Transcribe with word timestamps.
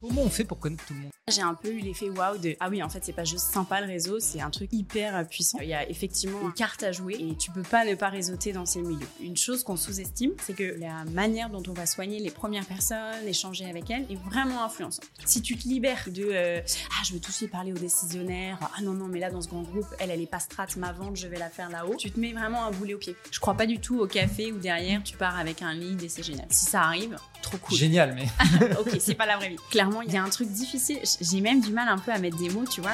Comment 0.00 0.22
on 0.22 0.30
fait 0.30 0.44
pour 0.44 0.60
connaître 0.60 0.84
tout 0.86 0.94
le 0.94 1.00
monde? 1.00 1.10
J'ai 1.28 1.42
un 1.42 1.54
peu 1.54 1.72
eu 1.72 1.80
l'effet 1.80 2.08
waouh 2.08 2.38
de 2.38 2.54
ah 2.60 2.68
oui 2.70 2.82
en 2.84 2.88
fait 2.88 3.04
c'est 3.04 3.12
pas 3.12 3.24
juste 3.24 3.52
sympa 3.52 3.80
le 3.80 3.88
réseau, 3.88 4.20
c'est 4.20 4.40
un 4.40 4.48
truc 4.48 4.72
hyper 4.72 5.16
euh, 5.16 5.24
puissant. 5.24 5.58
Il 5.60 5.68
y 5.68 5.74
a 5.74 5.88
effectivement 5.90 6.40
une 6.40 6.52
carte 6.52 6.84
à 6.84 6.92
jouer 6.92 7.16
et 7.18 7.36
tu 7.36 7.50
peux 7.50 7.64
pas 7.64 7.84
ne 7.84 7.96
pas 7.96 8.08
réseauter 8.08 8.52
dans 8.52 8.64
ces 8.64 8.80
milieux. 8.80 9.08
Une 9.20 9.36
chose 9.36 9.64
qu'on 9.64 9.76
sous-estime, 9.76 10.34
c'est 10.40 10.54
que 10.54 10.78
la 10.78 11.04
manière 11.06 11.50
dont 11.50 11.62
on 11.68 11.72
va 11.72 11.84
soigner 11.84 12.20
les 12.20 12.30
premières 12.30 12.64
personnes, 12.64 13.26
échanger 13.26 13.64
avec 13.68 13.90
elles, 13.90 14.06
est 14.08 14.18
vraiment 14.30 14.62
influençante. 14.62 15.04
Si 15.24 15.42
tu 15.42 15.56
te 15.56 15.66
libères 15.66 16.04
de 16.06 16.28
euh, 16.32 16.60
ah 16.90 17.02
je 17.04 17.14
veux 17.14 17.20
tout 17.20 17.32
de 17.32 17.36
suite 17.36 17.50
parler 17.50 17.72
aux 17.72 17.78
décisionnaires, 17.78 18.58
ah 18.62 18.80
non 18.82 18.92
non 18.92 19.08
mais 19.08 19.18
là 19.18 19.30
dans 19.30 19.40
ce 19.40 19.48
grand 19.48 19.62
groupe 19.62 19.88
elle 19.98 20.12
elle 20.12 20.22
est 20.22 20.30
pas 20.30 20.38
strat 20.38 20.68
ma 20.76 20.92
vente 20.92 21.16
je 21.16 21.26
vais 21.26 21.38
la 21.38 21.50
faire 21.50 21.70
là-haut, 21.70 21.96
tu 21.96 22.12
te 22.12 22.20
mets 22.20 22.32
vraiment 22.32 22.64
un 22.64 22.70
boulet 22.70 22.94
au 22.94 22.98
pied. 22.98 23.16
Je 23.32 23.40
crois 23.40 23.54
pas 23.54 23.66
du 23.66 23.80
tout 23.80 23.98
au 23.98 24.06
café 24.06 24.52
où 24.52 24.58
derrière 24.58 25.02
tu 25.02 25.16
pars 25.16 25.36
avec 25.36 25.60
un 25.60 25.74
lead 25.74 26.00
et 26.04 26.08
c'est 26.08 26.22
génial. 26.22 26.46
Si 26.50 26.66
ça 26.66 26.82
arrive, 26.82 27.16
trop 27.48 27.58
cool. 27.58 27.76
Génial 27.76 28.14
mais. 28.14 28.26
ok 28.80 28.96
c'est 29.00 29.14
pas 29.14 29.26
la 29.26 29.36
vraie 29.36 29.48
vie. 29.50 29.56
Clairement 29.70 30.02
il 30.02 30.12
y 30.12 30.16
a 30.16 30.22
un 30.22 30.28
truc 30.28 30.48
difficile. 30.48 31.00
J'ai 31.20 31.40
même 31.40 31.60
du 31.60 31.72
mal 31.72 31.88
un 31.88 31.98
peu 31.98 32.12
à 32.12 32.18
mettre 32.18 32.36
des 32.36 32.50
mots, 32.50 32.64
tu 32.66 32.80
vois. 32.80 32.92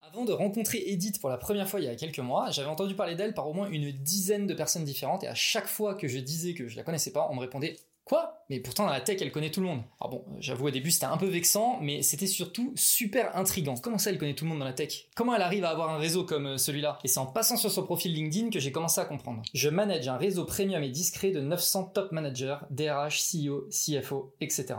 Avant 0.00 0.24
de 0.24 0.32
rencontrer 0.32 0.82
Edith 0.86 1.20
pour 1.20 1.30
la 1.30 1.38
première 1.38 1.68
fois 1.68 1.80
il 1.80 1.86
y 1.86 1.88
a 1.88 1.94
quelques 1.94 2.18
mois, 2.18 2.50
j'avais 2.50 2.68
entendu 2.68 2.94
parler 2.94 3.14
d'elle 3.14 3.34
par 3.34 3.48
au 3.48 3.52
moins 3.52 3.68
une 3.70 3.92
dizaine 3.92 4.46
de 4.46 4.54
personnes 4.54 4.84
différentes 4.84 5.24
et 5.24 5.28
à 5.28 5.34
chaque 5.34 5.66
fois 5.66 5.94
que 5.94 6.08
je 6.08 6.18
disais 6.18 6.54
que 6.54 6.68
je 6.68 6.76
la 6.76 6.82
connaissais 6.82 7.12
pas, 7.12 7.28
on 7.30 7.34
me 7.34 7.40
répondait 7.40 7.76
Quoi? 8.04 8.44
Mais 8.50 8.60
pourtant 8.60 8.86
dans 8.86 8.92
la 8.92 9.00
tech 9.00 9.18
elle 9.20 9.30
connaît 9.30 9.50
tout 9.50 9.60
le 9.60 9.66
monde. 9.66 9.82
Alors 10.00 10.10
bon, 10.10 10.24
j'avoue 10.38 10.66
au 10.66 10.70
début 10.70 10.90
c'était 10.90 11.06
un 11.06 11.16
peu 11.16 11.26
vexant, 11.26 11.78
mais 11.80 12.02
c'était 12.02 12.26
surtout 12.26 12.72
super 12.74 13.36
intrigant. 13.36 13.74
Comment 13.76 13.98
ça 13.98 14.10
elle 14.10 14.18
connaît 14.18 14.34
tout 14.34 14.44
le 14.44 14.50
monde 14.50 14.58
dans 14.58 14.64
la 14.64 14.72
tech? 14.72 15.08
Comment 15.14 15.34
elle 15.34 15.42
arrive 15.42 15.64
à 15.64 15.70
avoir 15.70 15.90
un 15.90 15.98
réseau 15.98 16.24
comme 16.24 16.46
euh, 16.46 16.58
celui-là? 16.58 16.98
Et 17.04 17.08
c'est 17.08 17.20
en 17.20 17.26
passant 17.26 17.56
sur 17.56 17.70
son 17.70 17.84
profil 17.84 18.12
LinkedIn 18.12 18.50
que 18.50 18.58
j'ai 18.58 18.72
commencé 18.72 19.00
à 19.00 19.04
comprendre. 19.04 19.42
Je 19.54 19.68
manage 19.68 20.08
un 20.08 20.16
réseau 20.16 20.44
premium 20.44 20.82
et 20.82 20.90
discret 20.90 21.30
de 21.30 21.40
900 21.40 21.92
top 21.94 22.12
managers, 22.12 22.58
DRH, 22.70 23.20
CEO, 23.20 23.68
CFO, 23.70 24.34
etc. 24.40 24.74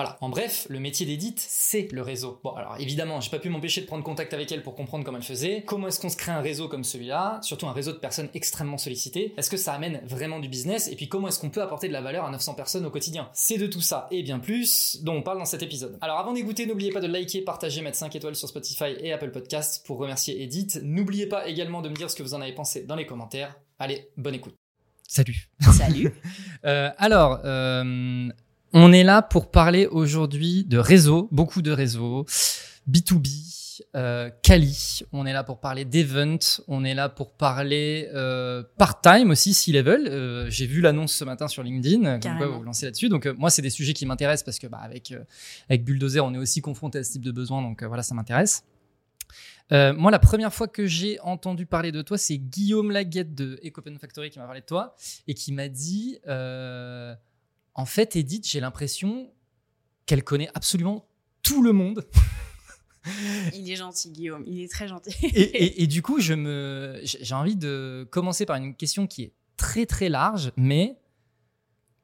Voilà. 0.00 0.16
En 0.22 0.30
bref, 0.30 0.66
le 0.70 0.80
métier 0.80 1.04
d'édite, 1.04 1.44
c'est 1.46 1.86
le 1.92 2.00
réseau. 2.00 2.40
Bon, 2.42 2.52
alors 2.52 2.76
évidemment, 2.78 3.20
j'ai 3.20 3.28
pas 3.28 3.38
pu 3.38 3.50
m'empêcher 3.50 3.82
de 3.82 3.86
prendre 3.86 4.02
contact 4.02 4.32
avec 4.32 4.50
elle 4.50 4.62
pour 4.62 4.74
comprendre 4.74 5.04
comment 5.04 5.18
elle 5.18 5.22
faisait. 5.24 5.62
Comment 5.66 5.88
est-ce 5.88 6.00
qu'on 6.00 6.08
se 6.08 6.16
crée 6.16 6.32
un 6.32 6.40
réseau 6.40 6.68
comme 6.68 6.84
celui-là? 6.84 7.38
Surtout 7.42 7.66
un 7.66 7.74
réseau 7.74 7.92
de 7.92 7.98
personnes 7.98 8.30
extrêmement 8.32 8.78
sollicitées. 8.78 9.34
Est-ce 9.36 9.50
que 9.50 9.58
ça 9.58 9.74
amène 9.74 10.00
vraiment 10.06 10.38
du 10.38 10.48
business? 10.48 10.88
Et 10.88 10.96
puis 10.96 11.10
comment 11.10 11.28
est-ce 11.28 11.38
qu'on 11.38 11.50
peut 11.50 11.60
apporter 11.60 11.86
de 11.86 11.92
la 11.92 12.00
valeur 12.00 12.24
à 12.24 12.30
900 12.30 12.54
personnes 12.54 12.86
au 12.86 12.90
quotidien? 12.90 13.28
C'est 13.34 13.58
de 13.58 13.66
tout 13.66 13.82
ça 13.82 14.08
et 14.10 14.22
bien 14.22 14.38
plus 14.38 15.02
dont 15.02 15.16
on 15.16 15.22
parle 15.22 15.36
dans 15.36 15.44
cet 15.44 15.62
épisode. 15.62 15.98
Alors 16.00 16.18
avant 16.18 16.32
d'écouter, 16.32 16.64
n'oubliez 16.64 16.92
pas 16.92 17.00
de 17.00 17.06
liker, 17.06 17.42
partager, 17.42 17.82
mettre 17.82 17.98
5 17.98 18.16
étoiles 18.16 18.36
sur 18.36 18.48
Spotify 18.48 18.94
et 19.02 19.12
Apple 19.12 19.32
Podcasts 19.32 19.84
pour 19.84 19.98
remercier 19.98 20.42
Edith. 20.42 20.80
N'oubliez 20.82 21.26
pas 21.26 21.46
également 21.46 21.82
de 21.82 21.90
me 21.90 21.94
dire 21.94 22.10
ce 22.10 22.16
que 22.16 22.22
vous 22.22 22.32
en 22.32 22.40
avez 22.40 22.54
pensé 22.54 22.84
dans 22.84 22.96
les 22.96 23.04
commentaires. 23.04 23.54
Allez, 23.78 24.08
bonne 24.16 24.34
écoute. 24.34 24.54
Salut. 25.06 25.50
Salut. 25.60 26.10
euh, 26.64 26.90
alors, 26.96 27.40
euh, 27.44 28.30
on 28.72 28.92
est 28.92 29.04
là 29.04 29.22
pour 29.22 29.50
parler 29.50 29.86
aujourd'hui 29.86 30.64
de 30.64 30.78
réseaux, 30.78 31.28
beaucoup 31.32 31.62
de 31.62 31.70
réseaux, 31.70 32.26
B2B, 32.88 33.28
euh, 33.96 34.30
Kali. 34.42 35.00
On 35.12 35.26
est 35.26 35.32
là 35.32 35.42
pour 35.42 35.58
parler 35.58 35.84
d'event. 35.84 36.38
On 36.68 36.84
est 36.84 36.94
là 36.94 37.08
pour 37.08 37.32
parler 37.32 38.08
euh, 38.14 38.62
part-time 38.76 39.30
aussi, 39.30 39.54
si 39.54 39.72
level. 39.72 40.06
Euh, 40.06 40.50
J'ai 40.50 40.66
vu 40.66 40.80
l'annonce 40.80 41.12
ce 41.14 41.24
matin 41.24 41.48
sur 41.48 41.62
LinkedIn, 41.62 42.20
comme 42.20 42.36
quoi 42.36 42.46
vous 42.46 42.58
vous 42.58 42.64
lancez 42.64 42.86
là-dessus. 42.86 43.08
Donc 43.08 43.26
euh, 43.26 43.34
moi, 43.38 43.50
c'est 43.50 43.62
des 43.62 43.70
sujets 43.70 43.94
qui 43.94 44.06
m'intéressent 44.06 44.44
parce 44.44 44.58
que 44.58 44.66
bah, 44.66 44.80
avec 44.82 45.12
euh, 45.12 45.24
avec 45.68 45.84
Bulldozer, 45.84 46.24
on 46.24 46.34
est 46.34 46.38
aussi 46.38 46.60
confronté 46.60 46.98
à 46.98 47.04
ce 47.04 47.12
type 47.12 47.22
de 47.22 47.32
besoin. 47.32 47.62
Donc 47.62 47.82
euh, 47.82 47.88
voilà, 47.88 48.02
ça 48.02 48.14
m'intéresse. 48.14 48.64
Euh, 49.72 49.92
moi, 49.94 50.10
la 50.10 50.18
première 50.18 50.52
fois 50.52 50.66
que 50.68 50.86
j'ai 50.86 51.20
entendu 51.20 51.64
parler 51.64 51.92
de 51.92 52.02
toi, 52.02 52.18
c'est 52.18 52.38
Guillaume 52.38 52.90
Laguette 52.90 53.34
de 53.34 53.60
Ecopen 53.64 53.98
Factory 53.98 54.28
qui 54.30 54.38
m'a 54.40 54.44
parlé 54.44 54.60
de 54.60 54.66
toi 54.66 54.96
et 55.28 55.34
qui 55.34 55.52
m'a 55.52 55.68
dit 55.68 56.18
euh, 56.26 57.14
en 57.74 57.86
fait, 57.86 58.16
Edith, 58.16 58.46
j'ai 58.46 58.60
l'impression 58.60 59.32
qu'elle 60.06 60.24
connaît 60.24 60.50
absolument 60.54 61.08
tout 61.42 61.62
le 61.62 61.72
monde. 61.72 62.06
il 63.54 63.70
est 63.70 63.76
gentil, 63.76 64.10
Guillaume. 64.10 64.44
Il 64.46 64.60
est 64.60 64.70
très 64.70 64.88
gentil. 64.88 65.14
et, 65.22 65.40
et, 65.40 65.82
et, 65.82 65.86
du 65.86 66.02
coup, 66.02 66.20
je 66.20 66.34
me, 66.34 67.00
j'ai 67.02 67.34
envie 67.34 67.56
de 67.56 68.06
commencer 68.10 68.46
par 68.46 68.56
une 68.56 68.74
question 68.74 69.06
qui 69.06 69.22
est 69.22 69.32
très 69.56 69.86
très 69.86 70.08
large, 70.08 70.52
mais 70.56 70.98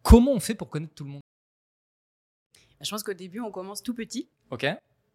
comment 0.03 0.33
on 0.33 0.41
fait 0.41 0.55
pour 0.55 0.71
connaître 0.71 0.95
tout 0.95 1.05
le 1.05 1.11
monde? 1.11 1.23
Je 2.81 2.91
pense 2.91 3.03
qu'au 3.03 3.15
début, 3.15 3.41
on 3.41 3.51
commence 3.51 3.83
tout 3.83 3.95
petit. 3.95 4.29
Ok. 4.51 4.67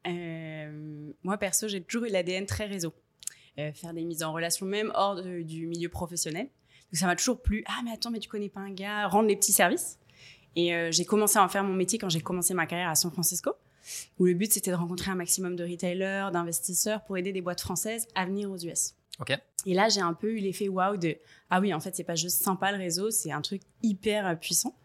Euh, 0.08 1.14
moi, 1.24 1.38
perso, 1.38 1.68
j'ai 1.68 1.82
toujours 1.82 2.08
eu 2.08 2.10
l'ADN 2.10 2.46
très 2.46 2.66
réseau. 2.66 2.94
Euh, 3.60 3.72
faire 3.74 3.94
des 3.94 4.04
mises 4.04 4.24
en 4.24 4.34
relation, 4.34 4.66
même 4.66 4.92
hors 4.96 5.16
de, 5.16 5.42
du 5.42 5.68
milieu 5.68 5.90
professionnel. 5.90 6.46
Donc, 6.46 7.00
ça 7.00 7.06
m'a 7.06 7.16
toujours 7.16 7.42
plu. 7.42 7.64
Ah, 7.68 7.82
mais 7.84 7.92
attends, 7.92 8.10
mais 8.12 8.20
tu 8.20 8.30
connais 8.30 8.50
pas 8.50 8.62
un 8.62 8.72
gars? 8.72 9.08
Rendre 9.08 9.28
les 9.28 9.36
petits 9.36 9.54
services. 9.54 10.00
Et 10.56 10.74
euh, 10.74 10.92
j'ai 10.92 11.06
commencé 11.06 11.38
à 11.38 11.44
en 11.44 11.50
faire 11.50 11.64
mon 11.64 11.74
métier 11.74 11.98
quand 11.98 12.10
j'ai 12.10 12.22
commencé 12.22 12.54
ma 12.54 12.66
carrière 12.66 12.90
à 12.90 12.96
San 12.96 13.12
Francisco, 13.12 13.52
où 14.20 14.26
le 14.26 14.34
but 14.34 14.52
c'était 14.52 14.72
de 14.72 14.76
rencontrer 14.76 15.12
un 15.12 15.16
maximum 15.16 15.56
de 15.56 15.64
retailers, 15.64 16.30
d'investisseurs 16.32 17.04
pour 17.04 17.18
aider 17.18 17.32
des 17.32 17.42
boîtes 17.42 17.62
françaises 17.62 18.08
à 18.16 18.26
venir 18.26 18.52
aux 18.52 18.58
US. 18.58 18.96
Et 19.66 19.74
là, 19.74 19.90
j'ai 19.90 20.02
un 20.02 20.14
peu 20.14 20.32
eu 20.32 20.38
l'effet 20.38 20.68
waouh 20.68 20.98
de 20.98 21.18
ah 21.50 21.60
oui, 21.60 21.74
en 21.74 21.80
fait, 21.80 21.96
c'est 21.96 22.04
pas 22.04 22.16
juste 22.16 22.42
sympa 22.42 22.72
le 22.72 22.78
réseau, 22.78 23.12
c'est 23.12 23.32
un 23.32 23.42
truc 23.42 23.62
hyper 23.84 24.26
euh, 24.26 24.36
puissant. 24.36 24.76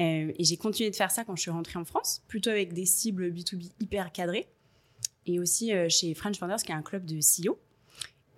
Euh, 0.00 0.32
et 0.36 0.44
j'ai 0.44 0.56
continué 0.56 0.90
de 0.90 0.96
faire 0.96 1.10
ça 1.10 1.24
quand 1.24 1.36
je 1.36 1.42
suis 1.42 1.50
rentrée 1.50 1.78
en 1.78 1.84
France, 1.84 2.22
plutôt 2.28 2.50
avec 2.50 2.72
des 2.72 2.86
cibles 2.86 3.30
B2B 3.30 3.70
hyper 3.80 4.12
cadrées. 4.12 4.48
Et 5.26 5.38
aussi 5.38 5.72
euh, 5.72 5.88
chez 5.88 6.14
French 6.14 6.38
Founders, 6.38 6.62
qui 6.62 6.72
est 6.72 6.74
un 6.74 6.82
club 6.82 7.04
de 7.04 7.18
CEO. 7.18 7.58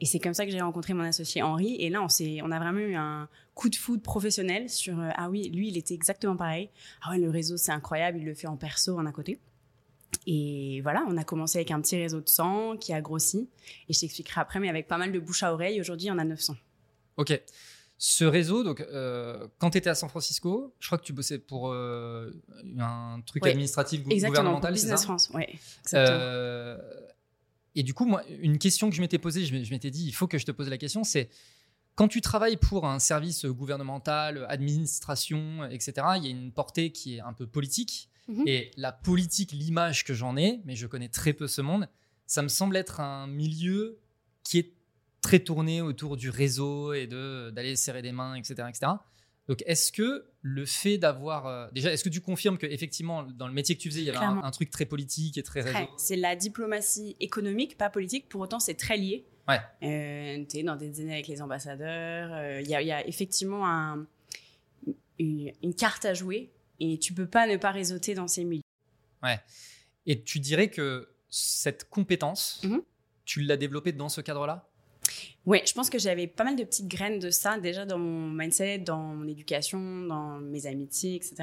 Et 0.00 0.06
c'est 0.06 0.18
comme 0.18 0.34
ça 0.34 0.46
que 0.46 0.50
j'ai 0.50 0.60
rencontré 0.60 0.94
mon 0.94 1.04
associé 1.04 1.42
Henri. 1.42 1.76
Et 1.78 1.90
là, 1.90 2.02
on, 2.02 2.06
on 2.06 2.50
a 2.50 2.58
vraiment 2.58 2.80
eu 2.80 2.94
un 2.94 3.28
coup 3.54 3.68
de 3.68 3.76
foudre 3.76 4.02
professionnel 4.02 4.70
sur 4.70 4.98
euh, 4.98 5.10
ah 5.16 5.28
oui, 5.28 5.50
lui, 5.50 5.68
il 5.68 5.76
était 5.76 5.94
exactement 5.94 6.36
pareil. 6.36 6.70
Ah 7.02 7.10
ouais, 7.10 7.18
le 7.18 7.28
réseau, 7.28 7.56
c'est 7.56 7.72
incroyable, 7.72 8.18
il 8.18 8.24
le 8.24 8.34
fait 8.34 8.46
en 8.46 8.56
perso, 8.56 8.98
en 8.98 9.06
à 9.06 9.12
côté. 9.12 9.38
Et 10.26 10.80
voilà, 10.82 11.04
on 11.08 11.16
a 11.16 11.24
commencé 11.24 11.58
avec 11.58 11.70
un 11.70 11.80
petit 11.80 11.96
réseau 11.96 12.20
de 12.20 12.28
100 12.28 12.78
qui 12.78 12.92
a 12.92 13.00
grossi. 13.00 13.48
Et 13.88 13.92
je 13.92 14.00
t'expliquerai 14.00 14.40
après, 14.40 14.60
mais 14.60 14.68
avec 14.68 14.88
pas 14.88 14.98
mal 14.98 15.12
de 15.12 15.18
bouche 15.18 15.42
à 15.42 15.52
oreille. 15.52 15.80
Aujourd'hui, 15.80 16.10
on 16.10 16.18
a 16.18 16.24
900. 16.24 16.56
Ok. 17.16 17.40
Ce 18.02 18.24
réseau, 18.24 18.64
donc, 18.64 18.80
euh, 18.80 19.46
quand 19.58 19.70
tu 19.70 19.78
étais 19.78 19.90
à 19.90 19.94
San 19.94 20.08
Francisco, 20.08 20.74
je 20.80 20.86
crois 20.86 20.96
que 20.96 21.04
tu 21.04 21.12
bossais 21.12 21.38
pour 21.38 21.70
euh, 21.70 22.30
un 22.78 23.20
truc 23.26 23.46
administratif 23.46 24.00
Exactement, 24.08 24.54
gouvernemental, 24.54 24.74
c'est 24.78 24.86
ça? 24.86 24.94
Business 24.94 25.04
France, 25.04 25.30
ouais. 25.34 25.50
Euh, 25.92 26.78
et 27.74 27.82
du 27.82 27.94
coup, 27.94 28.04
moi, 28.04 28.22
une 28.40 28.58
question 28.58 28.90
que 28.90 28.96
je 28.96 29.00
m'étais 29.00 29.18
posée, 29.18 29.44
je 29.44 29.70
m'étais 29.70 29.90
dit, 29.90 30.06
il 30.06 30.12
faut 30.12 30.26
que 30.26 30.38
je 30.38 30.44
te 30.44 30.50
pose 30.50 30.68
la 30.68 30.78
question, 30.78 31.04
c'est 31.04 31.30
quand 31.94 32.08
tu 32.08 32.20
travailles 32.20 32.56
pour 32.56 32.86
un 32.86 32.98
service 32.98 33.44
gouvernemental, 33.44 34.46
administration, 34.48 35.64
etc., 35.64 35.92
il 36.16 36.24
y 36.24 36.28
a 36.28 36.30
une 36.30 36.52
portée 36.52 36.92
qui 36.92 37.16
est 37.16 37.20
un 37.20 37.32
peu 37.32 37.46
politique. 37.46 38.08
Mhm. 38.28 38.44
Et 38.46 38.70
la 38.76 38.92
politique, 38.92 39.52
l'image 39.52 40.04
que 40.04 40.14
j'en 40.14 40.36
ai, 40.36 40.60
mais 40.64 40.76
je 40.76 40.86
connais 40.86 41.08
très 41.08 41.32
peu 41.32 41.46
ce 41.46 41.60
monde, 41.60 41.88
ça 42.26 42.42
me 42.42 42.48
semble 42.48 42.76
être 42.76 43.00
un 43.00 43.26
milieu 43.26 43.98
qui 44.44 44.58
est 44.58 44.72
très 45.20 45.40
tourné 45.40 45.82
autour 45.82 46.16
du 46.16 46.30
réseau 46.30 46.92
et 46.92 47.06
de 47.06 47.50
d'aller 47.50 47.76
serrer 47.76 48.02
des 48.02 48.12
mains, 48.12 48.34
etc., 48.34 48.68
etc. 48.68 48.92
Donc, 49.50 49.64
est-ce 49.66 49.90
que 49.90 50.26
le 50.42 50.64
fait 50.64 50.96
d'avoir 50.96 51.48
euh, 51.48 51.66
déjà, 51.72 51.92
est-ce 51.92 52.04
que 52.04 52.08
tu 52.08 52.20
confirmes 52.20 52.56
que 52.56 52.66
effectivement 52.66 53.24
dans 53.24 53.48
le 53.48 53.52
métier 53.52 53.76
que 53.76 53.80
tu 53.80 53.90
faisais, 53.90 54.02
il 54.02 54.06
y 54.06 54.10
avait 54.10 54.18
un, 54.18 54.44
un, 54.44 54.50
truc 54.52 54.70
très 54.70 54.86
politique 54.86 55.38
et 55.38 55.42
très 55.42 55.64
Très. 55.64 55.88
C'est 55.96 56.14
la 56.14 56.36
diplomatie 56.36 57.16
économique, 57.18 57.76
pas 57.76 57.90
politique. 57.90 58.28
Pour 58.28 58.42
autant, 58.42 58.60
c'est 58.60 58.74
très 58.74 58.96
lié. 58.96 59.26
Ouais. 59.48 59.58
Euh, 59.82 60.44
tu 60.48 60.58
es 60.58 60.62
dans 60.62 60.76
des 60.76 60.88
dîners 60.88 61.14
avec 61.14 61.26
les 61.26 61.42
ambassadeurs. 61.42 62.28
Il 62.60 62.72
euh, 62.72 62.80
y, 62.80 62.86
y, 62.86 62.92
a 62.92 63.04
effectivement 63.08 63.66
un, 63.68 64.06
une, 65.18 65.52
une, 65.64 65.74
carte 65.74 66.04
à 66.04 66.14
jouer 66.14 66.52
et 66.78 67.00
tu 67.00 67.12
peux 67.12 67.26
pas 67.26 67.48
ne 67.48 67.56
pas 67.56 67.72
réseauter 67.72 68.14
dans 68.14 68.28
ces 68.28 68.44
milieux. 68.44 68.62
Ouais. 69.24 69.40
Et 70.06 70.22
tu 70.22 70.38
dirais 70.38 70.70
que 70.70 71.08
cette 71.28 71.90
compétence, 71.90 72.60
mm 72.62 72.68
-hmm. 72.68 72.82
tu 73.24 73.40
l'as 73.40 73.56
développée 73.56 73.90
dans 73.92 74.08
ce 74.08 74.20
cadre-là? 74.20 74.69
Oui, 75.50 75.58
je 75.66 75.72
pense 75.72 75.90
que 75.90 75.98
j'avais 75.98 76.28
pas 76.28 76.44
mal 76.44 76.54
de 76.54 76.62
petites 76.62 76.86
graines 76.86 77.18
de 77.18 77.28
ça 77.30 77.58
déjà 77.58 77.84
dans 77.84 77.98
mon 77.98 78.30
mindset, 78.30 78.78
dans 78.78 79.00
mon 79.00 79.26
éducation, 79.26 79.80
dans 80.02 80.38
mes 80.38 80.66
amitiés, 80.66 81.16
etc. 81.16 81.42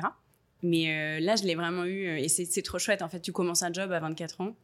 Mais 0.63 0.93
euh, 0.93 1.19
là, 1.19 1.35
je 1.35 1.43
l'ai 1.43 1.55
vraiment 1.55 1.83
eu 1.83 2.17
et 2.17 2.29
c'est 2.29 2.61
trop 2.61 2.79
chouette. 2.79 3.01
En 3.01 3.09
fait, 3.09 3.19
tu 3.19 3.33
commences 3.33 3.63
un 3.63 3.73
job 3.73 3.91
à 3.91 3.99
24 3.99 4.39
ans, 4.39 4.55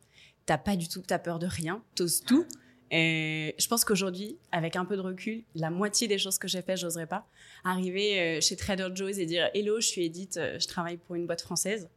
t'as 0.46 0.58
pas 0.58 0.78
du 0.78 0.88
tout, 0.88 1.02
t'as 1.06 1.20
peur 1.20 1.40
de 1.40 1.46
rien, 1.46 1.84
t'oses 1.94 2.22
tout. 2.22 2.46
Et 2.90 3.54
je 3.60 3.68
pense 3.68 3.84
qu'aujourd'hui, 3.84 4.38
avec 4.54 4.78
un 4.78 4.86
peu 4.86 4.96
de 4.96 5.02
recul, 5.02 5.44
la 5.56 5.70
moitié 5.70 6.08
des 6.08 6.18
choses 6.18 6.38
que 6.38 6.48
j'ai 6.48 6.62
fait, 6.62 6.78
j'oserais 6.78 7.08
pas. 7.08 7.28
Arriver 7.66 8.22
euh, 8.22 8.40
chez 8.40 8.56
Trader 8.56 8.96
Joe's 8.96 9.18
et 9.18 9.26
dire 9.26 9.50
Hello, 9.54 9.82
je 9.82 9.88
suis 9.88 10.06
Edith, 10.06 10.38
euh, 10.38 10.58
je 10.58 10.70
travaille 10.70 10.96
pour 10.96 11.16
une 11.16 11.26
boîte 11.26 11.42
française. 11.42 11.90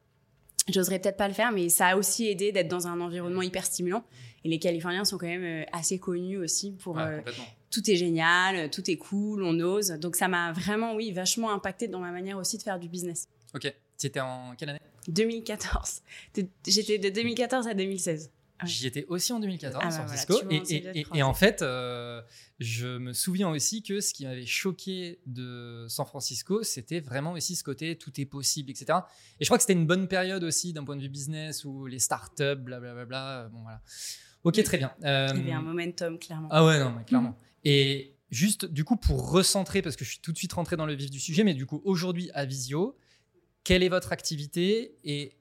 J'oserais 0.69 0.99
peut-être 0.99 1.17
pas 1.17 1.29
le 1.29 1.35
faire, 1.35 1.53
mais 1.53 1.69
ça 1.69 1.87
a 1.87 1.97
aussi 1.97 2.27
aidé 2.27 2.51
d'être 2.51 2.67
dans 2.67 2.89
un 2.89 3.01
environnement 3.01 3.43
hyper 3.43 3.65
stimulant. 3.65 4.05
Et 4.47 4.49
les 4.49 4.61
Californiens 4.61 5.05
sont 5.05 5.19
quand 5.19 5.27
même 5.27 5.43
euh, 5.43 5.65
assez 5.73 5.99
connus 5.99 6.37
aussi 6.39 6.71
pour 6.71 6.95
ouais, 6.95 7.03
euh, 7.27 7.33
tout 7.69 7.91
est 7.91 7.97
génial, 7.97 8.71
tout 8.71 8.89
est 8.89 8.97
cool, 8.97 9.43
on 9.43 9.59
ose. 9.59 9.89
Donc 10.01 10.15
ça 10.15 10.29
m'a 10.29 10.53
vraiment, 10.53 10.95
oui, 10.95 11.11
vachement 11.11 11.51
impacté 11.53 11.89
dans 11.89 11.99
ma 11.99 12.13
manière 12.13 12.39
aussi 12.39 12.57
de 12.59 12.63
faire 12.63 12.79
du 12.79 12.89
business. 12.89 13.27
Ok. 13.55 13.75
Tu 13.99 14.07
étais 14.07 14.21
en 14.21 14.55
quelle 14.57 14.69
année? 14.69 14.81
2014. 15.09 16.03
J'étais 16.65 16.99
de 16.99 17.09
2014 17.09 17.67
à 17.67 17.75
2016. 17.75 18.31
J'y 18.65 18.87
étais 18.87 19.05
aussi 19.09 19.33
en 19.35 19.41
2014 19.41 19.83
Ah, 19.85 19.91
San 19.91 20.07
bah 20.07 20.07
Francisco. 20.15 20.41
et, 20.49 20.61
déjà 20.61 20.91
et- 20.95 20.99
et- 21.01 21.03
croisés. 21.03 21.21
et 21.21 21.23
en 21.23 21.35
fait, 21.35 21.61
euh, 21.61 22.23
je 22.59 22.87
me 22.99 23.13
souviens 23.13 23.51
aussi 23.51 23.83
que 23.83 24.01
ce 24.01 24.15
qui 24.15 24.25
m'avait 24.27 24.47
choqué 24.47 25.19
de 25.27 25.85
San 25.91 26.07
Francisco, 26.07 26.63
c'était 26.63 27.01
vraiment 27.01 27.33
aussi 27.33 27.55
ce 27.57 27.63
côté 27.65 27.97
tout 27.99 28.19
est 28.19 28.25
possible, 28.25 28.71
etc. 28.71 29.01
Et 29.41 29.45
je 29.45 29.49
crois 29.49 29.59
que 29.59 29.63
c'était 29.63 29.75
une 29.75 29.87
bonne 29.87 30.09
période 30.09 30.43
aussi 30.43 30.73
d'un 30.73 30.85
point 30.85 30.97
de 30.97 31.03
vue 31.03 31.11
business 31.11 31.65
où 31.67 31.85
les 31.87 31.99
startups, 31.99 32.55
blablabla. 32.57 33.49
Bon, 33.53 33.61
voilà. 33.63 33.81
Ok, 34.47 34.63
très 34.63 34.79
bien. 34.79 34.93
Euh, 35.03 35.29
Il 35.35 35.41
y 35.41 35.43
avait 35.43 35.53
un 35.53 35.61
momentum, 35.61 36.21
clairement. 36.21 36.49
ah 36.53 36.65
ouais, 36.65 36.79
non, 36.79 36.93
mais 36.97 37.03
clairement. 37.03 37.31
Mhm. 37.31 37.35
Et 37.65 38.15
juste, 38.31 38.65
du 38.65 38.85
coup, 38.85 38.97
pour 38.97 39.33
recentrer, 39.33 39.83
parce 39.83 39.97
que 39.97 40.05
je 40.05 40.11
suis 40.11 40.21
tout 40.21 40.31
de 40.31 40.39
suite 40.39 40.53
rentré 40.53 40.77
dans 40.77 40.87
le 40.87 40.95
vif 40.95 41.11
du 41.11 41.19
sujet, 41.19 41.43
mais 41.43 41.53
du 41.53 41.67
coup, 41.67 41.83
aujourd'hui, 41.85 42.31
à 42.33 42.45
Visio, 42.45 42.97
quelle 43.65 43.83
est 43.83 43.89
votre 43.89 44.13
activité 44.13 44.95
et 45.03 45.37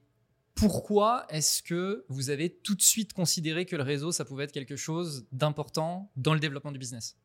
pourquoi 0.56 1.24
est-ce 1.28 1.62
que 1.62 2.04
vous 2.08 2.30
avez 2.30 2.50
tout 2.50 2.74
de 2.74 2.82
suite 2.82 3.12
considéré 3.12 3.64
que 3.64 3.76
le 3.76 3.84
réseau, 3.84 4.10
ça 4.10 4.24
pouvait 4.24 4.42
être 4.42 4.52
quelque 4.52 4.74
chose 4.74 5.24
d'important 5.30 6.10
dans 6.16 6.34
le 6.34 6.40
développement 6.40 6.72
du 6.72 6.78
business? 6.80 7.16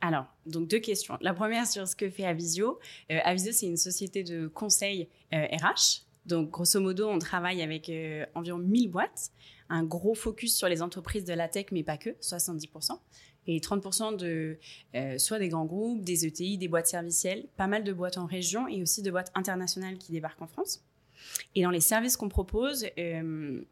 Alors, 0.00 0.26
donc 0.46 0.68
deux 0.68 0.78
questions. 0.78 1.18
La 1.22 1.34
première 1.34 1.66
sur 1.66 1.88
ce 1.88 1.96
que 1.96 2.08
fait 2.08 2.24
Avisio. 2.24 2.78
Euh, 3.10 3.18
Avisio, 3.24 3.50
c'est 3.50 3.66
une 3.66 3.76
société 3.76 4.22
de 4.22 4.46
conseil 4.46 5.08
euh, 5.32 5.46
RH. 5.46 6.04
Donc, 6.26 6.50
grosso 6.50 6.78
modo, 6.78 7.08
on 7.08 7.18
travaille 7.18 7.62
avec 7.62 7.88
euh, 7.88 8.24
environ 8.36 8.58
1000 8.58 8.90
boîtes. 8.90 9.32
Un 9.68 9.84
gros 9.84 10.14
focus 10.14 10.54
sur 10.54 10.68
les 10.68 10.82
entreprises 10.82 11.24
de 11.24 11.32
la 11.32 11.48
tech, 11.48 11.66
mais 11.72 11.82
pas 11.82 11.96
que, 11.96 12.10
70%. 12.20 12.98
Et 13.46 13.60
30% 13.60 14.16
de 14.16 14.58
euh, 14.94 15.18
soit 15.18 15.38
des 15.38 15.48
grands 15.48 15.66
groupes, 15.66 16.02
des 16.02 16.26
ETI, 16.26 16.56
des 16.56 16.68
boîtes 16.68 16.86
servicielles, 16.86 17.46
pas 17.56 17.66
mal 17.66 17.84
de 17.84 17.92
boîtes 17.92 18.16
en 18.16 18.26
région 18.26 18.68
et 18.68 18.80
aussi 18.80 19.02
de 19.02 19.10
boîtes 19.10 19.30
internationales 19.34 19.98
qui 19.98 20.12
débarquent 20.12 20.42
en 20.42 20.46
France. 20.46 20.82
Et 21.54 21.62
dans 21.62 21.70
les 21.70 21.80
services 21.80 22.16
qu'on 22.16 22.28
propose, 22.28 22.86
euh, 22.98 23.62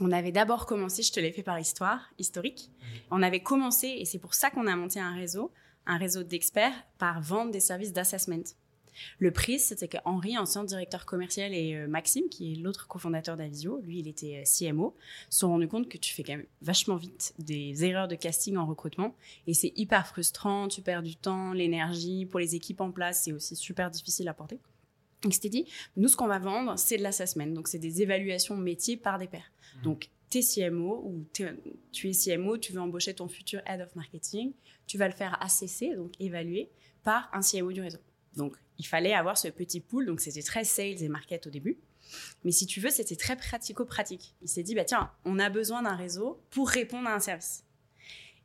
on 0.00 0.12
avait 0.12 0.32
d'abord 0.32 0.66
commencé, 0.66 1.02
je 1.02 1.12
te 1.12 1.20
l'ai 1.20 1.32
fait 1.32 1.42
par 1.42 1.58
histoire, 1.58 2.10
historique. 2.18 2.70
On 3.10 3.22
avait 3.22 3.40
commencé, 3.40 3.88
et 3.88 4.04
c'est 4.06 4.18
pour 4.18 4.34
ça 4.34 4.50
qu'on 4.50 4.66
a 4.66 4.74
monté 4.74 4.98
un 4.98 5.14
réseau, 5.14 5.52
un 5.86 5.98
réseau 5.98 6.22
d'experts, 6.22 6.72
par 6.98 7.20
vendre 7.20 7.50
des 7.50 7.60
services 7.60 7.92
d'assessment. 7.92 8.44
Le 9.18 9.30
prix, 9.30 9.58
c'était 9.58 9.88
qu'Henri, 9.88 10.38
ancien 10.38 10.64
directeur 10.64 11.06
commercial, 11.06 11.54
et 11.54 11.74
euh, 11.74 11.88
Maxime, 11.88 12.28
qui 12.28 12.52
est 12.52 12.56
l'autre 12.56 12.86
cofondateur 12.86 13.36
d'Avisio, 13.36 13.80
lui, 13.80 14.00
il 14.00 14.08
était 14.08 14.42
euh, 14.42 14.44
CMO, 14.44 14.96
se 15.28 15.40
sont 15.40 15.48
rendus 15.48 15.68
compte 15.68 15.88
que 15.88 15.98
tu 15.98 16.14
fais 16.14 16.22
quand 16.22 16.36
même 16.36 16.46
vachement 16.62 16.96
vite 16.96 17.34
des 17.38 17.84
erreurs 17.84 18.08
de 18.08 18.14
casting 18.14 18.56
en 18.56 18.66
recrutement. 18.66 19.14
Et 19.46 19.54
c'est 19.54 19.72
hyper 19.76 20.06
frustrant, 20.06 20.68
tu 20.68 20.82
perds 20.82 21.02
du 21.02 21.16
temps, 21.16 21.52
l'énergie. 21.52 22.26
Pour 22.26 22.40
les 22.40 22.54
équipes 22.54 22.80
en 22.80 22.90
place, 22.90 23.24
c'est 23.24 23.32
aussi 23.32 23.56
super 23.56 23.90
difficile 23.90 24.28
à 24.28 24.34
porter. 24.34 24.58
Donc, 25.22 25.34
c'était 25.34 25.50
dit, 25.50 25.66
nous, 25.96 26.08
ce 26.08 26.16
qu'on 26.16 26.26
va 26.26 26.38
vendre, 26.38 26.78
c'est 26.78 26.96
de 26.96 27.02
l'assessment. 27.02 27.48
Donc, 27.48 27.68
c'est 27.68 27.78
des 27.78 28.02
évaluations 28.02 28.56
métiers 28.56 28.96
par 28.96 29.18
des 29.18 29.26
pairs. 29.26 29.52
Donc, 29.82 30.08
t'es 30.30 30.40
CMO 30.40 31.02
ou 31.04 31.26
tu 31.32 31.44
es 31.44 32.12
CMO, 32.12 32.56
tu 32.56 32.72
veux 32.72 32.80
embaucher 32.80 33.14
ton 33.14 33.28
futur 33.28 33.60
Head 33.66 33.80
of 33.80 33.94
Marketing, 33.96 34.52
tu 34.86 34.96
vas 34.96 35.08
le 35.08 35.14
faire 35.14 35.38
ACC, 35.42 35.96
donc 35.96 36.12
évaluer, 36.20 36.70
par 37.02 37.28
un 37.32 37.40
CMO 37.40 37.72
du 37.72 37.80
réseau. 37.80 37.98
Donc, 38.36 38.56
il 38.80 38.84
fallait 38.84 39.12
avoir 39.12 39.36
ce 39.36 39.48
petit 39.48 39.80
pool, 39.80 40.06
donc 40.06 40.20
c'était 40.20 40.42
très 40.42 40.64
sales 40.64 41.02
et 41.02 41.08
market 41.08 41.46
au 41.46 41.50
début. 41.50 41.78
Mais 42.44 42.50
si 42.50 42.66
tu 42.66 42.80
veux, 42.80 42.88
c'était 42.88 43.14
très 43.14 43.36
pratico-pratique. 43.36 44.34
Il 44.40 44.48
s'est 44.48 44.62
dit, 44.62 44.74
bah 44.74 44.84
tiens, 44.84 45.10
on 45.26 45.38
a 45.38 45.50
besoin 45.50 45.82
d'un 45.82 45.94
réseau 45.94 46.40
pour 46.48 46.70
répondre 46.70 47.08
à 47.08 47.14
un 47.14 47.20
service. 47.20 47.64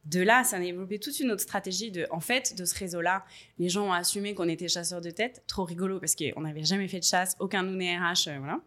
De 0.03 0.19
là, 0.19 0.43
ça 0.43 0.57
a 0.57 0.59
développé 0.59 0.99
toute 0.99 1.17
une 1.21 1.31
autre 1.31 1.41
stratégie 1.41 1.89
de, 1.89 2.05
en 2.11 2.19
fait, 2.19 2.53
de 2.55 2.65
ce 2.65 2.77
réseau-là. 2.77 3.25
Les 3.57 3.69
gens 3.69 3.87
ont 3.87 3.93
assumé 3.93 4.35
qu'on 4.35 4.49
était 4.49 4.67
chasseurs 4.67 5.01
de 5.01 5.09
tête. 5.09 5.43
Trop 5.47 5.63
rigolo 5.63 5.99
parce 5.99 6.15
qu'on 6.15 6.41
n'avait 6.41 6.65
jamais 6.65 6.89
fait 6.89 6.99
de 6.99 7.05
chasse, 7.05 7.38
aucun 7.39 7.63
de 7.63 7.69
nous 7.69 7.77
n'est 7.77 7.97
RH, 7.97 8.27
euh, 8.27 8.38
voilà. 8.38 8.59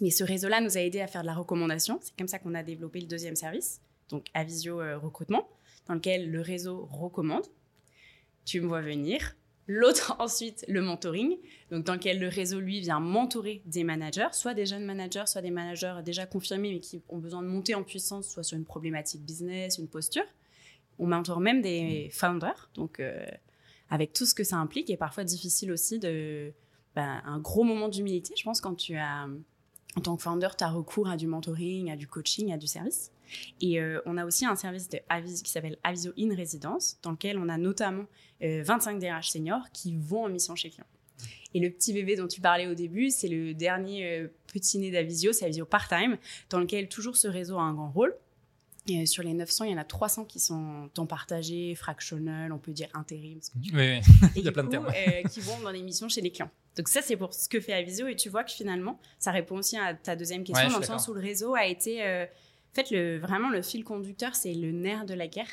Mais 0.00 0.10
ce 0.10 0.24
réseau-là 0.24 0.60
nous 0.60 0.76
a 0.76 0.80
aidé 0.80 1.00
à 1.00 1.06
faire 1.06 1.22
de 1.22 1.26
la 1.26 1.34
recommandation. 1.34 2.00
C'est 2.02 2.14
comme 2.18 2.28
ça 2.28 2.40
qu'on 2.40 2.54
a 2.54 2.64
développé 2.64 3.00
le 3.00 3.06
deuxième 3.06 3.36
service, 3.36 3.80
donc 4.10 4.26
Avisio 4.34 4.80
euh, 4.80 4.98
Recrutement, 4.98 5.48
dans 5.86 5.94
lequel 5.94 6.30
le 6.30 6.40
réseau 6.42 6.86
recommande. 6.90 7.46
Tu 8.44 8.60
me 8.60 8.66
vois 8.66 8.82
venir. 8.82 9.34
L'autre, 9.66 10.16
ensuite, 10.20 10.64
le 10.68 10.80
mentoring, 10.82 11.36
donc 11.70 11.84
dans 11.84 11.94
lequel 11.94 12.18
le 12.18 12.28
réseau, 12.28 12.60
lui, 12.60 12.80
vient 12.80 13.00
mentorer 13.00 13.62
des 13.66 13.84
managers, 13.84 14.28
soit 14.32 14.54
des 14.54 14.66
jeunes 14.66 14.84
managers, 14.84 15.24
soit 15.26 15.42
des 15.42 15.50
managers 15.50 16.00
déjà 16.04 16.26
confirmés, 16.26 16.72
mais 16.72 16.80
qui 16.80 17.02
ont 17.08 17.18
besoin 17.18 17.42
de 17.42 17.48
monter 17.48 17.74
en 17.74 17.82
puissance, 17.82 18.28
soit 18.28 18.42
sur 18.42 18.56
une 18.56 18.64
problématique 18.64 19.22
business, 19.22 19.78
une 19.78 19.88
posture. 19.88 20.24
On 20.98 21.06
mentor 21.06 21.40
même 21.40 21.60
des 21.60 22.08
founders, 22.12 22.70
donc 22.74 23.00
euh, 23.00 23.26
avec 23.90 24.12
tout 24.12 24.24
ce 24.24 24.34
que 24.34 24.44
ça 24.44 24.56
implique, 24.56 24.88
et 24.90 24.96
parfois 24.96 25.24
difficile 25.24 25.70
aussi 25.72 25.98
de... 25.98 26.52
ben, 26.94 27.20
un 27.24 27.38
gros 27.38 27.64
moment 27.64 27.88
d'humilité, 27.88 28.34
je 28.36 28.44
pense, 28.44 28.60
quand 28.60 28.74
tu 28.74 28.96
as 28.96 29.26
en 29.96 30.00
tant 30.00 30.16
que 30.16 30.22
founder, 30.22 30.48
tu 30.56 30.62
as 30.62 30.70
recours 30.70 31.08
à 31.08 31.16
du 31.16 31.26
mentoring, 31.26 31.90
à 31.90 31.96
du 31.96 32.06
coaching, 32.06 32.52
à 32.52 32.58
du 32.58 32.66
service. 32.66 33.10
Et 33.60 33.80
euh, 33.80 34.00
on 34.06 34.16
a 34.16 34.24
aussi 34.24 34.44
un 34.46 34.56
service 34.56 34.88
de 34.88 34.98
Avis- 35.08 35.42
qui 35.42 35.50
s'appelle 35.50 35.78
Aviso 35.84 36.12
In 36.18 36.34
Residence, 36.36 36.98
dans 37.02 37.10
lequel 37.12 37.38
on 37.38 37.48
a 37.48 37.58
notamment 37.58 38.04
euh, 38.42 38.62
25 38.64 38.98
DRH 38.98 39.30
seniors 39.30 39.70
qui 39.72 39.96
vont 39.96 40.24
en 40.24 40.28
mission 40.28 40.54
chez 40.54 40.70
client. 40.70 40.86
Et 41.54 41.60
le 41.60 41.70
petit 41.70 41.92
bébé 41.94 42.16
dont 42.16 42.28
tu 42.28 42.40
parlais 42.42 42.66
au 42.66 42.74
début, 42.74 43.10
c'est 43.10 43.28
le 43.28 43.54
dernier 43.54 44.18
euh, 44.18 44.28
petit 44.52 44.78
né 44.78 44.90
d'Avisio, 44.90 45.32
c'est 45.32 45.46
Avisio 45.46 45.64
Part-Time, 45.64 46.18
dans 46.50 46.58
lequel 46.60 46.88
toujours 46.88 47.16
ce 47.16 47.28
réseau 47.28 47.56
a 47.58 47.62
un 47.62 47.72
grand 47.72 47.90
rôle. 47.90 48.14
Et 48.88 49.02
euh, 49.02 49.06
sur 49.06 49.22
les 49.22 49.32
900, 49.32 49.64
il 49.64 49.70
y 49.72 49.74
en 49.74 49.78
a 49.78 49.84
300 49.84 50.26
qui 50.26 50.38
sont 50.38 50.90
temps 50.94 51.06
partagé, 51.06 51.74
fractional, 51.74 52.52
on 52.52 52.58
peut 52.58 52.72
dire 52.72 52.88
intérim, 52.94 53.40
ce 53.42 53.50
que 53.50 53.58
tu 53.58 53.74
Oui, 53.74 54.00
Il 54.36 54.44
y 54.44 54.48
a 54.48 54.52
plein 54.52 54.64
de 54.64 54.68
termes. 54.68 54.86
euh, 54.86 55.22
qui 55.28 55.40
vont 55.40 55.58
dans 55.60 55.70
les 55.70 55.82
missions 55.82 56.08
chez 56.08 56.20
les 56.20 56.30
clients. 56.30 56.50
Donc 56.76 56.88
ça, 56.88 57.00
c'est 57.00 57.16
pour 57.16 57.32
ce 57.32 57.48
que 57.48 57.58
fait 57.58 57.72
Avisio. 57.72 58.06
Et 58.06 58.16
tu 58.16 58.28
vois 58.28 58.44
que 58.44 58.52
finalement, 58.52 59.00
ça 59.18 59.30
répond 59.32 59.56
aussi 59.56 59.78
à 59.78 59.94
ta 59.94 60.14
deuxième 60.14 60.44
question, 60.44 60.66
Ouais, 60.66 60.72
dans 60.72 60.78
le 60.78 60.84
sens 60.84 61.08
où 61.08 61.14
le 61.14 61.20
réseau 61.20 61.54
a 61.54 61.64
été... 61.66 62.26
en 62.76 62.82
fait, 62.82 62.90
le, 62.90 63.18
vraiment, 63.18 63.48
le 63.48 63.62
fil 63.62 63.84
conducteur, 63.84 64.34
c'est 64.34 64.52
le 64.52 64.70
nerf 64.70 65.06
de 65.06 65.14
la 65.14 65.28
guerre. 65.28 65.48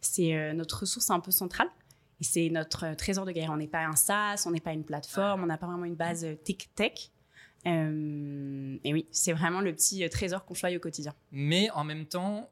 C'est 0.00 0.36
euh, 0.36 0.52
notre 0.52 0.80
ressource 0.80 1.10
un 1.10 1.18
peu 1.18 1.32
centrale. 1.32 1.68
Et 2.20 2.24
c'est 2.24 2.50
notre 2.50 2.86
euh, 2.86 2.94
trésor 2.94 3.26
de 3.26 3.32
guerre. 3.32 3.50
On 3.50 3.56
n'est 3.56 3.66
pas 3.66 3.84
un 3.84 3.96
SaaS, 3.96 4.44
on 4.46 4.52
n'est 4.52 4.60
pas 4.60 4.72
une 4.72 4.84
plateforme, 4.84 5.42
on 5.42 5.46
n'a 5.46 5.58
pas 5.58 5.66
vraiment 5.66 5.86
une 5.86 5.96
base 5.96 6.24
tech-tech. 6.44 7.10
Euh, 7.66 8.78
et 8.84 8.92
oui, 8.92 9.06
c'est 9.10 9.32
vraiment 9.32 9.60
le 9.60 9.74
petit 9.74 10.08
trésor 10.08 10.44
qu'on 10.44 10.54
choisit 10.54 10.78
au 10.78 10.80
quotidien. 10.80 11.14
Mais 11.32 11.68
en 11.70 11.82
même 11.82 12.06
temps, 12.06 12.48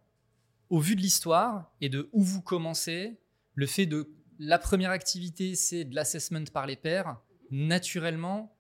au 0.71 0.81
vu 0.81 0.97
de 0.97 1.01
l'histoire 1.01 1.71
et 1.81 1.89
de 1.89 2.09
où 2.13 2.21
vous 2.21 2.43
commencez, 2.43 3.17
le 3.55 3.67
fait 3.67 3.87
de 3.87 4.11
la 4.41 4.59
première 4.59 4.91
activité, 4.91 5.55
c'est 5.55 5.85
de 5.85 5.95
l'assessment 5.95 6.45
par 6.53 6.67
les 6.67 6.77
pairs, 6.77 7.21
naturellement, 7.53 8.56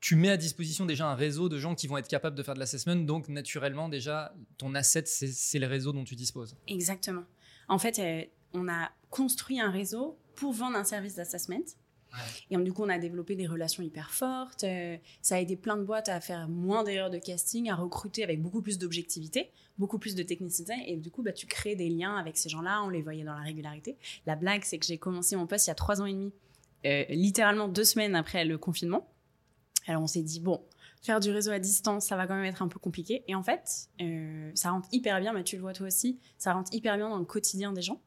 tu- 0.00 0.16
mets 0.16 0.30
à 0.30 0.36
disposition 0.36 0.84
déjà 0.86 1.06
un 1.08 1.14
réseau 1.14 1.48
de 1.48 1.58
gens 1.58 1.74
qui 1.74 1.86
vont 1.86 1.96
être 1.98 2.08
capables 2.08 2.36
de 2.36 2.42
faire 2.42 2.54
de 2.54 2.60
l'assessment, 2.60 2.96
donc 2.96 3.28
naturellement 3.28 3.88
déjà, 3.88 4.34
ton 4.58 4.74
asset, 4.74 5.04
c'est 5.06 5.58
le 5.58 5.66
réseau 5.66 5.92
dont 5.92 6.04
tu 6.04 6.14
disposes. 6.16 6.56
Exactement. 6.68 7.22
En 7.68 7.78
fait, 7.78 7.98
euh, 7.98 8.22
on 8.52 8.68
a 8.68 8.90
construit 9.10 9.60
un 9.60 9.70
réseau 9.70 10.18
pour 10.36 10.52
vendre 10.52 10.76
un 10.76 10.84
service 10.84 11.14
d'assessment. 11.16 11.64
Et 12.50 12.56
du 12.56 12.72
coup, 12.72 12.82
on 12.82 12.88
a 12.88 12.98
développé 12.98 13.36
des 13.36 13.46
relations 13.46 13.84
hyper 13.84 14.10
fortes. 14.10 14.64
euh, 14.64 14.96
ça 15.22 15.36
a 15.36 15.38
aidé 15.38 15.54
plein 15.56 15.76
de 15.76 15.84
boîtes 15.84 16.08
à 16.08 16.20
faire 16.20 16.48
moins 16.48 16.82
d'erreurs 16.82 17.08
de 17.10 17.18
casting, 17.18 17.70
à 17.70 17.76
recruter 17.76 18.24
avec 18.24 18.42
beaucoup 18.42 18.62
plus 18.62 18.78
d'objectivité, 18.78 19.48
beaucoup 19.78 20.00
plus 20.00 20.16
de 20.16 20.24
technicité. 20.24 20.72
Et 20.88 20.96
du 20.96 21.12
coup, 21.12 21.22
bah, 21.22 21.30
tu 21.32 21.46
crées 21.46 21.76
des 21.76 21.88
liens 21.88 22.16
avec 22.16 22.36
ces 22.36 22.48
gens-là. 22.48 22.82
On 22.82 22.88
les 22.88 23.00
voyait 23.02 23.22
dans 23.22 23.34
la 23.34 23.42
régularité. 23.44 23.96
La 24.26 24.34
blague, 24.34 24.64
c'est 24.64 24.78
que 24.78 24.86
j'ai 24.86 24.98
commencé 24.98 25.36
mon 25.36 25.46
poste 25.46 25.68
il 25.68 25.70
y 25.70 25.72
a 25.72 25.76
trois 25.76 26.02
ans 26.02 26.06
et 26.06 26.12
demi, 26.12 26.32
euh, 26.84 27.04
littéralement 27.10 27.68
deux 27.68 27.84
semaines 27.84 28.16
après 28.16 28.44
le 28.44 28.58
confinement. 28.58 29.08
Alors, 29.90 30.04
on 30.04 30.06
s'est 30.06 30.22
dit, 30.22 30.38
bon, 30.38 30.62
faire 31.02 31.18
du 31.18 31.32
réseau 31.32 31.50
à 31.50 31.58
distance, 31.58 32.06
ça 32.06 32.16
va 32.16 32.28
quand 32.28 32.36
même 32.36 32.44
être 32.44 32.62
un 32.62 32.68
peu 32.68 32.78
compliqué. 32.78 33.24
Et 33.26 33.34
en 33.34 33.42
fait, 33.42 33.88
euh, 34.00 34.52
ça 34.54 34.70
rentre 34.70 34.88
hyper 34.92 35.20
bien, 35.20 35.32
mais 35.32 35.42
tu 35.42 35.56
le 35.56 35.62
vois 35.62 35.72
toi 35.72 35.88
aussi, 35.88 36.20
ça 36.38 36.52
rentre 36.52 36.72
hyper 36.72 36.96
bien 36.96 37.08
dans 37.08 37.18
le 37.18 37.24
quotidien 37.24 37.72
des 37.72 37.82
gens. 37.82 38.00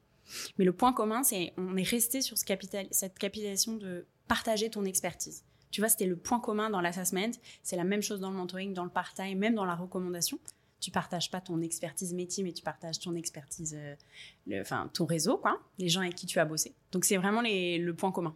Mais 0.57 0.63
le 0.63 0.71
point 0.71 0.93
commun, 0.93 1.23
c'est 1.23 1.51
on 1.57 1.75
est 1.75 1.83
resté 1.83 2.21
sur 2.21 2.37
ce 2.37 2.45
capital, 2.45 2.87
cette 2.91 3.19
capitalisation 3.19 3.75
de 3.75 4.07
partager 4.29 4.69
ton 4.69 4.85
expertise. 4.85 5.43
Tu 5.71 5.81
vois, 5.81 5.89
c'était 5.89 6.05
le 6.05 6.15
point 6.15 6.39
commun 6.39 6.69
dans 6.69 6.79
l'assessment. 6.79 7.31
C'est 7.63 7.75
la 7.75 7.83
même 7.83 8.01
chose 8.01 8.21
dans 8.21 8.29
le 8.29 8.37
mentoring, 8.37 8.73
dans 8.73 8.85
le 8.85 8.89
part-time, 8.89 9.37
même 9.37 9.55
dans 9.55 9.65
la 9.65 9.75
recommandation. 9.75 10.39
Tu 10.79 10.89
partages 10.89 11.29
pas 11.29 11.41
ton 11.41 11.59
expertise 11.59 12.13
métier, 12.13 12.45
mais 12.45 12.53
tu 12.53 12.63
partages 12.63 12.99
ton 12.99 13.13
expertise, 13.15 13.77
euh, 13.77 14.61
enfin 14.61 14.89
ton 14.93 15.05
réseau, 15.05 15.37
quoi, 15.37 15.59
les 15.79 15.89
gens 15.89 15.99
avec 15.99 16.15
qui 16.15 16.27
tu 16.27 16.39
as 16.39 16.45
bossé. 16.45 16.75
Donc 16.93 17.03
c'est 17.03 17.17
vraiment 17.17 17.41
le 17.41 17.91
point 17.91 18.13
commun. 18.13 18.35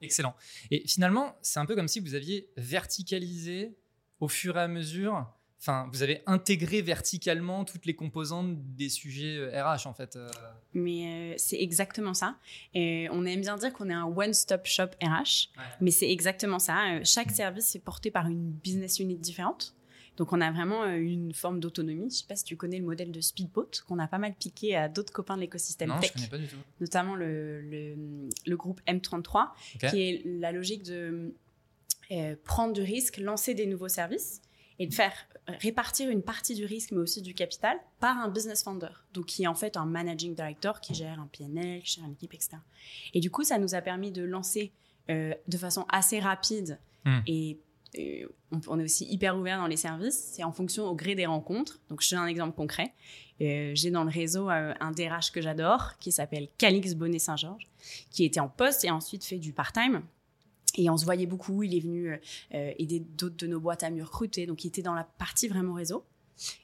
Excellent. 0.00 0.34
Et 0.70 0.86
finalement, 0.86 1.36
c'est 1.42 1.58
un 1.60 1.66
peu 1.66 1.74
comme 1.74 1.88
si 1.88 2.00
vous 2.00 2.14
aviez 2.14 2.48
verticalisé 2.56 3.74
au 4.20 4.28
fur 4.28 4.56
et 4.56 4.60
à 4.60 4.68
mesure, 4.68 5.26
enfin, 5.60 5.88
vous 5.92 6.02
avez 6.02 6.22
intégré 6.26 6.82
verticalement 6.82 7.64
toutes 7.64 7.86
les 7.86 7.94
composantes 7.94 8.56
des 8.76 8.88
sujets 8.88 9.36
euh, 9.36 9.62
RH, 9.64 9.86
en 9.86 9.94
fait. 9.94 10.16
euh. 10.16 10.28
Mais 10.74 11.32
euh, 11.32 11.34
c'est 11.38 11.60
exactement 11.60 12.14
ça. 12.14 12.36
Et 12.74 13.08
on 13.10 13.24
aime 13.24 13.40
bien 13.40 13.56
dire 13.56 13.72
qu'on 13.72 13.88
est 13.88 13.94
un 13.94 14.04
one-stop 14.04 14.66
shop 14.66 14.88
RH, 15.02 15.48
mais 15.80 15.90
c'est 15.90 16.10
exactement 16.10 16.58
ça. 16.58 16.94
Euh, 16.96 17.00
Chaque 17.04 17.30
service 17.30 17.74
est 17.76 17.80
porté 17.84 18.10
par 18.10 18.26
une 18.26 18.50
business 18.52 18.98
unit 18.98 19.16
différente. 19.16 19.74
Donc 20.16 20.32
on 20.32 20.40
a 20.40 20.50
vraiment 20.52 20.82
euh, 20.84 20.96
une 20.96 21.32
forme 21.34 21.58
d'autonomie. 21.60 22.10
Je 22.10 22.16
sais 22.18 22.26
pas 22.26 22.36
si 22.36 22.44
tu 22.44 22.56
connais 22.56 22.78
le 22.78 22.84
modèle 22.84 23.10
de 23.10 23.20
Speedboat 23.20 23.70
qu'on 23.86 23.98
a 23.98 24.06
pas 24.06 24.18
mal 24.18 24.34
piqué 24.34 24.76
à 24.76 24.88
d'autres 24.88 25.12
copains 25.12 25.36
de 25.36 25.40
l'écosystème 25.42 25.92
tech, 26.00 26.10
je 26.10 26.14
connais 26.14 26.28
pas 26.28 26.38
du 26.38 26.46
tout. 26.46 26.56
notamment 26.80 27.14
le, 27.16 27.60
le, 27.62 27.96
le 28.46 28.56
groupe 28.56 28.80
M33, 28.86 29.48
Ok. 29.76 29.90
qui 29.90 30.02
est 30.02 30.22
la 30.24 30.52
logique 30.52 30.82
de 30.84 31.34
euh, 32.12 32.36
prendre 32.44 32.72
du 32.74 32.82
risque, 32.82 33.16
lancer 33.18 33.54
des 33.54 33.66
nouveaux 33.66 33.88
services 33.88 34.40
et 34.78 34.86
de 34.86 34.94
faire 34.94 35.12
répartir 35.46 36.10
une 36.10 36.22
partie 36.22 36.54
du 36.54 36.64
risque, 36.64 36.90
mais 36.92 36.98
aussi 36.98 37.22
du 37.22 37.32
capital, 37.34 37.76
par 38.00 38.18
un 38.18 38.28
business 38.28 38.62
founder, 38.64 38.88
donc 39.12 39.26
qui 39.26 39.44
est 39.44 39.46
en 39.46 39.54
fait 39.54 39.76
un 39.76 39.84
managing 39.86 40.34
director 40.34 40.80
qui 40.80 40.94
gère 40.94 41.20
un 41.20 41.28
PNL, 41.32 41.82
qui 41.82 41.96
gère 41.96 42.04
une 42.04 42.12
équipe, 42.12 42.34
etc. 42.34 42.56
Et 43.14 43.20
du 43.20 43.30
coup, 43.30 43.44
ça 43.44 43.58
nous 43.58 43.74
a 43.74 43.80
permis 43.80 44.10
de 44.10 44.22
lancer 44.22 44.72
euh, 45.10 45.34
de 45.48 45.56
façon 45.56 45.84
assez 45.88 46.18
rapide 46.20 46.78
Hmm. 47.06 47.20
et 47.26 47.58
on, 48.68 48.78
est 48.78 48.84
aussi 48.84 49.04
hyper 49.06 49.36
ouvert 49.36 49.58
dans 49.58 49.66
les 49.66 49.76
services. 49.76 50.32
C'est 50.32 50.44
en 50.44 50.52
fonction 50.52 50.86
au 50.86 50.94
gré 50.94 51.14
des 51.14 51.26
rencontres. 51.26 51.80
Donc, 51.88 52.02
je 52.02 52.10
donne 52.10 52.24
un 52.24 52.26
exemple 52.26 52.56
concret. 52.56 52.92
Euh, 53.40 53.72
J'ai 53.74 53.90
dans 53.90 54.04
le 54.04 54.10
réseau 54.10 54.50
euh, 54.50 54.74
un 54.80 54.92
DRH 54.92 55.32
que 55.32 55.40
j'adore 55.40 55.98
qui 55.98 56.12
s'appelle 56.12 56.48
Calix 56.58 56.94
Bonnet-Saint-Georges, 56.94 57.68
qui 58.10 58.24
était 58.24 58.40
en 58.40 58.48
poste 58.48 58.84
et 58.84 58.90
ensuite 58.90 59.24
fait 59.24 59.38
du 59.38 59.52
part-time. 59.52 60.02
Et 60.76 60.90
on 60.90 60.96
se 60.96 61.04
voyait 61.04 61.26
beaucoup. 61.26 61.62
Il 61.62 61.76
est 61.76 61.80
venu 61.80 62.12
euh, 62.54 62.72
aider 62.78 63.00
d'autres 63.00 63.36
de 63.36 63.46
nos 63.46 63.60
boîtes 63.60 63.82
à 63.82 63.90
mieux 63.90 64.04
recruter. 64.04 64.46
Donc, 64.46 64.64
il 64.64 64.68
était 64.68 64.82
dans 64.82 64.94
la 64.94 65.04
partie 65.04 65.48
vraiment 65.48 65.74
réseau. 65.74 66.04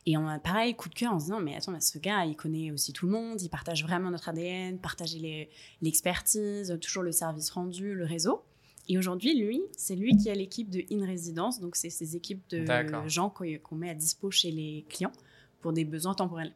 Et 0.04 0.16
on 0.16 0.26
a 0.26 0.40
pareil, 0.40 0.74
coup 0.74 0.88
de 0.88 0.94
cœur 0.94 1.12
en 1.12 1.20
se 1.20 1.26
disant, 1.26 1.40
mais 1.40 1.54
attends, 1.54 1.78
ce 1.80 1.98
gars, 1.98 2.24
il 2.24 2.34
connaît 2.34 2.72
aussi 2.72 2.92
tout 2.92 3.06
le 3.06 3.12
monde, 3.12 3.40
il 3.40 3.48
partage 3.48 3.84
vraiment 3.84 4.10
notre 4.10 4.28
ADN, 4.28 4.80
partager 4.80 5.48
l'expertise, 5.80 6.76
toujours 6.80 7.04
le 7.04 7.12
service 7.12 7.50
rendu, 7.50 7.94
le 7.94 8.04
réseau. 8.04 8.42
Et 8.90 8.98
aujourd'hui, 8.98 9.40
lui, 9.40 9.62
c'est 9.76 9.94
lui 9.94 10.16
qui 10.16 10.30
a 10.30 10.34
l'équipe 10.34 10.68
de 10.68 10.82
In 10.92 11.06
Residence, 11.06 11.60
donc 11.60 11.76
c'est 11.76 11.90
ces 11.90 12.16
équipes 12.16 12.42
de 12.50 12.66
gens 13.06 13.30
qu'on 13.30 13.76
met 13.76 13.88
à 13.88 13.94
dispo 13.94 14.32
chez 14.32 14.50
les 14.50 14.84
clients 14.88 15.12
pour 15.60 15.72
des 15.72 15.84
besoins 15.84 16.14
temporels. 16.14 16.52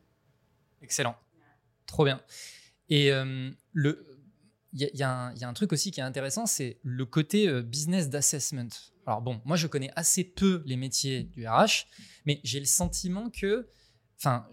Excellent. 0.83 1.15
Trop 1.87 2.05
bien. 2.05 2.21
Et 2.89 3.13
euh, 3.13 3.53
le, 3.73 4.19
y, 4.73 4.83
y 4.83 4.91
il 4.93 4.99
y 4.99 5.05
a 5.05 5.49
un 5.49 5.53
truc 5.53 5.73
aussi 5.73 5.93
qui 5.93 6.01
est 6.01 6.03
intéressant, 6.03 6.45
c'est 6.45 6.81
le 6.83 7.07
côté 7.07 7.47
euh, 7.47 7.63
business 7.63 8.11
d'assessment. 8.11 8.69
Alors 9.07 9.23
bon, 9.23 9.41
moi 9.45 9.57
je 9.57 9.69
connais 9.69 9.93
assez 9.95 10.25
peu 10.25 10.65
les 10.67 10.77
métiers 10.77 11.23
du 11.23 11.47
RH, 11.47 11.87
mais 12.27 12.41
j'ai 12.43 12.59
le 12.59 12.67
sentiment 12.67 13.31
que, 13.31 13.69
enfin, 14.25 14.47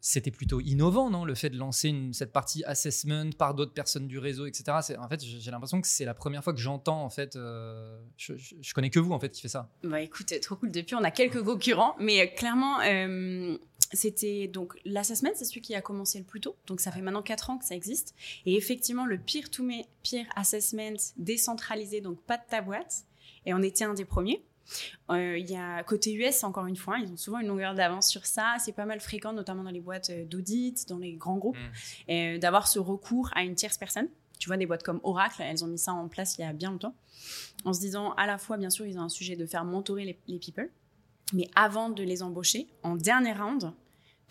c'était 0.00 0.30
plutôt 0.30 0.60
innovant, 0.60 1.10
non, 1.10 1.24
le 1.24 1.34
fait 1.34 1.50
de 1.50 1.56
lancer 1.56 1.94
cette 2.12 2.32
partie 2.32 2.62
assessment 2.64 3.30
par 3.36 3.54
d'autres 3.54 3.72
personnes 3.72 4.06
du 4.06 4.18
réseau, 4.18 4.46
etc. 4.46 4.64
En 4.98 5.08
fait, 5.08 5.22
j'ai 5.24 5.50
l'impression 5.50 5.80
que 5.80 5.88
c'est 5.88 6.04
la 6.04 6.14
première 6.14 6.44
fois 6.44 6.52
que 6.52 6.60
j'entends, 6.60 7.02
en 7.02 7.10
fait, 7.10 7.36
euh, 7.36 7.98
je, 8.16 8.34
connais 8.74 8.90
que 8.90 9.00
vous 9.00 9.12
en 9.12 9.20
fait 9.20 9.30
qui 9.30 9.40
fait 9.40 9.48
ça. 9.48 9.70
Bah 9.82 10.00
écoute, 10.00 10.32
trop 10.40 10.56
cool. 10.56 10.70
Depuis, 10.70 10.94
on 10.94 11.04
a 11.04 11.10
quelques 11.10 11.42
concurrents, 11.42 11.96
mais 11.98 12.20
euh, 12.20 12.26
clairement, 12.26 12.80
euh, 12.80 13.56
c'était 13.92 14.48
donc 14.48 14.78
l'assessment, 14.84 15.30
c'est 15.34 15.44
celui 15.44 15.60
qui 15.60 15.74
a 15.74 15.80
commencé 15.80 16.18
le 16.18 16.24
plus 16.24 16.40
tôt. 16.40 16.56
Donc 16.66 16.80
ça 16.80 16.92
fait 16.92 17.00
maintenant 17.00 17.22
4 17.22 17.50
ans 17.50 17.58
que 17.58 17.64
ça 17.64 17.74
existe. 17.74 18.14
Et 18.46 18.56
effectivement, 18.56 19.06
le 19.06 19.18
peer 19.18 19.50
to 19.50 19.62
me- 19.62 19.84
peer 20.02 20.26
assessment 20.36 20.96
décentralisé, 21.16 22.00
donc 22.00 22.20
pas 22.22 22.36
de 22.36 22.44
ta 22.48 22.60
boîte. 22.60 23.04
Et 23.46 23.54
on 23.54 23.62
était 23.62 23.84
un 23.84 23.94
des 23.94 24.04
premiers. 24.04 24.44
Euh, 25.10 25.36
Il 25.38 25.50
y 25.50 25.56
a 25.56 25.82
côté 25.84 26.12
US, 26.14 26.44
encore 26.44 26.66
une 26.66 26.76
fois, 26.76 26.98
ils 26.98 27.10
ont 27.12 27.16
souvent 27.16 27.38
une 27.40 27.48
longueur 27.48 27.74
d'avance 27.74 28.08
sur 28.08 28.26
ça. 28.26 28.56
C'est 28.58 28.72
pas 28.72 28.86
mal 28.86 29.00
fréquent, 29.00 29.32
notamment 29.32 29.62
dans 29.64 29.70
les 29.70 29.80
boîtes 29.80 30.10
euh, 30.10 30.24
d'audit, 30.24 30.88
dans 30.88 30.98
les 30.98 31.14
grands 31.14 31.36
groupes, 31.38 31.56
Mm. 31.56 32.10
euh, 32.12 32.38
d'avoir 32.38 32.66
ce 32.68 32.78
recours 32.78 33.30
à 33.34 33.42
une 33.42 33.54
tierce 33.54 33.78
personne. 33.78 34.08
Tu 34.38 34.48
vois, 34.48 34.56
des 34.56 34.66
boîtes 34.66 34.82
comme 34.82 35.00
Oracle, 35.04 35.42
elles 35.42 35.64
ont 35.64 35.68
mis 35.68 35.78
ça 35.78 35.92
en 35.92 36.08
place 36.08 36.36
il 36.38 36.42
y 36.42 36.44
a 36.44 36.52
bien 36.52 36.70
longtemps, 36.72 36.94
en 37.64 37.72
se 37.72 37.80
disant 37.80 38.12
à 38.14 38.26
la 38.26 38.36
fois, 38.36 38.56
bien 38.56 38.68
sûr, 38.70 38.84
ils 38.86 38.98
ont 38.98 39.02
un 39.02 39.08
sujet 39.08 39.36
de 39.36 39.46
faire 39.46 39.64
mentorer 39.64 40.04
les, 40.04 40.18
les 40.26 40.38
people, 40.38 40.68
mais 41.32 41.48
avant 41.54 41.88
de 41.88 42.02
les 42.02 42.22
embaucher, 42.22 42.66
en 42.82 42.96
dernier 42.96 43.32
round, 43.32 43.72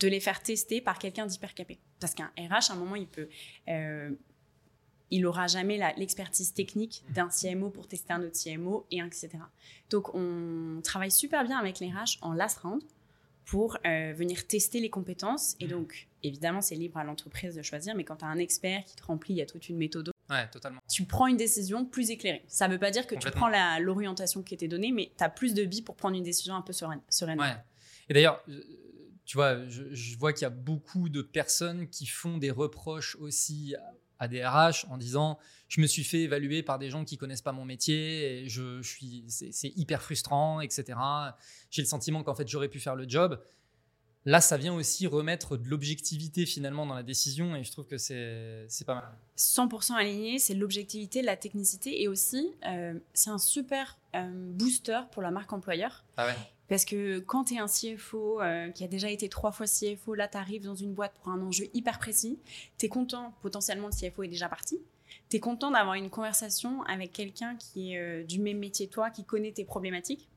de 0.00 0.08
les 0.08 0.20
faire 0.20 0.42
tester 0.42 0.80
par 0.80 0.98
quelqu'un 0.98 1.26
d'hyper 1.26 1.54
capé. 1.54 1.78
Parce 2.00 2.14
qu'un 2.14 2.30
RH, 2.36 2.70
à 2.70 2.72
un 2.74 2.76
moment, 2.76 2.96
il 2.96 3.06
peut. 3.06 3.28
euh, 3.68 4.10
il 5.14 5.22
n'aura 5.22 5.46
jamais 5.46 5.78
l'expertise 5.96 6.54
technique 6.54 7.04
d'un 7.10 7.28
CMO 7.28 7.70
pour 7.70 7.86
tester 7.86 8.12
un 8.12 8.22
autre 8.24 8.36
CMO, 8.36 8.84
et 8.90 8.98
etc. 8.98 9.30
Donc, 9.88 10.12
on 10.12 10.80
travaille 10.82 11.12
super 11.12 11.44
bien 11.44 11.56
avec 11.56 11.78
les 11.78 11.86
RH 11.86 12.18
en 12.20 12.32
last 12.32 12.58
round 12.58 12.82
pour 13.44 13.78
euh, 13.86 14.12
venir 14.12 14.44
tester 14.48 14.80
les 14.80 14.90
compétences. 14.90 15.54
Et 15.60 15.68
donc, 15.68 16.08
évidemment, 16.24 16.60
c'est 16.60 16.74
libre 16.74 16.98
à 16.98 17.04
l'entreprise 17.04 17.54
de 17.54 17.62
choisir, 17.62 17.94
mais 17.94 18.02
quand 18.02 18.16
tu 18.16 18.24
as 18.24 18.28
un 18.28 18.38
expert 18.38 18.84
qui 18.84 18.96
te 18.96 19.04
remplit, 19.04 19.34
il 19.34 19.36
y 19.36 19.42
a 19.42 19.46
toute 19.46 19.68
une 19.68 19.76
méthode 19.76 20.10
Ouais, 20.30 20.48
totalement. 20.50 20.80
tu 20.90 21.04
prends 21.04 21.28
une 21.28 21.36
décision 21.36 21.84
plus 21.84 22.10
éclairée. 22.10 22.42
Ça 22.48 22.66
ne 22.66 22.72
veut 22.72 22.78
pas 22.80 22.90
dire 22.90 23.06
que 23.06 23.14
tu 23.14 23.30
prends 23.30 23.50
l'orientation 23.78 24.42
qui 24.42 24.54
était 24.54 24.68
donnée, 24.68 24.90
mais 24.90 25.12
tu 25.16 25.22
as 25.22 25.28
plus 25.28 25.54
de 25.54 25.64
billes 25.64 25.82
pour 25.82 25.94
prendre 25.94 26.16
une 26.16 26.24
décision 26.24 26.56
un 26.56 26.62
peu 26.62 26.72
sereine. 26.72 27.02
sereine. 27.08 27.38
Ouais. 27.38 27.54
Et 28.08 28.14
d'ailleurs, 28.14 28.42
tu 29.26 29.36
vois, 29.36 29.68
je, 29.68 29.94
je 29.94 30.18
vois 30.18 30.32
qu'il 30.32 30.42
y 30.42 30.46
a 30.46 30.50
beaucoup 30.50 31.08
de 31.08 31.22
personnes 31.22 31.88
qui 31.88 32.06
font 32.06 32.38
des 32.38 32.50
reproches 32.50 33.16
aussi 33.16 33.76
à 34.24 34.28
des 34.28 34.44
RH 34.44 34.86
en 34.90 34.98
disant 34.98 35.38
je 35.68 35.80
me 35.80 35.86
suis 35.86 36.04
fait 36.04 36.20
évaluer 36.20 36.62
par 36.62 36.78
des 36.78 36.90
gens 36.90 37.04
qui 37.04 37.16
connaissent 37.16 37.42
pas 37.42 37.52
mon 37.52 37.64
métier 37.64 38.42
et 38.42 38.48
je, 38.48 38.82
je 38.82 38.88
suis 38.88 39.24
c'est 39.28 39.72
hyper 39.76 40.02
frustrant 40.02 40.60
etc 40.60 40.98
j'ai 41.70 41.82
le 41.82 41.88
sentiment 41.88 42.22
qu'en 42.22 42.34
fait 42.34 42.48
j'aurais 42.48 42.68
pu 42.68 42.80
faire 42.80 42.94
le 42.96 43.08
job. 43.08 43.40
Là 44.26 44.40
ça 44.40 44.56
vient 44.56 44.72
aussi 44.72 45.06
remettre 45.06 45.56
de 45.58 45.68
l'objectivité 45.68 46.46
finalement 46.46 46.86
dans 46.86 46.94
la 46.94 47.02
décision 47.02 47.54
et 47.56 47.62
je 47.64 47.70
trouve 47.70 47.86
que 47.86 47.98
c'est 47.98 48.64
c'est 48.68 48.86
pas 48.86 48.94
mal. 48.94 49.18
100% 49.36 49.92
aligné, 49.94 50.38
c'est 50.38 50.54
l'objectivité, 50.54 51.20
la 51.20 51.36
technicité 51.36 52.02
et 52.02 52.08
aussi, 52.08 52.54
euh, 52.66 52.94
c'est 53.12 53.30
un 53.30 53.38
super 53.38 53.98
euh, 54.14 54.30
booster 54.32 55.00
pour 55.12 55.20
la 55.20 55.30
marque 55.30 55.52
employeur. 55.52 56.04
ah 56.16 56.26
ouais 56.26 56.36
Parce 56.68 56.84
que 56.84 57.18
quand 57.20 57.44
tu 57.44 57.54
es 57.54 57.58
un 57.58 57.66
CFO 57.66 58.40
euh, 58.40 58.70
qui 58.70 58.84
a 58.84 58.88
déjà 58.88 59.10
été 59.10 59.28
trois 59.28 59.52
fois 59.52 59.66
CFO, 59.66 60.14
là, 60.14 60.28
tu 60.28 60.36
arrives 60.38 60.62
dans 60.64 60.74
une 60.74 60.94
boîte 60.94 61.12
pour 61.22 61.30
un 61.32 61.40
enjeu 61.42 61.66
hyper 61.74 61.98
précis, 61.98 62.38
tu 62.78 62.86
es 62.86 62.88
content, 62.88 63.34
potentiellement 63.42 63.88
le 63.88 63.92
CFO 64.10 64.22
est 64.22 64.28
déjà 64.28 64.48
parti, 64.48 64.80
tu 65.28 65.36
es 65.36 65.40
content 65.40 65.70
d'avoir 65.70 65.94
une 65.94 66.08
conversation 66.10 66.82
avec 66.84 67.12
quelqu'un 67.12 67.56
qui 67.56 67.92
est 67.92 67.98
euh, 67.98 68.24
du 68.24 68.38
même 68.40 68.58
métier 68.58 68.86
que 68.88 68.92
toi, 68.94 69.10
qui 69.10 69.24
connaît 69.24 69.52
tes 69.52 69.64
problématiques. 69.64 70.28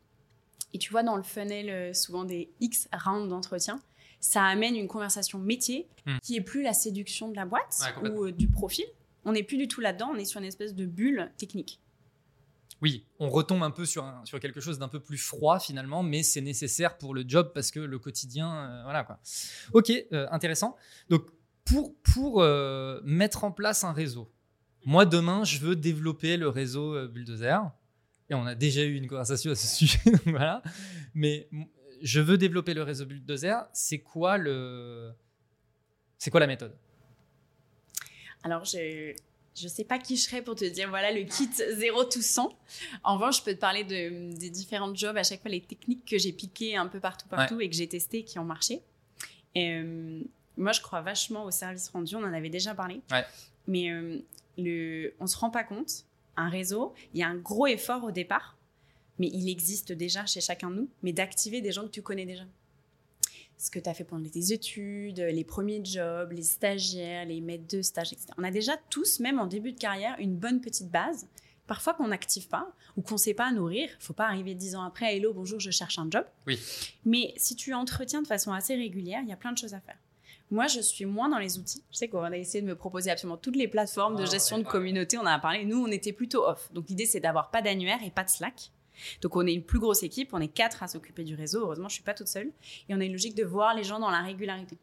Et 0.74 0.80
tu 0.80 0.92
vois, 0.92 1.02
dans 1.04 1.16
le 1.16 1.24
funnel, 1.24 1.70
euh, 1.70 1.94
souvent 1.94 2.26
des 2.26 2.50
X 2.60 2.90
rounds 3.06 3.30
d'entretien, 3.30 3.80
ça 4.20 4.44
amène 4.44 4.76
une 4.76 4.88
conversation 4.88 5.40
métier 5.40 5.88
Hmm. 6.06 6.18
qui 6.24 6.38
est 6.38 6.42
plus 6.42 6.62
la 6.62 6.72
séduction 6.74 7.28
de 7.30 7.36
la 7.36 7.46
boîte 7.46 7.80
Ouais, 8.02 8.10
ou 8.10 8.32
du 8.32 8.48
profil. 8.48 8.86
On 9.26 9.34
n'est 9.34 9.44
plus 9.44 9.58
du 9.58 9.68
tout 9.68 9.82
là-dedans, 9.82 10.12
on 10.14 10.18
est 10.18 10.24
sur 10.26 10.40
une 10.40 10.46
espèce 10.48 10.74
de 10.74 10.86
bulle 10.86 11.30
technique. 11.38 11.82
Oui, 12.82 13.06
on 13.20 13.30
retombe 13.30 13.64
un 13.64 13.72
peu 13.72 13.86
sur, 13.86 14.06
sur 14.24 14.40
quelque 14.40 14.60
chose 14.60 14.78
d'un 14.78 14.88
peu 14.88 15.00
plus 15.00 15.18
froid 15.18 15.60
finalement, 15.60 16.04
mais 16.04 16.22
c'est 16.22 16.42
nécessaire 16.42 16.98
pour 16.98 17.14
le 17.14 17.24
job 17.28 17.52
parce 17.54 17.72
que 17.72 17.80
le 17.80 17.98
quotidien, 17.98 18.56
euh, 18.56 18.84
voilà 18.84 19.04
quoi. 19.04 19.20
Ok, 19.74 19.92
euh, 19.92 20.28
intéressant. 20.32 20.76
Donc 21.10 21.26
pour, 21.66 21.96
pour 22.14 22.42
euh, 22.42 23.02
mettre 23.04 23.44
en 23.44 23.52
place 23.52 23.84
un 23.84 23.94
réseau, 23.94 24.32
moi 24.86 25.06
demain 25.06 25.44
je 25.44 25.60
veux 25.60 25.76
développer 25.76 26.38
le 26.38 26.50
réseau 26.50 27.08
Bulldozer, 27.08 27.60
et 28.30 28.36
on 28.36 28.46
a 28.46 28.56
déjà 28.56 28.84
eu 28.84 28.96
une 28.96 29.08
conversation 29.08 29.52
à 29.52 29.56
ce 29.56 29.68
sujet, 29.68 30.00
voilà. 30.26 30.62
Mais 31.16 31.50
je 32.02 32.20
veux 32.20 32.38
développer 32.38 32.74
le 32.74 32.84
réseau 32.84 33.06
Bulldozer, 33.06 33.68
c'est 33.74 34.00
quoi 34.00 34.38
le, 34.38 35.12
quoi 36.30 36.40
la 36.40 36.48
méthode? 36.48 36.76
Alors, 38.44 38.64
je 38.66 39.14
je 39.60 39.68
sais 39.68 39.84
pas 39.84 39.98
qui 39.98 40.16
je 40.16 40.24
serais 40.24 40.42
pour 40.42 40.56
te 40.56 40.66
dire 40.66 40.90
voilà 40.90 41.12
le 41.12 41.24
kit 41.24 41.50
0 41.54 42.04
tout 42.06 42.22
100. 42.22 42.50
En 43.04 43.16
revanche, 43.16 43.40
je 43.40 43.44
peux 43.44 43.54
te 43.54 43.60
parler 43.60 43.84
de, 43.84 44.36
des 44.38 44.50
différents 44.50 44.94
jobs, 44.94 45.18
à 45.18 45.24
chaque 45.24 45.42
fois 45.42 45.52
les 45.52 45.62
techniques 45.62 46.06
que 46.06 46.18
j'ai 46.18 46.32
piquées 46.32 46.76
un 46.76 46.88
peu 46.88 47.00
partout, 47.00 47.28
partout 47.28 47.60
et 47.60 47.70
que 47.70 47.76
j'ai 47.76 47.88
testées 47.88 48.24
qui 48.24 48.40
ont 48.40 48.46
marché. 48.46 48.82
Et, 49.56 49.74
euh, 49.74 50.22
moi, 50.58 50.72
je 50.72 50.82
crois 50.82 51.02
vachement 51.02 51.46
au 51.46 51.52
service 51.52 51.90
rendu, 51.90 52.16
on 52.16 52.24
en 52.24 52.34
avait 52.34 52.50
déjà 52.50 52.74
parlé. 52.74 53.02
Ouais. 53.12 53.26
Mais 53.68 53.92
euh, 53.92 54.20
le, 54.58 55.14
on 55.20 55.28
se 55.28 55.38
rend 55.38 55.50
pas 55.50 55.64
compte, 55.64 56.06
un 56.36 56.50
réseau, 56.50 56.94
il 57.14 57.20
y 57.20 57.24
a 57.24 57.28
un 57.28 57.36
gros 57.36 57.68
effort 57.68 58.04
au 58.04 58.12
départ, 58.12 58.58
mais 59.20 59.28
il 59.28 59.50
existe 59.50 59.92
déjà 59.92 60.26
chez 60.26 60.42
chacun 60.42 60.70
de 60.70 60.76
nous, 60.76 60.90
mais 61.04 61.14
d'activer 61.14 61.62
des 61.62 61.72
gens 61.72 61.84
que 61.84 61.92
tu 61.92 62.02
connais 62.02 62.26
déjà 62.26 62.44
ce 63.58 63.72
que 63.72 63.80
tu 63.80 63.90
as 63.90 63.94
fait 63.94 64.04
pendant 64.04 64.30
tes 64.30 64.54
études, 64.54 65.20
les 65.20 65.44
premiers 65.44 65.84
jobs, 65.84 66.32
les 66.32 66.44
stagiaires, 66.44 67.26
les 67.26 67.42
maîtres 67.42 67.68
de 67.76 67.82
stage, 67.82 68.14
etc. 68.14 68.28
On 68.38 68.44
a 68.44 68.52
déjà 68.52 68.78
tous, 68.90 69.20
même 69.20 69.40
en 69.40 69.48
début 69.48 69.72
de 69.72 69.80
carrière, 69.80 70.16
une 70.20 70.36
bonne 70.36 70.62
petite 70.62 70.90
base. 70.92 71.28
Parfois 71.66 71.94
qu'on 71.94 72.08
n'active 72.08 72.48
pas 72.48 72.72
ou 72.96 73.02
qu'on 73.02 73.16
ne 73.16 73.20
sait 73.20 73.34
pas 73.34 73.52
nourrir. 73.52 73.90
Il 74.00 74.04
faut 74.04 74.14
pas 74.14 74.28
arriver 74.28 74.56
dix 74.56 74.76
ans 74.76 74.84
après, 74.84 75.18
hello, 75.18 75.34
bonjour, 75.34 75.60
je 75.60 75.70
cherche 75.72 76.00
un 76.00 76.08
job. 76.10 76.26
Oui. 76.46 76.58
Mais 77.04 77.34
si 77.36 77.56
tu 77.56 77.74
entretiens 77.74 78.22
de 78.22 78.28
façon 78.28 78.54
assez 78.54 78.76
régulière, 78.76 79.20
il 79.24 79.30
y 79.30 79.34
a 79.34 79.38
plein 79.38 79.52
de 79.52 79.58
choses 79.58 79.74
à 79.74 79.82
faire. 79.82 79.98
Moi, 80.50 80.68
je 80.68 80.80
suis 80.80 81.04
moins 81.04 81.28
dans 81.28 81.40
les 81.40 81.60
outils. 81.60 81.84
Je 81.92 81.98
sais 81.98 82.08
qu'on 82.08 82.22
a 82.24 82.38
essayé 82.38 82.62
de 82.62 82.68
me 82.68 82.76
proposer 82.76 83.12
absolument 83.12 83.36
toutes 83.36 83.58
les 83.58 83.68
plateformes 83.68 84.16
de 84.16 84.24
Ah, 84.24 84.28
gestion 84.28 84.60
de 84.60 84.64
communauté. 84.64 85.18
On 85.18 85.22
en 85.22 85.26
a 85.26 85.40
parlé. 85.40 85.66
Nous, 85.66 85.78
on 85.84 85.88
était 85.88 86.14
plutôt 86.14 86.48
off. 86.48 86.72
Donc, 86.72 86.88
l'idée, 86.88 87.06
c'est 87.06 87.20
d'avoir 87.20 87.52
pas 87.52 87.62
d'annuaire 87.62 88.00
et 88.06 88.12
pas 88.12 88.24
de 88.24 88.30
Slack. 88.30 88.72
Donc, 89.22 89.36
on 89.36 89.46
est 89.48 89.54
une 89.54 89.64
plus 89.64 89.80
grosse 89.80 90.04
équipe. 90.04 90.30
On 90.34 90.40
est 90.42 90.48
quatre 90.48 90.84
à 90.84 90.88
s'occuper 90.88 91.24
du 91.24 91.36
réseau. 91.36 91.62
Heureusement, 91.62 91.90
je 91.90 91.96
suis 91.96 92.04
pas 92.04 92.14
toute 92.14 92.28
seule. 92.28 92.52
Et 92.90 92.96
on 92.96 93.00
a 93.00 93.04
une 93.06 93.12
logique 93.14 93.36
de 93.36 93.44
voir 93.44 93.74
les 93.76 93.84
gens 93.84 94.00
dans 94.00 94.10
la 94.12 94.22
régularité. 94.22 94.78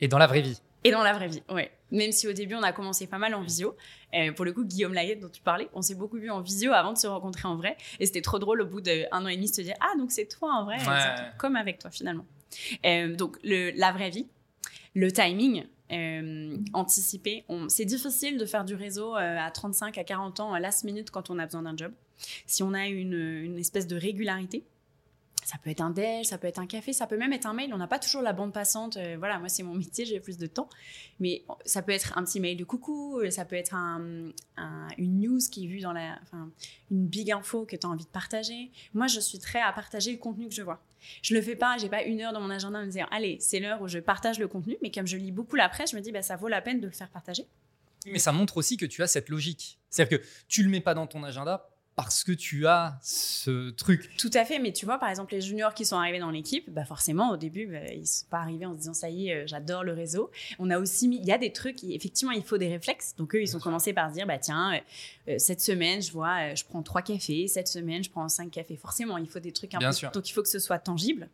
Et 0.00 0.08
dans 0.08 0.18
la 0.18 0.26
vraie 0.26 0.40
vie 0.42 0.58
Et 0.84 0.90
dans 0.90 1.02
la 1.04 1.12
vraie 1.12 1.28
vie, 1.28 1.42
ouais. 1.50 1.70
Même 1.92 2.10
si 2.10 2.26
au 2.26 2.32
début, 2.32 2.54
on 2.56 2.62
a 2.62 2.72
commencé 2.72 3.06
pas 3.06 3.18
mal 3.18 3.34
en 3.34 3.42
visio. 3.42 3.76
Euh, 4.14 4.32
pour 4.32 4.44
le 4.44 4.52
coup, 4.52 4.64
Guillaume 4.64 4.94
Layette, 4.94 5.20
dont 5.20 5.28
tu 5.28 5.40
parlais, 5.42 5.68
on 5.74 5.82
s'est 5.82 5.94
beaucoup 5.94 6.16
vu 6.16 6.30
en 6.30 6.40
visio 6.40 6.72
avant 6.72 6.92
de 6.92 6.98
se 6.98 7.06
rencontrer 7.06 7.46
en 7.46 7.56
vrai. 7.56 7.76
Et 8.00 8.06
c'était 8.06 8.22
trop 8.22 8.38
drôle 8.38 8.62
au 8.62 8.66
bout 8.66 8.80
d'un 8.80 9.04
an 9.12 9.28
et 9.28 9.36
demi 9.36 9.48
de 9.50 9.54
se 9.54 9.60
dire 9.62 9.74
Ah, 9.80 9.96
donc 9.98 10.10
c'est 10.10 10.26
toi 10.26 10.52
en 10.54 10.64
vrai. 10.64 10.78
Ouais. 10.78 10.84
Comme 11.38 11.54
avec 11.56 11.78
toi, 11.78 11.90
finalement. 11.90 12.24
Euh, 12.84 13.14
donc, 13.14 13.36
le, 13.44 13.70
la 13.78 13.92
vraie 13.92 14.10
vie, 14.10 14.26
le 14.94 15.12
timing, 15.12 15.64
euh, 15.92 16.56
anticipé. 16.72 17.44
On- 17.48 17.68
C'est 17.68 17.84
difficile 17.84 18.38
de 18.38 18.46
faire 18.46 18.64
du 18.64 18.74
réseau 18.74 19.14
euh, 19.14 19.36
à 19.38 19.50
35, 19.50 19.98
à 19.98 20.04
40 20.04 20.40
ans, 20.40 20.52
à 20.54 20.58
last 20.60 20.84
minute, 20.84 21.10
quand 21.10 21.30
on 21.30 21.38
a 21.38 21.44
besoin 21.44 21.62
d'un 21.62 21.76
job. 21.76 21.92
Si 22.46 22.62
on 22.62 22.72
a 22.74 22.86
une, 22.88 23.58
espèce 23.58 23.86
de 23.86 23.96
régularité, 23.96 24.64
ça 25.44 25.58
peut 25.58 25.70
être 25.70 25.80
un 25.80 25.90
déj, 25.90 26.26
ça 26.26 26.38
peut 26.38 26.46
être 26.46 26.60
un 26.60 26.66
café, 26.68 26.92
ça 26.92 27.06
peut 27.08 27.16
même 27.16 27.32
être 27.32 27.46
un 27.46 27.52
mail. 27.52 27.74
On 27.74 27.76
n'a 27.76 27.88
pas 27.88 27.98
toujours 27.98 28.22
la 28.22 28.32
bande 28.32 28.52
passante. 28.52 28.96
euh, 28.96 29.16
voilà, 29.18 29.38
moi, 29.40 29.48
c'est 29.48 29.64
mon 29.64 29.74
métier, 29.84 30.04
j'ai 30.04 30.20
plus 30.20 30.38
de 30.38 30.46
temps. 30.46 30.68
Mais 31.18 31.42
ça 31.64 31.82
peut 31.82 31.90
être 31.92 32.16
un 32.16 32.22
petit 32.24 32.38
mail 32.38 32.56
de 32.56 32.64
coucou, 32.64 33.18
euh, 33.18 33.30
ça 33.30 33.44
peut 33.44 33.56
être 33.56 33.74
un- 33.74 34.30
un- 34.56 34.88
une 34.98 35.20
news 35.20 35.40
qui 35.50 35.64
est 35.64 35.66
vue 35.66 35.80
dans 35.80 35.92
la. 35.92 36.16
Enfin, 36.22 36.48
une 36.92 37.06
big 37.06 37.32
info 37.32 37.64
que 37.64 37.74
tu 37.74 37.86
as 37.86 37.90
envie 37.90 38.04
de 38.04 38.10
partager. 38.10 38.70
Moi, 38.94 39.08
je 39.08 39.18
suis 39.18 39.38
très 39.40 39.60
à 39.60 39.72
partager 39.72 40.12
le 40.12 40.18
contenu 40.18 40.48
que 40.48 40.54
je 40.54 40.62
vois. 40.62 40.80
Je 41.22 41.34
le 41.34 41.42
fais 41.42 41.56
pas, 41.56 41.76
j'ai 41.78 41.88
pas 41.88 42.04
une 42.04 42.20
heure 42.20 42.32
dans 42.32 42.40
mon 42.40 42.50
agenda 42.50 42.78
à 42.78 42.84
me 42.84 42.90
dire, 42.90 43.08
allez, 43.10 43.36
c'est 43.40 43.58
l'heure 43.58 43.82
où 43.82 43.88
je 43.88 43.98
partage 43.98 44.38
le 44.38 44.46
contenu. 44.46 44.76
Mais 44.82 44.92
comme 44.92 45.08
je 45.08 45.16
lis 45.16 45.32
beaucoup 45.32 45.56
la 45.56 45.68
presse, 45.68 45.90
je 45.90 45.96
me 45.96 46.00
dis, 46.00 46.12
bah, 46.12 46.22
ça 46.22 46.36
vaut 46.36 46.46
la 46.48 46.62
peine 46.62 46.80
de 46.80 46.86
le 46.86 46.92
faire 46.92 47.08
partager. 47.08 47.44
Mais 48.06 48.20
ça 48.20 48.30
montre 48.30 48.56
aussi 48.58 48.76
que 48.76 48.86
tu 48.86 49.02
as 49.02 49.08
cette 49.08 49.28
logique. 49.28 49.78
C'est-à-dire 49.90 50.20
que 50.20 50.24
tu 50.48 50.62
le 50.62 50.68
mets 50.70 50.80
pas 50.80 50.94
dans 50.94 51.08
ton 51.08 51.24
agenda 51.24 51.68
parce 51.94 52.24
que 52.24 52.32
tu 52.32 52.66
as 52.66 52.98
ce 53.02 53.70
truc. 53.70 54.10
Tout 54.16 54.30
à 54.32 54.44
fait, 54.44 54.58
mais 54.58 54.72
tu 54.72 54.86
vois, 54.86 54.98
par 54.98 55.10
exemple, 55.10 55.34
les 55.34 55.40
juniors 55.42 55.74
qui 55.74 55.84
sont 55.84 55.96
arrivés 55.96 56.18
dans 56.18 56.30
l'équipe, 56.30 56.70
bah 56.70 56.84
forcément, 56.84 57.30
au 57.30 57.36
début, 57.36 57.66
bah, 57.66 57.84
ils 57.92 58.00
ne 58.00 58.04
sont 58.06 58.26
pas 58.30 58.38
arrivés 58.38 58.64
en 58.64 58.72
se 58.72 58.78
disant 58.78 58.94
ça 58.94 59.10
y 59.10 59.28
est, 59.28 59.34
euh, 59.34 59.46
j'adore 59.46 59.84
le 59.84 59.92
réseau. 59.92 60.30
On 60.58 60.70
a 60.70 60.78
aussi 60.78 61.06
mis, 61.08 61.18
il 61.18 61.26
y 61.26 61.32
a 61.32 61.38
des 61.38 61.52
trucs, 61.52 61.84
effectivement, 61.84 62.32
il 62.32 62.42
faut 62.42 62.56
des 62.56 62.68
réflexes. 62.68 63.14
Donc, 63.16 63.34
eux, 63.34 63.42
ils 63.42 63.56
ont 63.56 63.60
commencé 63.60 63.92
par 63.92 64.08
se 64.08 64.14
dire, 64.14 64.26
bah 64.26 64.38
tiens, 64.38 64.74
euh, 64.74 64.78
euh, 65.28 65.38
cette 65.38 65.60
semaine, 65.60 66.00
je 66.00 66.12
vois, 66.12 66.52
euh, 66.52 66.56
je 66.56 66.64
prends 66.64 66.82
trois 66.82 67.02
cafés, 67.02 67.46
cette 67.46 67.68
semaine, 67.68 68.02
je 68.02 68.10
prends 68.10 68.28
cinq 68.28 68.50
cafés. 68.50 68.76
Forcément, 68.76 69.18
il 69.18 69.28
faut 69.28 69.40
des 69.40 69.52
trucs 69.52 69.74
un 69.74 69.78
Bien 69.78 69.90
peu. 69.90 69.96
sûr. 69.96 70.10
Donc, 70.12 70.28
il 70.28 70.32
faut 70.32 70.42
que 70.42 70.48
ce 70.48 70.58
soit 70.58 70.78
tangible. 70.78 71.28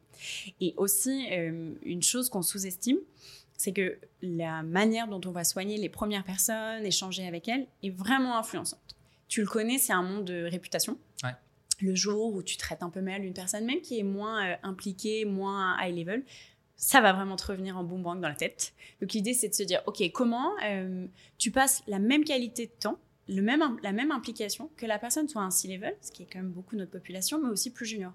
Et 0.61 0.75
aussi, 0.77 1.27
euh, 1.31 1.73
une 1.85 2.03
chose 2.03 2.29
qu'on 2.29 2.43
sous-estime, 2.43 2.99
c'est 3.57 3.73
que 3.73 3.99
la 4.23 4.63
manière 4.63 5.09
dont 5.09 5.21
on 5.25 5.33
va 5.33 5.45
soigner 5.45 5.79
les 5.79 5.89
premières 5.89 6.25
personnes, 6.25 6.85
échanger 6.85 7.27
avec 7.27 7.49
elles, 7.49 7.67
est 7.83 7.91
vraiment 7.91 8.37
influençante. 8.39 8.97
Tu 9.29 9.41
le 9.41 9.47
connais, 9.47 9.79
c'est 9.79 9.93
un 9.93 10.03
monde 10.03 10.25
de 10.25 10.45
réputation. 10.45 10.99
Ouais. 11.23 11.35
Le 11.81 11.95
jour 11.95 12.35
où 12.35 12.43
tu 12.43 12.57
traites 12.57 12.83
un 12.83 12.91
peu 12.91 13.01
mal 13.01 13.25
une 13.25 13.35
personne, 13.35 13.65
même 13.65 13.81
qui 13.81 13.99
est 13.99 14.05
moins 14.05 14.45
euh, 14.45 14.57
impliquée, 14.63 15.25
moins 15.25 15.77
high 15.81 15.97
level, 15.97 16.25
ça 16.77 17.01
va 17.01 17.13
vraiment 17.13 17.37
te 17.37 17.47
revenir 17.47 17.77
en 17.77 17.85
boomerang 17.85 18.21
dans 18.21 18.29
la 18.29 18.35
tête. 18.35 18.73
Donc 19.01 19.13
l'idée, 19.13 19.35
c'est 19.35 19.49
de 19.49 19.55
se 19.55 19.63
dire, 19.65 19.83
OK, 19.87 20.03
comment 20.13 20.53
euh, 20.65 21.07
tu 21.37 21.51
passes 21.51 21.83
la 21.87 21.99
même 21.99 22.25
qualité 22.25 22.67
de 22.67 22.73
temps, 22.81 22.99
le 23.29 23.43
même, 23.43 23.63
la 23.83 23.93
même 23.93 24.11
implication, 24.11 24.71
que 24.77 24.87
la 24.87 24.99
personne 24.99 25.29
soit 25.29 25.43
un 25.43 25.51
C-level, 25.51 25.95
ce 26.01 26.11
qui 26.11 26.23
est 26.23 26.27
quand 26.33 26.39
même 26.39 26.51
beaucoup 26.51 26.77
notre 26.77 26.93
population, 26.93 27.41
mais 27.43 27.51
aussi 27.51 27.71
plus 27.71 27.85
junior. 27.85 28.13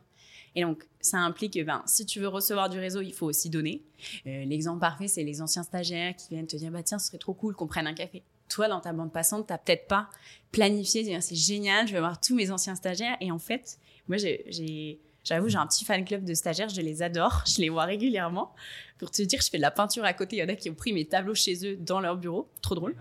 Et 0.55 0.61
donc, 0.61 0.87
ça 1.01 1.17
implique 1.17 1.53
que 1.53 1.63
ben, 1.63 1.83
si 1.85 2.05
tu 2.05 2.19
veux 2.19 2.27
recevoir 2.27 2.69
du 2.69 2.79
réseau, 2.79 3.01
il 3.01 3.13
faut 3.13 3.25
aussi 3.25 3.49
donner. 3.49 3.81
Euh, 4.27 4.45
L'exemple 4.45 4.79
parfait, 4.79 5.07
c'est 5.07 5.23
les 5.23 5.41
anciens 5.41 5.63
stagiaires 5.63 6.15
qui 6.15 6.29
viennent 6.29 6.47
te 6.47 6.55
dire 6.55 6.71
bah, 6.71 6.83
Tiens, 6.83 6.99
ce 6.99 7.07
serait 7.07 7.17
trop 7.17 7.33
cool 7.33 7.55
qu'on 7.55 7.67
prenne 7.67 7.87
un 7.87 7.93
café. 7.93 8.23
Toi, 8.53 8.67
dans 8.67 8.79
ta 8.79 8.93
bande 8.93 9.11
passante, 9.11 9.47
tu 9.47 9.53
n'as 9.53 9.57
peut-être 9.57 9.87
pas 9.87 10.09
planifié, 10.51 11.19
c'est 11.21 11.35
génial, 11.35 11.87
je 11.87 11.93
vais 11.93 11.99
voir 11.99 12.21
tous 12.21 12.35
mes 12.35 12.51
anciens 12.51 12.75
stagiaires. 12.75 13.17
Et 13.19 13.31
en 13.31 13.39
fait, 13.39 13.79
moi, 14.07 14.17
j'ai-. 14.17 14.99
J'avoue, 15.23 15.47
j'ai 15.47 15.57
un 15.57 15.65
petit 15.65 15.85
fan 15.85 16.03
club 16.03 16.25
de 16.25 16.33
stagiaires, 16.33 16.67
je 16.67 16.81
les 16.81 17.01
adore, 17.01 17.43
je 17.47 17.61
les 17.61 17.69
vois 17.69 17.85
régulièrement. 17.85 18.53
Pour 18.99 19.09
te 19.09 19.21
dire, 19.21 19.41
je 19.41 19.49
fais 19.49 19.57
de 19.57 19.61
la 19.61 19.71
peinture 19.71 20.03
à 20.03 20.13
côté. 20.13 20.35
Il 20.35 20.39
y 20.39 20.43
en 20.43 20.49
a 20.49 20.55
qui 20.55 20.69
ont 20.69 20.75
pris 20.75 20.93
mes 20.93 21.05
tableaux 21.05 21.33
chez 21.33 21.65
eux 21.65 21.77
dans 21.77 21.99
leur 21.99 22.17
bureau, 22.17 22.49
trop 22.61 22.75
drôle. 22.75 22.95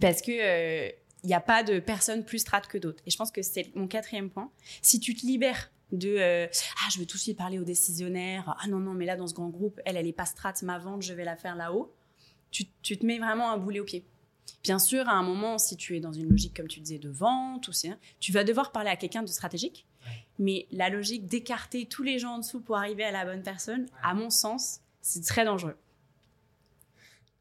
Parce 0.00 0.22
que 0.22 0.30
euh, 0.30 0.90
il 1.24 1.26
n'y 1.26 1.34
a 1.34 1.40
pas 1.40 1.64
de 1.64 1.80
personne 1.80 2.24
plus 2.24 2.38
strat 2.38 2.60
que 2.60 2.78
d'autres. 2.78 3.02
Et 3.06 3.10
je 3.10 3.16
pense 3.16 3.32
que 3.32 3.42
c'est 3.42 3.74
mon 3.74 3.88
quatrième 3.88 4.30
point. 4.30 4.50
Si 4.82 5.00
tu 5.00 5.14
te 5.14 5.26
libères 5.26 5.70
de 5.92 6.16
euh, 6.18 6.46
ah 6.84 6.88
je 6.92 6.98
veux 7.00 7.06
tout 7.06 7.16
de 7.16 7.22
suite 7.22 7.38
parler 7.38 7.58
aux 7.58 7.64
décisionnaires 7.64 8.54
ah 8.62 8.68
non 8.68 8.78
non 8.78 8.92
mais 8.92 9.06
là 9.06 9.16
dans 9.16 9.26
ce 9.26 9.32
grand 9.32 9.48
groupe 9.48 9.80
elle 9.86 9.96
elle 9.96 10.06
est 10.06 10.12
pas 10.12 10.26
strat 10.26 10.52
ma 10.60 10.78
vente 10.78 11.00
je 11.00 11.14
vais 11.14 11.24
la 11.24 11.34
faire 11.34 11.56
là-haut 11.56 11.94
tu, 12.50 12.64
tu 12.82 12.98
te 12.98 13.06
mets 13.06 13.18
vraiment 13.18 13.50
un 13.50 13.56
boulet 13.56 13.80
au 13.80 13.84
pied 13.84 14.04
bien 14.62 14.78
sûr 14.78 15.08
à 15.08 15.12
un 15.12 15.22
moment 15.22 15.58
si 15.58 15.76
tu 15.76 15.96
es 15.96 16.00
dans 16.00 16.12
une 16.12 16.28
logique 16.28 16.56
comme 16.56 16.68
tu 16.68 16.80
disais 16.80 16.98
de 16.98 17.08
vente 17.08 17.68
ou 17.68 17.72
tu 18.20 18.32
vas 18.32 18.44
devoir 18.44 18.72
parler 18.72 18.90
à 18.90 18.96
quelqu'un 18.96 19.22
de 19.22 19.28
stratégique. 19.28 19.86
Mais 20.38 20.66
la 20.70 20.88
logique 20.88 21.26
d'écarter 21.26 21.86
tous 21.86 22.02
les 22.02 22.18
gens 22.18 22.34
en 22.34 22.38
dessous 22.38 22.60
pour 22.60 22.76
arriver 22.76 23.04
à 23.04 23.10
la 23.10 23.24
bonne 23.24 23.42
personne 23.42 23.86
à 24.02 24.14
mon 24.14 24.30
sens 24.30 24.80
c'est 25.00 25.24
très 25.24 25.44
dangereux. 25.44 25.76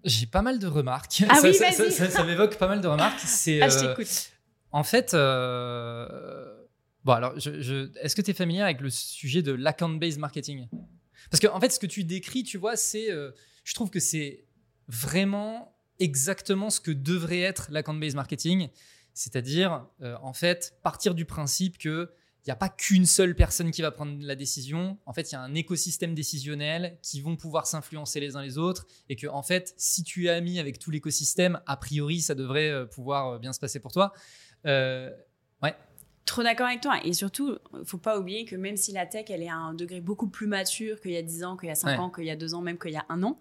J'ai 0.03 0.25
pas 0.25 0.41
mal 0.41 0.59
de 0.59 0.67
remarques. 0.67 1.23
Ah 1.27 1.35
ça, 1.35 1.47
oui, 1.47 1.53
ça- 1.53 1.71
ça- 1.71 1.91
ça- 1.91 2.09
ça 2.09 2.23
m'évoque 2.23 2.57
pas 2.57 2.67
mal 2.67 2.81
de 2.81 2.87
remarques. 2.87 3.19
C'est, 3.25 3.61
ah 3.61 3.67
je 3.67 3.77
euh, 3.77 3.87
t'écoute. 3.95 4.31
En 4.71 4.83
fait, 4.83 5.13
euh, 5.13 6.55
bon 7.03 7.13
alors, 7.13 7.37
je, 7.39 7.61
je- 7.61 7.89
est-ce 7.99 8.15
que 8.15 8.21
tu 8.21 8.31
es 8.31 8.33
familier 8.33 8.61
avec 8.61 8.79
le 8.79 8.89
sujet 8.89 9.41
de 9.41 9.51
l'account-based 9.51 10.19
marketing? 10.19 10.67
Parce 11.31 11.41
que 11.41 11.47
en 11.47 11.59
fait, 11.59 11.69
ce 11.71 11.79
que 11.79 11.87
tu 11.87 12.03
décris, 12.03 12.43
tu 12.43 12.57
vois, 12.57 12.75
c'est, 12.77 13.11
euh, 13.11 13.31
je 13.63 13.73
trouve 13.73 13.89
que 13.89 13.99
c'est 13.99 14.45
vraiment 14.87 15.75
exactement 15.99 16.69
ce 16.69 16.79
que 16.79 16.91
devrait 16.91 17.41
être 17.41 17.67
l'account-based 17.71 18.15
marketing, 18.15 18.69
c'est-à-dire, 19.13 19.85
euh, 20.01 20.15
en 20.21 20.33
fait, 20.33 20.75
partir 20.83 21.15
du 21.15 21.25
principe 21.25 21.77
que 21.77 22.11
il 22.45 22.49
n'y 22.49 22.53
a 22.53 22.55
pas 22.55 22.69
qu'une 22.69 23.05
seule 23.05 23.35
personne 23.35 23.71
qui 23.71 23.81
va 23.81 23.91
prendre 23.91 24.15
la 24.21 24.33
décision. 24.35 24.97
En 25.05 25.11
fait, 25.11 25.29
il 25.31 25.33
y 25.33 25.35
a 25.35 25.41
un 25.41 25.53
écosystème 25.53 26.15
décisionnel 26.15 26.97
qui 27.01 27.19
vont 27.19 27.35
pouvoir 27.35 27.67
s'influencer 27.67 28.21
les 28.21 28.37
uns 28.37 28.41
les 28.41 28.57
autres. 28.57 28.87
Et 29.09 29.17
que, 29.17 29.27
en 29.27 29.41
fait, 29.43 29.73
si 29.75 30.01
tu 30.01 30.27
es 30.27 30.29
ami 30.29 30.57
avec 30.57 30.79
tout 30.79 30.89
l'écosystème, 30.89 31.59
a 31.65 31.75
priori, 31.75 32.21
ça 32.21 32.35
devrait 32.35 32.69
euh, 32.69 32.85
pouvoir 32.85 33.31
euh, 33.33 33.37
bien 33.39 33.51
se 33.51 33.59
passer 33.59 33.81
pour 33.81 33.91
toi. 33.91 34.13
Euh, 34.65 35.11
Trop 36.25 36.43
d'accord 36.43 36.67
avec 36.67 36.81
toi. 36.81 36.99
Et 37.05 37.13
surtout, 37.13 37.57
faut 37.85 37.97
pas 37.97 38.19
oublier 38.19 38.43
que 38.43 38.57
même 38.57 38.75
si 38.75 38.91
la 38.91 39.05
tech, 39.05 39.27
elle 39.29 39.41
est 39.41 39.47
à 39.49 39.55
un 39.55 39.73
degré 39.73 40.01
beaucoup 40.01 40.27
plus 40.27 40.45
mature 40.45 40.99
qu'il 40.99 41.11
y 41.11 41.17
a 41.17 41.21
10 41.21 41.45
ans, 41.45 41.55
qu'il 41.55 41.69
y 41.69 41.71
a 41.71 41.75
5 41.75 41.87
Ouais. 41.87 41.97
ans, 41.97 42.09
qu'il 42.09 42.25
y 42.25 42.29
a 42.29 42.35
2 42.35 42.53
ans, 42.53 42.59
même 42.61 42.77
qu'il 42.77 42.91
y 42.91 42.97
a 42.97 43.05
un 43.07 43.23
an, 43.23 43.39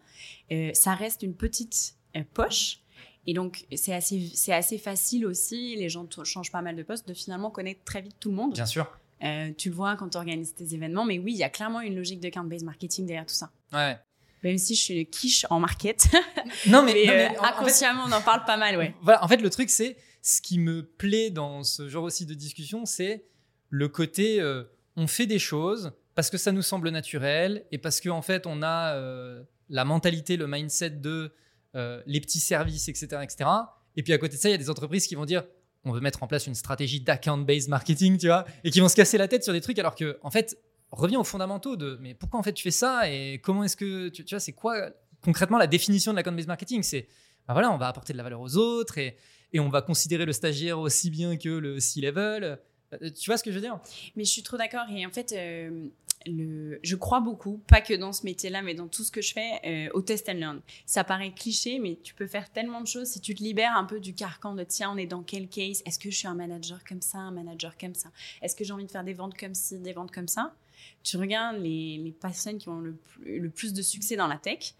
euh, 0.52 0.70
ça 0.72 0.94
reste 0.94 1.24
une 1.24 1.34
petite 1.34 1.96
poche. 2.32 2.80
Et 3.26 3.34
donc, 3.34 3.66
c'est 3.74 3.92
assez, 3.92 4.30
c'est 4.34 4.52
assez 4.52 4.78
facile 4.78 5.26
aussi, 5.26 5.74
les 5.76 5.88
gens 5.88 6.06
changent 6.24 6.52
pas 6.52 6.62
mal 6.62 6.76
de 6.76 6.82
postes, 6.82 7.08
de 7.08 7.14
finalement 7.14 7.50
connaître 7.50 7.80
très 7.84 8.00
vite 8.00 8.16
tout 8.20 8.30
le 8.30 8.36
monde. 8.36 8.52
bien 8.54 8.66
sûr. 8.66 8.86
Euh, 9.24 9.50
tu 9.56 9.70
le 9.70 9.74
vois 9.74 9.96
quand 9.96 10.10
tu 10.10 10.16
organises 10.18 10.54
tes 10.54 10.74
événements, 10.74 11.04
mais 11.04 11.18
oui, 11.18 11.32
il 11.32 11.38
y 11.38 11.42
a 11.42 11.48
clairement 11.48 11.80
une 11.80 11.96
logique 11.96 12.20
de 12.20 12.28
count-based 12.28 12.64
marketing 12.64 13.06
derrière 13.06 13.26
tout 13.26 13.34
ça. 13.34 13.50
Ouais. 13.72 13.96
Même 14.44 14.58
si 14.58 14.74
je 14.76 14.80
suis 14.82 14.94
une 15.00 15.06
quiche 15.06 15.46
en 15.50 15.58
market, 15.58 16.06
Non, 16.66 16.82
mais, 16.84 16.92
mais, 16.94 17.06
non, 17.06 17.12
mais 17.14 17.24
euh, 17.24 17.28
en- 17.28 17.30
en 17.30 17.34
fait- 17.34 17.48
inconsciemment, 17.54 18.02
on 18.06 18.12
en 18.12 18.20
parle 18.20 18.44
pas 18.44 18.56
mal, 18.58 18.76
ouais. 18.76 18.94
Voilà, 19.02 19.24
en 19.24 19.28
fait, 19.28 19.38
le 19.38 19.50
truc, 19.50 19.70
c'est 19.70 19.96
ce 20.22 20.40
qui 20.42 20.58
me 20.58 20.82
plaît 20.84 21.30
dans 21.30 21.64
ce 21.64 21.88
genre 21.88 22.04
aussi 22.04 22.26
de 22.26 22.34
discussion, 22.34 22.84
c'est 22.84 23.24
le 23.70 23.88
côté 23.88 24.40
euh, 24.40 24.64
on 24.96 25.06
fait 25.08 25.26
des 25.26 25.38
choses 25.40 25.92
parce 26.14 26.30
que 26.30 26.36
ça 26.38 26.52
nous 26.52 26.62
semble 26.62 26.90
naturel 26.90 27.64
et 27.72 27.78
parce 27.78 28.00
qu'en 28.00 28.18
en 28.18 28.22
fait, 28.22 28.46
on 28.46 28.62
a 28.62 28.94
euh, 28.94 29.42
la 29.70 29.84
mentalité, 29.84 30.36
le 30.36 30.46
mindset 30.46 30.90
de 30.90 31.32
euh, 31.76 32.02
les 32.06 32.20
petits 32.20 32.40
services, 32.40 32.88
etc., 32.88 33.22
etc. 33.22 33.48
Et 33.96 34.02
puis 34.02 34.12
à 34.12 34.18
côté 34.18 34.36
de 34.36 34.40
ça, 34.40 34.48
il 34.48 34.52
y 34.52 34.54
a 34.54 34.58
des 34.58 34.70
entreprises 34.70 35.06
qui 35.06 35.14
vont 35.14 35.24
dire 35.24 35.44
on 35.84 35.92
veut 35.92 36.00
mettre 36.00 36.22
en 36.24 36.26
place 36.26 36.48
une 36.48 36.54
stratégie 36.56 37.00
d'account-based 37.00 37.68
marketing, 37.68 38.18
tu 38.18 38.26
vois, 38.26 38.44
et 38.64 38.70
qui 38.70 38.80
vont 38.80 38.88
se 38.88 38.96
casser 38.96 39.18
la 39.18 39.28
tête 39.28 39.44
sur 39.44 39.52
des 39.52 39.60
trucs 39.60 39.78
alors 39.78 39.94
que, 39.94 40.18
en 40.22 40.30
fait, 40.30 40.58
reviens 40.90 41.20
aux 41.20 41.24
fondamentaux 41.24 41.76
de 41.76 41.96
mais 42.00 42.14
pourquoi 42.14 42.40
en 42.40 42.42
fait 42.42 42.52
tu 42.52 42.62
fais 42.62 42.72
ça 42.72 43.08
et 43.08 43.38
comment 43.38 43.62
est-ce 43.62 43.76
que 43.76 44.08
tu, 44.08 44.24
vois, 44.28 44.40
c'est 44.40 44.52
quoi 44.52 44.90
concrètement 45.22 45.58
la 45.58 45.66
définition 45.66 46.12
de 46.12 46.16
l'account-based 46.16 46.48
marketing? 46.48 46.82
C'est 46.82 47.06
bah 47.46 47.54
voilà, 47.54 47.70
on 47.70 47.78
va 47.78 47.86
apporter 47.86 48.12
de 48.12 48.18
la 48.18 48.24
valeur 48.24 48.40
aux 48.40 48.56
autres 48.56 48.98
et, 48.98 49.16
et 49.52 49.60
on 49.60 49.68
va 49.68 49.80
considérer 49.82 50.24
le 50.24 50.32
stagiaire 50.32 50.80
aussi 50.80 51.10
bien 51.10 51.36
que 51.36 51.48
le 51.48 51.78
C-level. 51.78 52.58
Euh, 52.92 53.10
Tu 53.10 53.30
vois 53.30 53.36
ce 53.36 53.44
que 53.44 53.50
je 53.50 53.56
veux 53.56 53.62
dire? 53.62 53.78
Mais 54.16 54.24
je 54.24 54.30
suis 54.30 54.42
trop 54.42 54.56
d'accord. 54.56 54.86
Et 54.90 55.06
en 55.06 55.10
fait, 55.10 55.32
euh, 55.32 55.88
je 56.26 56.96
crois 56.96 57.20
beaucoup, 57.20 57.58
pas 57.68 57.80
que 57.80 57.94
dans 57.94 58.12
ce 58.12 58.24
métier-là, 58.24 58.62
mais 58.62 58.74
dans 58.74 58.88
tout 58.88 59.04
ce 59.04 59.10
que 59.10 59.22
je 59.22 59.32
fais, 59.32 59.60
euh, 59.64 59.88
au 59.94 60.02
test 60.02 60.28
and 60.28 60.34
learn. 60.34 60.60
Ça 60.84 61.04
paraît 61.04 61.32
cliché, 61.32 61.78
mais 61.78 61.98
tu 62.02 62.14
peux 62.14 62.26
faire 62.26 62.50
tellement 62.50 62.80
de 62.80 62.86
choses 62.86 63.08
si 63.08 63.20
tu 63.20 63.34
te 63.34 63.42
libères 63.42 63.76
un 63.76 63.84
peu 63.84 64.00
du 64.00 64.14
carcan 64.14 64.54
de 64.54 64.64
tiens, 64.64 64.90
on 64.92 64.96
est 64.96 65.06
dans 65.06 65.22
quel 65.22 65.48
case? 65.48 65.82
Est-ce 65.86 65.98
que 65.98 66.10
je 66.10 66.16
suis 66.16 66.28
un 66.28 66.34
manager 66.34 66.82
comme 66.84 67.00
ça, 67.02 67.18
un 67.18 67.30
manager 67.30 67.76
comme 67.78 67.94
ça? 67.94 68.10
Est-ce 68.42 68.56
que 68.56 68.64
j'ai 68.64 68.72
envie 68.72 68.86
de 68.86 68.90
faire 68.90 69.04
des 69.04 69.14
ventes 69.14 69.36
comme 69.38 69.54
ci, 69.54 69.78
des 69.78 69.92
ventes 69.92 70.10
comme 70.10 70.28
ça? 70.28 70.54
Tu 71.02 71.16
regardes 71.16 71.58
les, 71.58 72.14
personnes 72.20 72.58
qui 72.58 72.68
ont 72.68 72.80
le, 72.80 72.94
plus- 72.94 73.38
le 73.38 73.50
plus 73.50 73.72
de 73.72 73.82
succès 73.82 74.16
dans 74.16 74.26
la 74.26 74.36
tech, 74.38 74.74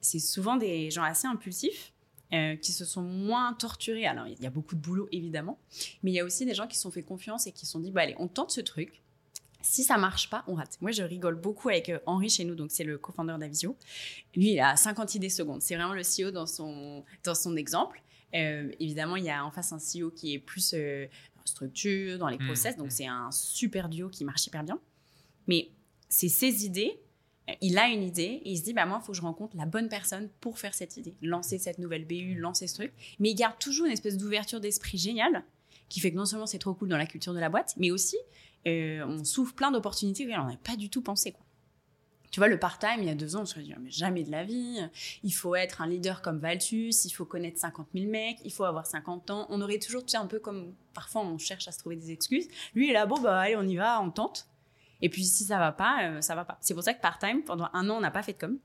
c'est 0.00 0.18
souvent 0.18 0.56
des 0.56 0.90
gens 0.90 1.02
assez 1.02 1.26
impulsifs. 1.26 1.92
euh, 2.34 2.56
qui 2.56 2.72
se 2.72 2.84
sont 2.84 3.00
moins 3.00 3.54
torturés. 3.54 4.04
Alors, 4.06 4.26
il 4.26 4.38
y 4.42 4.46
a 4.46 4.50
beaucoup 4.50 4.74
de 4.74 4.80
boulot, 4.82 5.08
évidemment, 5.12 5.58
mais 6.02 6.10
il 6.10 6.14
y 6.14 6.20
a 6.20 6.24
aussi 6.26 6.44
des 6.44 6.52
gens 6.52 6.66
qui 6.66 6.76
se 6.76 6.82
sont 6.82 6.90
fait 6.90 7.02
confiance 7.02 7.46
et 7.46 7.52
qui 7.52 7.64
se 7.64 7.72
sont 7.72 7.80
dit, 7.80 7.90
bah, 7.90 8.02
allez, 8.02 8.14
on 8.18 8.28
tente 8.28 8.50
ce 8.50 8.60
truc. 8.60 9.00
Si 9.62 9.82
ça 9.82 9.96
marche 9.98 10.30
pas, 10.30 10.44
on 10.46 10.54
rate. 10.54 10.78
Moi, 10.80 10.92
je 10.92 11.02
rigole 11.02 11.34
beaucoup 11.34 11.68
avec 11.68 11.88
euh, 11.88 11.98
Henri 12.06 12.30
chez 12.30 12.44
nous, 12.44 12.54
donc 12.54 12.70
c'est 12.70 12.84
le 12.84 12.96
co-founder 12.96 13.36
d'Avisio. 13.40 13.76
Lui, 14.36 14.52
il 14.52 14.60
a 14.60 14.76
50 14.76 15.16
idées 15.16 15.28
secondes. 15.30 15.62
C'est 15.62 15.74
vraiment 15.74 15.94
le 15.94 16.02
CEO 16.02 16.30
dans 16.30 16.46
son, 16.46 17.04
dans 17.24 17.34
son 17.34 17.56
exemple. 17.56 18.02
Euh, 18.34 18.70
évidemment, 18.78 19.16
il 19.16 19.24
y 19.24 19.30
a 19.30 19.44
en 19.44 19.50
face 19.50 19.72
un 19.72 19.78
CEO 19.78 20.10
qui 20.10 20.34
est 20.34 20.38
plus 20.38 20.74
euh, 20.74 21.06
en 21.42 21.46
structure, 21.46 22.18
dans 22.18 22.28
les 22.28 22.38
Mm, 22.38 22.46
process, 22.46 22.76
donc 22.76 22.88
mm. 22.88 22.90
c'est 22.90 23.06
un 23.06 23.30
super 23.32 23.88
duo 23.88 24.08
qui 24.08 24.24
marche 24.24 24.46
hyper 24.46 24.62
bien. 24.64 24.78
Mais 25.46 25.70
c'est 26.08 26.28
ses 26.28 26.64
idées. 26.64 27.00
euh, 27.48 27.54
Il 27.60 27.78
a 27.78 27.88
une 27.88 28.02
idée 28.04 28.40
et 28.44 28.52
il 28.52 28.58
se 28.58 28.62
dit, 28.64 28.74
bah 28.74 28.86
moi, 28.86 29.00
il 29.02 29.04
faut 29.04 29.12
que 29.12 29.18
je 29.18 29.22
rencontre 29.22 29.56
la 29.56 29.66
bonne 29.66 29.88
personne 29.88 30.28
pour 30.40 30.58
faire 30.58 30.74
cette 30.74 30.96
idée. 30.96 31.16
Lancer 31.22 31.58
cette 31.58 31.78
nouvelle 31.78 32.04
BU, 32.04 32.36
lancer 32.36 32.66
ce 32.66 32.74
truc. 32.74 32.92
Mais 33.18 33.30
il 33.30 33.34
garde 33.34 33.58
toujours 33.58 33.86
une 33.86 33.92
espèce 33.92 34.16
d'ouverture 34.18 34.60
d'esprit 34.60 34.98
géniale 34.98 35.42
qui 35.88 36.00
fait 36.00 36.10
que 36.10 36.16
non 36.16 36.26
seulement 36.26 36.46
c'est 36.46 36.58
trop 36.58 36.74
cool 36.74 36.88
dans 36.88 36.98
la 36.98 37.06
culture 37.06 37.32
de 37.32 37.38
la 37.40 37.48
boîte, 37.48 37.74
mais 37.78 37.90
aussi 37.90 38.16
euh, 38.68 39.06
on 39.06 39.24
s'ouvre 39.24 39.54
plein 39.54 39.70
d'opportunités 39.70 40.24
auxquelles 40.24 40.40
on 40.40 40.44
n'avait 40.44 40.56
pas 40.58 40.76
du 40.76 40.90
tout 40.90 41.02
pensé. 41.02 41.32
Quoi. 41.32 41.44
Tu 42.30 42.40
vois, 42.40 42.48
le 42.48 42.58
part-time, 42.58 42.98
il 42.98 43.04
y 43.06 43.10
a 43.10 43.14
deux 43.14 43.36
ans, 43.36 43.42
on 43.42 43.46
se 43.46 43.58
dit, 43.58 43.72
mais 43.80 43.90
jamais 43.90 44.22
de 44.22 44.30
la 44.30 44.44
vie, 44.44 44.78
il 45.24 45.30
faut 45.32 45.54
être 45.54 45.80
un 45.80 45.86
leader 45.86 46.20
comme 46.20 46.38
Valtus, 46.38 47.06
il 47.06 47.10
faut 47.10 47.24
connaître 47.24 47.58
50 47.58 47.88
000 47.94 48.10
mecs, 48.10 48.36
il 48.44 48.52
faut 48.52 48.64
avoir 48.64 48.86
50 48.86 49.30
ans. 49.30 49.46
On 49.48 49.62
aurait 49.62 49.78
toujours, 49.78 50.04
tu 50.04 50.10
sais, 50.12 50.18
un 50.18 50.26
peu 50.26 50.38
comme 50.38 50.74
parfois 50.92 51.22
on 51.22 51.38
cherche 51.38 51.66
à 51.68 51.72
se 51.72 51.78
trouver 51.78 51.96
des 51.96 52.10
excuses. 52.12 52.46
Lui, 52.74 52.86
il 52.86 52.90
est 52.90 52.92
là, 52.94 53.06
bon, 53.06 53.18
bah 53.20 53.40
allez, 53.40 53.56
on 53.56 53.62
y 53.62 53.76
va, 53.76 54.00
on 54.02 54.10
tente. 54.10 54.46
Et 55.00 55.08
puis 55.08 55.24
si 55.24 55.44
ça 55.44 55.58
va 55.58 55.72
pas, 55.72 56.02
euh, 56.04 56.20
ça 56.20 56.34
va 56.34 56.44
pas. 56.44 56.58
C'est 56.60 56.74
pour 56.74 56.82
ça 56.82 56.92
que 56.92 57.00
part-time, 57.00 57.44
pendant 57.44 57.70
un 57.72 57.88
an, 57.88 57.96
on 57.96 58.00
n'a 58.00 58.10
pas 58.10 58.22
fait 58.22 58.34
de 58.34 58.38
com. 58.38 58.58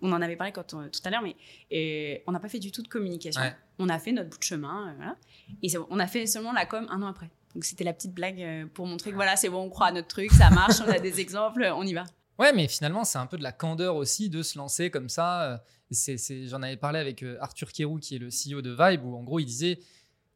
On 0.00 0.12
en 0.12 0.20
avait 0.20 0.34
parlé 0.36 0.52
quand 0.52 0.74
on- 0.74 0.88
tout 0.88 1.00
à 1.04 1.10
l'heure, 1.10 1.22
mais 1.22 1.36
euh, 1.72 2.18
on 2.26 2.32
n'a 2.32 2.40
pas 2.40 2.48
fait 2.48 2.58
du 2.58 2.72
tout 2.72 2.82
de 2.82 2.88
communication. 2.88 3.40
Ouais. 3.42 3.54
On 3.78 3.88
a 3.88 3.98
fait 4.00 4.10
notre 4.12 4.28
bout 4.30 4.38
de 4.38 4.42
chemin, 4.42 4.88
euh, 4.88 4.92
voilà. 4.96 5.16
Et 5.62 5.68
on 5.88 5.98
a 6.00 6.06
fait 6.08 6.26
seulement 6.26 6.52
la 6.52 6.66
com 6.66 6.84
un 6.90 7.00
an 7.00 7.06
après. 7.06 7.30
Donc 7.54 7.64
c'était 7.64 7.84
la 7.84 7.92
petite 7.92 8.12
blague 8.12 8.40
euh, 8.40 8.66
pour 8.72 8.86
montrer 8.86 9.10
que 9.10 9.14
voilà, 9.14 9.36
c'est 9.36 9.48
bon, 9.48 9.62
on 9.62 9.70
croit 9.70 9.86
à 9.86 9.92
notre 9.92 10.08
truc, 10.08 10.30
ça 10.32 10.50
marche, 10.50 10.80
on 10.80 10.90
a 10.90 10.98
des 10.98 11.20
exemples, 11.20 11.64
on 11.74 11.84
y 11.84 11.94
va. 11.94 12.04
Ouais, 12.38 12.52
mais 12.52 12.66
finalement, 12.66 13.04
c'est 13.04 13.18
un 13.18 13.26
peu 13.26 13.38
de 13.38 13.44
la 13.44 13.52
candeur 13.52 13.94
aussi 13.94 14.28
de 14.28 14.42
se 14.42 14.58
lancer 14.58 14.90
comme 14.90 15.08
ça. 15.08 15.60
Euh, 15.92 16.16
j'en 16.46 16.62
avais 16.62 16.76
parlé 16.76 16.98
avec 16.98 17.22
euh, 17.22 17.36
Arthur 17.40 17.70
Kérou, 17.70 17.98
qui 17.98 18.16
est 18.16 18.18
le 18.18 18.28
CEO 18.28 18.60
de 18.60 18.70
Vibe, 18.70 19.04
où 19.04 19.14
en 19.14 19.22
gros, 19.22 19.38
il 19.38 19.46
disait 19.46 19.78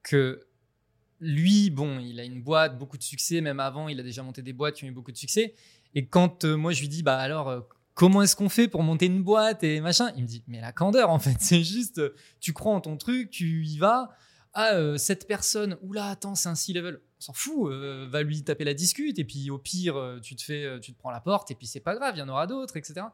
que 0.04 0.46
lui, 1.18 1.70
bon, 1.70 1.98
il 1.98 2.20
a 2.20 2.24
une 2.24 2.40
boîte, 2.40 2.78
beaucoup 2.78 2.98
de 2.98 3.02
succès, 3.02 3.40
même 3.40 3.58
avant, 3.58 3.88
il 3.88 3.98
a 3.98 4.04
déjà 4.04 4.22
monté 4.22 4.42
des 4.42 4.52
boîtes 4.52 4.76
qui 4.76 4.84
ont 4.84 4.88
eu 4.88 4.92
beaucoup 4.92 5.10
de 5.10 5.16
succès. 5.16 5.54
Et 5.96 6.06
quand 6.06 6.44
moi, 6.44 6.72
je 6.72 6.82
lui 6.82 6.88
dis, 6.88 7.02
bah 7.02 7.18
alors, 7.18 7.66
comment 7.94 8.22
est-ce 8.22 8.36
qu'on 8.36 8.48
fait 8.48 8.68
pour 8.68 8.84
monter 8.84 9.06
une 9.06 9.24
boîte 9.24 9.64
et 9.64 9.80
machin 9.80 10.12
Il 10.14 10.22
me 10.22 10.28
dit, 10.28 10.44
mais 10.46 10.60
la 10.60 10.70
candeur, 10.70 11.10
en 11.10 11.18
fait, 11.18 11.36
c'est 11.40 11.64
juste, 11.64 12.00
tu 12.38 12.52
crois 12.52 12.74
en 12.74 12.80
ton 12.80 12.96
truc, 12.96 13.30
tu 13.30 13.64
y 13.64 13.78
vas. 13.78 14.10
Ah, 14.54 14.74
euh, 14.74 14.96
cette 14.96 15.26
personne, 15.26 15.76
oula, 15.82 16.06
attends, 16.06 16.34
c'est 16.34 16.48
un 16.48 16.54
C-level. 16.54 17.00
On 17.18 17.20
s'en 17.20 17.32
fout, 17.32 17.70
euh, 17.70 18.08
va 18.10 18.22
lui 18.22 18.42
taper 18.44 18.64
la 18.64 18.74
discute 18.74 19.18
et 19.18 19.24
puis 19.24 19.50
au 19.50 19.58
pire, 19.58 19.96
euh, 19.96 20.20
tu 20.20 20.36
te 20.36 20.42
fais, 20.42 20.78
tu 20.80 20.92
te 20.92 20.98
prends 20.98 21.10
la 21.10 21.20
porte 21.20 21.50
et 21.50 21.54
puis 21.54 21.66
c'est 21.66 21.80
pas 21.80 21.94
grave, 21.94 22.14
il 22.16 22.18
y 22.20 22.22
en 22.22 22.28
aura 22.28 22.46
d'autres, 22.46 22.76
etc. 22.76 23.06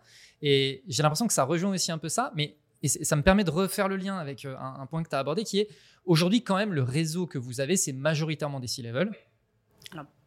Et 0.42 0.83
j'ai 0.88 1.03
l'impression 1.03 1.27
que 1.27 1.33
ça 1.33 1.44
rejoint 1.44 1.73
aussi 1.73 1.90
un 1.90 1.99
peu 1.99 2.09
ça, 2.09 2.33
mais 2.35 2.57
et 2.83 2.88
ça 2.88 3.16
me 3.16 3.23
permet 3.23 3.44
de 3.44 3.51
refaire 3.51 3.88
le 3.88 3.97
lien 3.97 4.18
avec 4.18 4.44
un, 4.44 4.59
un 4.59 4.85
point 4.85 5.03
que 5.03 5.09
tu 5.09 5.16
as 5.16 5.18
abordé 5.18 5.42
qui 5.44 5.59
est 5.59 5.68
aujourd'hui, 6.05 6.42
quand 6.42 6.57
même, 6.57 6.73
le 6.73 6.83
réseau 6.83 7.27
que 7.27 7.38
vous 7.38 7.61
avez, 7.61 7.77
c'est 7.77 7.92
majoritairement 7.92 8.61
des 8.61 8.66
C-level. 8.66 9.11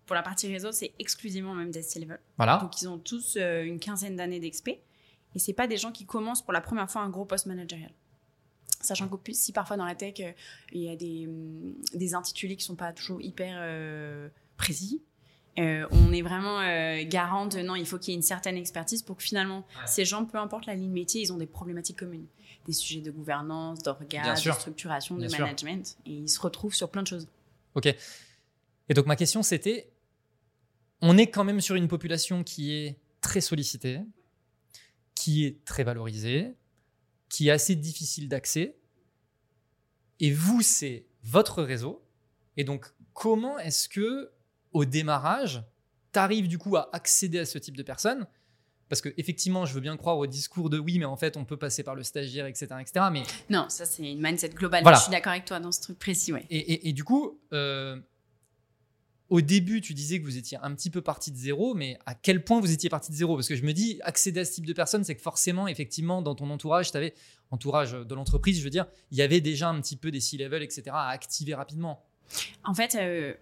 Pour 0.06 0.16
la 0.16 0.24
partie 0.24 0.48
réseau, 0.48 0.72
c'est 0.72 0.94
exclusivement 1.00 1.54
même 1.54 1.70
des 1.70 1.82
C-level. 1.82 2.20
Voilà. 2.38 2.60
Donc 2.60 2.82
ils 2.82 2.88
ont 2.88 2.98
tous 2.98 3.36
euh, 3.36 3.64
une 3.64 3.78
quinzaine 3.78 4.16
d'années 4.16 4.40
d'expé. 4.40 4.82
Et 5.36 5.40
c'est 5.40 5.54
pas 5.54 5.68
des 5.68 5.76
gens 5.76 5.92
qui 5.92 6.06
commencent 6.06 6.42
pour 6.42 6.54
la 6.54 6.62
première 6.62 6.90
fois 6.90 7.02
un 7.02 7.10
gros 7.10 7.26
poste 7.26 7.46
managérial. 7.46 7.92
Sachant 8.88 9.08
que 9.10 9.34
si 9.34 9.52
parfois 9.52 9.78
dans 9.78 9.86
la 9.86 9.96
tech, 9.96 10.16
euh, 10.20 10.32
il 10.72 10.82
y 10.82 10.90
a 10.90 10.96
des, 10.96 11.28
hum, 11.28 11.76
des 11.94 12.14
intitulés 12.14 12.56
qui 12.56 12.64
sont 12.64 12.76
pas 12.76 12.94
toujours 12.94 13.22
hyper 13.22 13.56
euh, 13.60 14.30
précis, 14.56 15.02
euh, 15.60 15.88
on 15.92 16.14
est 16.14 16.22
vraiment 16.22 16.60
euh, 16.62 17.04
garant 17.06 17.48
de 17.48 17.60
non, 17.62 17.76
il 17.76 17.86
faut 17.86 17.98
qu'il 17.98 18.12
y 18.12 18.14
ait 18.14 18.16
une 18.18 18.22
certaine 18.24 18.56
expertise 18.58 19.02
pour 19.02 19.18
que 19.18 19.24
finalement 19.24 19.66
Ouais. 19.76 19.88
ces 19.88 20.06
gens, 20.06 20.24
peu 20.24 20.38
importe 20.38 20.68
la 20.68 20.76
ligne 20.76 20.92
métier, 20.92 21.20
ils 21.22 21.34
ont 21.34 21.38
des 21.38 21.48
problématiques 21.48 21.98
communes, 21.98 22.28
des 22.66 22.74
sujets 22.74 23.02
de 23.02 23.10
gouvernance, 23.12 23.80
d'orgas, 23.80 24.36
de 24.36 24.52
structuration, 24.52 25.16
de 25.18 25.28
sûr. 25.28 25.40
management, 25.40 25.98
et 26.06 26.12
ils 26.12 26.30
se 26.30 26.40
retrouvent 26.40 26.76
sur 26.76 26.90
plein 26.92 27.02
de 27.02 27.08
choses. 27.08 27.28
Ok. 27.76 27.88
Et 27.88 28.94
donc 28.94 29.06
ma 29.08 29.16
question 29.16 29.42
c'était, 29.44 29.90
on 31.02 31.18
est 31.18 31.28
quand 31.28 31.44
même 31.44 31.60
sur 31.60 31.76
une 31.76 31.88
population 31.88 32.44
qui 32.44 32.72
est 32.74 32.96
très 33.22 33.42
sollicitée, 33.42 34.00
qui 35.16 35.46
est 35.46 35.66
très 35.66 35.84
valorisée, 35.84 36.54
qui 37.30 37.48
est 37.50 37.52
assez 37.52 37.76
difficile 37.76 38.30
d'accès. 38.30 38.77
Et 40.20 40.32
vous, 40.32 40.62
c'est 40.62 41.06
votre 41.24 41.64
réseau. 41.64 42.04
Et 42.58 42.64
donc, 42.64 42.86
comment 43.14 43.58
est-ce 43.60 43.88
que, 43.90 44.32
au 44.72 44.86
démarrage, 44.86 45.64
tu 46.14 46.20
arrives 46.20 46.48
du 46.48 46.58
coup 46.58 46.76
à 46.78 46.90
accéder 46.96 47.40
à 47.40 47.46
ce 47.46 47.58
type 47.58 47.78
de 47.78 47.84
personnes? 47.84 48.26
Parce 48.90 49.02
que 49.02 49.10
effectivement, 49.18 49.66
je 49.66 49.74
veux 49.74 49.82
bien 49.82 49.98
croire 49.98 50.18
au 50.18 50.28
discours 50.28 50.70
de 50.70 50.80
oui, 50.80 50.98
mais 50.98 51.06
en 51.06 51.18
fait, 51.18 51.36
on 51.36 51.44
peut 51.44 51.58
passer 51.58 51.84
par 51.84 51.94
le 51.94 52.04
stagiaire, 52.04 52.46
etc., 52.46 52.68
etc. 52.80 53.06
Mais 53.12 53.24
Non, 53.50 53.66
ça 53.68 53.86
c'est 53.86 54.10
une 54.10 54.22
mindset 54.22 54.50
globale. 54.50 54.82
Voilà. 54.84 54.98
Je 54.98 55.04
suis 55.04 55.12
d'accord 55.12 55.34
avec 55.34 55.44
toi 55.46 55.60
dans 55.60 55.74
ce 55.74 55.82
truc 55.82 56.00
précis, 56.00 56.32
ouais. 56.32 56.46
et, 56.50 56.58
et- 56.58 56.90
et 56.90 56.94
du 56.94 57.04
coup, 57.04 57.38
euh, 57.52 58.00
au 59.30 59.42
début, 59.42 59.82
tu 59.82 59.94
disais 59.94 60.20
que 60.20 60.26
vous 60.26 60.38
étiez 60.38 60.58
un 60.62 60.74
petit 60.74 60.90
peu 60.90 61.02
parti 61.02 61.32
de 61.32 61.38
zéro, 61.38 61.74
mais 61.74 62.00
à 62.06 62.16
quel 62.16 62.44
point 62.44 62.62
vous 62.62 62.72
étiez 62.72 62.90
parti 62.90 63.12
de 63.12 63.18
zéro? 63.18 63.36
Parce 63.36 63.48
que 63.48 63.56
je 63.56 63.64
me 63.64 63.74
dis, 63.74 64.00
accéder 64.04 64.40
à 64.40 64.46
ce 64.46 64.54
type 64.54 64.66
de 64.66 64.74
personnes, 64.74 65.04
c'est 65.04 65.16
que 65.16 65.22
forcément, 65.22 65.68
effectivement, 65.68 66.22
dans 66.22 66.36
ton 66.36 66.50
entourage, 66.50 66.92
tu 66.92 66.98
avais, 66.98 67.14
entourage 67.52 67.92
de 67.92 68.16
l'entreprise, 68.16 68.60
je 68.60 68.64
veux 68.64 68.70
dire, 68.70 68.86
il 69.12 69.18
y 69.18 69.22
avait 69.22 69.42
déjà 69.42 69.70
un 69.70 69.80
petit 69.82 69.98
peu 69.98 70.12
des 70.12 70.22
C-level, 70.22 70.64
etc., 70.64 70.84
à 70.92 71.10
activer 71.10 71.56
rapidement. 71.56 72.04
En 72.64 72.74
fait, 72.74 72.96
euh, 72.96 73.34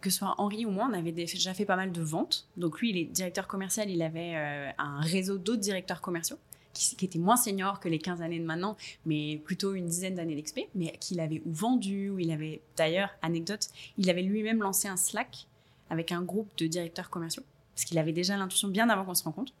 que 0.00 0.10
ce 0.10 0.18
soit 0.18 0.34
Henri 0.38 0.66
ou 0.66 0.70
moi, 0.70 0.88
on 0.90 0.94
avait 0.94 1.12
déjà 1.12 1.54
fait 1.54 1.64
pas 1.64 1.76
mal 1.76 1.90
de 1.90 2.02
ventes. 2.02 2.46
Donc 2.56 2.80
lui, 2.80 2.90
il 2.90 2.98
est 2.98 3.04
directeur 3.04 3.48
commercial, 3.48 3.90
il 3.90 4.02
avait 4.02 4.34
euh, 4.36 4.70
un 4.78 5.00
réseau 5.00 5.38
d'autres 5.38 5.62
directeurs 5.62 6.00
commerciaux 6.00 6.38
qui, 6.74 7.04
étaient 7.04 7.18
moins 7.18 7.36
seniors 7.36 7.80
que 7.80 7.88
les 7.88 7.98
15 7.98 8.20
années 8.20 8.38
de 8.38 8.44
maintenant, 8.44 8.76
mais 9.06 9.40
plutôt 9.44 9.74
une 9.74 9.86
dizaine 9.86 10.14
d'années 10.14 10.34
d'expé, 10.34 10.68
mais 10.74 10.92
qu'il 11.00 11.20
avait 11.20 11.40
ou 11.46 11.52
vendu, 11.52 12.10
ou 12.10 12.18
il 12.18 12.30
avait, 12.30 12.60
d'ailleurs, 12.76 13.10
anecdote, 13.22 13.68
il 13.96 14.10
avait 14.10 14.22
lui-même 14.22 14.60
lancé 14.60 14.88
un 14.88 14.96
Slack 14.96 15.46
avec 15.90 16.12
un 16.12 16.22
groupe 16.22 16.50
de 16.58 16.66
directeurs 16.66 17.10
commerciaux, 17.10 17.44
parce 17.74 17.84
qu'il 17.84 17.98
avait 17.98 18.12
déjà 18.12 18.36
l'intuition 18.36 18.68
bien 18.68 18.88
avant 18.88 19.04
qu'on 19.04 19.14
se 19.14 19.24
rencontre. 19.24 19.52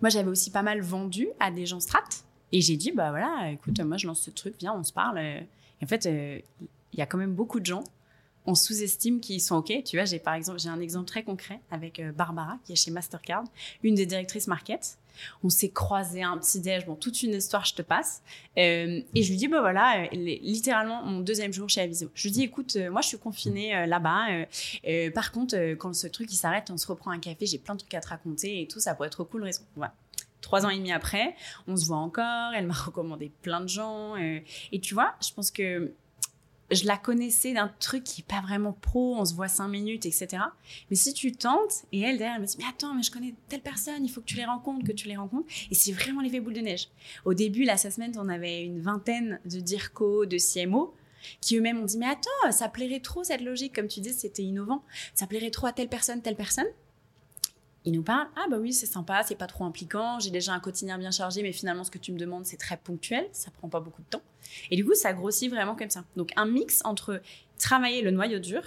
Moi, 0.00 0.10
j'avais 0.10 0.28
aussi 0.28 0.50
pas 0.50 0.62
mal 0.62 0.80
vendu 0.80 1.28
à 1.40 1.50
des 1.50 1.66
gens 1.66 1.80
strat, 1.80 2.02
et 2.52 2.60
j'ai 2.60 2.76
dit, 2.76 2.92
bah 2.92 3.10
voilà, 3.10 3.50
écoute, 3.50 3.78
moi 3.80 3.96
je 3.96 4.06
lance 4.06 4.20
ce 4.20 4.30
truc, 4.30 4.54
viens, 4.58 4.74
on 4.74 4.82
se 4.82 4.92
parle. 4.92 5.18
Et 5.18 5.46
en 5.82 5.86
fait, 5.86 6.06
euh, 6.06 6.40
il 6.92 6.98
y 6.98 7.02
a 7.02 7.06
quand 7.06 7.18
même 7.18 7.34
beaucoup 7.34 7.60
de 7.60 7.66
gens 7.66 7.84
on 8.48 8.54
sous-estime 8.54 9.20
qu'ils 9.20 9.42
sont 9.42 9.56
OK. 9.56 9.70
Tu 9.84 9.96
vois, 9.98 10.06
j'ai 10.06 10.18
par 10.18 10.32
exemple, 10.32 10.58
j'ai 10.58 10.70
un 10.70 10.80
exemple 10.80 11.04
très 11.04 11.22
concret 11.22 11.60
avec 11.70 12.00
euh, 12.00 12.12
Barbara, 12.12 12.58
qui 12.64 12.72
est 12.72 12.76
chez 12.76 12.90
Mastercard, 12.90 13.44
une 13.82 13.94
des 13.94 14.06
directrices 14.06 14.46
market. 14.46 14.96
On 15.42 15.48
s'est 15.48 15.70
croisés 15.70 16.22
à 16.22 16.30
un 16.30 16.38
petit 16.38 16.60
déj, 16.60 16.84
toute 17.00 17.22
une 17.22 17.34
histoire, 17.34 17.64
je 17.64 17.74
te 17.74 17.82
passe. 17.82 18.22
Euh, 18.56 19.00
et 19.14 19.22
je 19.22 19.30
lui 19.30 19.36
dis, 19.36 19.48
bah 19.48 19.60
voilà, 19.60 20.04
euh, 20.04 20.06
littéralement, 20.12 21.02
mon 21.02 21.20
deuxième 21.20 21.52
jour 21.52 21.68
chez 21.68 21.80
Aviso. 21.80 22.10
Je 22.14 22.22
lui 22.24 22.30
dis, 22.30 22.42
écoute, 22.42 22.76
euh, 22.76 22.90
moi, 22.90 23.00
je 23.00 23.08
suis 23.08 23.18
confinée 23.18 23.86
là-bas. 23.86 24.46
par 25.14 25.32
contre, 25.32 25.74
quand 25.74 25.94
ce 25.94 26.06
truc, 26.06 26.32
il 26.32 26.36
s'arrête, 26.36 26.70
on 26.70 26.76
se 26.76 26.86
reprend 26.86 27.10
un 27.10 27.18
café, 27.18 27.46
j'ai 27.46 27.58
plein 27.58 27.74
de 27.74 27.80
trucs 27.80 27.94
à 27.94 28.00
te 28.00 28.08
raconter 28.08 28.62
et 28.62 28.66
tout, 28.66 28.80
ça 28.80 28.94
pourrait 28.94 29.08
être 29.08 29.24
cool. 29.24 29.44
raison. 29.44 29.62
Voilà. 29.76 29.94
Trois 30.40 30.64
ans 30.64 30.70
et 30.70 30.76
demi 30.76 30.92
après, 30.92 31.34
on 31.66 31.76
se 31.76 31.86
voit 31.86 31.96
encore, 31.96 32.52
elle 32.54 32.66
m'a 32.66 32.74
recommandé 32.86 33.30
plein 33.42 33.60
de 33.60 33.68
gens. 33.68 34.16
et 34.16 34.80
tu 34.80 34.94
vois, 34.94 35.14
je 35.20 35.32
pense 35.34 35.50
que 35.50 35.92
je 36.70 36.86
la 36.86 36.96
connaissais 36.96 37.54
d'un 37.54 37.68
truc 37.80 38.04
qui 38.04 38.20
est 38.20 38.24
pas 38.24 38.40
vraiment 38.40 38.72
pro, 38.72 39.16
on 39.16 39.24
se 39.24 39.34
voit 39.34 39.48
cinq 39.48 39.68
minutes, 39.68 40.06
etc. 40.06 40.42
Mais 40.90 40.96
si 40.96 41.14
tu 41.14 41.32
tentes, 41.32 41.84
et 41.92 42.00
elle 42.00 42.18
derrière, 42.18 42.36
elle 42.36 42.42
me 42.42 42.46
dit, 42.46 42.56
mais 42.58 42.64
attends, 42.68 42.94
mais 42.94 43.02
je 43.02 43.10
connais 43.10 43.34
telle 43.48 43.62
personne, 43.62 44.04
il 44.04 44.08
faut 44.08 44.20
que 44.20 44.26
tu 44.26 44.36
les 44.36 44.44
rencontres, 44.44 44.84
que 44.86 44.92
tu 44.92 45.08
les 45.08 45.16
rencontres. 45.16 45.48
Et 45.70 45.74
c'est 45.74 45.92
vraiment 45.92 46.20
l'effet 46.20 46.40
boule 46.40 46.54
de 46.54 46.60
neige. 46.60 46.88
Au 47.24 47.34
début, 47.34 47.64
l'assessment, 47.64 48.12
on 48.16 48.28
avait 48.28 48.64
une 48.64 48.80
vingtaine 48.80 49.40
de 49.46 49.60
DIRCO, 49.60 50.26
de 50.26 50.36
CMO, 50.36 50.94
qui 51.40 51.56
eux-mêmes 51.56 51.80
ont 51.80 51.84
dit, 51.84 51.98
mais 51.98 52.06
attends, 52.06 52.52
ça 52.52 52.68
plairait 52.68 53.00
trop 53.00 53.24
cette 53.24 53.40
logique, 53.40 53.74
comme 53.74 53.88
tu 53.88 54.00
dis, 54.00 54.12
c'était 54.12 54.42
innovant, 54.42 54.82
ça 55.14 55.26
plairait 55.26 55.50
trop 55.50 55.66
à 55.66 55.72
telle 55.72 55.88
personne, 55.88 56.22
telle 56.22 56.36
personne. 56.36 56.66
Ils 57.84 57.92
nous 57.92 58.02
parlent, 58.02 58.28
ah 58.36 58.46
bah 58.50 58.58
oui, 58.58 58.72
c'est 58.72 58.86
sympa, 58.86 59.22
c'est 59.22 59.36
pas 59.36 59.46
trop 59.46 59.64
impliquant, 59.64 60.18
j'ai 60.18 60.30
déjà 60.30 60.52
un 60.52 60.60
quotidien 60.60 60.98
bien 60.98 61.10
chargé, 61.10 61.42
mais 61.42 61.52
finalement, 61.52 61.84
ce 61.84 61.90
que 61.90 61.98
tu 61.98 62.12
me 62.12 62.18
demandes, 62.18 62.44
c'est 62.44 62.56
très 62.56 62.76
ponctuel, 62.76 63.28
ça 63.32 63.50
prend 63.50 63.68
pas 63.68 63.80
beaucoup 63.80 64.02
de 64.02 64.08
temps. 64.08 64.22
Et 64.70 64.76
du 64.76 64.84
coup, 64.84 64.94
ça 64.94 65.12
grossit 65.12 65.50
vraiment 65.50 65.76
comme 65.76 65.90
ça. 65.90 66.04
Donc, 66.16 66.32
un 66.36 66.46
mix 66.46 66.82
entre 66.84 67.22
travailler 67.58 68.02
le 68.02 68.10
noyau 68.10 68.40
dur 68.40 68.62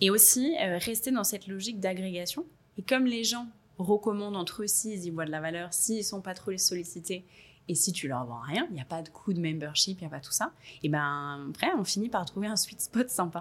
et 0.00 0.10
aussi 0.10 0.56
euh, 0.60 0.78
rester 0.78 1.10
dans 1.10 1.24
cette 1.24 1.46
logique 1.46 1.80
d'agrégation. 1.80 2.46
Et 2.78 2.82
comme 2.82 3.06
les 3.06 3.24
gens 3.24 3.46
recommandent 3.78 4.36
entre 4.36 4.62
eux 4.62 4.66
s'ils 4.66 5.04
y 5.04 5.10
voient 5.10 5.26
de 5.26 5.30
la 5.30 5.40
valeur, 5.40 5.72
s'ils 5.72 6.04
sont 6.04 6.20
pas 6.20 6.34
trop 6.34 6.56
sollicités, 6.56 7.24
et 7.68 7.74
si 7.74 7.92
tu 7.92 8.08
leur 8.08 8.24
vends 8.24 8.40
rien, 8.40 8.66
il 8.70 8.74
n'y 8.74 8.80
a 8.80 8.84
pas 8.84 9.02
de 9.02 9.10
coût 9.10 9.32
de 9.32 9.40
membership, 9.40 9.98
il 10.00 10.04
n'y 10.04 10.06
a 10.06 10.10
pas 10.10 10.20
tout 10.20 10.32
ça, 10.32 10.52
et 10.82 10.88
ben 10.88 11.46
après, 11.50 11.72
on 11.78 11.84
finit 11.84 12.08
par 12.08 12.24
trouver 12.24 12.48
un 12.48 12.56
sweet 12.56 12.80
spot 12.80 13.08
sympa. 13.08 13.40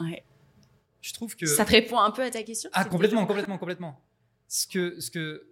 Ouais. 0.00 0.22
Je 1.00 1.12
trouve 1.12 1.36
que... 1.36 1.46
Ça 1.46 1.64
te 1.64 1.70
répond 1.70 1.98
un 1.98 2.10
peu 2.10 2.22
à 2.22 2.30
ta 2.30 2.42
question 2.42 2.70
Ah, 2.72 2.84
complètement, 2.84 3.24
complètement, 3.26 3.58
complètement. 3.58 4.04
Ce 4.48 4.66
que, 4.66 4.98
ce 5.00 5.10
que 5.10 5.48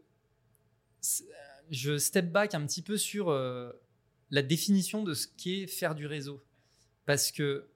c'est- 1.01 1.25
je 1.71 1.99
step 1.99 2.31
back 2.33 2.55
un 2.55 2.65
petit 2.67 2.83
peu 2.83 2.97
sur 2.97 3.29
euh, 3.31 3.73
la 4.31 4.43
définition 4.43 5.03
de 5.03 5.15
ce 5.15 5.27
qu'est 5.29 5.67
faire 5.67 5.95
du 5.95 6.07
réseau. 6.07 6.43
Parce 7.05 7.31
que, 7.31 7.69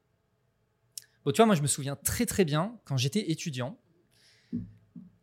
bon, 1.24 1.30
tu 1.32 1.36
vois, 1.36 1.46
moi, 1.46 1.54
je 1.54 1.62
me 1.62 1.66
souviens 1.66 1.96
très, 1.96 2.26
très 2.26 2.44
bien 2.44 2.78
quand 2.84 2.96
j'étais 2.96 3.30
étudiant, 3.30 3.78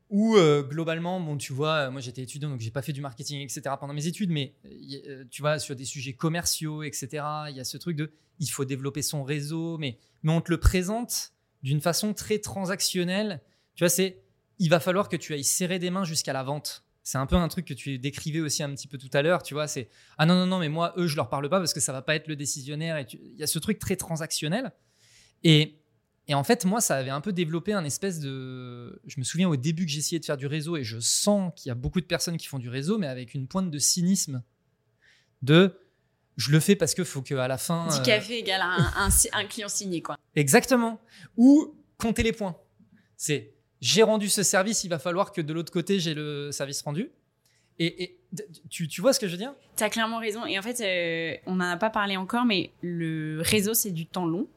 où 0.09 0.37
euh, 0.37 0.63
globalement, 0.63 1.19
bon, 1.19 1.35
tu 1.35 1.51
vois, 1.51 1.87
euh, 1.87 1.91
moi, 1.91 1.99
j'étais 1.99 2.21
étudiant, 2.21 2.49
donc 2.49 2.61
j'ai 2.61 2.71
pas 2.71 2.81
fait 2.81 2.93
du 2.93 3.01
marketing, 3.01 3.41
etc. 3.41 3.61
pendant 3.77 3.93
mes 3.93 4.07
études, 4.07 4.29
mais 4.29 4.55
euh, 4.65 4.69
euh, 5.07 5.25
tu 5.29 5.41
vois, 5.41 5.59
sur 5.59 5.75
des 5.75 5.83
sujets 5.83 6.13
commerciaux, 6.13 6.83
etc., 6.83 7.07
il 7.49 7.55
y 7.57 7.59
a 7.59 7.65
ce 7.65 7.77
truc 7.77 7.97
de 7.97 8.11
il 8.39 8.47
faut 8.47 8.63
développer 8.65 9.01
son 9.01 9.23
réseau, 9.23 9.77
mais, 9.79 9.97
mais 10.23 10.31
on 10.31 10.39
te 10.41 10.51
le 10.51 10.59
présente 10.59 11.33
d'une 11.67 11.81
façon 11.81 12.13
très 12.13 12.39
transactionnelle. 12.39 13.41
Tu 13.75 13.83
vois, 13.83 13.89
c'est 13.89 14.23
il 14.57 14.69
va 14.69 14.79
falloir 14.79 15.09
que 15.09 15.17
tu 15.17 15.33
ailles 15.33 15.43
serrer 15.43 15.79
des 15.79 15.89
mains 15.89 16.05
jusqu'à 16.05 16.31
la 16.31 16.41
vente. 16.43 16.85
C'est 17.03 17.17
un 17.17 17.25
peu 17.25 17.35
un 17.35 17.47
truc 17.49 17.65
que 17.65 17.73
tu 17.73 17.99
décrivais 17.99 18.39
aussi 18.39 18.63
un 18.63 18.73
petit 18.73 18.87
peu 18.87 18.97
tout 18.97 19.09
à 19.13 19.21
l'heure, 19.21 19.43
tu 19.43 19.53
vois, 19.53 19.67
c'est 19.67 19.89
ah 20.17 20.25
non 20.25 20.35
non 20.35 20.45
non 20.47 20.59
mais 20.59 20.69
moi 20.69 20.93
eux 20.97 21.07
je 21.07 21.15
leur 21.17 21.29
parle 21.29 21.49
pas 21.49 21.59
parce 21.59 21.73
que 21.73 21.79
ça 21.81 21.91
va 21.91 22.01
pas 22.01 22.15
être 22.15 22.27
le 22.27 22.35
décisionnaire 22.37 22.97
et 22.97 23.05
tu- 23.05 23.19
il 23.21 23.37
y 23.37 23.43
a 23.43 23.47
ce 23.47 23.59
truc 23.59 23.79
très 23.79 23.95
transactionnel 23.97 24.71
et 25.43 25.79
et 26.29 26.33
en 26.33 26.43
fait 26.43 26.65
moi 26.65 26.81
ça 26.81 26.95
avait 26.97 27.09
un 27.11 27.21
peu 27.21 27.31
développé 27.33 27.71
un 27.73 27.83
espèce 27.85 28.19
de 28.19 29.01
je 29.05 29.19
me 29.19 29.23
souviens 29.25 29.47
au 29.49 29.55
début 29.57 29.85
que 29.85 29.91
j'essayais 29.91 30.19
de 30.19 30.25
faire 30.25 30.35
du 30.37 30.47
réseau 30.47 30.75
et 30.77 30.83
je 30.83 30.99
sens 30.99 31.53
qu'il 31.55 31.69
y 31.69 31.71
a 31.71 31.75
beaucoup 31.75 32.01
de 32.01 32.05
personnes 32.05 32.37
qui 32.37 32.47
font 32.47 32.59
du 32.59 32.69
réseau 32.69 32.97
mais 32.97 33.07
avec 33.07 33.33
une 33.33 33.47
pointe 33.47 33.69
de 33.71 33.79
cynisme 33.79 34.41
de 35.41 35.79
je 36.37 36.51
le 36.51 36.59
fais 36.59 36.75
parce 36.75 36.93
que 36.93 37.03
faut 37.03 37.21
qu'à 37.21 37.47
la 37.47 37.57
fin 37.57 37.87
10 37.87 37.97
euh, 37.97 38.01
cafés 38.03 38.39
égale 38.39 38.61
un, 38.61 38.91
un, 38.95 39.09
un 39.33 39.45
client 39.45 39.67
signé, 39.67 40.01
quoi. 40.01 40.17
Exactement. 40.35 41.01
Ou 41.35 41.75
compter 41.97 42.23
les 42.23 42.31
points. 42.31 42.55
C'est 43.17 43.57
j'ai 43.81 44.03
rendu 44.03 44.29
ce 44.29 44.43
service, 44.43 44.83
il 44.83 44.89
va 44.89 44.99
falloir 44.99 45.31
que 45.31 45.41
de 45.41 45.53
l'autre 45.53 45.71
côté, 45.71 45.99
j'ai 45.99 46.13
le 46.13 46.51
service 46.51 46.81
rendu. 46.81 47.11
Et, 47.79 48.17
tu, 48.69 49.01
vois 49.01 49.13
ce 49.13 49.19
que 49.19 49.27
je 49.27 49.33
veux 49.33 49.37
dire? 49.37 49.53
Tu 49.75 49.83
as 49.83 49.89
clairement 49.89 50.17
raison. 50.17 50.45
Et 50.47 50.57
en 50.57 50.63
fait, 50.63 50.81
euh, 50.81 51.37
on 51.45 51.55
n'en 51.55 51.69
a 51.69 51.77
pas 51.77 51.91
parlé 51.91 52.17
encore, 52.17 52.45
mais 52.45 52.71
le 52.81 53.39
réseau, 53.41 53.75
c'est 53.75 53.91
du 53.91 54.07
temps 54.07 54.25
long. 54.25 54.47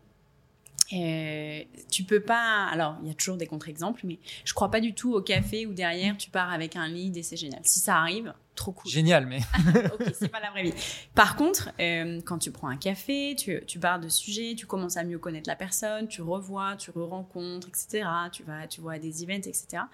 Euh, 0.92 1.62
tu 1.90 2.04
peux 2.04 2.20
pas. 2.20 2.66
Alors, 2.66 2.96
il 3.02 3.08
y 3.08 3.10
a 3.10 3.14
toujours 3.14 3.36
des 3.36 3.46
contre-exemples, 3.46 4.00
mais 4.04 4.18
je 4.44 4.52
crois 4.54 4.70
pas 4.70 4.80
du 4.80 4.94
tout 4.94 5.14
au 5.14 5.22
café 5.22 5.66
où 5.66 5.72
derrière 5.72 6.16
tu 6.16 6.30
pars 6.30 6.50
avec 6.50 6.76
un 6.76 6.88
lead 6.88 7.16
et 7.16 7.22
c'est 7.22 7.36
génial. 7.36 7.60
Si 7.64 7.80
ça 7.80 7.96
arrive, 7.96 8.34
trop 8.56 8.72
cool. 8.72 8.90
Génial, 8.90 9.26
mais. 9.26 9.38
ok, 9.94 10.12
c'est 10.14 10.28
pas 10.28 10.40
la 10.40 10.50
vraie 10.50 10.64
vie. 10.64 10.74
Par 11.14 11.36
contre, 11.36 11.70
euh, 11.80 12.20
quand 12.24 12.38
tu 12.38 12.50
prends 12.50 12.68
un 12.68 12.76
café, 12.76 13.36
tu, 13.38 13.62
tu 13.66 13.78
pars 13.78 14.00
de 14.00 14.08
sujet, 14.08 14.54
tu 14.56 14.66
commences 14.66 14.96
à 14.96 15.04
mieux 15.04 15.18
connaître 15.18 15.48
la 15.48 15.56
personne, 15.56 16.08
tu 16.08 16.22
revois, 16.22 16.76
tu 16.76 16.90
re-rencontres, 16.90 17.68
etc. 17.68 18.08
Tu 18.32 18.42
vas, 18.42 18.66
tu 18.66 18.80
vois 18.80 18.98
des 18.98 19.22
events, 19.22 19.46
etc. 19.46 19.84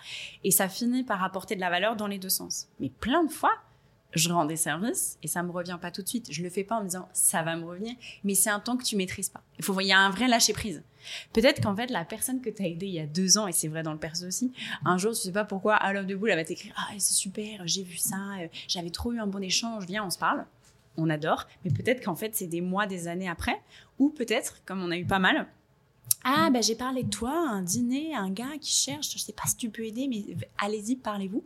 Et 0.45 0.51
ça 0.51 0.69
finit 0.69 1.05
par 1.05 1.23
apporter 1.23 1.57
de 1.57 1.61
la 1.61 1.71
valeur 1.71 1.97
dans 1.97 2.07
les 2.07 2.19
deux 2.19 2.31
sens. 2.31 2.69
Mais 2.81 2.89
plein 2.89 3.25
de 3.25 3.31
fois, 3.31 3.53
je 4.17 4.33
rends 4.33 4.45
des 4.45 4.57
services 4.57 5.19
et 5.23 5.29
ça 5.29 5.43
me 5.43 5.51
revient 5.51 5.79
pas 5.81 5.91
tout 5.91 6.03
de 6.03 6.09
suite. 6.09 6.33
Je 6.33 6.43
le 6.43 6.51
fais 6.51 6.65
pas 6.65 6.77
en 6.77 6.81
me 6.81 6.87
disant 6.87 7.09
ça 7.13 7.43
va 7.43 7.57
me 7.57 7.65
revenir, 7.65 7.95
mais 8.25 8.35
c'est 8.35 8.51
un 8.51 8.61
temps 8.61 8.77
que 8.77 8.85
tu 8.85 8.97
maîtrises 8.97 9.29
pas. 9.29 9.43
Il 9.59 9.65
faut, 9.65 9.79
y 9.81 9.93
a 9.93 9.99
un 9.99 10.11
vrai 10.11 10.29
lâcher 10.29 10.53
prise. 10.53 10.83
Peut-être 11.33 11.63
qu'en 11.63 11.77
fait 11.77 11.91
la 11.91 12.05
personne 12.05 12.41
que 12.41 12.51
tu 12.51 12.63
as 12.63 12.67
aidée 12.67 12.87
il 12.87 12.95
y 12.95 13.01
a 13.01 13.07
deux 13.07 13.39
ans 13.39 13.47
et 13.47 13.53
c'est 13.53 13.69
vrai 13.69 13.83
dans 13.83 13.93
le 13.93 13.99
perso 13.99 14.27
aussi, 14.27 14.53
un 14.85 14.99
jour 14.99 15.13
tu 15.13 15.21
sais 15.21 15.33
pas 15.33 15.45
pourquoi 15.45 15.75
à 15.77 15.93
l'off 15.93 16.07
de 16.07 16.17
boule 16.17 16.31
elle 16.31 16.39
va 16.39 16.45
t'écrire 16.45 16.75
ah 16.77 16.93
c'est 16.99 17.15
super, 17.15 17.63
j'ai 17.65 17.85
vu 17.85 17.97
ça, 17.97 18.17
euh, 18.41 18.49
j'avais 18.67 18.91
trop 18.91 19.13
eu 19.13 19.21
un 19.21 19.27
bon 19.27 19.43
échange, 19.43 19.87
viens 19.87 20.05
on 20.05 20.11
se 20.11 20.19
parle, 20.19 20.45
on 20.97 21.09
adore. 21.09 21.47
Mais 21.65 21.71
peut-être 21.71 22.05
qu'en 22.05 22.17
fait 22.17 22.35
c'est 22.35 22.49
des 22.49 22.61
mois, 22.61 22.87
des 22.87 23.07
années 23.07 23.29
après, 23.29 23.61
ou 23.99 24.11
peut-être 24.11 24.63
comme 24.65 24.83
on 24.83 24.91
a 24.91 24.97
eu 24.97 25.05
pas 25.05 25.21
mal. 25.21 25.47
Ah, 26.25 26.51
ben 26.51 26.61
j'ai 26.61 26.75
parlé 26.75 27.05
de 27.05 27.11
toi, 27.11 27.31
un 27.31 27.63
dîner, 27.63 28.15
un 28.15 28.31
gars 28.31 28.59
qui 28.61 28.73
cherche, 28.73 29.13
je 29.13 29.19
sais 29.19 29.33
pas 29.33 29.47
si 29.47 29.57
tu 29.57 29.71
peux 29.71 29.85
aider, 29.85 30.09
mais 30.09 30.25
allez-y, 30.59 30.97
parlez-vous. 30.97 31.45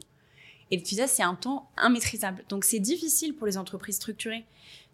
Et 0.70 0.76
le 0.76 0.84
ça, 0.84 1.06
c'est 1.06 1.22
un 1.22 1.34
temps 1.34 1.68
immaîtrisable. 1.82 2.44
Donc, 2.48 2.64
c'est 2.64 2.78
difficile 2.78 3.34
pour 3.34 3.46
les 3.46 3.58
entreprises 3.58 3.96
structurées 3.96 4.44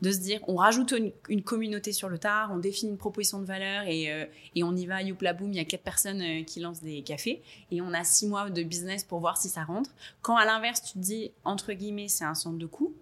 de 0.03 0.13
se 0.13 0.19
dire, 0.19 0.41
on 0.47 0.57
rajoute 0.57 0.95
une, 1.29 1.43
communauté 1.43 1.93
sur 1.93 2.09
le 2.09 2.19
tard, 2.19 2.51
on 2.53 2.59
définit 2.59 2.93
une 2.93 2.99
proposition 2.99 3.41
de 3.41 3.47
valeur 3.47 3.85
et, 3.87 4.13
euh, 4.13 4.27
et 4.55 4.63
on 4.63 4.75
y 4.77 4.87
va, 4.87 5.03
youpla 5.03 5.33
boum, 5.33 5.53
il 5.53 5.57
y 5.57 5.61
a 5.61 5.65
quatre 5.65 5.83
personnes 5.83 6.21
euh, 6.21 6.45
qui 6.45 6.61
lancent 6.61 6.83
des 6.83 7.03
cafés 7.03 7.43
et 7.71 7.81
on 7.81 7.93
a 7.95 8.05
six 8.05 8.27
mois 8.27 8.51
de 8.51 8.63
business 8.63 9.05
pour 9.05 9.21
voir 9.21 9.39
si 9.39 9.49
ça 9.49 9.65
rentre. 9.65 9.91
Quand 10.21 10.37
à 10.37 10.45
l'inverse, 10.45 10.83
tu 10.83 10.93
te 10.95 10.99
dis, 10.99 11.33
entre 11.45 11.73
guillemets, 11.73 12.09
c'est 12.09 12.25
un 12.25 12.35
centre 12.35 12.59
de 12.59 12.67
coût, 12.67 12.95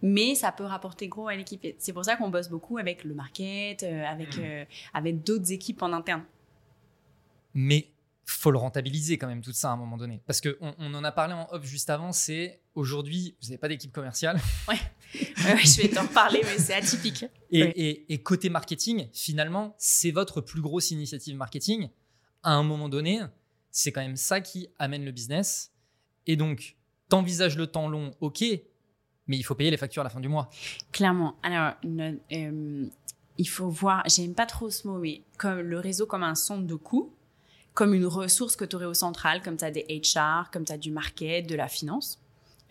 mais 0.00 0.34
ça 0.34 0.52
peut 0.52 0.64
rapporter 0.64 1.08
gros 1.08 1.28
à 1.28 1.34
l'équipe. 1.34 1.66
C'est 1.78 1.92
pour 1.92 2.04
ça 2.04 2.16
qu'on 2.16 2.30
bosse 2.30 2.48
beaucoup 2.48 2.78
avec 2.78 3.04
le 3.04 3.14
market, 3.14 3.82
euh, 3.82 4.04
avec, 4.06 4.38
mmh. 4.38 4.66
avec 4.94 5.22
d'autres 5.22 5.52
équipes 5.52 5.82
en 5.82 5.92
interne. 5.92 6.24
Mais 7.52 7.88
faut 8.30 8.50
le 8.50 8.58
rentabiliser 8.58 9.18
quand 9.18 9.26
même 9.26 9.42
tout 9.42 9.52
ça 9.52 9.70
à 9.70 9.72
un 9.72 9.76
moment 9.76 9.96
donné. 9.96 10.22
Parce 10.26 10.40
qu'on 10.40 10.74
on 10.78 10.94
en 10.94 11.04
a 11.04 11.12
parlé 11.12 11.34
en 11.34 11.48
off 11.50 11.64
juste 11.64 11.90
avant, 11.90 12.12
c'est 12.12 12.60
aujourd'hui, 12.74 13.36
vous 13.40 13.48
n'avez 13.48 13.58
pas 13.58 13.68
d'équipe 13.68 13.92
commerciale. 13.92 14.40
Ouais. 14.68 15.56
je 15.64 15.82
vais 15.82 15.88
t'en 15.88 16.02
reparler, 16.02 16.40
mais 16.44 16.58
c'est 16.58 16.74
atypique. 16.74 17.24
Et, 17.50 18.12
et, 18.12 18.22
côté 18.22 18.48
marketing, 18.48 19.08
finalement, 19.12 19.74
c'est 19.76 20.12
votre 20.12 20.40
plus 20.40 20.60
grosse 20.60 20.92
initiative 20.92 21.34
marketing. 21.34 21.88
À 22.44 22.52
un 22.52 22.62
moment 22.62 22.88
donné, 22.88 23.20
c'est 23.72 23.90
quand 23.90 24.02
même 24.02 24.16
ça 24.16 24.40
qui 24.40 24.68
amène 24.78 25.04
le 25.04 25.10
business. 25.10 25.72
Et 26.28 26.36
donc, 26.36 26.76
t'envisages 27.08 27.56
le 27.56 27.66
temps 27.66 27.88
long, 27.88 28.14
ok, 28.20 28.44
mais 29.26 29.36
il 29.36 29.42
faut 29.42 29.56
payer 29.56 29.72
les 29.72 29.76
factures 29.76 30.02
à 30.02 30.04
la 30.04 30.10
fin 30.10 30.20
du 30.20 30.28
mois. 30.28 30.48
Clairement. 30.92 31.34
Alors, 31.42 31.72
euh, 32.32 32.86
il 33.38 33.48
faut 33.48 33.68
voir, 33.68 34.04
j'aime 34.06 34.34
pas 34.34 34.46
trop 34.46 34.70
ce 34.70 34.86
mot, 34.86 34.98
mais 34.98 35.22
comme 35.38 35.58
le 35.58 35.80
réseau 35.80 36.06
comme 36.06 36.22
un 36.22 36.36
centre 36.36 36.66
de 36.66 36.74
coûts 36.76 37.12
comme 37.74 37.94
une 37.94 38.06
ressource 38.06 38.56
que 38.56 38.64
tu 38.64 38.76
aurais 38.76 38.86
au 38.86 38.94
central, 38.94 39.42
comme 39.42 39.56
tu 39.56 39.64
as 39.64 39.70
des 39.70 39.84
HR, 39.88 40.50
comme 40.50 40.64
tu 40.64 40.72
as 40.72 40.78
du 40.78 40.90
market, 40.90 41.46
de 41.46 41.54
la 41.54 41.68
finance. 41.68 42.20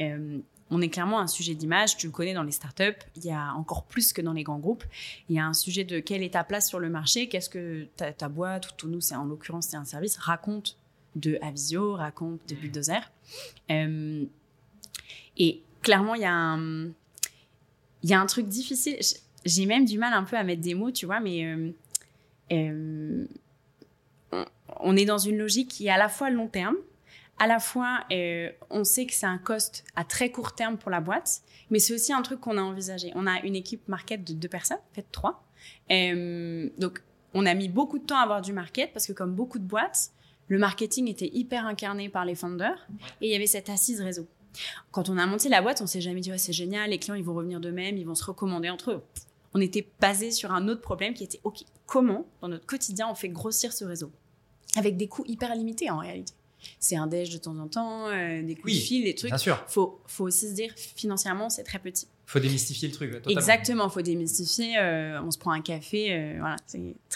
Euh, 0.01 0.39
on 0.71 0.81
est 0.81 0.89
clairement 0.89 1.19
un 1.19 1.27
sujet 1.27 1.55
d'image, 1.55 1.97
tu 1.97 2.05
le 2.05 2.11
connais 2.11 2.33
dans 2.33 2.43
les 2.43 2.51
startups, 2.51 2.99
il 3.15 3.25
y 3.25 3.31
a 3.31 3.53
encore 3.55 3.85
plus 3.85 4.13
que 4.13 4.21
dans 4.21 4.33
les 4.33 4.43
grands 4.43 4.59
groupes. 4.59 4.83
Il 5.27 5.35
y 5.35 5.39
a 5.39 5.45
un 5.45 5.53
sujet 5.53 5.83
de 5.83 5.99
quelle 5.99 6.21
est 6.21 6.33
ta 6.33 6.43
place 6.43 6.67
sur 6.67 6.79
le 6.79 6.89
marché, 6.89 7.27
qu'est-ce 7.27 7.49
que 7.49 7.87
ta, 7.95 8.13
ta 8.13 8.29
boîte, 8.29 8.83
ou 8.83 8.87
nous, 8.87 9.01
c'est 9.01 9.15
en 9.15 9.25
l'occurrence, 9.25 9.67
c'est 9.67 9.77
un 9.77 9.85
service, 9.85 10.17
raconte 10.17 10.77
de 11.15 11.39
Avisio, 11.41 11.95
raconte 11.95 12.39
de 12.47 12.55
Bulldozer. 12.55 13.01
Euh, 13.71 14.25
et 15.37 15.63
clairement, 15.81 16.13
il 16.13 16.21
y, 16.21 16.25
a 16.25 16.33
un, 16.33 16.85
il 18.03 18.09
y 18.09 18.13
a 18.13 18.21
un 18.21 18.27
truc 18.27 18.47
difficile. 18.47 18.99
J'ai 19.45 19.65
même 19.65 19.85
du 19.85 19.97
mal 19.97 20.13
un 20.13 20.23
peu 20.23 20.37
à 20.37 20.43
mettre 20.43 20.61
des 20.61 20.75
mots, 20.75 20.91
tu 20.91 21.07
vois, 21.07 21.19
mais 21.19 21.73
euh 22.51 23.25
on 24.79 24.95
est 24.95 25.05
dans 25.05 25.17
une 25.17 25.37
logique 25.37 25.69
qui 25.69 25.87
est 25.87 25.91
à 25.91 25.97
la 25.97 26.09
fois 26.09 26.29
long 26.29 26.47
terme, 26.47 26.75
à 27.39 27.47
la 27.47 27.59
fois 27.59 28.01
euh, 28.11 28.49
on 28.69 28.83
sait 28.83 29.05
que 29.05 29.13
c'est 29.13 29.25
un 29.25 29.37
cost 29.37 29.83
à 29.95 30.03
très 30.03 30.29
court 30.29 30.53
terme 30.53 30.77
pour 30.77 30.91
la 30.91 30.99
boîte, 30.99 31.41
mais 31.69 31.79
c'est 31.79 31.93
aussi 31.93 32.13
un 32.13 32.21
truc 32.21 32.41
qu'on 32.41 32.57
a 32.57 32.61
envisagé. 32.61 33.11
On 33.15 33.25
a 33.25 33.39
une 33.41 33.55
équipe 33.55 33.87
market 33.87 34.23
de 34.23 34.33
deux 34.33 34.49
personnes, 34.49 34.77
en 34.77 34.95
fait 34.95 35.05
trois. 35.11 35.43
Euh, 35.91 36.69
donc 36.77 37.01
on 37.33 37.45
a 37.45 37.53
mis 37.53 37.69
beaucoup 37.69 37.99
de 37.99 38.05
temps 38.05 38.17
à 38.17 38.23
avoir 38.23 38.41
du 38.41 38.53
market 38.53 38.91
parce 38.93 39.07
que 39.07 39.13
comme 39.13 39.33
beaucoup 39.33 39.59
de 39.59 39.63
boîtes, 39.63 40.11
le 40.47 40.57
marketing 40.57 41.07
était 41.07 41.29
hyper 41.31 41.65
incarné 41.65 42.09
par 42.09 42.25
les 42.25 42.35
founders 42.35 42.87
et 43.21 43.27
il 43.27 43.31
y 43.31 43.35
avait 43.35 43.47
cette 43.47 43.69
assise 43.69 44.01
réseau. 44.01 44.27
Quand 44.91 45.09
on 45.09 45.17
a 45.17 45.25
monté 45.27 45.47
la 45.47 45.61
boîte, 45.61 45.81
on 45.81 45.87
s'est 45.87 46.01
jamais 46.01 46.21
dit 46.21 46.31
c'est 46.37 46.53
génial, 46.53 46.89
les 46.89 46.97
clients 46.97 47.15
ils 47.15 47.23
vont 47.23 47.35
revenir 47.35 47.59
d'eux-mêmes, 47.59 47.97
ils 47.97 48.05
vont 48.05 48.15
se 48.15 48.25
recommander 48.25 48.69
entre 48.69 48.91
eux. 48.91 49.03
On 49.53 49.61
était 49.61 49.87
basé 49.99 50.31
sur 50.31 50.51
un 50.51 50.67
autre 50.67 50.81
problème 50.81 51.13
qui 51.13 51.23
était 51.23 51.39
ok 51.43 51.63
comment 51.85 52.25
dans 52.41 52.47
notre 52.47 52.65
quotidien 52.65 53.07
on 53.09 53.15
fait 53.15 53.29
grossir 53.29 53.73
ce 53.73 53.85
réseau? 53.85 54.11
Avec 54.75 54.97
des 54.97 55.07
coûts 55.07 55.25
hyper 55.27 55.55
limités 55.55 55.89
en 55.89 55.97
réalité. 55.97 56.33
C'est 56.79 56.97
un 56.97 57.07
déj 57.07 57.29
de 57.29 57.37
temps 57.37 57.57
en 57.57 57.67
temps, 57.67 58.07
euh, 58.07 58.43
des 58.43 58.55
coups 58.55 58.73
de 58.73 58.79
fil, 58.79 59.03
des 59.05 59.15
trucs. 59.15 59.31
Bien 59.31 59.37
sûr. 59.37 59.63
Faut, 59.67 60.01
faut 60.05 60.25
aussi 60.25 60.49
se 60.49 60.53
dire 60.53 60.73
financièrement 60.75 61.49
c'est 61.49 61.63
très 61.63 61.79
petit. 61.79 62.07
Faut 62.25 62.39
démystifier 62.39 62.89
le 62.89 62.93
truc. 62.93 63.11
Totalement. 63.11 63.39
Exactement, 63.39 63.89
faut 63.89 64.01
démystifier. 64.01 64.77
Euh, 64.77 65.19
on 65.23 65.31
se 65.31 65.39
prend 65.39 65.51
un 65.51 65.61
café, 65.61 66.13
euh, 66.13 66.35
voilà, 66.39 66.57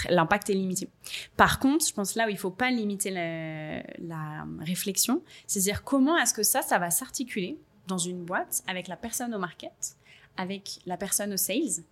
l'impact 0.10 0.50
est 0.50 0.54
limité. 0.54 0.89
Par 1.38 1.60
contre, 1.60 1.86
je 1.86 1.93
pense 1.93 2.15
là 2.15 2.26
où 2.26 2.30
il 2.30 2.38
faut 2.38 2.50
pas 2.50 2.72
limiter 2.72 3.12
la, 3.12 3.84
la 4.00 4.48
réflexion, 4.62 5.22
c'est 5.46 5.60
dire 5.60 5.84
comment 5.84 6.17
est-ce 6.17 6.34
que 6.34 6.41
ça, 6.41 6.63
ça 6.63 6.80
va 6.80 6.89
s'articuler 6.89 7.60
dans 7.88 8.00
une 8.00 8.24
boîte 8.24 8.63
avec 8.65 8.88
la 8.88 8.96
personne 8.96 9.36
au 9.36 9.39
market, 9.39 9.98
avec 10.38 10.80
la 10.88 10.98
personne 10.98 11.34
au 11.34 11.38
sales 11.38 11.84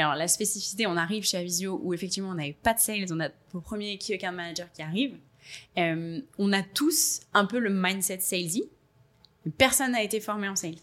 alors, 0.00 0.14
la 0.14 0.28
spécificité, 0.28 0.86
on 0.86 0.96
arrive 0.96 1.24
chez 1.24 1.38
Avisio 1.38 1.80
où 1.82 1.94
effectivement, 1.94 2.30
on 2.30 2.34
n'avait 2.34 2.56
pas 2.62 2.74
de 2.74 2.80
sales, 2.80 3.06
on 3.10 3.20
a 3.20 3.28
le 3.28 3.60
premier 3.60 3.96
key 3.98 4.14
account 4.14 4.32
manager 4.32 4.70
qui 4.72 4.82
arrive. 4.82 5.16
Euh, 5.78 6.20
on 6.38 6.52
a 6.52 6.62
tous 6.62 7.20
un 7.32 7.46
peu 7.46 7.58
le 7.58 7.70
mindset 7.70 8.20
salesy. 8.20 8.64
Personne 9.58 9.92
n'a 9.92 10.02
été 10.02 10.20
formé 10.20 10.48
en 10.48 10.56
sales. 10.56 10.74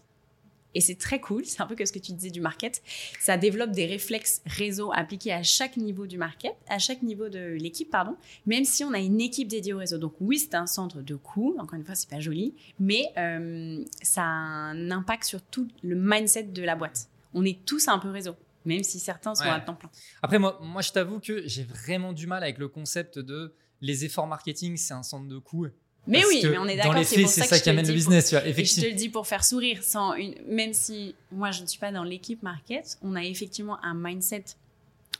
Et 0.74 0.80
c'est 0.80 0.96
très 0.96 1.20
cool, 1.20 1.44
c'est 1.44 1.60
un 1.60 1.66
peu 1.66 1.76
que 1.76 1.84
ce 1.84 1.92
que 1.92 2.00
tu 2.00 2.12
disais 2.12 2.30
du 2.30 2.40
market. 2.40 2.82
Ça 3.20 3.36
développe 3.36 3.70
des 3.70 3.86
réflexes 3.86 4.42
réseau 4.44 4.90
appliqués 4.92 5.32
à 5.32 5.42
chaque 5.42 5.76
niveau 5.76 6.06
du 6.06 6.18
market, 6.18 6.56
à 6.68 6.78
chaque 6.78 7.02
niveau 7.02 7.28
de 7.28 7.56
l'équipe, 7.60 7.90
pardon, 7.90 8.16
même 8.46 8.64
si 8.64 8.82
on 8.82 8.92
a 8.92 8.98
une 8.98 9.20
équipe 9.20 9.46
dédiée 9.46 9.72
au 9.72 9.78
réseau. 9.78 9.98
Donc 9.98 10.14
oui, 10.20 10.38
c'est 10.38 10.54
un 10.54 10.66
centre 10.66 11.00
de 11.00 11.14
coût, 11.14 11.54
encore 11.60 11.78
une 11.78 11.84
fois, 11.84 11.94
c'est 11.94 12.10
pas 12.10 12.18
joli, 12.18 12.54
mais 12.80 13.04
euh, 13.16 13.84
ça 14.02 14.22
a 14.22 14.24
un 14.24 14.90
impact 14.90 15.24
sur 15.24 15.40
tout 15.42 15.68
le 15.82 15.94
mindset 15.94 16.44
de 16.44 16.62
la 16.62 16.74
boîte. 16.74 17.08
On 17.34 17.44
est 17.44 17.64
tous 17.64 17.86
un 17.86 18.00
peu 18.00 18.10
réseau 18.10 18.34
même 18.64 18.82
si 18.82 18.98
certains 18.98 19.34
sont 19.34 19.44
à 19.44 19.60
temps 19.60 19.74
plein. 19.74 19.90
Après, 20.22 20.38
moi, 20.38 20.58
moi 20.62 20.82
je 20.82 20.92
t'avoue 20.92 21.20
que 21.20 21.46
j'ai 21.46 21.64
vraiment 21.64 22.12
du 22.12 22.26
mal 22.26 22.42
avec 22.42 22.58
le 22.58 22.68
concept 22.68 23.18
de 23.18 23.54
les 23.80 24.04
efforts 24.04 24.26
marketing, 24.26 24.76
c'est 24.76 24.94
un 24.94 25.02
centre 25.02 25.28
de 25.28 25.38
coût. 25.38 25.66
Mais 26.06 26.24
oui, 26.26 26.40
mais 26.44 26.58
on 26.58 26.66
est 26.66 26.76
d'accord. 26.76 26.92
Dans 26.92 26.98
les 26.98 27.04
faits, 27.04 27.28
c'est 27.28 27.44
ça, 27.44 27.58
qui 27.58 27.70
amène 27.70 27.86
le 27.86 27.92
business. 27.92 28.30
Pour, 28.30 28.38
effectivement. 28.40 28.82
je 28.82 28.88
te 28.88 28.92
le 28.92 28.98
dis 28.98 29.08
pour 29.08 29.26
faire 29.26 29.44
sourire, 29.44 29.82
sans 29.82 30.14
une, 30.14 30.34
même 30.46 30.72
si 30.74 31.14
moi 31.32 31.50
je 31.50 31.62
ne 31.62 31.66
suis 31.66 31.78
pas 31.78 31.92
dans 31.92 32.04
l'équipe 32.04 32.42
market, 32.42 32.98
on 33.02 33.14
a 33.14 33.22
effectivement 33.22 33.78
un 33.82 33.94
mindset. 33.94 34.44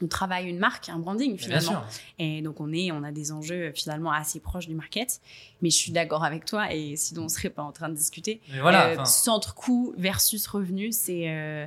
On 0.02 0.08
travaille 0.08 0.48
une 0.48 0.58
marque, 0.58 0.88
un 0.88 0.98
branding 0.98 1.38
finalement. 1.38 1.84
Et 2.18 2.42
donc 2.42 2.60
on 2.60 2.72
est, 2.72 2.90
on 2.90 3.04
a 3.04 3.12
des 3.12 3.30
enjeux 3.30 3.72
finalement 3.74 4.10
assez 4.10 4.40
proches 4.40 4.66
du 4.66 4.74
market. 4.74 5.20
Mais 5.62 5.70
je 5.70 5.76
suis 5.76 5.92
d'accord 5.92 6.24
avec 6.24 6.44
toi 6.44 6.72
et 6.74 6.96
sinon 6.96 7.24
on 7.24 7.28
serait 7.28 7.50
pas 7.50 7.62
en 7.62 7.70
train 7.70 7.88
de 7.88 7.94
discuter. 7.94 8.40
Mais 8.50 8.60
voilà, 8.60 8.88
euh, 8.88 9.04
centre 9.04 9.54
coût 9.54 9.94
versus 9.96 10.46
revenu, 10.48 10.90
c'est 10.90 11.30
euh, 11.30 11.66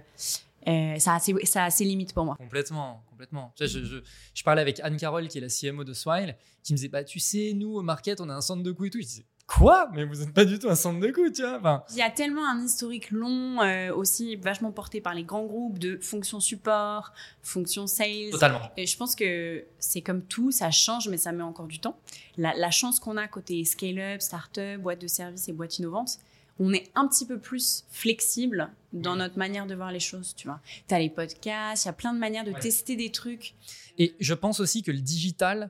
euh, 0.67 0.99
ça, 0.99 1.15
a 1.15 1.19
ses, 1.19 1.33
ça 1.45 1.65
a 1.65 1.69
ses 1.69 1.85
limites 1.85 2.13
pour 2.13 2.25
moi. 2.25 2.35
Complètement, 2.35 3.03
complètement. 3.09 3.53
Je, 3.59 3.65
je, 3.65 4.01
je, 4.33 4.43
parlais 4.43 4.61
avec 4.61 4.79
Anne 4.81 4.97
Carole, 4.97 5.27
qui 5.27 5.37
est 5.37 5.41
la 5.41 5.47
CMO 5.47 5.83
de 5.83 5.93
Swile, 5.93 6.35
qui 6.63 6.73
me 6.73 6.77
disait 6.77 6.89
bah, 6.89 7.03
Tu 7.03 7.19
sais, 7.19 7.53
nous, 7.55 7.75
au 7.75 7.81
market, 7.81 8.19
on 8.19 8.29
a 8.29 8.33
un 8.33 8.41
centre 8.41 8.63
de 8.63 8.71
coût 8.71 8.85
et 8.85 8.89
tout. 8.89 8.99
Je 8.99 9.05
disais 9.05 9.25
Quoi? 9.47 9.89
Mais 9.93 10.03
vous 10.03 10.15
n'êtes 10.15 10.33
pas 10.33 10.43
du 10.43 10.59
tout 10.59 10.69
un 10.69 10.75
centre 10.75 10.99
de 10.99 11.09
coût, 11.09 11.29
tu 11.29 11.41
vois? 11.41 11.57
Enfin... 11.57 11.83
Il 11.91 11.95
y 11.95 12.01
a 12.01 12.09
tellement 12.09 12.45
un 12.45 12.61
historique 12.61 13.11
long, 13.11 13.61
euh, 13.61 13.95
aussi 13.95 14.35
vachement 14.35 14.73
porté 14.73 14.99
par 14.99 15.13
les 15.13 15.23
grands 15.23 15.45
groupes 15.45 15.79
de 15.79 15.97
fonction 16.01 16.41
support, 16.41 17.13
fonction 17.41 17.87
sales. 17.87 18.31
Totalement. 18.31 18.59
Et 18.75 18.85
je 18.85 18.97
pense 18.97 19.15
que 19.15 19.63
c'est 19.79 20.01
comme 20.01 20.21
tout, 20.21 20.51
ça 20.51 20.69
change, 20.69 21.07
mais 21.07 21.15
ça 21.15 21.31
met 21.31 21.43
encore 21.43 21.67
du 21.67 21.79
temps. 21.79 21.97
La, 22.35 22.53
la 22.55 22.71
chance 22.71 22.99
qu'on 22.99 23.15
a 23.15 23.25
côté 23.29 23.63
scale-up, 23.63 24.21
start-up, 24.21 24.81
boîte 24.81 24.99
de 24.99 25.07
services 25.07 25.47
et 25.47 25.53
boîte 25.53 25.79
innovante, 25.79 26.19
on 26.59 26.73
est 26.73 26.89
un 26.95 27.07
petit 27.07 27.25
peu 27.25 27.39
plus 27.39 27.85
flexible 27.89 28.71
dans 28.93 29.15
notre 29.15 29.37
manière 29.37 29.67
de 29.67 29.75
voir 29.75 29.91
les 29.91 29.99
choses, 29.99 30.33
tu 30.35 30.47
vois. 30.47 30.59
Tu 30.87 30.93
as 30.93 30.99
les 30.99 31.09
podcasts, 31.09 31.85
il 31.85 31.87
y 31.87 31.89
a 31.89 31.93
plein 31.93 32.13
de 32.13 32.19
manières 32.19 32.43
de 32.43 32.53
tester 32.53 32.95
des 32.95 33.11
trucs. 33.11 33.55
Et 33.97 34.15
je 34.19 34.33
pense 34.33 34.59
aussi 34.59 34.83
que 34.83 34.91
le 34.91 35.01
digital 35.01 35.69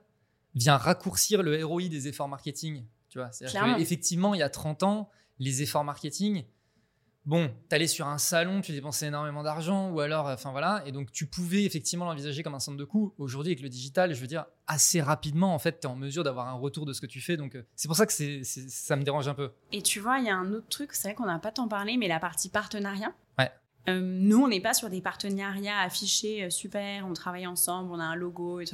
vient 0.56 0.78
raccourcir 0.78 1.44
le 1.44 1.64
ROI 1.66 1.84
des 1.84 2.08
efforts 2.08 2.28
marketing. 2.28 2.84
Tu 3.10 3.20
vois, 3.20 3.30
que, 3.30 3.80
effectivement, 3.80 4.34
il 4.34 4.40
y 4.40 4.44
a 4.44 4.50
30 4.50 4.84
ans, 4.84 5.10
les 5.40 5.62
efforts 5.62 5.84
marketing, 5.84 6.44
bon, 7.28 7.54
t'allais 7.70 7.86
sur 7.88 8.08
un 8.08 8.18
salon, 8.18 8.62
tu 8.62 8.72
dépensais 8.72 9.08
énormément 9.08 9.44
d'argent, 9.44 9.92
ou 9.92 10.00
alors, 10.00 10.26
enfin 10.28 10.52
voilà, 10.52 10.82
et 10.88 10.92
donc 10.92 11.12
tu 11.12 11.28
pouvais 11.28 11.64
effectivement 11.66 12.06
l'envisager 12.06 12.42
comme 12.42 12.56
un 12.56 12.60
centre 12.60 12.78
de 12.78 12.84
coût. 12.86 13.14
Aujourd'hui, 13.20 13.52
avec 13.52 13.62
le 13.62 13.70
digital, 13.70 14.16
je 14.16 14.20
veux 14.22 14.28
dire, 14.28 14.46
assez 14.66 15.02
rapidement, 15.02 15.54
en 15.54 15.60
fait, 15.60 15.80
tu 15.82 15.88
es 15.88 15.90
en 15.92 15.96
mesure 15.96 16.24
d'avoir 16.24 16.48
un 16.48 16.54
retour 16.54 16.86
de 16.86 16.94
ce 16.94 17.02
que 17.02 17.06
tu 17.06 17.22
fais. 17.22 17.38
Donc, 17.38 17.56
euh, 17.56 17.64
c'est 17.76 17.88
pour 17.88 17.98
ça 17.98 18.06
que 18.06 18.14
c'est- 18.14 18.44
ça 18.44 18.96
me 18.96 19.04
dérange 19.04 19.28
un 19.28 19.34
peu. 19.36 19.52
Et 19.72 19.82
tu 19.82 20.00
vois, 20.00 20.20
il 20.20 20.26
y 20.26 20.30
a 20.30 20.36
un 20.36 20.52
autre 20.54 20.68
truc, 20.70 20.94
c'est 20.94 21.10
vrai 21.10 21.16
qu'on 21.16 21.26
n'a 21.28 21.38
pas 21.40 21.52
tant 21.52 21.68
parlé, 21.68 21.98
mais 21.98 22.08
la 22.08 22.20
partie 22.20 22.50
partenariat. 22.50 23.14
Ouais. 23.38 23.52
Euh, 23.90 24.02
nous, 24.02 24.44
on 24.44 24.48
n'est 24.50 24.60
pas 24.60 24.74
sur 24.74 24.90
des 24.90 25.02
partenariats 25.02 25.80
affichés 25.80 26.44
euh, 26.44 26.50
super, 26.50 27.08
on 27.08 27.14
travaille 27.14 27.48
ensemble, 27.48 27.92
on 27.92 28.00
a 28.00 28.04
un 28.04 28.16
logo 28.16 28.60
et. 28.60 28.66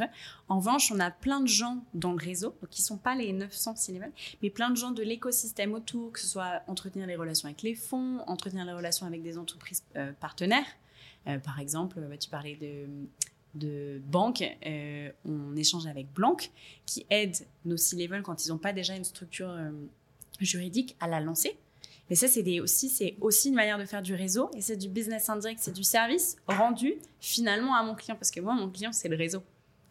En 0.49 0.57
revanche, 0.57 0.91
on 0.91 0.99
a 0.99 1.11
plein 1.11 1.39
de 1.39 1.47
gens 1.47 1.83
dans 1.93 2.11
le 2.11 2.17
réseau, 2.17 2.55
qui 2.71 2.81
sont 2.81 2.97
pas 2.97 3.15
les 3.15 3.31
900 3.31 3.75
cinémas, 3.75 4.07
mais 4.41 4.49
plein 4.49 4.71
de 4.71 4.75
gens 4.75 4.91
de 4.91 5.03
l'écosystème 5.03 5.73
autour, 5.73 6.11
que 6.11 6.19
ce 6.19 6.27
soit 6.27 6.61
entretenir 6.67 7.05
les 7.05 7.15
relations 7.15 7.47
avec 7.47 7.61
les 7.61 7.75
fonds, 7.75 8.21
entretenir 8.25 8.65
les 8.65 8.73
relations 8.73 9.05
avec 9.05 9.21
des 9.21 9.37
entreprises 9.37 9.83
euh, 9.95 10.11
partenaires. 10.19 10.65
Par 11.45 11.61
exemple, 11.61 12.01
tu 12.19 12.29
parlais 12.29 12.57
de, 12.57 12.85
de 13.55 14.01
banque, 14.07 14.43
on 15.23 15.55
échange 15.55 15.87
avec 15.87 16.11
Blanc, 16.11 16.35
qui 16.85 17.05
aide 17.09 17.37
nos 17.63 17.77
C-level 17.77 18.23
quand 18.23 18.45
ils 18.45 18.49
n'ont 18.49 18.57
pas 18.57 18.73
déjà 18.73 18.93
une 18.93 19.05
structure 19.05 19.57
juridique 20.41 20.97
à 20.99 21.07
la 21.07 21.21
lancer. 21.21 21.57
Mais 22.09 22.15
ça, 22.15 22.27
c'est 22.27 22.59
aussi, 22.59 22.89
c'est 22.89 23.15
aussi 23.21 23.49
une 23.49 23.55
manière 23.55 23.77
de 23.77 23.85
faire 23.85 24.01
du 24.01 24.13
réseau 24.13 24.51
et 24.55 24.61
c'est 24.61 24.77
du 24.77 24.89
business 24.89 25.29
indirect, 25.29 25.59
c'est 25.61 25.73
du 25.73 25.83
service 25.83 26.35
rendu 26.47 26.95
finalement 27.19 27.75
à 27.75 27.83
mon 27.83 27.95
client. 27.95 28.15
Parce 28.15 28.31
que 28.31 28.39
moi, 28.39 28.53
mon 28.53 28.69
client, 28.69 28.91
c'est 28.91 29.07
le 29.07 29.15
réseau. 29.15 29.41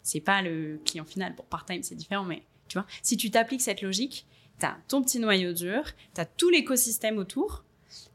C'est 0.03 0.21
pas 0.21 0.43
le 0.43 0.81
client 0.85 1.05
final. 1.05 1.35
Pour 1.35 1.47
part-time, 1.47 1.83
c'est 1.83 1.95
différent, 1.95 2.25
mais 2.25 2.43
tu 2.69 2.79
vois, 2.79 2.87
si 3.03 3.17
tu 3.17 3.31
t'appliques 3.31 3.63
cette 3.63 3.83
logique, 3.83 4.27
tu 4.59 4.67
as 4.67 4.79
ton 4.89 5.03
petit 5.03 5.19
noyau 5.19 5.53
dur, 5.53 5.85
tu 6.15 6.21
as 6.21 6.27
tout 6.27 6.51
l'écosystème 6.51 7.19
autour, 7.19 7.65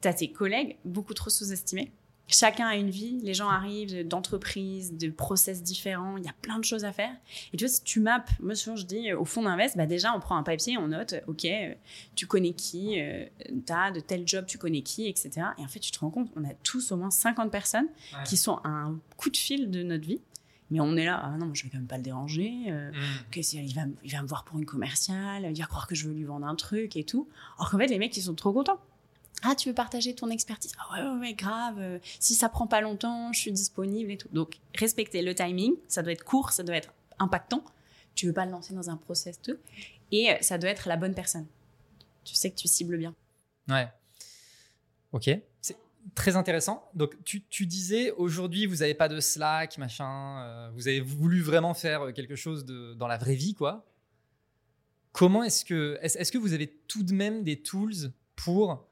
tu 0.01 0.07
as 0.07 0.13
tes 0.13 0.31
collègues, 0.31 0.77
beaucoup 0.85 1.13
trop 1.13 1.29
sous-estimés. 1.29 1.91
Chacun 2.29 2.67
a 2.67 2.75
une 2.75 2.89
vie, 2.89 3.19
les 3.23 3.33
gens 3.33 3.47
arrivent 3.49 4.05
d'entreprises, 4.07 4.97
de 4.97 5.09
process 5.09 5.63
différents, 5.63 6.17
il 6.17 6.25
y 6.25 6.27
a 6.27 6.33
plein 6.41 6.59
de 6.59 6.63
choses 6.65 6.83
à 6.83 6.91
faire. 6.91 7.15
Et 7.53 7.57
tu 7.57 7.63
vois, 7.65 7.73
si 7.73 7.83
tu 7.83 7.99
maps, 8.01 8.25
moi 8.41 8.53
souvent 8.55 8.75
je 8.75 8.85
dis 8.85 9.09
euh, 9.11 9.17
au 9.19 9.23
fond 9.25 9.43
d'invest, 9.43 9.77
bah 9.77 9.85
déjà 9.85 10.13
on 10.13 10.19
prend 10.19 10.35
un 10.35 10.43
papier, 10.43 10.77
on 10.77 10.89
note, 10.89 11.15
ok, 11.27 11.45
euh, 11.45 11.73
tu 12.15 12.27
connais 12.27 12.51
qui, 12.53 12.99
euh, 12.99 13.25
t'as 13.65 13.91
de 13.91 14.01
tel 14.01 14.27
job, 14.27 14.45
tu 14.45 14.57
connais 14.57 14.81
qui, 14.81 15.07
etc. 15.07 15.29
Et 15.57 15.61
en 15.63 15.67
fait, 15.69 15.79
tu 15.79 15.91
te 15.91 15.99
rends 15.99 16.09
compte, 16.09 16.29
on 16.35 16.43
a 16.43 16.53
tous 16.63 16.91
au 16.91 16.97
moins 16.97 17.11
50 17.11 17.49
personnes 17.51 17.87
Ouais. 18.13 18.23
qui 18.25 18.35
sont 18.37 18.57
à 18.63 18.69
un 18.69 18.99
coup 19.15 19.29
de 19.29 19.37
fil 19.37 19.71
de 19.71 19.83
notre 19.83 20.05
vie. 20.05 20.19
Mais 20.69 20.81
on 20.81 20.97
est 20.97 21.05
là, 21.05 21.21
ah 21.23 21.37
non, 21.37 21.53
je 21.53 21.63
vais 21.63 21.69
quand 21.69 21.77
même 21.77 21.87
pas 21.87 21.95
le 21.95 22.03
déranger. 22.03 22.51
euh, 22.67 22.91
que 23.31 23.39
il 23.39 23.73
va, 23.73 23.85
me- 23.85 23.95
il 24.03 24.11
va 24.11 24.21
me 24.21 24.27
voir 24.27 24.43
pour 24.43 24.59
une 24.59 24.65
commerciale, 24.65 25.47
il 25.49 25.57
va 25.57 25.65
croire 25.65 25.87
que 25.87 25.95
je 25.95 26.07
veux 26.09 26.13
lui 26.13 26.25
vendre 26.25 26.45
un 26.45 26.55
truc 26.55 26.97
et 26.97 27.05
tout. 27.05 27.29
Alors 27.57 27.71
qu'en 27.71 27.77
fait, 27.77 27.87
les 27.87 27.97
mecs, 27.97 28.15
ils 28.17 28.21
sont 28.23 28.35
trop 28.35 28.51
contents. 28.51 28.79
Ah, 29.43 29.55
tu 29.55 29.69
veux 29.69 29.75
partager 29.75 30.15
ton 30.15 30.29
expertise? 30.29 30.71
Ah 30.79 31.13
ouais, 31.13 31.19
ouais, 31.19 31.33
grave. 31.33 31.77
euh, 31.79 31.99
si 32.19 32.33
ça 32.33 32.49
prend 32.49 32.65
pas 32.67 32.81
longtemps, 32.81 33.31
je 33.33 33.39
suis 33.39 33.51
disponible 33.51 34.11
et 34.11 34.17
tout. 34.17 34.29
Donc, 34.31 34.59
respecter 34.75 35.21
le 35.21 35.35
timing. 35.35 35.75
Ça 35.87 36.01
doit 36.01 36.11
être 36.11 36.23
court, 36.23 36.51
ça 36.51 36.63
doit 36.63 36.75
être 36.75 36.91
impactant. 37.19 37.63
Tu 38.15 38.25
veux 38.25 38.33
pas 38.33 38.45
le 38.45 38.51
lancer 38.51 38.73
dans 38.73 38.89
un 38.89 38.97
process, 38.97 39.39
tout. 39.41 39.57
Et 40.11 40.31
euh, 40.31 40.35
ça 40.41 40.57
doit 40.57 40.71
être 40.71 40.87
la 40.87 40.97
bonne 40.97 41.13
personne. 41.13 41.45
Tu 42.23 42.33
sais 42.35 42.49
que 42.49 42.55
tu 42.55 42.67
cibles 42.67 42.97
bien. 42.97 43.13
Ouais. 43.69 43.87
Ok. 45.11 45.29
C'est 45.61 45.77
très 46.15 46.35
intéressant. 46.35 46.89
Donc, 46.95 47.15
tu, 47.23 47.43
tu 47.43 47.67
disais 47.67 48.11
aujourd'hui, 48.11 48.65
vous 48.65 48.77
n'avez 48.77 48.95
pas 48.95 49.07
de 49.07 49.19
Slack, 49.19 49.77
machin. 49.77 50.39
euh, 50.39 50.71
vous 50.73 50.87
avez 50.87 50.99
voulu 50.99 51.41
vraiment 51.41 51.75
faire 51.75 52.11
quelque 52.13 52.35
chose 52.35 52.65
de, 52.65 52.95
dans 52.95 53.07
la 53.07 53.17
vraie 53.17 53.35
vie, 53.35 53.53
quoi. 53.53 53.85
Comment 55.11 55.43
est-ce 55.43 55.63
que, 55.63 55.99
est-ce 56.01 56.31
que 56.31 56.37
vous 56.39 56.53
avez 56.53 56.67
tout 56.87 57.03
de 57.03 57.13
même 57.13 57.43
des 57.43 57.61
tools 57.61 58.11
pour 58.35 58.86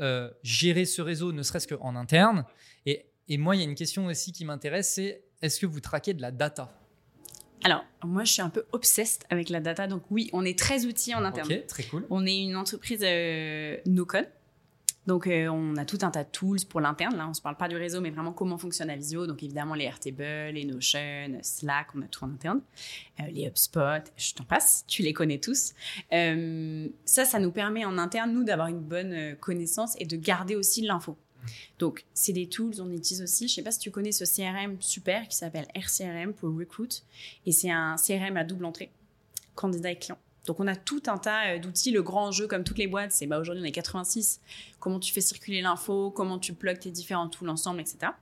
euh, 0.00 0.30
gérer 0.42 0.84
ce 0.84 1.02
réseau, 1.02 1.32
ne 1.32 1.42
serait-ce 1.42 1.68
qu'en 1.68 1.96
interne 1.96 2.44
et, 2.86 3.06
et 3.28 3.38
moi, 3.38 3.54
il 3.54 3.60
y 3.60 3.62
a 3.62 3.64
une 3.64 3.74
question 3.74 4.06
aussi 4.06 4.32
qui 4.32 4.44
m'intéresse, 4.44 4.94
c'est 4.94 5.22
est-ce 5.42 5.60
que 5.60 5.66
vous 5.66 5.80
traquez 5.80 6.14
de 6.14 6.22
la 6.22 6.30
data? 6.30 6.72
Alors, 7.62 7.84
moi, 8.04 8.24
je 8.24 8.32
suis 8.32 8.42
un 8.42 8.48
peu 8.48 8.64
obsessed 8.72 9.24
avec 9.30 9.50
la 9.50 9.60
data. 9.60 9.86
Donc, 9.86 10.02
oui, 10.10 10.30
on 10.32 10.44
est 10.44 10.58
très 10.58 10.86
outils 10.86 11.14
en 11.14 11.24
interne. 11.24 11.52
Ok, 11.52 11.66
très 11.66 11.82
cool. 11.84 12.06
On 12.10 12.26
est 12.26 12.42
une 12.42 12.56
entreprise 12.56 13.00
euh, 13.02 13.76
no-code. 13.86 14.28
Donc, 15.06 15.26
euh, 15.26 15.48
on 15.48 15.76
a 15.76 15.84
tout 15.84 15.98
un 16.02 16.10
tas 16.10 16.24
de 16.24 16.28
tools 16.30 16.60
pour 16.68 16.80
l'interne. 16.80 17.16
Là, 17.16 17.26
on 17.26 17.30
ne 17.30 17.34
se 17.34 17.40
parle 17.40 17.56
pas 17.56 17.68
du 17.68 17.76
réseau, 17.76 18.00
mais 18.00 18.10
vraiment 18.10 18.32
comment 18.32 18.58
fonctionne 18.58 18.88
la 18.88 18.96
visio. 18.96 19.26
Donc, 19.26 19.42
évidemment, 19.42 19.74
les 19.74 19.84
Airtable, 19.84 20.52
les 20.52 20.64
Notion, 20.64 21.38
Slack, 21.42 21.88
on 21.94 22.02
a 22.02 22.06
tout 22.06 22.24
en 22.24 22.30
interne. 22.30 22.60
Euh, 23.20 23.24
les 23.32 23.46
HubSpot, 23.46 24.12
je 24.16 24.34
t'en 24.34 24.44
passe, 24.44 24.84
tu 24.86 25.02
les 25.02 25.12
connais 25.12 25.38
tous. 25.38 25.72
Euh, 26.12 26.88
ça, 27.04 27.24
ça 27.24 27.38
nous 27.38 27.50
permet 27.50 27.84
en 27.84 27.98
interne, 27.98 28.32
nous, 28.32 28.44
d'avoir 28.44 28.68
une 28.68 28.80
bonne 28.80 29.36
connaissance 29.40 29.96
et 29.98 30.04
de 30.04 30.16
garder 30.16 30.54
aussi 30.54 30.82
l'info. 30.82 31.16
Donc, 31.78 32.04
c'est 32.12 32.34
des 32.34 32.48
tools, 32.48 32.74
on 32.80 32.90
utilise 32.90 33.22
aussi. 33.22 33.48
Je 33.48 33.52
ne 33.52 33.56
sais 33.56 33.62
pas 33.62 33.70
si 33.70 33.78
tu 33.78 33.90
connais 33.90 34.12
ce 34.12 34.24
CRM 34.24 34.76
super 34.80 35.26
qui 35.26 35.36
s'appelle 35.36 35.66
RCRM 35.74 36.34
pour 36.34 36.54
Recruit. 36.56 37.02
Et 37.46 37.52
c'est 37.52 37.70
un 37.70 37.96
CRM 37.96 38.36
à 38.36 38.44
double 38.44 38.66
entrée, 38.66 38.90
candidat 39.54 39.92
et 39.92 39.98
client. 39.98 40.18
Donc, 40.46 40.60
on 40.60 40.66
a 40.66 40.76
tout 40.76 41.02
un 41.06 41.18
tas 41.18 41.54
euh, 41.54 41.58
d'outils. 41.58 41.90
Le 41.90 42.02
grand 42.02 42.30
jeu, 42.32 42.46
comme 42.46 42.64
toutes 42.64 42.78
les 42.78 42.86
boîtes, 42.86 43.12
c'est 43.12 43.26
bah, 43.26 43.38
aujourd'hui, 43.38 43.62
on 43.62 43.66
est 43.66 43.72
86. 43.72 44.40
Comment 44.78 44.98
tu 44.98 45.12
fais 45.12 45.20
circuler 45.20 45.60
l'info, 45.60 46.10
comment 46.10 46.38
tu 46.38 46.52
plugs 46.52 46.78
tes 46.78 46.90
différents 46.90 47.28
tools 47.28 47.48
ensemble, 47.48 47.80
etc. 47.80 48.12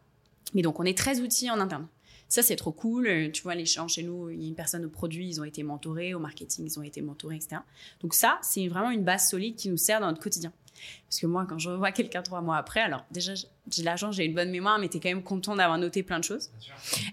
Mais 0.54 0.62
donc, 0.62 0.80
on 0.80 0.84
est 0.84 0.96
très 0.96 1.20
outils 1.20 1.50
en 1.50 1.60
interne. 1.60 1.86
Ça, 2.28 2.42
c'est 2.42 2.56
trop 2.56 2.72
cool. 2.72 3.06
Euh, 3.06 3.30
Tu 3.30 3.42
vois, 3.42 3.54
les 3.54 3.66
gens 3.66 3.88
chez 3.88 4.02
nous, 4.02 4.30
il 4.30 4.42
y 4.42 4.44
a 4.44 4.48
une 4.48 4.54
personne 4.54 4.84
au 4.84 4.90
produit, 4.90 5.28
ils 5.28 5.40
ont 5.40 5.44
été 5.44 5.62
mentorés, 5.62 6.14
au 6.14 6.18
marketing, 6.18 6.66
ils 6.66 6.78
ont 6.78 6.82
été 6.82 7.00
mentorés, 7.00 7.36
etc. 7.36 7.62
Donc, 8.00 8.14
ça, 8.14 8.38
c'est 8.42 8.66
vraiment 8.68 8.90
une 8.90 9.04
base 9.04 9.30
solide 9.30 9.56
qui 9.56 9.68
nous 9.68 9.76
sert 9.76 10.00
dans 10.00 10.08
notre 10.08 10.20
quotidien. 10.22 10.52
Parce 11.08 11.20
que 11.20 11.26
moi, 11.26 11.46
quand 11.48 11.58
je 11.58 11.70
revois 11.70 11.92
quelqu'un 11.92 12.22
trois 12.22 12.40
mois 12.40 12.56
après, 12.56 12.80
alors 12.80 13.04
déjà, 13.10 13.32
j'ai 13.70 13.82
la 13.82 13.96
chance, 13.96 14.16
j'ai 14.16 14.24
une 14.24 14.34
bonne 14.34 14.50
mémoire, 14.50 14.78
mais 14.78 14.88
tu 14.88 14.96
es 14.98 15.00
quand 15.00 15.08
même 15.08 15.22
content 15.22 15.56
d'avoir 15.56 15.78
noté 15.78 16.02
plein 16.02 16.18
de 16.18 16.24
choses. 16.24 16.50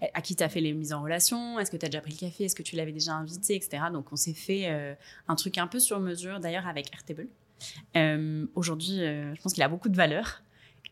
Eh, 0.02 0.08
À 0.14 0.22
qui 0.22 0.36
tu 0.36 0.44
as 0.44 0.50
fait 0.50 0.62
les 0.62 0.74
mises 0.74 0.94
en 0.94 1.02
relation? 1.02 1.60
Est-ce 1.60 1.72
que 1.72 1.78
tu 1.78 1.86
as 1.86 1.90
déjà 1.90 2.02
pris 2.02 2.12
le 2.12 2.18
café? 2.20 2.44
Est-ce 2.46 2.56
que 2.56 2.64
tu 2.64 2.76
l'avais 2.76 2.92
déjà 2.92 3.14
invité? 3.14 3.56
Etc. 3.56 3.78
Donc, 3.92 4.12
on 4.12 4.16
s'est 4.16 4.34
fait 4.34 4.64
euh, 4.66 4.94
un 5.28 5.36
truc 5.36 5.58
un 5.58 5.68
peu 5.68 5.80
sur 5.80 6.00
mesure, 6.00 6.40
d'ailleurs, 6.40 6.68
avec 6.68 6.94
Airtable. 6.94 7.28
Euh, 7.96 8.46
Aujourd'hui, 8.56 9.02
euh, 9.02 9.34
je 9.36 9.42
pense 9.42 9.54
qu'il 9.54 9.64
a 9.64 9.70
beaucoup 9.70 9.90
de 9.90 9.96
valeur. 9.98 10.42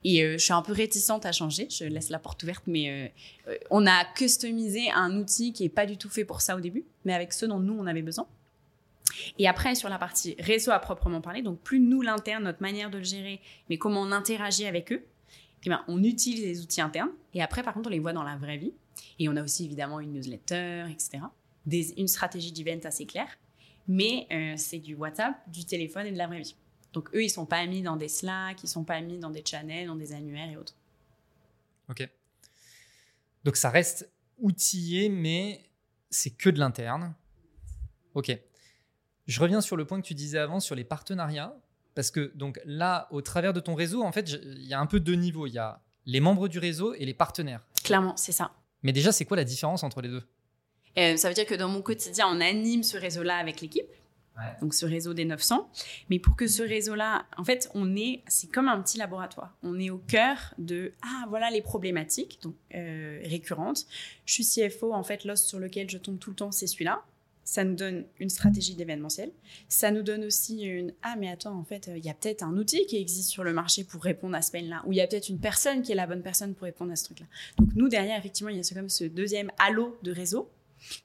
Et 0.06 0.22
euh, 0.22 0.34
je 0.34 0.44
suis 0.44 0.52
un 0.54 0.62
peu 0.62 0.74
réticente 0.74 1.26
à 1.26 1.32
changer. 1.32 1.68
Je 1.70 1.86
laisse 1.86 2.10
la 2.10 2.20
porte 2.20 2.44
ouverte, 2.44 2.64
mais 2.68 3.12
euh, 3.48 3.56
on 3.70 3.86
a 3.88 4.04
customisé 4.16 4.92
un 4.92 5.16
outil 5.18 5.54
qui 5.54 5.64
n'est 5.64 5.70
pas 5.70 5.86
du 5.86 5.98
tout 5.98 6.10
fait 6.10 6.26
pour 6.26 6.42
ça 6.42 6.58
au 6.58 6.60
début, 6.60 6.84
mais 7.06 7.14
avec 7.14 7.32
ce 7.32 7.46
dont 7.46 7.60
nous, 7.60 7.74
on 7.80 7.88
avait 7.88 8.02
besoin. 8.02 8.28
Et 9.38 9.48
après, 9.48 9.76
sur 9.76 9.90
la 9.90 9.98
partie 9.98 10.36
réseau 10.40 10.72
à 10.72 10.80
proprement 10.80 11.22
parler, 11.22 11.42
donc 11.42 11.60
plus 11.62 11.80
nous, 11.80 12.02
l'interne, 12.02 12.44
notre 12.44 12.62
manière 12.62 12.90
de 12.90 12.98
le 12.98 13.04
gérer, 13.04 13.42
mais 13.70 13.78
comment 13.78 14.02
on 14.02 14.12
interagit 14.12 14.66
avec 14.66 14.92
eux, 14.92 15.06
eh 15.66 15.70
ben, 15.70 15.84
on 15.88 16.04
utilise 16.04 16.44
les 16.44 16.62
outils 16.62 16.82
internes. 16.82 17.12
Et 17.34 17.42
après, 17.42 17.64
par 17.64 17.74
contre, 17.74 17.88
on 17.88 17.92
les 17.92 18.00
voit 18.00 18.14
dans 18.14 18.24
la 18.24 18.36
vraie 18.36 18.58
vie. 18.58 18.74
Et 19.20 19.30
on 19.30 19.36
a 19.36 19.44
aussi 19.44 19.66
évidemment 19.66 20.00
une 20.00 20.14
newsletter, 20.14 20.86
etc. 20.90 21.24
Une 21.98 22.08
stratégie 22.08 22.52
d'event 22.52 22.80
assez 22.84 23.06
claire. 23.06 23.38
Mais 23.88 24.28
euh, 24.32 24.54
c'est 24.58 24.80
du 24.80 24.96
WhatsApp, 24.96 25.36
du 25.50 25.66
téléphone 25.66 26.08
et 26.08 26.12
de 26.12 26.18
la 26.18 26.28
vraie 26.28 26.42
vie. 26.42 26.56
Donc 26.94 27.14
eux, 27.16 27.24
ils 27.24 27.30
sont 27.30 27.46
pas 27.46 27.66
mis 27.66 27.82
dans 27.82 27.98
des 27.98 28.08
Slack, 28.08 28.64
ils 28.64 28.68
sont 28.68 28.84
pas 28.84 29.02
mis 29.02 29.18
dans 29.18 29.30
des 29.30 29.44
channels, 29.46 29.88
dans 29.88 29.96
des 29.96 30.14
annuaires 30.14 30.50
et 30.50 30.58
autres. 30.58 30.76
Ok. 31.90 32.08
Donc 33.44 33.56
ça 33.56 33.70
reste 33.70 34.10
outillé, 34.38 35.10
mais 35.10 35.62
c'est 36.10 36.30
que 36.30 36.50
de 36.50 36.60
l'interne. 36.60 37.14
Ok. 38.14 38.38
Je 39.28 39.40
reviens 39.40 39.62
sur 39.62 39.78
le 39.78 39.86
point 39.86 40.02
que 40.02 40.06
tu 40.06 40.14
disais 40.14 40.38
avant 40.38 40.60
sur 40.60 40.76
les 40.76 40.84
partenariats, 40.84 41.56
parce 41.96 42.12
que 42.12 42.32
donc 42.36 42.60
là, 42.66 43.08
au 43.12 43.22
travers 43.22 43.54
de 43.54 43.60
ton 43.60 43.76
réseau, 43.76 44.04
en 44.04 44.12
fait, 44.12 44.30
il 44.30 44.66
y 44.66 44.74
a 44.74 44.80
un 44.80 44.86
peu 44.86 45.00
deux 45.00 45.16
niveaux. 45.16 45.48
Il 45.48 45.54
y 45.54 45.60
a 45.60 45.82
les 46.06 46.20
membres 46.20 46.48
du 46.48 46.60
réseau 46.60 46.94
et 46.94 47.06
les 47.06 47.14
partenaires. 47.14 47.66
Clairement, 47.84 48.16
c'est 48.18 48.32
ça. 48.32 48.52
Mais 48.82 48.92
déjà, 48.92 49.12
c'est 49.12 49.26
quoi 49.26 49.38
la 49.38 49.46
différence 49.46 49.84
entre 49.84 50.02
les 50.02 50.10
deux? 50.10 50.24
Euh, 50.98 51.18
ça 51.18 51.28
veut 51.30 51.34
dire 51.34 51.46
que 51.46 51.56
dans 51.56 51.70
mon 51.70 51.82
quotidien, 51.82 52.28
on 52.30 52.42
anime 52.42 52.84
ce 52.84 52.98
réseau-là 52.98 53.38
avec 53.38 53.62
l'équipe. 53.62 53.88
Ouais. 54.38 54.44
Donc 54.62 54.74
ce 54.74 54.86
réseau 54.86 55.14
des 55.14 55.26
900. 55.26 55.70
Mais 56.10 56.20
pour 56.20 56.36
que 56.36 56.48
ce 56.48 56.64
réseau-là, 56.64 57.26
en 57.38 57.44
fait, 57.44 57.70
on 57.76 57.96
est, 57.96 58.24
c'est 58.28 58.52
comme 58.52 58.68
un 58.68 58.82
petit 58.82 58.98
laboratoire. 58.98 59.56
On 59.62 59.80
est 59.80 59.92
au 59.92 60.00
cœur 60.00 60.56
de, 60.58 60.94
ah, 61.04 61.26
voilà 61.30 61.52
les 61.52 61.62
problématiques 61.62 62.40
donc, 62.42 62.56
euh, 62.74 63.22
récurrentes. 63.24 63.86
Je 64.26 64.34
suis 64.34 64.44
CFO, 64.44 64.94
en 64.94 65.04
fait, 65.04 65.24
l'os 65.24 65.44
sur 65.44 65.60
lequel 65.60 65.90
je 65.90 66.00
tombe 66.00 66.18
tout 66.18 66.32
le 66.32 66.36
temps, 66.36 66.52
c'est 66.52 66.68
celui-là. 66.68 67.04
Ça 67.44 67.64
nous 67.64 67.76
donne 67.76 68.06
une 68.20 68.30
stratégie 68.30 68.76
d'événementiel. 68.76 69.32
Ça 69.68 69.92
nous 69.92 70.02
donne 70.02 70.24
aussi 70.24 70.62
une, 70.62 70.94
ah, 71.02 71.16
mais 71.18 71.30
attends, 71.30 71.58
en 71.58 71.64
fait, 71.64 71.88
euh, 71.90 71.98
il 71.98 72.06
y 72.06 72.10
a 72.10 72.14
peut-être 72.14 72.44
un 72.44 72.58
outil 72.58 72.86
qui 72.86 72.98
existe 72.98 73.30
sur 73.30 73.44
le 73.44 73.54
marché 73.54 73.84
pour 73.84 74.02
répondre 74.02 74.36
à 74.36 74.42
ce 74.42 74.52
mail-là. 74.54 74.84
Ou 74.86 74.94
il 74.94 74.98
y 74.98 75.02
a 75.02 75.08
peut-être 75.08 75.30
une 75.30 75.40
personne 75.40 75.82
qui 75.82 75.92
est 75.92 75.96
la 75.96 76.08
bonne 76.08 76.22
personne 76.22 76.54
pour 76.54 76.64
répondre 76.64 76.92
à 76.92 76.96
ce 76.96 77.06
truc-là. 77.06 77.26
Donc 77.58 77.70
nous, 77.76 77.90
derrière, 77.90 78.18
effectivement, 78.18 78.50
il 78.50 78.58
y 78.58 78.60
a 78.60 78.74
comme 78.74 78.90
ce 78.90 79.04
deuxième 79.04 79.52
halo 79.58 79.98
de 80.04 80.12
réseau 80.12 80.50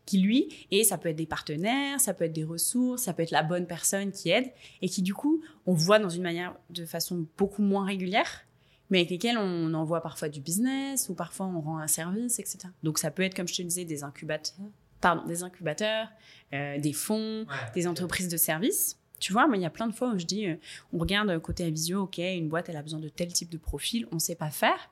qui 0.07 0.19
lui, 0.19 0.49
et 0.71 0.85
ça 0.85 0.99
peut 0.99 1.09
être 1.09 1.17
des 1.17 1.27
partenaires, 1.27 2.01
ça 2.01 2.15
peut 2.15 2.25
être 2.25 2.33
des 2.33 2.45
ressources, 2.45 3.03
ça 3.03 3.13
peut 3.13 3.23
être 3.23 3.31
la 3.31 3.43
bonne 3.43 3.67
personne 3.67 4.11
qui 4.11 4.31
aide, 4.31 4.51
et 4.83 4.89
qui 4.89 5.03
du 5.03 5.15
coup, 5.15 5.43
on 5.67 5.75
voit 5.75 5.99
dans 5.99 6.09
une 6.09 6.23
manière 6.23 6.57
de 6.71 6.85
façon 6.85 7.27
beaucoup 7.37 7.63
moins 7.63 7.85
régulière, 7.85 8.45
mais 8.91 8.99
avec 8.99 9.11
lesquels 9.11 9.39
on 9.39 9.73
envoie 9.75 10.01
parfois 10.01 10.29
du 10.29 10.41
business, 10.41 11.09
ou 11.09 11.15
parfois 11.15 11.47
on 11.47 11.61
rend 11.61 11.79
un 11.79 11.87
service, 11.87 12.39
etc. 12.39 12.59
Donc 12.83 12.99
ça 12.99 13.11
peut 13.11 13.23
être, 13.23 13.35
comme 13.35 13.49
je 13.49 13.55
te 13.55 13.63
disais, 13.63 13.85
des 13.85 14.03
incubateurs, 14.03 14.57
pardon, 15.01 15.25
des 15.27 15.43
incubateurs, 15.43 16.09
euh, 16.53 16.79
des 16.79 16.93
fonds, 16.93 17.47
des 17.75 17.87
entreprises 17.87 18.29
de 18.29 18.37
services. 18.37 18.99
Tu 19.21 19.33
vois, 19.33 19.49
mais 19.49 19.59
il 19.59 19.63
y 19.63 19.67
a 19.67 19.71
plein 19.71 19.89
de 19.89 19.95
fois 19.95 20.13
où 20.13 20.19
je 20.19 20.27
dis, 20.27 20.47
euh, 20.47 20.57
on 20.93 20.99
regarde 20.99 21.37
côté 21.41 21.65
Avisio, 21.65 22.03
ok, 22.03 22.19
une 22.19 22.49
boîte, 22.49 22.69
elle 22.69 22.77
a 22.77 22.83
besoin 22.83 23.01
de 23.01 23.09
tel 23.09 23.33
type 23.33 23.51
de 23.51 23.59
profil, 23.59 24.07
on 24.13 24.17
ne 24.17 24.21
sait 24.21 24.37
pas 24.37 24.51
faire. 24.51 24.91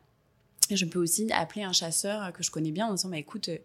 Je 0.71 0.85
peux 0.85 0.99
aussi 0.99 1.31
appeler 1.33 1.63
un 1.63 1.73
chasseur 1.73 2.33
que 2.33 2.43
je 2.43 2.51
connais 2.51 2.73
bien 2.73 2.89
en 2.89 2.95
disant, 2.95 3.09
bah, 3.09 3.19
écoute, 3.19 3.49
euh, 3.49 3.59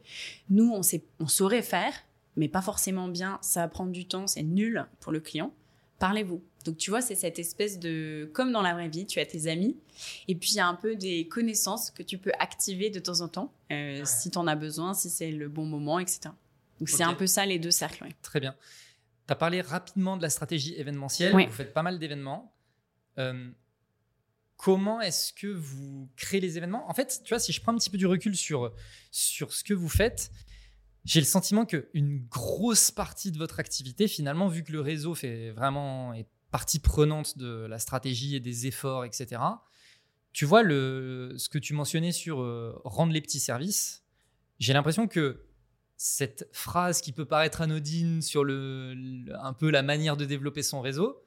nous, 0.49 0.71
on, 0.71 0.83
sait, 0.83 1.03
on 1.19 1.27
saurait 1.27 1.63
faire, 1.63 1.93
mais 2.35 2.47
pas 2.47 2.61
forcément 2.61 3.07
bien, 3.07 3.39
ça 3.41 3.61
va 3.61 3.67
prendre 3.67 3.91
du 3.91 4.07
temps, 4.07 4.27
c'est 4.27 4.43
nul 4.43 4.85
pour 4.99 5.11
le 5.11 5.19
client. 5.19 5.51
Parlez-vous. 6.01 6.43
Donc 6.65 6.77
tu 6.77 6.89
vois, 6.89 7.01
c'est 7.01 7.13
cette 7.13 7.37
espèce 7.37 7.79
de... 7.79 8.27
Comme 8.33 8.51
dans 8.51 8.63
la 8.63 8.73
vraie 8.73 8.89
vie, 8.89 9.05
tu 9.05 9.19
as 9.19 9.25
tes 9.27 9.45
amis, 9.45 9.77
et 10.27 10.33
puis 10.33 10.49
il 10.49 10.55
y 10.55 10.59
a 10.59 10.65
un 10.65 10.73
peu 10.73 10.95
des 10.95 11.27
connaissances 11.27 11.91
que 11.91 12.01
tu 12.01 12.17
peux 12.17 12.31
activer 12.39 12.89
de 12.89 12.99
temps 12.99 13.21
en 13.21 13.27
temps, 13.27 13.53
euh, 13.71 14.01
si 14.03 14.31
tu 14.31 14.37
en 14.39 14.47
as 14.47 14.55
besoin, 14.55 14.95
si 14.95 15.11
c'est 15.11 15.29
le 15.29 15.47
bon 15.47 15.65
moment, 15.65 15.99
etc. 15.99 16.21
Donc 16.79 16.89
c'est 16.89 17.03
un 17.03 17.13
peu 17.13 17.27
ça 17.27 17.45
les 17.45 17.59
deux 17.59 17.69
cercles. 17.69 18.03
ouais. 18.03 18.15
Très 18.23 18.39
bien. 18.39 18.55
Tu 19.27 19.31
as 19.31 19.35
parlé 19.35 19.61
rapidement 19.61 20.17
de 20.17 20.23
la 20.23 20.31
stratégie 20.31 20.73
événementielle. 20.75 21.35
Oui. 21.35 21.45
Vous 21.45 21.51
faites 21.53 21.71
pas 21.71 21.83
mal 21.83 21.99
d'événements. 21.99 22.51
Euh, 23.19 23.51
comment 24.57 25.01
est-ce 25.01 25.33
que 25.33 25.47
vous 25.47 26.09
créez 26.15 26.41
les 26.41 26.57
événements? 26.57 26.89
En 26.89 26.95
fait, 26.95 27.21
tu 27.23 27.29
vois, 27.29 27.39
si 27.39 27.53
je 27.53 27.61
prends 27.61 27.73
un 27.73 27.77
petit 27.77 27.91
peu 27.91 27.99
du 27.99 28.07
recul 28.07 28.35
sur, 28.35 28.73
sur 29.11 29.53
ce 29.53 29.63
que 29.63 29.75
vous 29.75 29.89
faites, 29.89 30.31
j'ai 31.05 31.19
le 31.19 31.25
sentiment 31.25 31.65
qu'une 31.65 32.25
grosse 32.29 32.91
partie 32.91 33.31
de 33.31 33.37
votre 33.37 33.59
activité, 33.59 34.07
finalement, 34.07 34.47
vu 34.47 34.63
que 34.63 34.71
le 34.71 34.81
réseau 34.81 35.15
fait 35.15 35.51
vraiment 35.51 36.13
est 36.13 36.27
partie 36.51 36.79
prenante 36.79 37.37
de 37.37 37.65
la 37.67 37.79
stratégie 37.79 38.35
et 38.35 38.39
des 38.39 38.67
efforts, 38.67 39.05
etc. 39.05 39.41
Tu 40.33 40.45
vois 40.45 40.63
le, 40.63 41.33
ce 41.37 41.49
que 41.49 41.57
tu 41.57 41.73
mentionnais 41.73 42.11
sur 42.11 42.41
euh, 42.41 42.73
rendre 42.83 43.13
les 43.13 43.21
petits 43.21 43.39
services. 43.39 44.03
J'ai 44.59 44.73
l'impression 44.73 45.07
que 45.07 45.45
cette 45.97 46.47
phrase 46.51 47.01
qui 47.01 47.11
peut 47.13 47.25
paraître 47.25 47.61
anodine 47.61 48.21
sur 48.21 48.43
le, 48.43 48.95
un 49.41 49.53
peu 49.53 49.69
la 49.69 49.81
manière 49.83 50.17
de 50.17 50.25
développer 50.25 50.63
son 50.63 50.81
réseau, 50.81 51.23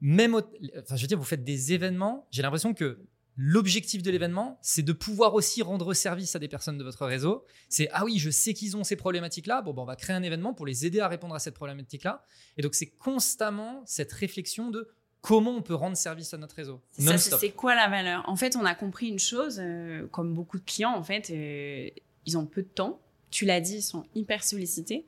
même, 0.00 0.34
au- 0.34 0.42
enfin, 0.78 0.96
je 0.96 1.02
veux 1.02 1.08
dire, 1.08 1.18
vous 1.18 1.24
faites 1.24 1.44
des 1.44 1.72
événements. 1.72 2.26
J'ai 2.30 2.42
l'impression 2.42 2.74
que 2.74 2.98
l'objectif 3.36 4.02
de 4.02 4.10
l'événement, 4.10 4.58
c'est 4.62 4.82
de 4.82 4.92
pouvoir 4.92 5.34
aussi 5.34 5.62
rendre 5.62 5.92
service 5.94 6.36
à 6.36 6.38
des 6.38 6.48
personnes 6.48 6.78
de 6.78 6.84
votre 6.84 7.04
réseau. 7.06 7.44
C'est 7.68 7.88
ah 7.92 8.04
oui, 8.04 8.18
je 8.18 8.30
sais 8.30 8.54
qu'ils 8.54 8.76
ont 8.76 8.84
ces 8.84 8.96
problématiques-là. 8.96 9.62
Bon, 9.62 9.74
ben, 9.74 9.82
on 9.82 9.86
va 9.86 9.96
créer 9.96 10.14
un 10.14 10.22
événement 10.22 10.54
pour 10.54 10.66
les 10.66 10.86
aider 10.86 11.00
à 11.00 11.08
répondre 11.08 11.34
à 11.34 11.38
cette 11.38 11.54
problématique-là. 11.54 12.24
Et 12.56 12.62
donc, 12.62 12.74
c'est 12.74 12.86
constamment 12.86 13.82
cette 13.86 14.12
réflexion 14.12 14.70
de 14.70 14.88
comment 15.20 15.56
on 15.56 15.62
peut 15.62 15.74
rendre 15.74 15.96
service 15.96 16.34
à 16.34 16.36
notre 16.38 16.54
réseau. 16.56 16.80
C'est 16.92 17.02
ça, 17.02 17.12
Non-stop. 17.12 17.40
c'est 17.40 17.50
quoi 17.50 17.74
la 17.74 17.88
valeur? 17.88 18.22
En 18.28 18.36
fait, 18.36 18.56
on 18.56 18.64
a 18.64 18.74
compris 18.74 19.08
une 19.08 19.18
chose, 19.18 19.58
euh, 19.58 20.06
comme 20.08 20.34
beaucoup 20.34 20.58
de 20.58 20.64
clients, 20.64 20.94
en 20.94 21.02
fait, 21.02 21.30
euh, 21.30 21.88
ils 22.26 22.38
ont 22.38 22.46
peu 22.46 22.62
de 22.62 22.68
temps. 22.68 23.00
Tu 23.30 23.46
l'as 23.46 23.60
dit, 23.60 23.76
ils 23.76 23.82
sont 23.82 24.04
hyper 24.14 24.44
sollicités. 24.44 25.06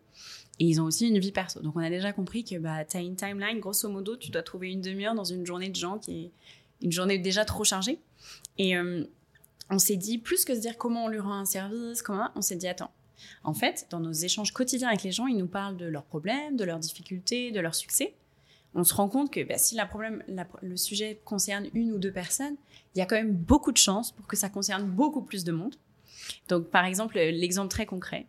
Et 0.59 0.65
ils 0.65 0.81
ont 0.81 0.85
aussi 0.85 1.07
une 1.07 1.19
vie 1.19 1.33
perso. 1.33 1.61
Donc, 1.61 1.77
on 1.77 1.81
a 1.81 1.91
déjà 1.91 2.15
compris 2.15 2.43
que 2.43 2.57
bah, 2.57 2.83
tu 2.87 2.97
as 2.97 3.01
une 3.01 3.15
timeline, 3.15 3.61
grosso 3.61 3.91
modo, 3.91 4.17
tu 4.17 4.31
dois 4.31 4.43
trouver 4.43 4.71
une 4.73 4.81
demi-heure 4.81 5.15
dans 5.15 5.23
une 5.23 5.45
journée 5.45 5.69
de 5.69 5.77
gens 5.77 5.99
qui 5.99 6.25
est 6.25 6.31
une 6.81 6.93
journée 6.93 7.19
déjà 7.19 7.45
trop 7.45 7.63
chargée. 7.63 7.99
Et 8.59 8.77
euh, 8.77 9.05
on 9.71 9.79
s'est 9.79 9.97
dit, 9.97 10.19
plus 10.19 10.45
que 10.45 10.55
se 10.55 10.61
dire 10.61 10.79
comment 10.79 11.07
on 11.07 11.09
lui 11.09 11.19
rend 11.19 11.35
un 11.35 11.45
service, 11.45 12.03
comment, 12.03 12.31
on 12.35 12.43
s'est 12.43 12.57
dit, 12.57 12.69
attends, 12.69 12.91
en 13.45 13.55
fait, 13.55 13.87
dans 13.91 14.01
nos 14.01 14.13
échanges 14.13 14.53
quotidiens 14.53 14.89
avec 14.89 15.03
les 15.03 15.13
gens, 15.13 15.27
ils 15.27 15.37
nous 15.37 15.47
parlent 15.47 15.77
de 15.77 15.87
leurs 15.87 16.05
problèmes, 16.05 16.57
de 16.57 16.65
leurs 16.65 16.79
difficultés, 16.79 17.51
de 17.51 17.61
leurs 17.61 17.75
succès. 17.75 18.15
On 18.75 18.85
se 18.85 18.93
rend 18.95 19.09
compte 19.09 19.33
que 19.33 19.43
bah, 19.43 19.57
si 19.57 19.75
la 19.75 19.87
problème, 19.87 20.23
le 20.61 20.77
sujet 20.77 21.21
concerne 21.25 21.67
une 21.73 21.93
ou 21.93 21.99
deux 21.99 22.13
personnes, 22.13 22.57
il 22.95 22.99
y 22.99 23.01
a 23.01 23.07
quand 23.07 23.17
même 23.17 23.33
beaucoup 23.33 23.73
de 23.73 23.79
chances 23.79 24.13
pour 24.13 24.27
que 24.27 24.37
ça 24.37 24.51
concerne 24.51 24.85
beaucoup 24.85 25.23
plus 25.23 25.45
de 25.45 25.53
monde. 25.53 25.77
Donc, 26.49 26.69
par 26.69 26.85
exemple, 26.85 27.17
l'exemple 27.17 27.69
très 27.69 27.87
concret, 27.87 28.27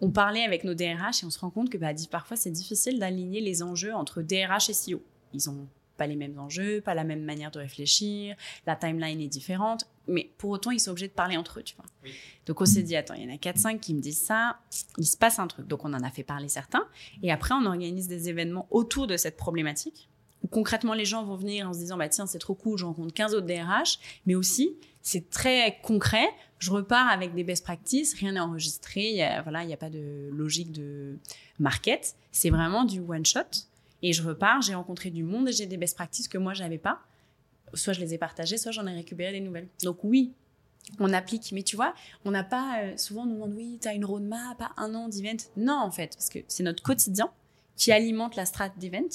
on 0.00 0.10
parlait 0.10 0.44
avec 0.44 0.64
nos 0.64 0.74
DRH 0.74 1.22
et 1.22 1.26
on 1.26 1.30
se 1.30 1.38
rend 1.38 1.50
compte 1.50 1.68
que 1.68 1.76
bah, 1.76 1.92
parfois 2.10 2.36
c'est 2.36 2.50
difficile 2.50 2.98
d'aligner 2.98 3.40
les 3.40 3.62
enjeux 3.62 3.94
entre 3.94 4.22
DRH 4.22 4.70
et 4.70 4.72
CEO. 4.72 5.02
Ils 5.34 5.50
ont 5.50 5.68
pas 6.00 6.06
les 6.06 6.16
mêmes 6.16 6.38
enjeux, 6.38 6.80
pas 6.80 6.94
la 6.94 7.04
même 7.04 7.22
manière 7.22 7.50
de 7.50 7.58
réfléchir, 7.58 8.34
la 8.66 8.74
timeline 8.74 9.20
est 9.20 9.28
différente, 9.28 9.86
mais 10.08 10.32
pour 10.38 10.48
autant 10.48 10.70
ils 10.70 10.80
sont 10.80 10.92
obligés 10.92 11.08
de 11.08 11.12
parler 11.12 11.36
entre 11.36 11.60
eux, 11.60 11.62
tu 11.62 11.76
vois. 11.76 11.84
Oui. 12.02 12.12
Donc 12.46 12.62
on 12.62 12.64
s'est 12.64 12.82
dit 12.82 12.96
attends, 12.96 13.12
il 13.12 13.24
y 13.24 13.30
en 13.30 13.34
a 13.34 13.36
4-5 13.36 13.80
qui 13.80 13.92
me 13.92 14.00
disent 14.00 14.22
ça, 14.22 14.60
il 14.96 15.04
se 15.04 15.18
passe 15.18 15.38
un 15.38 15.46
truc. 15.46 15.66
Donc 15.66 15.84
on 15.84 15.92
en 15.92 16.02
a 16.02 16.10
fait 16.10 16.22
parler 16.22 16.48
certains 16.48 16.88
et 17.22 17.30
après 17.30 17.54
on 17.54 17.66
organise 17.66 18.08
des 18.08 18.30
événements 18.30 18.66
autour 18.70 19.06
de 19.08 19.18
cette 19.18 19.36
problématique 19.36 20.08
où 20.42 20.48
concrètement 20.48 20.94
les 20.94 21.04
gens 21.04 21.22
vont 21.22 21.36
venir 21.36 21.68
en 21.68 21.74
se 21.74 21.80
disant 21.80 21.98
bah 21.98 22.08
tiens, 22.08 22.26
c'est 22.26 22.38
trop 22.38 22.54
cool, 22.54 22.78
je 22.78 22.86
rencontre 22.86 23.12
15 23.12 23.34
autres 23.34 23.46
DRH, 23.46 23.98
mais 24.24 24.34
aussi 24.34 24.70
c'est 25.02 25.28
très 25.28 25.78
concret, 25.82 26.26
je 26.58 26.70
repars 26.70 27.08
avec 27.08 27.34
des 27.34 27.44
best 27.44 27.62
practices, 27.62 28.14
rien 28.14 28.32
n'est 28.32 28.40
enregistré, 28.40 29.02
il 29.02 29.16
y 29.16 29.22
a, 29.22 29.42
voilà, 29.42 29.64
il 29.64 29.66
n'y 29.66 29.74
a 29.74 29.78
pas 29.78 29.90
de 29.90 30.30
logique 30.32 30.72
de 30.72 31.18
market, 31.58 32.14
c'est 32.32 32.48
vraiment 32.48 32.84
du 32.84 33.00
one 33.00 33.26
shot. 33.26 33.68
Et 34.02 34.12
je 34.12 34.22
repars, 34.22 34.62
j'ai 34.62 34.74
rencontré 34.74 35.10
du 35.10 35.22
monde 35.22 35.48
et 35.48 35.52
j'ai 35.52 35.66
des 35.66 35.76
best 35.76 35.94
practices 35.94 36.28
que 36.28 36.38
moi 36.38 36.54
j'avais 36.54 36.78
pas. 36.78 37.00
Soit 37.74 37.92
je 37.92 38.00
les 38.00 38.14
ai 38.14 38.18
partagées, 38.18 38.56
soit 38.56 38.72
j'en 38.72 38.86
ai 38.86 38.94
récupéré 38.94 39.32
des 39.32 39.40
nouvelles. 39.40 39.68
Donc 39.82 40.02
oui, 40.02 40.32
on 40.98 41.12
applique, 41.12 41.52
mais 41.52 41.62
tu 41.62 41.76
vois, 41.76 41.94
on 42.24 42.30
n'a 42.30 42.44
pas 42.44 42.82
euh, 42.82 42.96
souvent 42.96 43.22
on 43.22 43.26
nous 43.26 43.34
demande 43.34 43.54
oui, 43.54 43.78
tu 43.80 43.88
as 43.88 43.94
une 43.94 44.04
roadmap, 44.04 44.62
un 44.76 44.94
an 44.94 45.08
d'event. 45.08 45.36
Non 45.56 45.78
en 45.78 45.90
fait, 45.90 46.14
parce 46.14 46.28
que 46.28 46.40
c'est 46.48 46.62
notre 46.62 46.82
quotidien 46.82 47.30
qui 47.76 47.92
alimente 47.92 48.36
la 48.36 48.46
strat 48.46 48.70
d'event. 48.70 49.08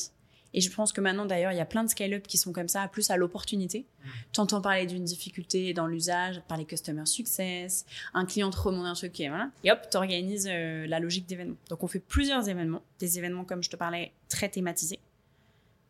Et 0.55 0.61
je 0.61 0.71
pense 0.71 0.91
que 0.91 1.01
maintenant, 1.01 1.25
d'ailleurs, 1.25 1.51
il 1.51 1.57
y 1.57 1.61
a 1.61 1.65
plein 1.65 1.83
de 1.83 1.89
scale-up 1.89 2.25
qui 2.25 2.37
sont 2.37 2.53
comme 2.53 2.67
ça, 2.69 2.87
plus 2.87 3.11
à 3.11 3.17
l'opportunité. 3.17 3.85
Tu 4.31 4.39
entends 4.39 4.61
parler 4.61 4.87
d'une 4.87 5.03
difficulté 5.03 5.73
dans 5.73 5.85
l'usage, 5.85 6.41
parler 6.47 6.65
customer 6.65 7.05
success, 7.05 7.85
un 8.13 8.25
client 8.25 8.49
te 8.49 8.57
remonte 8.57 8.85
un 8.85 8.93
truc, 8.93 9.19
et 9.19 9.27
voilà. 9.27 9.51
Et 9.63 9.71
hop, 9.71 9.79
tu 9.91 9.97
organises 9.97 10.47
la 10.47 10.99
logique 10.99 11.27
d'événement. 11.27 11.57
Donc, 11.69 11.83
on 11.83 11.87
fait 11.87 11.99
plusieurs 11.99 12.47
événements, 12.49 12.81
des 12.99 13.17
événements, 13.19 13.43
comme 13.43 13.61
je 13.61 13.69
te 13.69 13.75
parlais, 13.75 14.13
très 14.29 14.49
thématisés. 14.49 14.99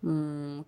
Mon 0.01 0.65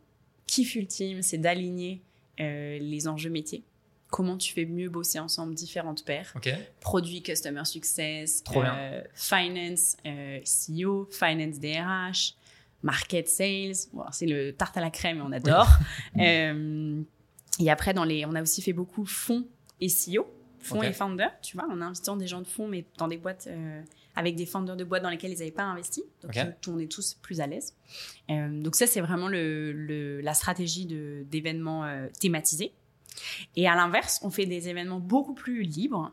kiff 0.47 0.75
ultime, 0.75 1.21
c'est 1.21 1.37
d'aligner 1.37 2.01
euh, 2.39 2.77
les 2.79 3.07
enjeux 3.07 3.29
métiers. 3.29 3.63
Comment 4.09 4.37
tu 4.37 4.53
fais 4.53 4.65
mieux 4.65 4.89
bosser 4.89 5.19
ensemble 5.19 5.53
différentes 5.53 6.05
paires 6.05 6.31
Ok. 6.35 6.49
produit 6.79 7.21
customer 7.21 7.65
success, 7.65 8.43
euh, 8.55 9.01
finance, 9.13 9.97
euh, 10.05 10.39
CEO, 10.45 11.09
finance 11.11 11.59
DRH, 11.59 12.35
market 12.83 13.27
sales. 13.27 13.73
Bon, 13.93 14.03
c'est 14.11 14.25
le 14.27 14.51
tarte 14.53 14.77
à 14.77 14.81
la 14.81 14.89
crème 14.89 15.17
et 15.17 15.21
on 15.21 15.31
adore. 15.31 15.67
Euh, 16.19 17.01
et 17.59 17.69
après, 17.71 17.93
dans 17.93 18.03
les, 18.03 18.25
on 18.25 18.35
a 18.35 18.41
aussi 18.41 18.61
fait 18.61 18.73
beaucoup 18.73 19.05
fonds 19.05 19.47
et 19.81 19.87
CEO, 19.87 20.27
fonds 20.59 20.81
et 20.89 20.93
founders. 20.93 21.31
Tu 21.41 21.57
vois, 21.57 21.67
en 21.69 21.81
invitant 21.81 22.15
des 22.15 22.27
gens 22.27 22.41
de 22.41 22.47
fonds, 22.47 22.67
mais 22.67 22.85
dans 22.97 23.07
des 23.07 23.17
boîtes 23.17 23.47
euh, 23.49 23.81
avec 24.15 24.35
des 24.35 24.45
founders 24.45 24.75
de 24.77 24.83
boîtes 24.83 25.01
dans 25.03 25.09
lesquelles 25.09 25.31
ils 25.31 25.39
n'avaient 25.39 25.51
pas 25.51 25.63
investi. 25.63 26.03
Donc, 26.21 26.35
tout- 26.61 26.71
on 26.71 26.79
est 26.79 26.91
tous 26.91 27.15
plus 27.21 27.39
à 27.41 27.47
l'aise. 27.47 27.75
Euh, 28.29 28.61
donc 28.61 28.75
ça, 28.75 28.85
c'est 28.87 29.01
vraiment 29.01 29.27
le, 29.27 29.71
le- 29.71 30.21
la 30.21 30.33
stratégie 30.33 30.85
d'événements 31.25 31.85
thématisés. 32.19 32.73
Et 33.55 33.67
à 33.67 33.75
l'inverse, 33.75 34.19
on 34.23 34.29
fait 34.29 34.45
des 34.45 34.69
événements 34.69 34.99
beaucoup 34.99 35.33
plus 35.33 35.63
libres, 35.63 36.11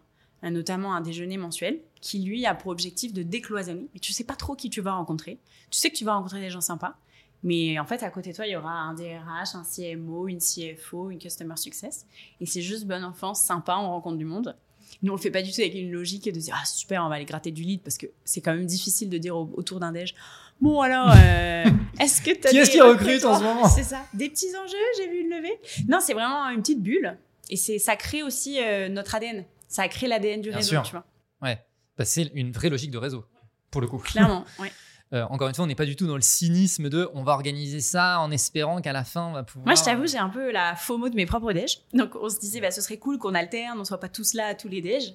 notamment 0.50 0.94
un 0.94 1.00
déjeuner 1.00 1.36
mensuel, 1.36 1.80
qui 2.00 2.20
lui 2.20 2.44
a 2.46 2.54
pour 2.54 2.70
objectif 2.72 3.12
de 3.12 3.22
décloisonner. 3.22 3.88
Mais 3.94 4.00
tu 4.00 4.12
sais 4.12 4.24
pas 4.24 4.36
trop 4.36 4.54
qui 4.54 4.70
tu 4.70 4.80
vas 4.80 4.92
rencontrer. 4.92 5.38
Tu 5.70 5.78
sais 5.78 5.90
que 5.90 5.96
tu 5.96 6.04
vas 6.04 6.14
rencontrer 6.14 6.40
des 6.40 6.50
gens 6.50 6.60
sympas, 6.60 6.96
mais 7.42 7.78
en 7.78 7.84
fait, 7.84 8.02
à 8.02 8.10
côté 8.10 8.30
de 8.30 8.36
toi, 8.36 8.46
il 8.46 8.52
y 8.52 8.56
aura 8.56 8.72
un 8.72 8.94
DRH, 8.94 9.54
un 9.54 9.64
CMO, 9.64 10.28
une 10.28 10.38
CFO, 10.38 11.10
une 11.10 11.18
Customer 11.18 11.56
Success. 11.56 12.06
Et 12.40 12.46
c'est 12.46 12.62
juste 12.62 12.86
bonne 12.86 13.04
enfance, 13.04 13.40
sympa, 13.42 13.76
on 13.78 13.88
rencontre 13.88 14.16
du 14.16 14.24
monde. 14.24 14.56
Nous, 15.02 15.12
on 15.12 15.16
le 15.16 15.20
fait 15.20 15.30
pas 15.30 15.42
du 15.42 15.50
tout 15.50 15.60
avec 15.60 15.74
une 15.74 15.90
logique 15.90 16.24
de 16.24 16.30
dire 16.38 16.56
Ah, 16.60 16.64
super, 16.66 17.04
on 17.04 17.08
va 17.08 17.16
aller 17.16 17.24
gratter 17.24 17.50
du 17.50 17.62
lead, 17.62 17.80
parce 17.82 17.98
que 17.98 18.06
c'est 18.24 18.40
quand 18.40 18.54
même 18.54 18.66
difficile 18.66 19.08
de 19.10 19.18
dire 19.18 19.36
au- 19.36 19.50
autour 19.56 19.80
d'un 19.80 19.92
déj 19.92 20.14
Bon, 20.60 20.80
alors, 20.82 21.10
euh, 21.16 21.64
est-ce 22.00 22.22
que 22.22 22.30
tu 22.30 22.48
Qui 22.48 22.58
est-ce 22.58 22.70
qui 22.70 22.80
recrute 22.80 23.24
en 23.24 23.38
ce 23.38 23.42
moment? 23.42 23.68
C'est 23.68 23.82
ça. 23.82 24.02
Des 24.14 24.28
petits 24.30 24.54
enjeux, 24.56 24.76
j'ai 24.98 25.08
vu 25.08 25.20
une 25.20 25.30
levée. 25.30 25.58
Non, 25.88 25.98
c'est 26.00 26.14
vraiment 26.14 26.48
une 26.50 26.60
petite 26.60 26.80
bulle. 26.82 27.18
Et 27.50 27.56
c'est, 27.56 27.78
ça 27.78 27.96
crée 27.96 28.22
aussi 28.22 28.58
euh, 28.62 28.88
notre 28.88 29.14
ADN. 29.16 29.44
Ça 29.74 29.82
a 29.82 29.88
créé 29.88 30.08
l'ADN 30.08 30.40
du 30.40 30.50
Bien 30.50 30.58
réseau, 30.58 30.70
sûr. 30.70 30.82
tu 30.84 30.92
vois. 30.92 31.04
Ouais. 31.42 31.60
Bah, 31.98 32.04
c'est 32.04 32.30
une 32.34 32.52
vraie 32.52 32.68
logique 32.68 32.92
de 32.92 32.98
réseau, 32.98 33.24
pour 33.72 33.80
le 33.80 33.88
coup. 33.88 33.98
Clairement, 33.98 34.44
ouais. 34.60 34.70
Euh, 35.12 35.24
encore 35.30 35.48
une 35.48 35.54
fois, 35.54 35.64
on 35.64 35.66
n'est 35.66 35.74
pas 35.74 35.84
du 35.84 35.96
tout 35.96 36.06
dans 36.06 36.14
le 36.14 36.22
cynisme 36.22 36.88
de 36.88 37.10
on 37.12 37.24
va 37.24 37.32
organiser 37.32 37.80
ça 37.80 38.20
en 38.20 38.30
espérant 38.30 38.80
qu'à 38.80 38.92
la 38.92 39.02
fin 39.02 39.26
on 39.26 39.32
va 39.32 39.42
pouvoir. 39.42 39.66
Moi, 39.66 39.74
je 39.74 39.82
t'avoue, 39.82 40.06
j'ai 40.06 40.18
un 40.18 40.28
peu 40.28 40.52
la 40.52 40.76
FOMO 40.76 41.08
de 41.08 41.16
mes 41.16 41.26
propres 41.26 41.52
déj. 41.52 41.80
Donc, 41.92 42.14
on 42.14 42.28
se 42.28 42.38
disait, 42.38 42.60
bah, 42.60 42.70
ce 42.70 42.80
serait 42.80 42.98
cool 42.98 43.18
qu'on 43.18 43.34
alterne, 43.34 43.80
on 43.80 43.84
soit 43.84 43.98
pas 43.98 44.08
tous 44.08 44.34
là 44.34 44.46
à 44.46 44.54
tous 44.54 44.68
les 44.68 44.80
déj. 44.80 45.14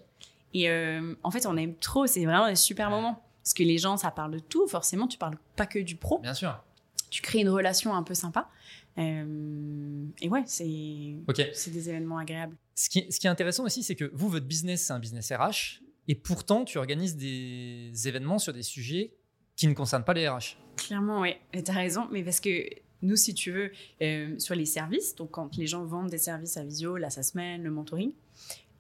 Et 0.54 0.70
euh, 0.70 1.16
en 1.24 1.32
fait, 1.32 1.46
on 1.46 1.56
aime 1.56 1.76
trop. 1.76 2.06
C'est 2.06 2.26
vraiment 2.26 2.46
un 2.46 2.56
super 2.56 2.90
moment. 2.90 3.24
Parce 3.42 3.54
que 3.54 3.64
les 3.64 3.78
gens, 3.78 3.96
ça 3.96 4.12
parle 4.12 4.32
de 4.32 4.40
tout. 4.40 4.68
Forcément, 4.68 5.08
tu 5.08 5.18
parles 5.18 5.38
pas 5.56 5.66
que 5.66 5.80
du 5.80 5.96
pro. 5.96 6.20
Bien 6.20 6.34
sûr. 6.34 6.62
Tu 7.10 7.22
crées 7.22 7.40
une 7.40 7.50
relation 7.50 7.94
un 7.94 8.04
peu 8.04 8.14
sympa. 8.14 8.50
Euh, 8.98 10.06
et 10.22 10.30
ouais, 10.30 10.44
c'est, 10.46 11.16
Ok. 11.28 11.42
c'est 11.54 11.72
des 11.72 11.90
événements 11.90 12.18
agréables. 12.18 12.56
Ce 12.76 12.90
qui, 12.90 13.12
ce 13.12 13.20
qui 13.20 13.28
est 13.28 13.30
intéressant 13.30 13.64
aussi, 13.66 13.84
c'est 13.84 13.96
que 13.96 14.10
vous, 14.14 14.30
votre 14.30 14.46
business, 14.46 14.84
c'est 14.86 14.94
un 14.94 15.00
business 15.00 15.32
RH, 15.32 15.82
et 16.08 16.16
pourtant, 16.16 16.66
tu 16.66 16.78
organises 16.78 17.16
des 17.16 17.92
événements 18.08 18.40
sur 18.40 18.52
des 18.54 18.64
sujets 18.64 19.14
qui 19.56 19.68
ne 19.68 19.74
concernent 19.74 20.04
pas 20.04 20.14
les 20.14 20.28
RH. 20.28 20.58
Clairement, 20.78 21.22
oui. 21.22 21.34
Et 21.54 21.64
t'as 21.64 21.74
raison. 21.74 22.08
Mais 22.12 22.24
parce 22.24 22.40
que 22.40 22.68
nous, 23.02 23.16
si 23.16 23.34
tu 23.34 23.52
veux, 23.52 23.72
euh, 24.02 24.38
sur 24.40 24.56
les 24.56 24.66
services, 24.66 25.16
donc 25.16 25.32
quand 25.32 25.56
les 25.58 25.68
gens 25.68 25.84
vendent 25.86 26.10
des 26.10 26.18
services 26.18 26.58
à 26.58 26.64
Visio, 26.64 26.98
la 26.98 27.10
semaine, 27.10 27.64
le 27.64 27.70
mentoring, 27.70 28.14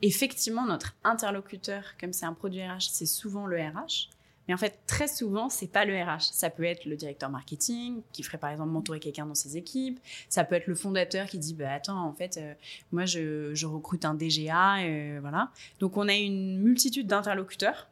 effectivement, 0.01 0.65
notre 0.65 0.95
interlocuteur, 1.03 1.83
comme 1.99 2.13
c'est 2.13 2.25
un 2.25 2.33
produit 2.33 2.63
RH, 2.65 2.89
c'est 2.91 3.05
souvent 3.05 3.45
le 3.45 3.57
RH. 3.57 4.09
Mais 4.49 4.55
en 4.55 4.57
fait, 4.57 4.79
très 4.87 5.07
souvent, 5.07 5.47
c'est 5.47 5.67
pas 5.67 5.85
le 5.85 5.95
RH. 5.95 6.21
Ça 6.31 6.49
peut 6.49 6.63
être 6.63 6.85
le 6.85 6.95
directeur 6.95 7.29
marketing 7.29 8.01
qui 8.11 8.23
ferait 8.23 8.39
par 8.39 8.49
exemple 8.49 8.71
mentorer 8.71 8.99
quelqu'un 8.99 9.27
dans 9.27 9.35
ses 9.35 9.57
équipes. 9.57 9.99
Ça 10.27 10.43
peut 10.43 10.55
être 10.55 10.65
le 10.65 10.73
fondateur 10.73 11.27
qui 11.27 11.37
dit 11.37 11.53
bah 11.53 11.71
attends, 11.71 12.03
en 12.03 12.13
fait, 12.13 12.37
euh, 12.37 12.55
moi 12.91 13.05
je, 13.05 13.53
je, 13.53 13.67
recrute 13.67 14.05
un 14.05 14.15
DGA, 14.15 14.79
euh, 14.79 15.19
voilà. 15.21 15.51
Donc 15.79 15.97
on 15.97 16.07
a 16.07 16.15
une 16.15 16.57
multitude 16.57 17.05
d'interlocuteurs. 17.05 17.89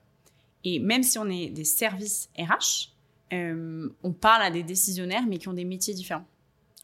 Et 0.63 0.79
même 0.79 1.03
si 1.03 1.19
on 1.19 1.29
est 1.29 1.49
des 1.49 1.63
services 1.63 2.31
RH, 2.39 2.89
euh, 3.33 3.95
on 4.01 4.11
parle 4.11 4.41
à 4.41 4.49
des 4.49 4.63
décisionnaires 4.63 5.27
mais 5.27 5.37
qui 5.37 5.49
ont 5.49 5.53
des 5.53 5.63
métiers 5.63 5.93
différents. 5.93 6.25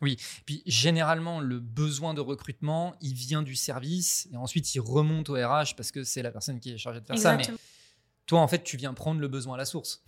Oui, 0.03 0.17
puis 0.45 0.61
généralement, 0.67 1.39
le 1.39 1.59
besoin 1.59 2.13
de 2.13 2.21
recrutement, 2.21 2.93
il 3.01 3.15
vient 3.15 3.41
du 3.41 3.55
service 3.55 4.29
et 4.31 4.37
ensuite 4.37 4.75
il 4.75 4.81
remonte 4.81 5.29
au 5.29 5.33
RH 5.33 5.75
parce 5.75 5.91
que 5.91 6.03
c'est 6.03 6.21
la 6.21 6.29
personne 6.29 6.59
qui 6.59 6.73
est 6.73 6.77
chargée 6.77 7.01
de 7.01 7.05
faire 7.07 7.17
ça. 7.17 7.37
Mais 7.37 7.47
toi, 8.25 8.39
en 8.39 8.47
fait, 8.47 8.63
tu 8.63 8.77
viens 8.77 8.93
prendre 8.93 9.19
le 9.19 9.27
besoin 9.27 9.55
à 9.55 9.57
la 9.57 9.65
source, 9.65 10.03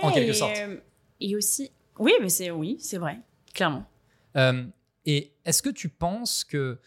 en 0.00 0.12
quelque 0.12 0.32
sorte. 0.32 0.56
Euh, 0.58 0.76
et 1.20 1.36
aussi, 1.36 1.70
oui, 1.98 2.12
mais 2.20 2.28
c'est 2.28 2.50
oui, 2.50 2.76
c'est 2.80 2.98
vrai, 2.98 3.18
clairement. 3.54 3.86
Euh, 4.36 4.64
et 5.04 5.32
est-ce 5.44 5.62
que 5.62 5.70
tu 5.70 5.88
penses 5.88 6.44
que, 6.44 6.78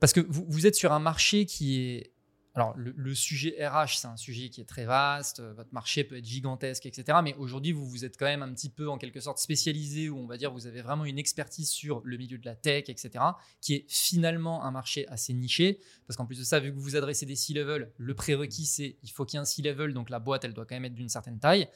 parce 0.00 0.12
que 0.12 0.20
vous, 0.20 0.44
vous 0.48 0.66
êtes 0.66 0.74
sur 0.74 0.92
un 0.92 1.00
marché 1.00 1.46
qui 1.46 1.80
est 1.80 2.11
alors, 2.54 2.74
le, 2.76 3.14
sujet 3.14 3.56
RH, 3.66 3.96
c'est 3.96 4.06
un 4.06 4.18
sujet 4.18 4.50
qui 4.50 4.60
est 4.60 4.66
très 4.66 4.84
vaste, 4.84 5.40
euh, 5.40 5.54
votre 5.54 5.72
marché 5.72 6.04
peut 6.04 6.18
être 6.18 6.24
gigantesque, 6.26 6.84
etc. 6.84 7.18
Mais 7.24 7.34
aujourd'hui, 7.36 7.72
vous 7.72 7.88
vous 7.88 8.04
êtes 8.04 8.18
quand 8.18 8.26
même 8.26 8.42
un 8.42 8.52
petit 8.52 8.68
peu, 8.68 8.90
en 8.90 8.98
quelque 8.98 9.20
sorte, 9.20 9.38
spécialisé, 9.38 10.10
ou 10.10 10.18
on 10.18 10.26
va 10.26 10.36
dire, 10.36 10.52
vous 10.52 10.66
avez 10.66 10.82
vraiment 10.82 11.06
une 11.06 11.18
expertise 11.18 11.70
sur 11.70 12.02
le 12.04 12.18
milieu 12.18 12.36
de 12.36 12.44
la 12.44 12.54
tech, 12.54 12.84
etc., 12.88 13.24
qui 13.62 13.74
est 13.74 13.86
finalement 13.88 14.64
un 14.64 14.70
marché 14.70 15.08
assez 15.08 15.32
niché. 15.32 15.80
Parce 16.06 16.18
qu'en 16.18 16.26
plus 16.26 16.38
de 16.38 16.44
ça, 16.44 16.60
vu 16.60 16.70
que 16.70 16.76
vous 16.76 16.82
vous 16.82 16.96
adressez 16.96 17.24
des 17.24 17.36
C-level, 17.36 17.90
le 17.96 18.14
prérequis, 18.14 18.66
c'est 18.66 18.98
il 19.02 19.10
faut 19.10 19.24
qu'il 19.24 19.38
y 19.38 19.38
ait 19.38 19.42
un 19.42 19.46
C-level, 19.46 19.94
donc 19.94 20.10
la 20.10 20.18
boîte, 20.18 20.44
elle 20.44 20.52
doit 20.52 20.66
quand 20.66 20.74
même 20.74 20.84
être 20.84 20.94
d'une 20.94 21.08
certaine 21.08 21.38
taille. 21.38 21.68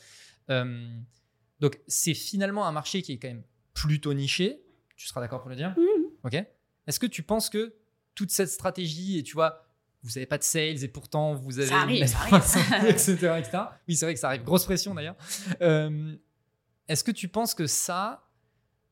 Euh, 0.50 0.94
donc, 1.58 1.80
c'est 1.86 2.14
finalement 2.14 2.66
un 2.66 2.72
marché 2.72 3.00
qui 3.00 3.12
est 3.12 3.18
quand 3.18 3.28
même 3.28 3.44
plutôt 3.72 4.12
niché. 4.12 4.62
Tu 4.96 5.06
seras 5.06 5.22
d'accord 5.22 5.40
pour 5.40 5.48
le 5.48 5.56
dire? 5.56 5.70
Mmh. 5.70 6.26
Ok. 6.26 6.34
Est-ce 6.86 7.00
que 7.00 7.06
tu 7.06 7.22
penses 7.22 7.48
que 7.48 7.74
toute 8.14 8.30
cette 8.30 8.50
stratégie, 8.50 9.18
et 9.18 9.22
tu 9.22 9.32
vois, 9.32 9.65
vous 10.06 10.12
n'avez 10.14 10.26
pas 10.26 10.38
de 10.38 10.44
sales 10.44 10.84
et 10.84 10.88
pourtant 10.88 11.34
vous 11.34 11.58
avez 11.58 11.68
ça 11.68 11.80
arrive, 11.80 12.06
ça 12.06 12.18
arrive. 12.18 12.88
etc., 12.88 13.16
Oui, 13.88 13.96
c'est 13.96 14.06
vrai 14.06 14.14
que 14.14 14.20
ça 14.20 14.28
arrive. 14.28 14.44
Grosse 14.44 14.64
pression 14.64 14.94
d'ailleurs. 14.94 15.16
Euh, 15.60 16.14
est-ce 16.88 17.02
que 17.02 17.10
tu 17.10 17.28
penses 17.28 17.54
que 17.54 17.66
ça, 17.66 18.24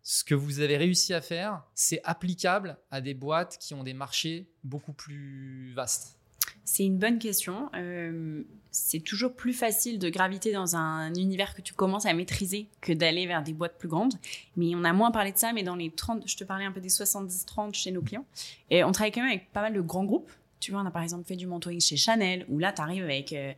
ce 0.02 0.24
que 0.24 0.34
vous 0.34 0.60
avez 0.60 0.76
réussi 0.76 1.14
à 1.14 1.20
faire, 1.20 1.62
c'est 1.74 2.00
applicable 2.04 2.76
à 2.90 3.00
des 3.00 3.14
boîtes 3.14 3.58
qui 3.60 3.74
ont 3.74 3.84
des 3.84 3.94
marchés 3.94 4.48
beaucoup 4.64 4.92
plus 4.92 5.72
vastes? 5.74 6.18
C'est 6.64 6.84
une 6.84 6.98
bonne 6.98 7.18
question. 7.18 7.70
Euh, 7.74 8.42
c'est 8.70 9.00
toujours 9.00 9.34
plus 9.36 9.52
facile 9.52 9.98
de 9.98 10.08
graviter 10.08 10.52
dans 10.52 10.76
un 10.76 11.12
univers 11.14 11.54
que 11.54 11.60
tu 11.60 11.74
commences 11.74 12.06
à 12.06 12.14
maîtriser 12.14 12.68
que 12.80 12.92
d'aller 12.92 13.26
vers 13.26 13.42
des 13.42 13.52
boîtes 13.52 13.78
plus 13.78 13.88
grandes. 13.88 14.14
Mais 14.56 14.74
on 14.74 14.82
a 14.84 14.92
moins 14.92 15.10
parlé 15.10 15.30
de 15.32 15.38
ça, 15.38 15.52
mais 15.52 15.62
dans 15.62 15.76
les 15.76 15.90
30, 15.90 16.24
je 16.26 16.36
te 16.36 16.42
parlais 16.44 16.64
un 16.64 16.72
peu 16.72 16.80
des 16.80 16.88
70-30 16.88 17.74
chez 17.74 17.92
nos 17.92 18.00
clients. 18.02 18.24
Et 18.70 18.82
on 18.82 18.92
travaille 18.92 19.12
quand 19.12 19.20
même 19.20 19.30
avec 19.30 19.52
pas 19.52 19.60
mal 19.60 19.74
de 19.74 19.80
grands 19.80 20.04
groupes. 20.04 20.30
Tu 20.64 20.70
vois, 20.70 20.80
on 20.80 20.86
a 20.86 20.90
par 20.90 21.02
exemple 21.02 21.26
fait 21.26 21.36
du 21.36 21.46
mentoring 21.46 21.78
chez 21.78 21.98
Chanel, 21.98 22.46
où 22.48 22.58
là, 22.58 22.72
tu 22.72 22.80
arrives 22.80 23.04
avec 23.04 23.34
euh, 23.34 23.52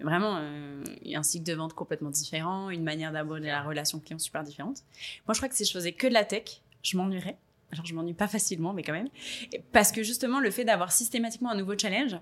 vraiment 0.00 0.38
euh, 0.38 0.82
un 1.14 1.22
cycle 1.22 1.44
de 1.44 1.52
vente 1.52 1.74
complètement 1.74 2.08
différent, 2.08 2.70
une 2.70 2.82
manière 2.82 3.12
d'aborder 3.12 3.48
la 3.48 3.62
relation 3.62 4.00
client 4.00 4.18
super 4.18 4.42
différente. 4.42 4.82
Moi, 5.26 5.34
je 5.34 5.38
crois 5.38 5.50
que 5.50 5.54
si 5.54 5.66
je 5.66 5.72
faisais 5.72 5.92
que 5.92 6.06
de 6.06 6.14
la 6.14 6.24
tech, 6.24 6.62
je 6.82 6.96
m'ennuierais. 6.96 7.36
Alors, 7.72 7.84
je 7.84 7.94
m'ennuie 7.94 8.14
pas 8.14 8.26
facilement, 8.26 8.72
mais 8.72 8.82
quand 8.82 8.94
même. 8.94 9.10
Parce 9.72 9.92
que 9.92 10.02
justement, 10.02 10.40
le 10.40 10.50
fait 10.50 10.64
d'avoir 10.64 10.92
systématiquement 10.92 11.50
un 11.50 11.56
nouveau 11.56 11.76
challenge, 11.76 12.16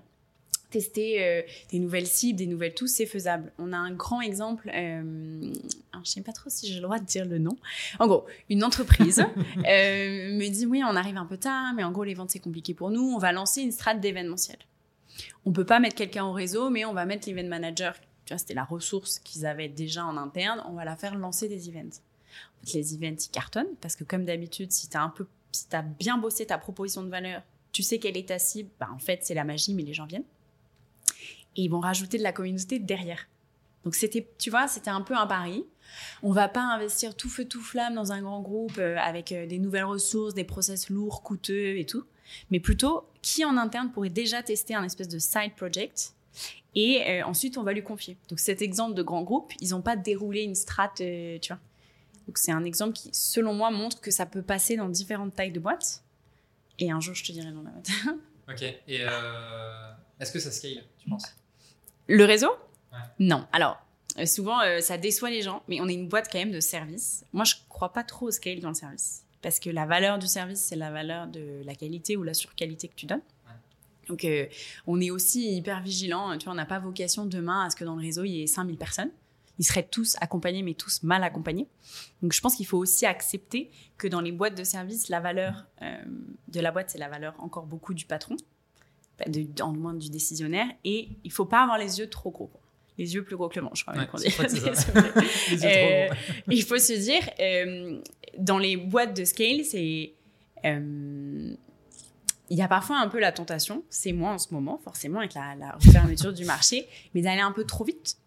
tester 0.75 1.23
euh, 1.23 1.41
des 1.71 1.79
nouvelles 1.79 2.05
cibles, 2.05 2.37
des 2.37 2.47
nouvelles 2.47 2.73
tout, 2.73 2.87
c'est 2.87 3.05
faisable. 3.05 3.53
On 3.57 3.71
a 3.71 3.77
un 3.77 3.91
grand 3.91 4.19
exemple, 4.19 4.69
euh, 4.73 5.53
je 5.93 5.99
ne 5.99 6.03
sais 6.03 6.21
pas 6.21 6.33
trop 6.33 6.49
si 6.49 6.67
j'ai 6.67 6.75
le 6.75 6.81
droit 6.81 6.99
de 6.99 7.05
dire 7.05 7.25
le 7.25 7.37
nom. 7.37 7.55
En 7.97 8.07
gros, 8.07 8.25
une 8.49 8.61
entreprise 8.61 9.19
euh, 9.57 10.37
me 10.37 10.49
dit 10.49 10.65
oui, 10.65 10.83
on 10.83 10.97
arrive 10.97 11.15
un 11.15 11.25
peu 11.25 11.37
tard, 11.37 11.73
mais 11.73 11.85
en 11.85 11.93
gros, 11.93 12.03
les 12.03 12.13
ventes, 12.13 12.31
c'est 12.31 12.39
compliqué 12.39 12.73
pour 12.73 12.91
nous. 12.91 13.03
On 13.03 13.17
va 13.17 13.31
lancer 13.31 13.61
une 13.61 13.71
strate 13.71 14.01
d'événementiel. 14.01 14.57
On 15.45 15.53
peut 15.53 15.65
pas 15.65 15.79
mettre 15.79 15.95
quelqu'un 15.95 16.25
au 16.25 16.33
réseau, 16.33 16.69
mais 16.69 16.83
on 16.83 16.93
va 16.93 17.05
mettre 17.05 17.29
l'event 17.29 17.47
manager. 17.47 17.95
Tu 18.25 18.33
vois, 18.33 18.37
c'était 18.37 18.53
la 18.53 18.65
ressource 18.65 19.19
qu'ils 19.19 19.45
avaient 19.45 19.69
déjà 19.69 20.03
en 20.03 20.17
interne. 20.17 20.61
On 20.67 20.73
va 20.73 20.83
la 20.83 20.97
faire 20.97 21.15
lancer 21.15 21.47
des 21.47 21.69
events. 21.69 22.01
En 22.61 22.65
fait, 22.65 22.73
les 22.73 22.95
events, 22.95 23.23
ils 23.25 23.31
cartonnent 23.31 23.75
parce 23.79 23.95
que 23.95 24.03
comme 24.03 24.25
d'habitude, 24.25 24.73
si 24.73 24.89
tu 24.89 24.97
as 24.97 25.01
un 25.01 25.09
peu, 25.09 25.25
si 25.53 25.67
as 25.71 25.83
bien 25.83 26.17
bossé 26.17 26.45
ta 26.45 26.57
proposition 26.57 27.01
de 27.01 27.09
valeur, 27.09 27.43
tu 27.71 27.81
sais 27.81 27.97
quelle 27.97 28.17
est 28.17 28.27
ta 28.27 28.39
cible, 28.39 28.69
bah, 28.77 28.89
en 28.93 28.99
fait, 28.99 29.21
c'est 29.23 29.35
la 29.35 29.45
magie, 29.45 29.73
mais 29.73 29.83
les 29.83 29.93
gens 29.93 30.05
viennent 30.05 30.25
et 31.55 31.63
ils 31.63 31.69
vont 31.69 31.79
rajouter 31.79 32.17
de 32.17 32.23
la 32.23 32.31
communauté 32.31 32.79
derrière. 32.79 33.27
Donc 33.85 33.93
c'était, 33.95 34.27
tu 34.39 34.49
vois, 34.49 34.67
c'était 34.67 34.89
un 34.89 35.01
peu 35.01 35.15
un 35.15 35.27
pari. 35.27 35.63
On 36.23 36.31
va 36.31 36.49
pas 36.49 36.61
investir 36.61 37.15
tout 37.15 37.29
feu 37.29 37.45
tout 37.45 37.61
flamme 37.61 37.93
dans 37.93 38.11
un 38.11 38.21
grand 38.21 38.41
groupe 38.41 38.77
euh, 38.79 38.97
avec 38.97 39.31
euh, 39.31 39.45
des 39.45 39.59
nouvelles 39.59 39.85
ressources, 39.85 40.33
des 40.33 40.43
process 40.43 40.89
lourds, 40.89 41.21
coûteux 41.21 41.77
et 41.77 41.85
tout, 41.85 42.03
mais 42.49 42.59
plutôt 42.59 43.07
qui 43.21 43.45
en 43.45 43.55
interne 43.57 43.91
pourrait 43.91 44.09
déjà 44.09 44.41
tester 44.41 44.73
un 44.73 44.83
espèce 44.83 45.07
de 45.07 45.19
side 45.19 45.55
project 45.55 46.13
et 46.73 47.03
euh, 47.07 47.25
ensuite 47.25 47.57
on 47.57 47.63
va 47.63 47.73
lui 47.73 47.83
confier. 47.83 48.17
Donc 48.27 48.39
cet 48.39 48.63
exemple 48.63 48.95
de 48.95 49.03
grand 49.03 49.21
groupe, 49.21 49.53
ils 49.61 49.69
n'ont 49.69 49.83
pas 49.83 49.95
déroulé 49.95 50.41
une 50.41 50.55
strat, 50.55 50.91
tu 50.97 51.39
vois. 51.47 51.59
Donc 52.25 52.39
c'est 52.39 52.51
un 52.51 52.63
exemple 52.63 52.93
qui, 52.93 53.11
selon 53.13 53.53
moi, 53.53 53.69
montre 53.69 54.01
que 54.01 54.09
ça 54.09 54.25
peut 54.25 54.41
passer 54.41 54.75
dans 54.77 54.89
différentes 54.89 55.35
tailles 55.35 55.51
de 55.51 55.59
boîtes. 55.59 56.03
Et 56.79 56.89
un 56.89 56.99
jour, 56.99 57.13
je 57.13 57.23
te 57.23 57.31
dirai 57.31 57.51
dans 57.51 57.61
la 57.61 57.69
boîte. 57.69 57.89
ok. 58.49 58.63
Et 58.87 59.01
est-ce 60.19 60.31
que 60.31 60.39
ça 60.39 60.49
scale, 60.49 60.83
tu 60.97 61.07
penses? 61.07 61.35
Le 62.07 62.23
réseau 62.25 62.51
Non. 63.19 63.45
Alors, 63.51 63.81
euh, 64.19 64.25
souvent, 64.25 64.61
euh, 64.61 64.79
ça 64.79 64.97
déçoit 64.97 65.29
les 65.29 65.41
gens, 65.41 65.63
mais 65.67 65.81
on 65.81 65.87
est 65.87 65.93
une 65.93 66.07
boîte 66.07 66.29
quand 66.31 66.39
même 66.39 66.51
de 66.51 66.59
service. 66.59 67.25
Moi, 67.33 67.43
je 67.43 67.55
crois 67.67 67.91
pas 67.91 68.03
trop 68.03 68.27
au 68.27 68.31
scale 68.31 68.59
dans 68.59 68.69
le 68.69 68.75
service. 68.75 69.23
Parce 69.41 69.59
que 69.59 69.69
la 69.69 69.85
valeur 69.85 70.17
du 70.17 70.27
service, 70.27 70.59
c'est 70.59 70.75
la 70.75 70.91
valeur 70.91 71.27
de 71.27 71.61
la 71.65 71.75
qualité 71.75 72.15
ou 72.15 72.23
la 72.23 72.33
surqualité 72.33 72.87
que 72.87 72.95
tu 72.95 73.05
donnes. 73.05 73.21
Donc, 74.07 74.23
euh, 74.23 74.45
on 74.85 75.01
est 75.01 75.09
aussi 75.09 75.55
hyper 75.55 75.81
vigilant. 75.81 76.37
Tu 76.37 76.45
vois, 76.45 76.53
on 76.53 76.57
n'a 76.57 76.65
pas 76.65 76.79
vocation 76.79 77.25
demain 77.25 77.65
à 77.65 77.69
ce 77.69 77.75
que 77.75 77.83
dans 77.83 77.95
le 77.95 78.01
réseau, 78.01 78.23
il 78.23 78.31
y 78.31 78.43
ait 78.43 78.47
5000 78.47 78.77
personnes. 78.77 79.11
Ils 79.57 79.65
seraient 79.65 79.87
tous 79.87 80.15
accompagnés, 80.19 80.63
mais 80.63 80.73
tous 80.73 81.01
mal 81.03 81.23
accompagnés. 81.23 81.67
Donc, 82.21 82.33
je 82.33 82.41
pense 82.41 82.55
qu'il 82.55 82.67
faut 82.67 82.77
aussi 82.77 83.05
accepter 83.05 83.71
que 83.97 84.07
dans 84.07 84.21
les 84.21 84.31
boîtes 84.31 84.55
de 84.55 84.63
service, 84.63 85.09
la 85.09 85.19
valeur 85.19 85.65
de 85.81 86.59
la 86.59 86.71
boîte, 86.71 86.89
c'est 86.91 86.97
la 86.97 87.09
valeur 87.09 87.35
encore 87.39 87.65
beaucoup 87.65 87.93
du 87.93 88.05
patron 88.05 88.35
de, 89.27 89.61
en 89.61 89.73
moins 89.73 89.93
du 89.93 90.09
décisionnaire. 90.09 90.67
Et 90.83 91.09
il 91.23 91.31
faut 91.31 91.45
pas 91.45 91.63
avoir 91.63 91.77
les 91.77 91.99
yeux 91.99 92.09
trop 92.09 92.31
gros. 92.31 92.51
Les 92.97 93.13
yeux 93.13 93.23
plus 93.23 93.35
gros 93.35 93.49
que 93.49 93.59
le 93.59 93.65
manche, 93.65 93.85
il 96.47 96.63
faut 96.63 96.77
se 96.77 96.93
dire, 96.93 97.21
euh, 97.39 97.99
dans 98.37 98.57
les 98.57 98.77
boîtes 98.77 99.15
de 99.15 99.25
scale, 99.25 99.65
c'est 99.65 100.13
euh, 100.65 101.53
il 102.49 102.57
y 102.57 102.61
a 102.61 102.67
parfois 102.67 102.99
un 102.99 103.09
peu 103.09 103.19
la 103.19 103.33
tentation, 103.33 103.83
c'est 103.89 104.13
moi 104.13 104.31
en 104.31 104.37
ce 104.37 104.53
moment, 104.53 104.79
forcément, 104.83 105.19
avec 105.19 105.33
la, 105.33 105.55
la 105.55 105.77
fermeture 105.91 106.31
du 106.31 106.45
marché, 106.45 106.87
mais 107.13 107.21
d'aller 107.21 107.41
un 107.41 107.51
peu 107.51 107.65
trop 107.65 107.83
vite. 107.83 108.17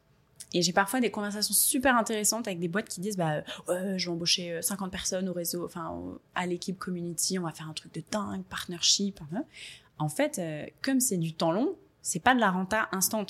Et 0.55 0.63
j'ai 0.63 0.73
parfois 0.73 1.01
des 1.01 1.11
conversations 1.11 1.55
super 1.55 1.97
intéressantes 1.97 2.47
avec 2.47 2.59
des 2.59 2.69
boîtes 2.69 2.89
qui 2.89 3.01
disent 3.01 3.17
bah 3.17 3.43
ouais, 3.69 3.99
je 3.99 4.07
vais 4.07 4.13
embaucher 4.13 4.61
50 4.63 4.91
personnes 4.91 5.29
au 5.29 5.33
réseau, 5.35 5.65
enfin 5.65 5.95
à 6.35 6.47
l'équipe 6.47 6.79
community, 6.79 7.39
on 7.39 7.43
va 7.43 7.53
faire 7.53 7.69
un 7.69 7.75
truc 7.75 7.93
de 7.95 8.03
dingue, 8.11 8.43
partnership. 8.45 9.21
Hein 9.35 9.45
en 9.99 10.09
fait, 10.09 10.39
euh, 10.39 10.67
comme 10.83 11.01
c'est 11.01 11.17
du 11.17 11.33
temps 11.35 11.53
long, 11.53 11.75
c'est 12.03 12.21
pas 12.21 12.35
de 12.35 12.41
la 12.41 12.51
renta 12.51 12.89
instant. 12.93 13.27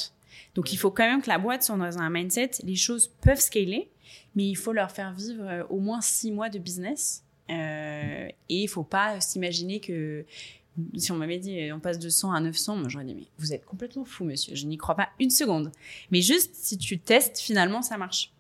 Donc, 0.54 0.72
il 0.72 0.76
faut 0.76 0.90
quand 0.90 1.08
même 1.08 1.22
que 1.22 1.28
la 1.28 1.38
boîte 1.38 1.62
soit 1.62 1.76
dans 1.76 1.98
un 1.98 2.10
mindset. 2.10 2.50
Les 2.62 2.76
choses 2.76 3.08
peuvent 3.22 3.40
scaler, 3.40 3.90
mais 4.34 4.46
il 4.46 4.56
faut 4.56 4.72
leur 4.72 4.90
faire 4.90 5.12
vivre 5.12 5.44
euh, 5.44 5.64
au 5.70 5.78
moins 5.78 6.00
six 6.00 6.30
mois 6.30 6.48
de 6.48 6.58
business. 6.58 7.24
Euh, 7.50 8.28
et 8.48 8.62
il 8.62 8.68
faut 8.68 8.84
pas 8.84 9.20
s'imaginer 9.20 9.80
que 9.80 10.26
si 10.94 11.10
on 11.10 11.16
m'avait 11.16 11.38
dit 11.38 11.72
on 11.72 11.80
passe 11.80 11.98
de 11.98 12.10
100 12.10 12.32
à 12.32 12.40
900, 12.40 12.76
moi 12.76 12.88
j'aurais 12.88 13.06
dit 13.06 13.14
mais 13.14 13.26
vous 13.38 13.54
êtes 13.54 13.64
complètement 13.64 14.04
fou, 14.04 14.24
monsieur. 14.24 14.54
Je 14.54 14.66
n'y 14.66 14.76
crois 14.76 14.94
pas 14.94 15.08
une 15.18 15.30
seconde. 15.30 15.72
Mais 16.10 16.20
juste 16.20 16.54
si 16.54 16.76
tu 16.76 16.98
testes, 16.98 17.38
finalement, 17.38 17.80
ça 17.80 17.96
marche. 17.96 18.32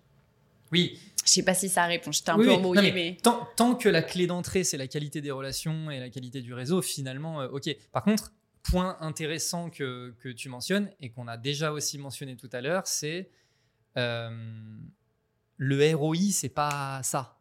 Oui. 0.72 0.98
Je 1.24 1.30
sais 1.30 1.42
pas 1.42 1.54
si 1.54 1.68
ça 1.68 1.84
répond. 1.84 2.10
J'étais 2.10 2.30
un 2.30 2.36
peu 2.36 2.50
embrouillée, 2.50 2.92
mais, 2.92 3.16
Tant, 3.22 3.74
que 3.74 3.88
la 3.88 4.02
clé 4.02 4.26
d'entrée 4.26 4.64
c'est 4.64 4.76
la 4.76 4.86
qualité 4.86 5.20
des 5.20 5.30
relations 5.30 5.90
et 5.90 6.00
la 6.00 6.08
qualité 6.08 6.40
du 6.40 6.54
réseau, 6.54 6.80
finalement, 6.80 7.40
euh, 7.42 7.48
ok. 7.48 7.68
Par 7.92 8.02
contre, 8.02 8.32
point 8.62 8.96
intéressant 9.00 9.70
que, 9.70 10.14
que 10.20 10.28
tu 10.28 10.48
mentionnes 10.48 10.90
et 11.00 11.10
qu'on 11.10 11.28
a 11.28 11.36
déjà 11.36 11.72
aussi 11.72 11.98
mentionné 11.98 12.36
tout 12.36 12.50
à 12.52 12.60
l'heure, 12.60 12.86
c'est 12.86 13.30
euh, 13.96 14.30
le 15.56 15.94
ROI, 15.94 16.16
c'est 16.32 16.48
pas 16.48 17.00
ça. 17.02 17.38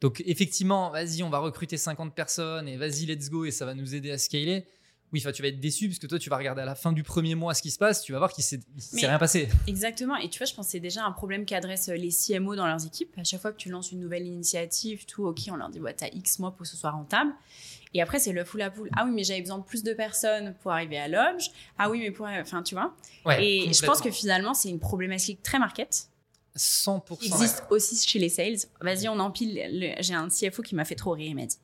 Donc 0.00 0.22
effectivement, 0.26 0.90
vas-y, 0.90 1.22
on 1.22 1.30
va 1.30 1.38
recruter 1.38 1.76
50 1.76 2.14
personnes 2.14 2.68
et 2.68 2.76
vas-y, 2.76 3.06
let's 3.06 3.30
go 3.30 3.44
et 3.44 3.50
ça 3.50 3.64
va 3.64 3.74
nous 3.74 3.94
aider 3.94 4.10
à 4.10 4.18
scaler. 4.18 4.66
Oui, 5.12 5.22
tu 5.32 5.42
vas 5.42 5.48
être 5.48 5.60
déçu 5.60 5.88
parce 5.88 5.98
que 5.98 6.06
toi, 6.06 6.18
tu 6.18 6.28
vas 6.28 6.36
regarder 6.36 6.62
à 6.62 6.64
la 6.66 6.74
fin 6.74 6.92
du 6.92 7.02
premier 7.02 7.34
mois 7.34 7.54
ce 7.54 7.62
qui 7.62 7.70
se 7.70 7.78
passe, 7.78 8.02
tu 8.02 8.12
vas 8.12 8.18
voir 8.18 8.32
qu'il 8.32 8.44
s'est 8.44 8.60
rien 8.94 9.18
passé. 9.18 9.48
Exactement. 9.66 10.16
Et 10.16 10.28
tu 10.28 10.38
vois, 10.38 10.46
je 10.46 10.54
pense 10.54 10.66
que 10.66 10.72
c'est 10.72 10.80
déjà 10.80 11.04
un 11.04 11.12
problème 11.12 11.46
qu'adressent 11.46 11.88
les 11.88 12.10
CMO 12.10 12.56
dans 12.56 12.66
leurs 12.66 12.84
équipes. 12.84 13.12
À 13.16 13.24
chaque 13.24 13.40
fois 13.40 13.52
que 13.52 13.56
tu 13.56 13.70
lances 13.70 13.92
une 13.92 14.00
nouvelle 14.00 14.26
initiative, 14.26 15.06
tout, 15.06 15.24
ok, 15.24 15.38
on 15.50 15.56
leur 15.56 15.70
dit, 15.70 15.80
ouais, 15.80 15.94
t'as 15.94 16.08
X 16.08 16.38
mois 16.38 16.50
pour 16.50 16.60
que 16.60 16.68
ce 16.68 16.76
soit 16.76 16.90
rentable. 16.90 17.32
Et 17.94 18.02
après, 18.02 18.18
c'est 18.18 18.32
le 18.32 18.44
fou 18.44 18.58
la 18.58 18.70
poule. 18.70 18.90
Ah 18.96 19.04
oui, 19.06 19.12
mais 19.12 19.24
j'avais 19.24 19.40
besoin 19.40 19.58
de 19.58 19.64
plus 19.64 19.82
de 19.82 19.94
personnes 19.94 20.54
pour 20.62 20.72
arriver 20.72 20.98
à 20.98 21.08
l'objet. 21.08 21.50
Ah 21.78 21.88
oui, 21.88 22.00
mais 22.00 22.10
pour. 22.10 22.26
Enfin, 22.26 22.62
tu 22.62 22.74
vois. 22.74 22.94
Ouais, 23.24 23.42
Et 23.42 23.72
je 23.72 23.84
pense 23.84 24.02
que 24.02 24.10
finalement, 24.10 24.52
c'est 24.52 24.68
une 24.68 24.78
problématique 24.78 25.42
très 25.42 25.58
market 25.58 26.10
100%. 26.58 27.18
qui 27.18 27.28
existe 27.28 27.62
aussi 27.70 27.96
chez 28.06 28.18
les 28.18 28.28
sales. 28.28 28.56
Vas-y, 28.80 29.08
on 29.08 29.18
empile. 29.18 29.60
le- 29.72 29.94
J'ai 30.02 30.14
un 30.14 30.28
CFO 30.28 30.62
qui 30.62 30.74
m'a 30.74 30.84
fait 30.84 30.94
trop 30.94 31.12
rire. 31.12 31.28
Il 31.30 31.34
m'a 31.36 31.46
dit 31.46 31.56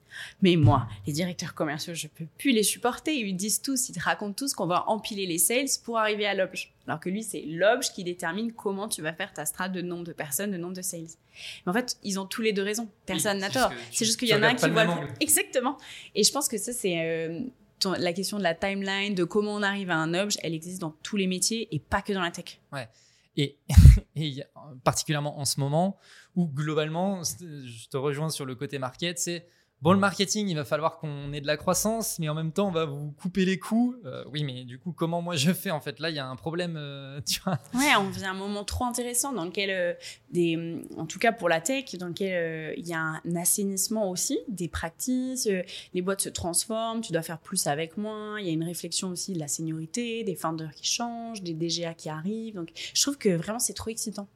Mais 0.42 0.56
moi, 0.56 0.86
les 1.06 1.12
directeurs 1.12 1.54
commerciaux, 1.54 1.92
je 1.94 2.06
peux 2.08 2.26
plus 2.38 2.52
les 2.52 2.62
supporter. 2.62 3.14
Ils 3.18 3.34
disent 3.36 3.60
tous, 3.60 3.88
ils 3.88 3.94
te 3.94 4.00
racontent 4.00 4.32
tous 4.34 4.54
qu'on 4.54 4.66
va 4.66 4.88
empiler 4.88 5.26
les 5.26 5.38
sales 5.38 5.66
pour 5.84 5.98
arriver 5.98 6.26
à 6.26 6.34
l'objet. 6.34 6.68
Alors 6.86 7.00
que 7.00 7.08
lui, 7.10 7.22
c'est 7.22 7.42
l'objet 7.46 7.90
qui 7.94 8.04
détermine 8.04 8.52
comment 8.52 8.88
tu 8.88 9.02
vas 9.02 9.12
faire 9.12 9.32
ta 9.32 9.44
strat 9.46 9.68
de 9.68 9.82
nombre 9.82 10.04
de 10.04 10.12
personnes, 10.12 10.50
de 10.52 10.56
nombre 10.56 10.74
de 10.76 10.82
sales. 10.82 11.08
Mais 11.66 11.70
en 11.70 11.72
fait, 11.72 11.96
ils 12.02 12.18
ont 12.20 12.26
tous 12.26 12.42
les 12.42 12.52
deux 12.52 12.62
raison. 12.62 12.88
Personne 13.06 13.36
Oui, 13.36 13.40
n'a 13.42 13.50
tort. 13.50 13.72
C'est 13.92 14.04
juste 14.04 14.18
qu'il 14.18 14.28
y 14.28 14.34
en 14.34 14.42
a 14.42 14.48
un 14.48 14.54
qui 14.54 14.68
voit. 14.70 14.84
le-. 14.84 14.90
Exactement. 15.20 15.76
Et 16.14 16.22
je 16.24 16.32
pense 16.32 16.48
que 16.48 16.58
ça, 16.58 16.72
c'est. 16.72 17.00
euh, 17.00 17.40
la 17.98 18.14
question 18.14 18.38
de 18.38 18.42
la 18.42 18.54
timeline, 18.54 19.14
de 19.14 19.24
comment 19.24 19.54
on 19.56 19.62
arrive 19.62 19.90
à 19.90 19.96
un 19.96 20.14
objet, 20.14 20.38
elle 20.42 20.54
existe 20.54 20.80
dans 20.80 20.94
tous 21.02 21.16
les 21.18 21.26
métiers 21.26 21.68
et 21.70 21.78
pas 21.78 22.00
que 22.00 22.14
dans 22.14 22.22
la 22.22 22.30
tech. 22.30 22.58
Et, 23.36 23.58
particulièrement 24.84 25.38
en 25.38 25.44
ce 25.44 25.60
moment, 25.60 25.98
où 26.34 26.46
globalement, 26.46 27.22
je 27.24 27.88
te 27.88 27.96
rejoins 27.96 28.30
sur 28.30 28.44
le 28.44 28.54
côté 28.54 28.78
market, 28.78 29.18
c'est 29.18 29.46
bon, 29.84 29.92
le 29.92 29.98
marketing, 29.98 30.48
il 30.48 30.56
va 30.56 30.64
falloir 30.64 30.98
qu'on 30.98 31.32
ait 31.34 31.42
de 31.42 31.46
la 31.46 31.58
croissance, 31.58 32.18
mais 32.18 32.28
en 32.30 32.34
même 32.34 32.50
temps, 32.52 32.68
on 32.68 32.72
va 32.72 32.86
vous 32.86 33.12
couper 33.12 33.44
les 33.44 33.58
coûts. 33.58 33.94
Euh, 34.06 34.24
oui, 34.32 34.42
mais 34.42 34.64
du 34.64 34.78
coup, 34.78 34.92
comment 34.92 35.20
moi 35.20 35.36
je 35.36 35.52
fais 35.52 35.70
En 35.70 35.80
fait, 35.80 36.00
là, 36.00 36.08
il 36.08 36.16
y 36.16 36.18
a 36.18 36.26
un 36.26 36.36
problème, 36.36 36.76
euh. 36.76 37.20
Ouais, 37.74 37.94
on 37.98 38.08
vient 38.08 38.28
à 38.28 38.30
un 38.30 38.34
moment 38.34 38.64
trop 38.64 38.86
intéressant 38.86 39.32
dans 39.34 39.44
lequel, 39.44 39.70
euh, 39.70 39.92
des, 40.30 40.82
en 40.96 41.06
tout 41.06 41.18
cas 41.18 41.32
pour 41.32 41.48
la 41.48 41.60
tech, 41.60 41.96
dans 41.96 42.08
lequel 42.08 42.32
euh, 42.32 42.74
il 42.76 42.86
y 42.86 42.94
a 42.94 42.98
un 42.98 43.36
assainissement 43.36 44.10
aussi 44.10 44.38
des 44.48 44.68
pratiques, 44.68 45.46
euh, 45.46 45.62
les 45.92 46.02
boîtes 46.02 46.22
se 46.22 46.28
transforment, 46.30 47.02
tu 47.02 47.12
dois 47.12 47.22
faire 47.22 47.38
plus 47.38 47.66
avec 47.66 47.98
moins, 47.98 48.40
il 48.40 48.46
y 48.46 48.50
a 48.50 48.52
une 48.52 48.64
réflexion 48.64 49.10
aussi 49.10 49.34
de 49.34 49.38
la 49.38 49.48
seniorité, 49.48 50.24
des 50.24 50.34
founders 50.34 50.74
qui 50.74 50.86
changent, 50.86 51.42
des 51.42 51.54
DGA 51.54 51.94
qui 51.94 52.08
arrivent. 52.08 52.54
Donc 52.54 52.70
je 52.74 53.02
trouve 53.02 53.18
que 53.18 53.28
vraiment 53.28 53.58
c'est 53.58 53.74
trop 53.74 53.90
excitant. 53.90 54.28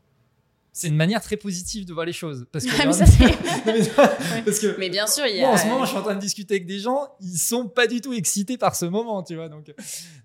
C'est 0.73 0.89
une 0.89 0.97
manière 0.97 1.21
très 1.23 1.37
positive 1.37 1.85
de 1.87 1.93
voir 1.93 2.07
les 2.07 2.13
choses. 2.13 2.47
Parce 2.53 2.65
que, 2.65 2.71
Ah, 2.81 2.87
mais 2.87 2.93
ça, 2.93 3.05
mais 3.67 4.43
parce 4.43 4.59
que 4.61 4.79
Mais 4.79 4.91
bien 4.91 5.07
sûr, 5.07 5.27
il 5.27 5.37
y 5.37 5.41
Moi, 5.41 5.51
a. 5.51 5.53
en 5.53 5.57
ce 5.57 5.67
moment, 5.67 5.85
je 5.85 5.89
suis 5.91 5.99
en 5.99 6.03
train 6.03 6.15
de 6.15 6.21
discuter 6.21 6.55
avec 6.55 6.67
des 6.67 6.79
gens, 6.79 7.09
ils 7.21 7.37
sont 7.39 7.69
pas 7.69 7.87
du 7.87 8.01
tout 8.01 8.13
excités 8.13 8.57
par 8.59 8.77
ce 8.77 8.85
moment, 8.87 9.23
tu 9.23 9.35
vois. 9.35 9.49
Donc, 9.49 9.73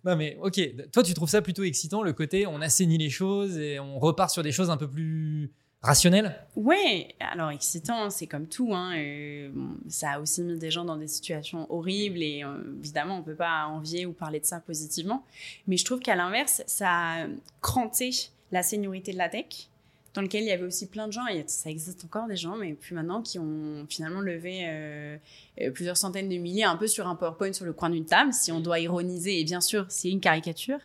non, 0.06 0.16
mais 0.16 0.38
ok, 0.42 0.60
toi, 0.92 1.02
tu 1.04 1.14
trouves 1.14 1.30
ça 1.30 1.42
plutôt 1.42 1.64
excitant, 1.64 2.04
le 2.04 2.14
côté 2.14 2.46
on 2.46 2.62
assainit 2.62 2.98
les 2.98 3.10
choses 3.10 3.58
et 3.58 3.80
on 3.80 4.00
repart 4.00 4.30
sur 4.32 4.44
des 4.44 4.52
choses 4.52 4.70
un 4.70 4.78
peu 4.78 4.90
plus 4.90 5.52
rationnelles? 5.82 6.36
Ouais, 6.56 7.14
alors 7.20 7.50
excitant, 7.52 8.10
c'est 8.10 8.28
comme 8.28 8.48
tout. 8.48 8.74
Hein, 8.74 8.96
euh, 8.98 9.50
ça 9.90 10.12
a 10.12 10.20
aussi 10.20 10.42
mis 10.42 10.58
des 10.58 10.72
gens 10.72 10.86
dans 10.86 10.96
des 10.98 11.08
situations 11.10 11.68
horribles 11.74 12.22
et 12.24 12.44
euh, 12.44 12.58
évidemment, 12.80 13.18
on 13.18 13.22
peut 13.24 13.36
pas 13.36 13.66
envier 13.68 14.06
ou 14.06 14.14
parler 14.14 14.40
de 14.40 14.46
ça 14.46 14.60
positivement. 14.62 15.26
Mais 15.68 15.76
je 15.78 15.84
trouve 15.84 16.00
qu'à 16.00 16.16
l'inverse, 16.16 16.64
ça 16.68 16.90
a 16.90 17.28
cranté 17.62 18.12
la 18.52 18.64
seniorité 18.64 19.12
de 19.12 19.18
la 19.18 19.28
tech, 19.30 19.68
dans 20.14 20.22
lequel 20.22 20.44
il 20.44 20.48
y 20.48 20.52
avait 20.52 20.66
aussi 20.66 20.88
plein 20.88 21.08
de 21.08 21.14
gens, 21.14 21.24
ça 21.48 21.72
existe 21.72 22.06
encore 22.06 22.28
des 22.28 22.36
gens, 22.36 22.56
mais 22.56 22.74
plus 22.74 22.94
maintenant, 22.94 23.22
qui 23.22 23.40
ont 23.40 23.86
finalement 23.90 24.22
levé 24.22 24.62
euh, 24.64 25.18
euh, 25.60 25.72
plusieurs 25.72 25.98
centaines 25.98 26.30
de 26.30 26.38
milliers 26.38 26.66
un 26.66 26.78
peu 26.78 26.86
sur 26.86 27.08
un 27.08 27.16
PowerPoint 27.16 27.52
sur 27.52 27.66
le 27.66 27.74
coin 27.74 27.90
d'une 27.90 28.06
table, 28.06 28.32
si 28.32 28.52
on 28.52 28.60
doit 28.60 28.80
ironiser, 28.80 29.40
et 29.40 29.44
bien 29.44 29.62
sûr, 29.62 29.86
c'est 29.90 30.10
une 30.10 30.20
caricature. 30.20 30.78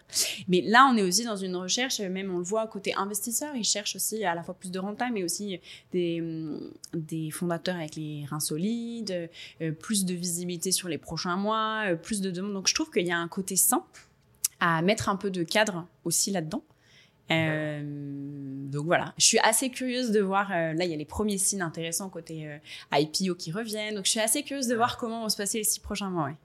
Mais 0.48 0.62
là, 0.62 0.88
on 0.90 0.96
est 0.96 1.02
aussi 1.02 1.24
dans 1.24 1.36
une 1.36 1.56
recherche, 1.56 2.00
même 2.00 2.34
on 2.34 2.38
le 2.38 2.44
voit 2.44 2.66
côté 2.68 2.94
investisseur, 2.94 3.54
ils 3.54 3.64
cherchent 3.64 3.96
aussi 3.96 4.24
à 4.24 4.34
la 4.34 4.42
fois 4.42 4.54
plus 4.54 4.70
de 4.70 4.78
renta, 4.78 5.10
mais 5.10 5.22
aussi 5.22 5.60
des, 5.92 6.20
hum, 6.22 6.70
des 6.94 7.30
fondateurs 7.30 7.76
avec 7.76 7.96
les 7.96 8.24
reins 8.24 8.40
solides, 8.40 9.28
euh, 9.60 9.72
plus 9.72 10.06
de 10.06 10.14
visibilité 10.14 10.72
sur 10.72 10.88
les 10.88 10.98
prochains 10.98 11.36
mois, 11.36 11.84
plus 12.02 12.22
de 12.22 12.30
demandes. 12.30 12.54
Donc 12.54 12.68
je 12.68 12.74
trouve 12.74 12.90
qu'il 12.90 13.06
y 13.06 13.12
a 13.12 13.18
un 13.18 13.28
côté 13.28 13.56
sain 13.56 13.84
à 14.60 14.80
mettre 14.80 15.08
un 15.10 15.16
peu 15.16 15.30
de 15.30 15.42
cadre 15.42 15.86
aussi 16.04 16.30
là-dedans. 16.30 16.62
Euh, 17.30 17.82
donc 18.68 18.86
voilà, 18.86 19.14
je 19.18 19.24
suis 19.24 19.38
assez 19.40 19.70
curieuse 19.70 20.10
de 20.10 20.20
voir, 20.20 20.50
euh, 20.50 20.72
là 20.72 20.84
il 20.84 20.90
y 20.90 20.94
a 20.94 20.96
les 20.96 21.04
premiers 21.04 21.38
signes 21.38 21.62
intéressants 21.62 22.08
côté 22.08 22.46
euh, 22.46 22.58
IPO 22.92 23.34
qui 23.34 23.52
reviennent, 23.52 23.94
donc 23.96 24.04
je 24.06 24.10
suis 24.10 24.20
assez 24.20 24.42
curieuse 24.42 24.66
de 24.66 24.74
voir 24.74 24.96
comment 24.98 25.22
vont 25.22 25.28
se 25.28 25.36
passer 25.36 25.58
les 25.58 25.64
six 25.64 25.80
prochains 25.80 26.10
mois. 26.10 26.26
ouais. 26.26 26.36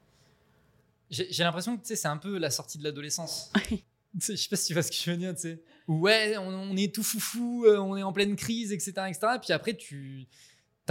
J'ai 1.09 1.43
l'impression 1.43 1.77
que 1.77 1.81
tu 1.81 1.89
sais, 1.89 1.95
c'est 1.95 2.07
un 2.07 2.17
peu 2.17 2.37
la 2.37 2.49
sortie 2.49 2.77
de 2.79 2.83
l'adolescence. 2.83 3.51
Je 4.19 4.35
sais 4.35 4.47
pas 4.49 4.55
si 4.55 4.67
tu 4.67 4.73
vois 4.73 4.83
ce 4.83 4.91
que 4.91 4.97
je 4.97 5.09
veux 5.11 5.17
dire, 5.17 5.33
tu 5.33 5.41
sais. 5.41 5.59
Où, 5.87 6.01
Ouais, 6.01 6.37
on, 6.37 6.47
on 6.47 6.75
est 6.77 6.93
tout 6.93 7.03
foufou, 7.03 7.65
euh, 7.65 7.77
on 7.77 7.97
est 7.97 8.03
en 8.03 8.13
pleine 8.13 8.35
crise, 8.35 8.71
etc. 8.71 8.91
etc. 9.09 9.19
Puis 9.41 9.53
après, 9.53 9.73
tu 9.73 10.27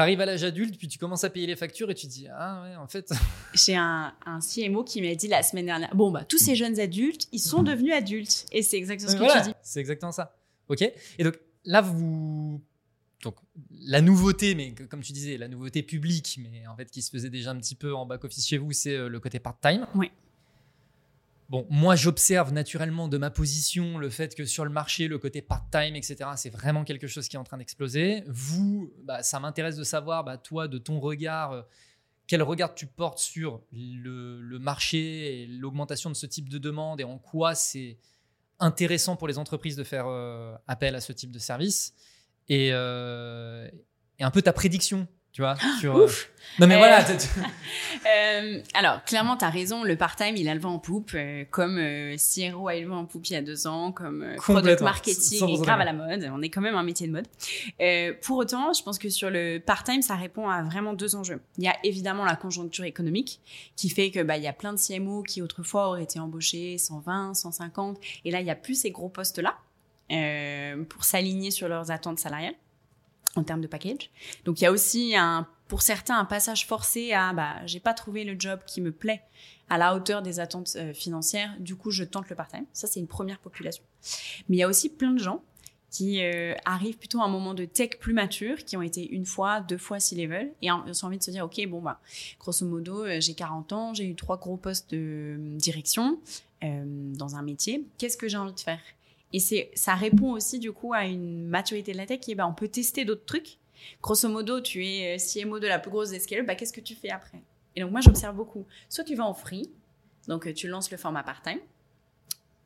arrives 0.01 0.21
à 0.21 0.27
l'âge 0.27 0.43
adulte, 0.45 0.79
puis 0.79 0.89
tu 0.89 0.99
commences 0.99 1.25
à 1.25 1.31
payer 1.31 1.47
les 1.47 1.57
factures 1.57 1.91
et 1.91 1.95
tu 1.95 2.07
te 2.07 2.13
dis 2.13 2.27
Ah 2.31 2.63
ouais, 2.63 2.77
en 2.77 2.89
fait. 2.89 3.13
J'ai 3.55 3.77
un, 3.77 4.15
un 4.25 4.39
CMO 4.41 4.85
qui 4.85 5.03
m'a 5.03 5.15
dit 5.15 5.29
la 5.29 5.43
semaine 5.43 5.67
dernière, 5.67 5.95
bon 5.95 6.11
bah 6.11 6.25
tous 6.25 6.39
ces 6.39 6.55
jeunes 6.57 6.81
adultes, 6.81 7.29
ils 7.33 7.41
sont 7.41 7.63
devenus 7.63 7.93
adultes, 7.93 8.47
et 8.53 8.63
c'est 8.63 8.77
exactement 8.79 9.11
ce 9.13 9.17
que 9.17 9.23
Voilà, 9.23 9.43
tu 9.43 9.49
dis. 9.49 9.55
C'est 9.63 9.81
exactement 9.81 10.13
ça. 10.13 10.35
Ok. 10.69 10.83
Et 10.83 11.25
donc 11.25 11.39
là, 11.65 11.81
vous. 11.81 12.61
Donc, 13.23 13.37
la 13.71 14.01
nouveauté, 14.01 14.57
mais 14.57 14.75
comme 14.91 15.01
tu 15.01 15.13
disais, 15.13 15.37
la 15.37 15.47
nouveauté 15.47 15.83
publique, 15.85 16.41
mais 16.43 16.67
en 16.67 16.77
fait 16.77 16.91
qui 16.91 17.03
se 17.03 17.11
faisait 17.11 17.31
déjà 17.31 17.53
un 17.53 17.59
petit 17.59 17.77
peu 17.77 17.95
en 17.95 18.05
back-office 18.05 18.49
chez 18.49 18.59
vous, 18.59 18.73
c'est 18.73 18.97
euh, 18.97 19.09
le 19.09 19.21
côté 19.21 19.39
part-time. 19.39 19.87
Oui. 19.95 20.11
Bon, 21.49 21.67
moi, 21.69 21.97
j'observe 21.97 22.53
naturellement 22.53 23.09
de 23.09 23.19
ma 23.19 23.31
position 23.31 23.99
le 23.99 24.09
fait 24.09 24.35
que 24.35 24.45
sur 24.45 24.65
le 24.65 24.71
marché, 24.71 25.09
le 25.09 25.19
côté 25.19 25.43
part-time, 25.43 25.97
etc., 25.97 26.31
c'est 26.37 26.51
vraiment 26.51 26.85
quelque 26.85 27.07
chose 27.07 27.29
qui 27.29 27.37
est 27.37 27.39
en 27.39 27.45
train 27.45 27.59
d'exploser. 27.59 28.23
Vous, 28.27 28.93
bah, 29.05 29.23
ça 29.23 29.39
m'intéresse 29.39 29.77
de 29.77 29.85
savoir, 29.85 30.25
bah, 30.25 30.39
toi, 30.39 30.67
de 30.69 30.79
ton 30.79 30.99
regard, 30.99 31.53
euh, 31.53 31.63
quel 32.27 32.43
regard 32.43 32.75
tu 32.75 32.87
portes 32.87 33.19
sur 33.19 33.63
le, 33.73 34.59
marché 34.59 35.43
et 35.43 35.47
l'augmentation 35.47 36.09
de 36.09 36.15
ce 36.15 36.27
type 36.27 36.49
de 36.49 36.59
demande 36.59 37.01
et 37.01 37.05
en 37.05 37.19
quoi 37.19 37.55
c'est 37.55 37.99
intéressant 38.59 39.17
pour 39.17 39.29
les 39.29 39.39
entreprises 39.39 39.77
de 39.77 39.85
faire 39.85 40.07
euh, 40.07 40.55
appel 40.67 40.95
à 40.95 41.01
ce 41.01 41.13
type 41.13 41.33
de 41.33 41.39
service 41.39 41.95
et, 42.49 42.71
euh, 42.73 43.69
et 44.19 44.25
un 44.25 44.31
peu 44.31 44.41
ta 44.41 44.53
prédiction, 44.53 45.09
tu 45.33 45.41
vois. 45.43 45.55
Sur, 45.81 45.97
euh, 45.97 46.05
Ouf. 46.05 46.31
Non 46.59 46.67
mais 46.67 46.75
Euh, 46.75 46.79
voilà, 46.79 47.03
t'as- 47.03 47.15
Euh, 48.07 48.61
alors, 48.75 49.03
clairement, 49.05 49.37
tu 49.37 49.45
as 49.45 49.51
raison, 49.51 49.85
le 49.85 49.97
part-time, 49.97 50.37
il 50.37 50.49
a 50.49 50.55
le 50.55 50.61
vent 50.61 50.75
en 50.75 50.79
poupe, 50.79 51.13
euh, 51.15 51.45
comme 51.51 51.79
euh, 51.79 52.17
CRO 52.17 52.69
a 52.69 52.77
eu 52.77 52.83
le 52.83 52.89
vent 52.89 52.99
en 52.99 53.05
poupe 53.07 53.27
il 53.27 53.33
y 53.35 53.37
a 53.37 53.43
deux 53.43 53.67
ans, 53.67 53.93
comme 53.93 54.23
euh, 54.23 54.37
product 54.37 54.81
marketing 54.83 55.49
est 55.49 55.63
grave 55.63 55.81
à 55.81 55.85
la 55.85 55.93
mode. 55.93 56.31
On 56.35 56.43
est 56.43 56.51
quand 56.51 56.61
même 56.61 56.75
un 56.75 56.83
métier 56.83 57.07
de 57.07 57.13
mode. 57.13 57.27
Euh, 57.81 58.13
pour 58.23 58.39
autant, 58.39 58.73
je 58.73 58.83
pense 58.83 58.99
que 58.99 59.09
sur 59.09 59.31
le 59.31 59.59
part-time, 59.59 60.03
ça 60.03 60.17
répond 60.17 60.49
à 60.49 60.63
vraiment 60.63 60.93
deux 60.95 61.15
enjeux. 61.17 61.41
Il 61.59 61.65
y 61.65 61.69
a 61.69 61.77
évidemment 61.85 62.25
la 62.25 62.37
conjoncture 62.37 62.85
économique, 62.85 63.41
qui 63.77 63.89
fait 63.89 64.11
que 64.11 64.23
bah, 64.23 64.37
il 64.37 64.43
y 64.43 64.49
a 64.49 64.53
plein 64.53 64.73
de 64.73 64.79
CMO 64.79 65.23
qui 65.23 65.41
autrefois 65.43 65.89
auraient 65.89 66.03
été 66.03 66.19
embauchés 66.19 66.77
120, 66.79 67.35
150, 67.35 67.99
et 68.25 68.31
là, 68.31 68.41
il 68.41 68.45
n'y 68.45 68.51
a 68.51 68.57
plus 68.57 68.75
ces 68.75 68.91
gros 68.91 69.09
postes-là 69.09 69.57
euh, 70.11 70.83
pour 70.85 71.05
s'aligner 71.05 71.51
sur 71.51 71.69
leurs 71.69 71.91
attentes 71.91 72.19
salariales 72.19 72.55
en 73.37 73.45
termes 73.45 73.61
de 73.61 73.67
package. 73.67 74.11
Donc 74.45 74.61
il 74.61 74.65
y 74.65 74.67
a 74.67 74.73
aussi 74.73 75.17
un, 75.17 75.47
pour 75.69 75.83
certains 75.83 76.19
un 76.19 76.25
passage 76.25 76.67
forcé 76.67 77.13
à 77.13 77.33
bah 77.33 77.65
j'ai 77.67 77.81
pas 77.81 77.95
trouvé 77.95 78.25
le 78.25 78.37
job 78.39 78.61
qui 78.67 78.81
me 78.81 78.93
plaît 78.93 79.23
à 79.69 79.79
la 79.79 79.95
hauteur 79.95 80.23
des 80.23 80.39
attentes 80.39 80.77
euh, 80.77 80.93
financières, 80.93 81.55
du 81.59 81.77
coup 81.77 81.91
je 81.91 82.05
tente 82.05 82.29
le 82.29 82.37
part-time. 82.37 82.67
Ça 82.73 82.87
c'est 82.87 83.01
une 83.01 83.07
première 83.07 83.39
population. 83.39 83.83
Mais 84.49 84.57
il 84.57 84.59
y 84.61 84.63
a 84.63 84.69
aussi 84.69 84.91
plein 84.91 85.13
de 85.13 85.19
gens 85.19 85.43
qui 85.91 86.23
euh, 86.23 86.55
arrivent 86.65 86.97
plutôt 86.97 87.21
à 87.21 87.25
un 87.25 87.29
moment 87.29 87.53
de 87.53 87.67
tech 87.67 87.99
plus 88.01 88.15
mature, 88.15 88.65
qui 88.65 88.79
ont 88.79 88.83
été 88.83 89.07
une 89.07 89.27
fois, 89.27 89.61
deux 89.61 89.77
fois 89.77 90.01
si 90.01 90.15
level, 90.15 90.51
et 90.63 90.73
ont 90.73 90.85
envie 91.03 91.19
de 91.19 91.23
se 91.23 91.31
dire, 91.31 91.45
ok, 91.45 91.67
bon, 91.69 91.83
bah, 91.83 92.01
grosso 92.41 92.65
modo, 92.65 93.05
euh, 93.05 93.21
j'ai 93.21 93.35
40 93.35 93.73
ans, 93.75 93.93
j'ai 93.93 94.07
eu 94.07 94.15
trois 94.15 94.39
gros 94.39 94.57
postes 94.57 94.91
de 94.91 95.37
direction 95.39 96.19
dans 96.63 97.35
un 97.35 97.43
métier, 97.43 97.85
qu'est-ce 97.99 98.17
que 98.17 98.29
j'ai 98.29 98.37
envie 98.37 98.55
de 98.55 98.61
faire? 98.61 98.79
Et 99.33 99.41
c'est, 99.41 99.71
ça 99.75 99.95
répond 99.95 100.33
aussi, 100.33 100.59
du 100.59 100.73
coup, 100.73 100.93
à 100.93 101.07
une 101.07 101.47
maturité 101.47 101.93
de 101.93 101.97
la 101.97 102.07
tech 102.07 102.21
qui 102.21 102.33
est, 102.33 102.35
bah, 102.35 102.47
on 102.47 102.55
peut 102.55 102.69
tester 102.69 103.05
d'autres 103.05 103.25
trucs. 103.25 103.59
Grosso 104.03 104.29
modo, 104.29 104.61
tu 104.61 104.87
es 104.87 105.17
euh, 105.17 105.19
CMO 105.19 105.59
de 105.59 105.67
la 105.67 105.79
plus 105.79 105.91
grosse 105.91 106.11
des 106.11 106.21
scale 106.21 106.47
bah, 106.47 106.55
qu'est-ce 106.55 106.73
que 106.73 106.81
tu 106.81 106.95
fais 106.95 107.11
après? 107.11 107.43
Et 107.75 107.81
donc, 107.81 107.91
moi, 107.91 108.01
j'observe 108.01 108.37
beaucoup. 108.37 108.67
Soit 108.89 109.05
tu 109.05 109.15
vas 109.15 109.25
en 109.25 109.35
free, 109.35 109.71
donc 110.29 110.47
euh, 110.47 110.53
tu 110.53 110.69
lances 110.69 110.91
le 110.91 110.97
format 110.97 111.23
part-time, 111.23 111.61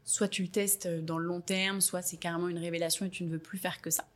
soit 0.05 0.29
tu 0.29 0.43
le 0.43 0.49
testes 0.49 0.89
dans 0.89 1.19
le 1.19 1.27
long 1.27 1.41
terme, 1.41 1.81
soit 1.81 2.03
c'est 2.03 2.17
carrément 2.17 2.49
une 2.49 2.59
révélation 2.59 3.07
et 3.07 3.11
tu 3.11 3.25
ne 3.25 3.31
veux 3.31 3.39
plus 3.39 3.59
faire 3.59 3.81
que 3.81 3.91
ça. 3.91 4.07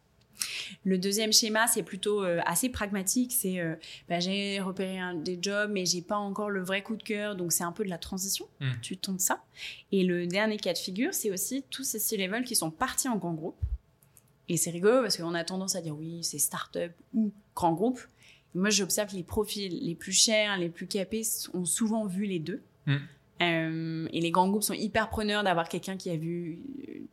Le 0.84 0.99
deuxième 0.99 1.32
schéma, 1.32 1.66
c'est 1.66 1.82
plutôt 1.82 2.22
euh, 2.22 2.41
assez 2.47 2.68
pragmatique. 2.68 3.32
C'est 3.32 3.61
euh, 3.61 3.74
bah, 4.09 4.20
j'ai 4.20 4.61
repéré 4.61 4.99
un, 4.99 5.14
des 5.14 5.38
jobs, 5.41 5.70
mais 5.70 5.86
j'ai 5.86 6.03
pas 6.03 6.16
encore 6.16 6.51
le 6.51 6.62
vrai 6.62 6.82
coup 6.82 6.97
de 6.97 7.03
cœur, 7.03 7.36
donc 7.36 7.53
c'est 7.53 7.64
un 7.64 7.72
peu 7.72 7.84
de 7.84 7.91
la 7.91 7.99
transition. 7.99 8.47
Mm. 8.61 8.70
Tu 8.82 8.97
tentes 8.97 9.20
ça. 9.20 9.43
Et 9.93 10.05
le 10.05 10.26
dernier 10.26 10.57
cas 10.57 10.72
de 10.72 10.78
figure, 10.78 11.14
c'est 11.14 11.30
aussi 11.30 11.64
tous 11.70 11.84
ces 11.84 11.99
C-level 11.99 12.45
qui 12.45 12.57
sont 12.57 12.70
partis 12.70 13.09
en 13.09 13.16
grand 13.16 13.34
groupe. 13.34 13.61
Et 14.49 14.57
c'est 14.57 14.70
rigolo 14.70 15.03
parce 15.03 15.16
qu'on 15.16 15.34
a 15.34 15.45
tendance 15.45 15.76
à 15.76 15.80
dire 15.80 15.97
oui, 15.97 16.24
c'est 16.24 16.38
start-up 16.38 16.93
ou 17.14 17.32
grand 17.55 17.72
groupe. 17.72 18.01
Moi, 18.55 18.70
j'observe 18.70 19.11
que 19.11 19.16
les 19.16 19.22
profils 19.22 19.78
les 19.80 19.95
plus 19.95 20.12
chers, 20.12 20.59
les 20.59 20.68
plus 20.68 20.86
capés 20.86 21.22
ont 21.55 21.64
souvent 21.64 22.05
vu 22.07 22.24
les 22.24 22.41
deux. 22.41 22.62
Mm. 22.86 22.97
Euh, 23.43 24.07
et 24.12 24.20
les 24.20 24.30
grands 24.30 24.49
groupes 24.49 24.62
sont 24.62 24.74
hyper 24.74 25.09
preneurs 25.09 25.43
d'avoir 25.43 25.68
quelqu'un 25.68 25.97
qui 25.97 26.11
a 26.11 26.16
vu 26.16 26.59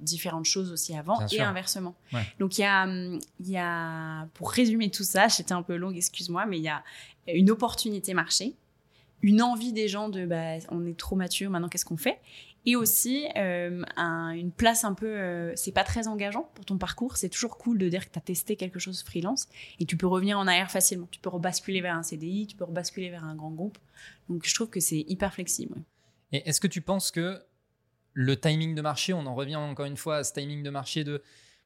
différentes 0.02 0.46
choses 0.46 0.72
aussi 0.72 0.94
avant 0.96 1.18
Bien 1.20 1.26
et 1.28 1.30
sûr. 1.30 1.44
inversement. 1.46 1.96
Ouais. 2.12 2.24
Donc 2.40 2.58
il 2.58 2.62
y 2.62 2.66
a, 2.66 2.84
hum, 2.84 3.20
y 3.40 3.58
a, 3.58 4.28
pour 4.34 4.52
résumer 4.52 4.90
tout 4.92 5.04
ça, 5.06 5.28
j'étais 5.30 5.54
un 5.54 5.64
peu 5.64 5.76
longue, 5.78 5.96
excuse-moi, 5.96 6.46
mais 6.46 6.58
il 6.58 6.64
y 6.64 6.70
a 6.70 6.84
une 7.28 7.50
opportunité 7.50 8.14
marché, 8.14 8.56
une 9.22 9.42
envie 9.42 9.72
des 9.74 9.88
gens 9.88 10.10
de, 10.10 10.26
bah, 10.26 10.58
on 10.70 10.86
est 10.86 10.98
trop 10.98 11.16
mature, 11.16 11.50
maintenant 11.50 11.70
qu'est-ce 11.70 11.86
qu'on 11.86 11.98
fait? 11.98 12.20
Et 12.66 12.76
aussi 12.76 13.26
euh, 13.38 13.82
un- 13.96 14.32
une 14.32 14.52
place 14.52 14.84
un 14.84 14.94
peu, 14.94 15.08
euh, 15.08 15.54
c'est 15.56 15.72
pas 15.72 15.86
très 15.86 16.10
engageant 16.10 16.50
pour 16.54 16.66
ton 16.66 16.78
parcours, 16.78 17.16
c'est 17.16 17.30
toujours 17.30 17.58
cool 17.58 17.78
de 17.78 17.88
dire 17.88 18.06
que 18.06 18.12
tu 18.12 18.20
as 18.20 18.22
testé 18.22 18.58
quelque 18.58 18.78
chose 18.80 19.02
freelance 19.04 19.48
et 19.80 19.86
tu 19.86 19.96
peux 19.96 20.08
revenir 20.08 20.38
en 20.38 20.46
arrière 20.48 20.70
facilement. 20.70 21.08
Tu 21.10 21.22
peux 21.22 21.30
rebasculer 21.30 21.80
vers 21.80 21.96
un 21.96 22.04
CDI, 22.04 22.48
tu 22.48 22.58
peux 22.58 22.66
rebasculer 22.66 23.10
vers 23.10 23.24
un 23.24 23.36
grand 23.36 23.52
groupe. 23.52 23.78
Donc 24.28 24.46
je 24.46 24.54
trouve 24.54 24.70
que 24.70 24.82
c'est 24.82 25.06
hyper 25.08 25.34
flexible. 25.34 25.76
Et 26.32 26.48
est-ce 26.48 26.60
que 26.60 26.68
tu 26.68 26.82
penses 26.82 27.12
que 27.12 27.42
le 28.14 28.40
timing 28.40 28.74
de 28.76 28.82
marché, 28.82 29.14
on 29.14 29.26
en 29.26 29.36
revient 29.36 29.56
encore 29.56 29.86
une 29.86 29.98
fois 29.98 30.18
à 30.18 30.24
ce 30.24 30.34
timing 30.34 30.64
de 30.64 30.70
marché 30.70 31.04
de 31.04 31.22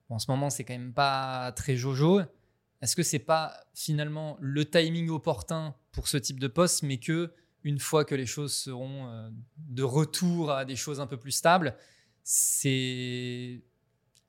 en 0.10 0.20
ce 0.20 0.30
moment 0.30 0.50
c'est 0.50 0.66
quand 0.66 0.74
même 0.74 0.94
pas 0.94 1.54
très 1.54 1.78
jojo. 1.78 2.22
Est-ce 2.82 2.96
que 2.96 3.04
c'est 3.04 3.20
pas 3.20 3.64
finalement 3.74 4.38
le 4.42 4.70
timing 4.70 5.10
opportun 5.10 5.76
pour 5.92 6.08
ce 6.08 6.18
type 6.18 6.40
de 6.40 6.48
poste, 6.48 6.84
mais 6.84 6.98
que 6.98 7.34
une 7.64 7.80
fois 7.80 8.04
que 8.04 8.16
les 8.16 8.26
choses 8.26 8.54
seront 8.54 9.08
euh, 9.08 9.30
de 9.58 9.84
retour 9.84 10.52
à 10.52 10.66
des 10.66 10.76
choses 10.76 11.00
un 11.00 11.08
peu 11.08 11.18
plus 11.18 11.32
stables, 11.32 11.76
c'est 12.24 13.64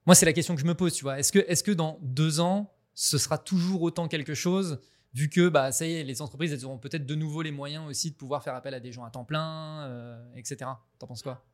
moi 0.06 0.14
c'est 0.14 0.26
la 0.26 0.32
question 0.32 0.54
que 0.54 0.60
je 0.60 0.66
me 0.66 0.74
pose, 0.74 0.94
tu 0.94 1.02
vois. 1.02 1.18
Est-ce 1.18 1.32
que 1.32 1.40
est-ce 1.48 1.64
que 1.64 1.72
dans 1.72 1.98
deux 2.02 2.40
ans 2.40 2.72
ce 2.94 3.18
sera 3.18 3.38
toujours 3.38 3.82
autant 3.82 4.06
quelque 4.06 4.34
chose 4.34 4.80
vu 5.14 5.28
que 5.28 5.48
bah 5.48 5.72
ça 5.72 5.86
y 5.86 5.94
est, 5.94 6.04
les 6.04 6.22
entreprises 6.22 6.52
elles 6.52 6.64
auront 6.64 6.78
peut-être 6.78 7.06
de 7.06 7.14
nouveau 7.14 7.42
les 7.42 7.52
moyens 7.52 7.88
aussi 7.88 8.10
de 8.10 8.16
pouvoir 8.16 8.42
faire 8.42 8.54
appel 8.54 8.74
à 8.74 8.80
des 8.80 8.92
gens 8.92 9.04
à 9.04 9.10
temps 9.10 9.24
plein, 9.24 9.82
euh, 9.84 10.22
etc. 10.36 10.70
T'en 10.98 11.06
penses 11.06 11.22
quoi? 11.22 11.44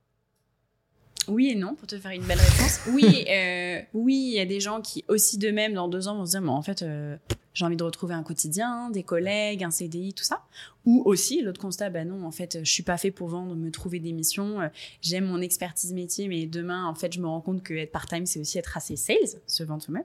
Oui 1.26 1.50
et 1.50 1.54
non, 1.54 1.74
pour 1.74 1.86
te 1.86 1.98
faire 1.98 2.12
une 2.12 2.22
belle 2.22 2.38
réponse. 2.38 2.80
Oui, 2.90 3.26
euh, 3.30 3.80
oui, 3.92 4.30
il 4.32 4.36
y 4.36 4.40
a 4.40 4.46
des 4.46 4.61
gens 4.61 4.80
qui 4.80 5.04
aussi 5.09 5.36
de 5.36 5.50
même 5.50 5.74
dans 5.74 5.88
deux 5.88 6.09
ans 6.09 6.16
vont 6.16 6.24
se 6.24 6.30
dire, 6.30 6.40
mais 6.40 6.48
en 6.48 6.62
fait, 6.62 6.80
euh, 6.80 7.18
j'ai 7.52 7.66
envie 7.66 7.76
de 7.76 7.84
retrouver 7.84 8.14
un 8.14 8.22
quotidien, 8.22 8.88
des 8.88 9.02
collègues, 9.02 9.62
un 9.62 9.70
CDI, 9.70 10.14
tout 10.14 10.24
ça. 10.24 10.46
Ou 10.86 11.02
aussi 11.04 11.42
l'autre 11.42 11.61
constat, 11.61 11.90
bah 11.90 12.04
non, 12.04 12.24
en 12.24 12.30
fait, 12.30 12.61
je 12.62 12.70
suis 12.70 12.82
pas 12.82 12.96
fait 12.96 13.11
pour 13.11 13.28
vendre, 13.28 13.54
me 13.56 13.70
trouver 13.70 14.00
des 14.00 14.12
missions. 14.12 14.70
J'aime 15.02 15.26
mon 15.26 15.42
expertise 15.42 15.92
métier, 15.92 16.28
mais 16.28 16.46
demain, 16.46 16.86
en 16.86 16.94
fait, 16.94 17.12
je 17.12 17.20
me 17.20 17.26
rends 17.26 17.42
compte 17.42 17.62
que 17.62 17.74
être 17.74 17.92
part-time, 17.92 18.24
c'est 18.24 18.40
aussi 18.40 18.56
être 18.56 18.74
assez 18.74 18.96
sales, 18.96 19.16
se 19.46 19.62
vendre 19.64 19.82
soi-même. 19.82 20.04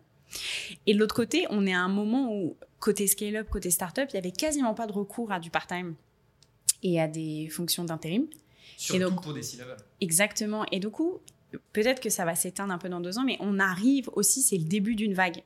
Et 0.87 0.93
de 0.93 0.99
l'autre 0.99 1.15
côté, 1.15 1.45
on 1.49 1.65
est 1.65 1.73
à 1.73 1.79
un 1.79 1.89
moment 1.89 2.33
où, 2.33 2.55
côté 2.79 3.07
scale-up, 3.07 3.49
côté 3.49 3.71
start-up, 3.71 4.09
il 4.11 4.15
y 4.15 4.17
avait 4.17 4.31
quasiment 4.31 4.73
pas 4.73 4.87
de 4.87 4.93
recours 4.93 5.31
à 5.31 5.39
du 5.39 5.49
part-time 5.49 5.95
et 6.81 6.99
à 6.99 7.07
des 7.07 7.47
fonctions 7.49 7.83
d'intérim. 7.85 8.27
Surtout 8.77 9.03
donc- 9.03 9.21
pour 9.23 9.33
des 9.33 9.43
C-level. 9.43 9.77
Exactement. 10.01 10.65
Et 10.71 10.79
du 10.79 10.89
coup, 10.89 11.19
peut-être 11.71 12.01
que 12.01 12.09
ça 12.09 12.25
va 12.25 12.35
s'éteindre 12.35 12.73
un 12.73 12.77
peu 12.77 12.89
dans 12.89 12.99
deux 12.99 13.17
ans, 13.17 13.23
mais 13.23 13.37
on 13.39 13.59
arrive 13.59 14.09
aussi, 14.13 14.41
c'est 14.41 14.57
le 14.57 14.65
début 14.65 14.95
d'une 14.95 15.13
vague. 15.13 15.43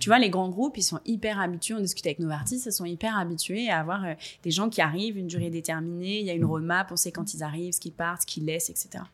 Tu 0.00 0.08
vois, 0.08 0.18
les 0.18 0.30
grands 0.30 0.48
groupes, 0.48 0.76
ils 0.78 0.82
sont 0.82 0.98
hyper 1.04 1.38
habitués, 1.38 1.74
on 1.74 1.80
discute 1.80 2.04
avec 2.06 2.18
Novartis, 2.18 2.60
ils 2.66 2.72
sont 2.72 2.84
hyper 2.84 3.16
habitués 3.16 3.70
à 3.70 3.78
avoir 3.78 4.04
euh, 4.04 4.14
des 4.42 4.50
gens 4.50 4.68
qui 4.68 4.80
arrivent, 4.80 5.16
une 5.16 5.28
durée 5.28 5.48
déterminée, 5.48 6.18
il 6.18 6.26
y 6.26 6.30
a 6.30 6.32
une 6.34 6.44
roadmap, 6.44 6.90
on 6.90 6.96
sait 6.96 7.12
quand 7.12 7.34
ils 7.34 7.44
arrivent, 7.44 7.72
ce 7.72 7.78
qu'ils 7.78 7.92
partent, 7.92 8.22
ce 8.22 8.26
qu'ils 8.26 8.44
laissent, 8.44 8.68
etc. 8.68 9.04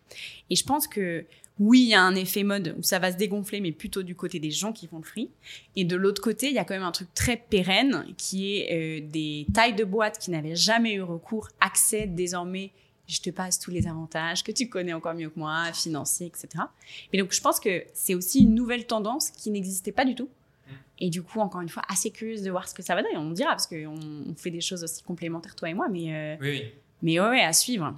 Et 0.49 0.57
je 0.57 0.65
pense 0.65 0.89
que 0.89 1.27
oui, 1.59 1.81
il 1.81 1.89
y 1.89 1.95
a 1.95 2.03
un 2.03 2.15
effet 2.15 2.43
mode 2.43 2.75
où 2.79 2.83
ça 2.83 2.99
va 2.99 3.11
se 3.11 3.17
dégonfler, 3.17 3.61
mais 3.61 3.73
plutôt 3.73 4.03
du 4.03 4.15
côté 4.15 4.39
des 4.39 4.51
gens 4.51 4.73
qui 4.73 4.87
font 4.87 4.99
le 4.99 5.05
free. 5.05 5.31
Et 5.75 5.85
de 5.85 5.97
l'autre 5.97 6.21
côté, 6.21 6.49
il 6.49 6.53
y 6.53 6.59
a 6.59 6.65
quand 6.65 6.75
même 6.75 6.83
un 6.83 6.93
truc 6.93 7.13
très 7.15 7.37
pérenne 7.37 8.05
qui 8.19 8.59
est 8.59 8.73
euh, 8.73 9.07
des 9.11 9.47
tailles 9.55 9.75
de 9.75 9.85
boîtes 9.85 10.19
qui 10.19 10.31
n'avaient 10.31 10.57
jamais 10.57 10.95
eu 10.95 11.03
recours 11.03 11.49
accèdent 11.61 12.15
désormais 12.15 12.73
je 13.07 13.21
te 13.21 13.31
passe 13.31 13.59
tous 13.59 13.71
les 13.71 13.87
avantages 13.87 14.43
que 14.43 14.53
tu 14.53 14.69
connais 14.69 14.93
encore 14.93 15.15
mieux 15.15 15.31
que 15.31 15.39
moi, 15.39 15.73
financiers, 15.73 16.27
etc. 16.27 16.65
Mais 17.13 17.21
donc, 17.21 17.33
je 17.33 17.41
pense 17.41 17.61
que 17.61 17.85
c'est 17.95 18.15
aussi 18.15 18.41
une 18.41 18.55
nouvelle 18.55 18.87
tendance 18.87 19.31
qui 19.31 19.51
n'existait 19.51 19.93
pas 19.93 20.05
du 20.05 20.15
tout. 20.15 20.29
Mm. 20.67 20.73
Et 20.99 21.11
du 21.11 21.23
coup, 21.23 21.41
encore 21.41 21.61
une 21.61 21.69
fois, 21.69 21.85
assez 21.89 22.11
curieuse 22.11 22.43
de 22.43 22.51
voir 22.51 22.69
ce 22.69 22.75
que 22.75 22.83
ça 22.83 22.95
va 22.95 23.03
donner. 23.03 23.17
On 23.17 23.31
dira, 23.31 23.51
parce 23.51 23.69
qu'on 23.69 23.99
on 24.29 24.35
fait 24.35 24.51
des 24.51 24.61
choses 24.61 24.83
aussi 24.83 25.03
complémentaires, 25.03 25.55
toi 25.55 25.71
et 25.71 25.75
moi, 25.75 25.89
mais, 25.89 26.13
euh, 26.13 26.37
Oui, 26.41 26.51
oui. 26.51 26.65
mais 27.03 27.21
ouais, 27.21 27.29
ouais, 27.29 27.43
à 27.43 27.53
suivre. 27.53 27.95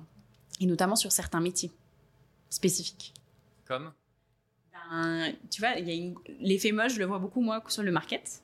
Et 0.61 0.67
notamment 0.67 0.97
sur 0.97 1.11
certains 1.11 1.41
métiers 1.41 1.71
spécifiques. 2.51 3.15
Comme 3.69 3.93
Ben, 4.91 5.35
tu 5.51 5.61
vois, 5.61 5.73
il 5.79 5.87
y 5.87 5.91
a 5.91 5.95
une- 5.95 6.15
l'effet 6.41 6.73
moche, 6.73 6.95
je 6.95 6.99
le 6.99 7.05
vois 7.05 7.19
beaucoup, 7.19 7.43
moi, 7.43 7.63
sur 7.69 7.83
le 7.83 7.93
market. 7.93 8.43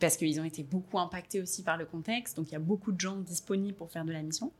Parce 0.00 0.16
qu'ils 0.18 0.38
ont 0.40 0.44
été 0.44 0.62
beaucoup 0.62 0.98
impactés 0.98 1.40
aussi 1.40 1.62
par 1.62 1.78
le 1.78 1.86
contexte. 1.86 2.36
Donc, 2.36 2.48
il 2.50 2.52
y 2.52 2.56
a 2.56 2.60
beaucoup 2.60 2.92
de 2.92 3.00
gens 3.00 3.16
disponibles 3.16 3.74
pour 3.76 3.90
faire 3.90 4.04
de 4.04 4.12
la 4.12 4.20
mission. 4.22 4.52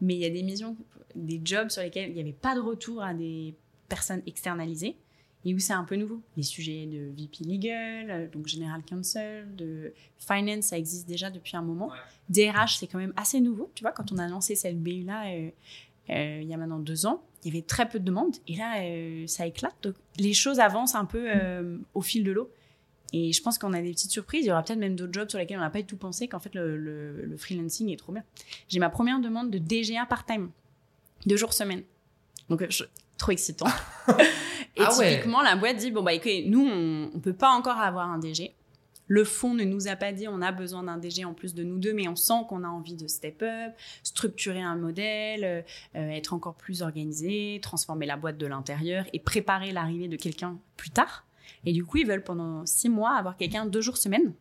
Mais 0.00 0.14
il 0.14 0.20
y 0.20 0.24
a 0.24 0.30
des 0.30 0.42
missions, 0.42 0.76
des 1.14 1.40
jobs 1.44 1.68
sur 1.68 1.82
lesquels 1.82 2.08
il 2.10 2.14
n'y 2.14 2.20
avait 2.20 2.32
pas 2.32 2.54
de 2.54 2.60
retour 2.60 3.02
à 3.02 3.12
des 3.12 3.54
personnes 3.88 4.22
externalisées 4.26 4.96
et 5.44 5.54
où 5.54 5.58
c'est 5.58 5.72
un 5.74 5.84
peu 5.84 5.96
nouveau. 5.96 6.22
Les 6.36 6.42
sujets 6.44 6.86
de 6.86 7.10
VP 7.16 7.44
Legal, 7.44 8.10
euh, 8.10 8.28
donc 8.28 8.46
General 8.46 8.82
Counsel, 8.82 9.54
de 9.56 9.92
Finance, 10.18 10.66
ça 10.66 10.78
existe 10.78 11.06
déjà 11.08 11.30
depuis 11.30 11.56
un 11.56 11.62
moment. 11.62 11.88
Ouais. 11.88 11.96
DRH, 12.30 12.78
c'est 12.78 12.86
quand 12.86 12.98
même 12.98 13.12
assez 13.16 13.40
nouveau. 13.40 13.70
Tu 13.74 13.82
vois, 13.82 13.92
quand 13.92 14.10
on 14.12 14.18
a 14.18 14.28
lancé 14.28 14.54
cette 14.54 14.80
BU-là, 14.80 15.26
euh, 15.32 15.50
euh, 16.10 16.40
il 16.42 16.48
y 16.48 16.54
a 16.54 16.56
maintenant 16.56 16.78
deux 16.78 17.06
ans, 17.06 17.22
il 17.44 17.52
y 17.52 17.56
avait 17.56 17.66
très 17.66 17.88
peu 17.88 17.98
de 17.98 18.04
demandes. 18.04 18.36
Et 18.48 18.56
là, 18.56 18.80
euh, 18.82 19.26
ça 19.26 19.46
éclate. 19.46 19.74
Donc, 19.82 19.94
les 20.18 20.34
choses 20.34 20.60
avancent 20.60 20.94
un 20.94 21.04
peu 21.04 21.24
euh, 21.28 21.78
au 21.94 22.00
fil 22.02 22.24
de 22.24 22.32
l'eau. 22.32 22.50
Et 23.12 23.32
je 23.32 23.40
pense 23.42 23.56
qu'on 23.58 23.72
a 23.72 23.80
des 23.80 23.92
petites 23.92 24.10
surprises. 24.10 24.44
Il 24.44 24.48
y 24.48 24.50
aura 24.52 24.62
peut-être 24.62 24.78
même 24.78 24.96
d'autres 24.96 25.12
jobs 25.12 25.28
sur 25.30 25.38
lesquels 25.38 25.58
on 25.58 25.62
n'a 25.62 25.70
pas 25.70 25.78
du 25.80 25.86
tout 25.86 25.96
pensé 25.96 26.26
qu'en 26.28 26.40
fait, 26.40 26.54
le, 26.54 26.76
le- 26.76 27.24
le 27.24 27.36
freelancing 27.36 27.90
est 27.92 27.96
trop 27.96 28.12
bien. 28.12 28.24
J'ai 28.68 28.78
ma 28.80 28.90
première 28.90 29.20
demande 29.20 29.50
de 29.50 29.58
DGA 29.58 30.06
part-time, 30.06 30.50
deux 31.24 31.36
jours 31.36 31.52
semaine. 31.52 31.82
Donc, 32.50 32.64
je- 32.68 32.84
trop 33.16 33.30
excitant. 33.32 33.66
Et 34.78 34.82
Ah 34.84 34.94
ouais. 34.98 35.12
typiquement, 35.14 35.40
la 35.42 35.56
boîte 35.56 35.76
dit 35.78 35.90
bon, 35.90 36.02
bah 36.02 36.12
écoutez, 36.12 36.44
nous, 36.46 36.60
on 36.66 37.10
ne 37.14 37.18
peut 37.20 37.32
pas 37.32 37.50
encore 37.50 37.78
avoir 37.78 38.10
un 38.10 38.18
DG. 38.18 38.54
Le 39.08 39.24
fonds 39.24 39.54
ne 39.54 39.64
nous 39.64 39.88
a 39.88 39.96
pas 39.96 40.12
dit 40.12 40.26
on 40.28 40.42
a 40.42 40.52
besoin 40.52 40.82
d'un 40.82 40.98
DG 40.98 41.24
en 41.24 41.34
plus 41.34 41.54
de 41.54 41.62
nous 41.62 41.78
deux, 41.78 41.92
mais 41.92 42.08
on 42.08 42.16
sent 42.16 42.44
qu'on 42.48 42.64
a 42.64 42.68
envie 42.68 42.96
de 42.96 43.06
step 43.06 43.42
up, 43.42 43.74
structurer 44.02 44.62
un 44.62 44.76
modèle, 44.76 45.64
euh, 45.94 46.08
être 46.10 46.32
encore 46.32 46.56
plus 46.56 46.82
organisé, 46.82 47.60
transformer 47.62 48.06
la 48.06 48.16
boîte 48.16 48.38
de 48.38 48.46
l'intérieur 48.46 49.04
et 49.12 49.20
préparer 49.20 49.72
l'arrivée 49.72 50.08
de 50.08 50.16
quelqu'un 50.16 50.58
plus 50.76 50.90
tard. 50.90 51.26
Et 51.64 51.72
du 51.72 51.84
coup, 51.84 51.98
ils 51.98 52.06
veulent 52.06 52.24
pendant 52.24 52.66
six 52.66 52.88
mois 52.88 53.12
avoir 53.12 53.36
quelqu'un 53.36 53.66
deux 53.66 53.80
jours 53.80 53.96
semaine 53.96 54.34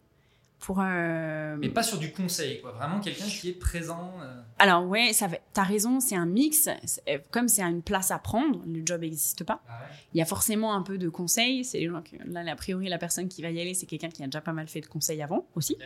pour. 0.59 0.79
euh, 0.81 1.55
Mais 1.59 1.69
pas 1.69 1.83
sur 1.83 1.97
du 1.99 2.11
conseil, 2.11 2.61
quoi. 2.61 2.71
Vraiment 2.71 2.99
quelqu'un 2.99 3.25
qui 3.25 3.49
est 3.49 3.53
présent. 3.59 4.13
euh. 4.21 4.41
Alors 4.59 4.85
ouais, 4.85 5.13
ça 5.13 5.27
va- 5.27 5.37
t'as 5.53 5.63
raison, 5.63 5.99
c'est 5.99 6.15
un 6.15 6.25
mix. 6.25 6.67
Euh, 7.07 7.17
Comme 7.31 7.47
c'est 7.47 7.61
une 7.63 7.81
place 7.81 8.11
à 8.11 8.19
prendre, 8.19 8.61
le 8.65 8.81
job 8.85 9.01
n'existe 9.01 9.43
pas. 9.43 9.61
Ah 9.67 9.79
ouais. 9.81 9.95
Il 10.13 10.17
y 10.19 10.21
a 10.21 10.25
forcément 10.25 10.73
un 10.73 10.81
peu 10.81 10.97
de 10.97 11.09
conseils. 11.09 11.63
C'est 11.65 11.79
les 11.79 11.87
gens 11.89 12.01
que, 12.01 12.15
là, 12.31 12.43
a 12.51 12.55
priori, 12.55 12.87
la 12.89 12.97
personne 12.97 13.27
qui 13.27 13.41
va 13.41 13.49
y 13.51 13.59
aller, 13.61 13.73
c'est 13.73 13.85
quelqu'un 13.85 14.09
qui 14.09 14.23
a 14.23 14.25
déjà 14.25 14.41
pas 14.41 14.53
mal 14.53 14.67
fait 14.67 14.81
de 14.81 14.87
conseils 14.87 15.21
avant 15.21 15.45
aussi, 15.55 15.77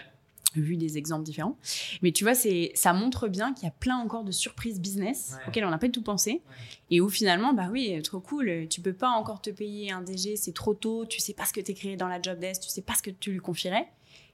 vu 0.56 0.78
des 0.78 0.98
exemples 0.98 1.24
différents. 1.24 1.58
Mais 2.02 2.12
tu 2.12 2.24
vois, 2.24 2.34
c'est, 2.34 2.72
ça 2.74 2.92
montre 2.94 3.28
bien 3.28 3.54
qu'il 3.54 3.66
y 3.66 3.68
a 3.68 3.72
plein 3.80 3.98
encore 3.98 4.24
de 4.24 4.32
surprises 4.32 4.80
business 4.80 5.34
Ouais. 5.36 5.44
auxquelles 5.48 5.66
on 5.66 5.70
n'a 5.70 5.78
pas 5.78 5.88
du 5.88 5.92
tout 5.92 6.02
pensé. 6.04 6.42
Et 6.90 7.02
où 7.02 7.10
finalement, 7.10 7.54
bah 7.54 7.68
oui, 7.72 8.02
trop 8.04 8.20
cool. 8.20 8.68
Tu 8.70 8.82
peux 8.82 8.94
pas 8.94 9.10
encore 9.10 9.42
te 9.42 9.50
payer 9.52 9.92
un 9.92 10.02
DG, 10.02 10.36
c'est 10.38 10.54
trop 10.54 10.74
tôt. 10.74 11.06
Tu 11.06 11.20
sais 11.20 11.34
pas 11.34 11.46
ce 11.46 11.54
que 11.54 11.62
tu 11.62 11.74
créé 11.74 11.98
dans 11.98 12.08
la 12.08 12.22
job 12.22 12.40
desk, 12.40 12.62
tu 12.64 12.70
sais 12.70 12.82
pas 12.82 12.94
ce 12.96 13.04
que 13.04 13.12
tu 13.12 13.32
lui 13.32 13.40
confierais. 13.40 13.88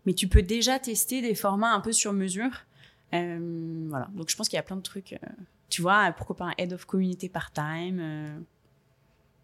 Mais 0.06 0.14
tu 0.14 0.28
peux 0.28 0.42
déjà 0.44 0.80
tester 0.80 1.22
des 1.22 1.36
formats 1.36 1.74
un 1.74 1.80
peu 1.82 1.92
sur 1.92 2.14
mesure. 2.14 2.52
Euh, 3.14 3.86
voilà. 3.90 4.08
Donc 4.14 4.30
je 4.30 4.36
pense 4.36 4.50
qu'il 4.50 4.58
y 4.58 4.60
a 4.60 4.64
plein 4.64 4.76
de 4.78 4.82
trucs. 4.82 5.14
euh, 5.14 5.18
tu 5.70 5.82
vois, 5.82 6.12
pourquoi 6.16 6.36
pas 6.36 6.46
un 6.46 6.54
head 6.58 6.74
of 6.74 6.86
community 6.86 7.28
part-time. 7.30 8.00
euh, 8.00 8.40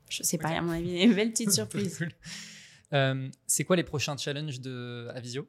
je 0.09 0.24
sais 0.24 0.38
pas, 0.38 0.49
à 0.49 0.62
mon 0.62 0.72
avis, 0.74 1.01
une 1.03 1.14
belle 1.14 1.32
petite 1.32 1.51
surprise. 1.59 1.97
Cool. 1.97 2.12
Euh, 2.93 3.30
c'est 3.47 3.64
quoi 3.64 3.76
les 3.78 3.84
prochains 3.84 4.18
challenges 4.18 4.59
de 4.59 5.07
Avisio? 5.16 5.47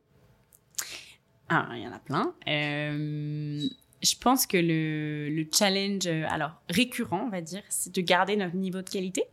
Ah, 1.49 1.69
il 1.75 1.83
y 1.83 1.87
en 1.87 1.93
a 1.93 1.99
plein. 1.99 2.35
Euh, 2.49 3.61
je 4.03 4.15
pense 4.21 4.47
que 4.47 4.57
le, 4.57 5.29
le 5.29 5.47
challenge, 5.53 6.07
euh, 6.07 6.25
alors 6.29 6.63
récurrent, 6.71 7.25
on 7.27 7.29
va 7.31 7.41
dire, 7.41 7.63
c'est 7.69 7.95
de 7.95 8.01
garder 8.01 8.37
notre 8.37 8.57
niveau 8.57 8.81
de 8.81 8.89
qualité. 8.89 9.25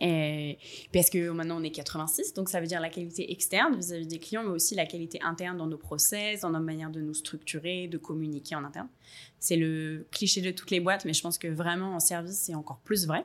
Et- 0.00 0.58
parce 0.92 1.10
que 1.10 1.30
maintenant 1.30 1.60
on 1.60 1.64
est 1.64 1.70
86, 1.70 2.34
donc 2.34 2.48
ça 2.48 2.60
veut 2.60 2.66
dire 2.66 2.80
la 2.80 2.90
qualité 2.90 3.32
externe 3.32 3.76
vis-à-vis 3.76 4.06
des 4.06 4.18
clients, 4.18 4.42
mais 4.44 4.50
aussi 4.50 4.74
la 4.74 4.86
qualité 4.86 5.18
interne 5.22 5.56
dans 5.56 5.66
nos 5.66 5.78
process, 5.78 6.40
dans 6.40 6.50
nos 6.50 6.60
manières 6.60 6.90
de 6.90 7.00
nous 7.00 7.14
structurer, 7.14 7.88
de 7.88 7.98
communiquer 7.98 8.54
en 8.54 8.64
interne. 8.64 8.88
C'est 9.38 9.56
le 9.56 10.06
cliché 10.10 10.40
de 10.42 10.50
toutes 10.50 10.70
les 10.70 10.80
boîtes, 10.80 11.04
mais 11.04 11.12
je 11.14 11.22
pense 11.22 11.38
que 11.38 11.48
vraiment 11.48 11.94
en 11.94 12.00
service 12.00 12.36
c'est 12.38 12.54
encore 12.54 12.78
plus 12.84 13.06
vrai. 13.06 13.24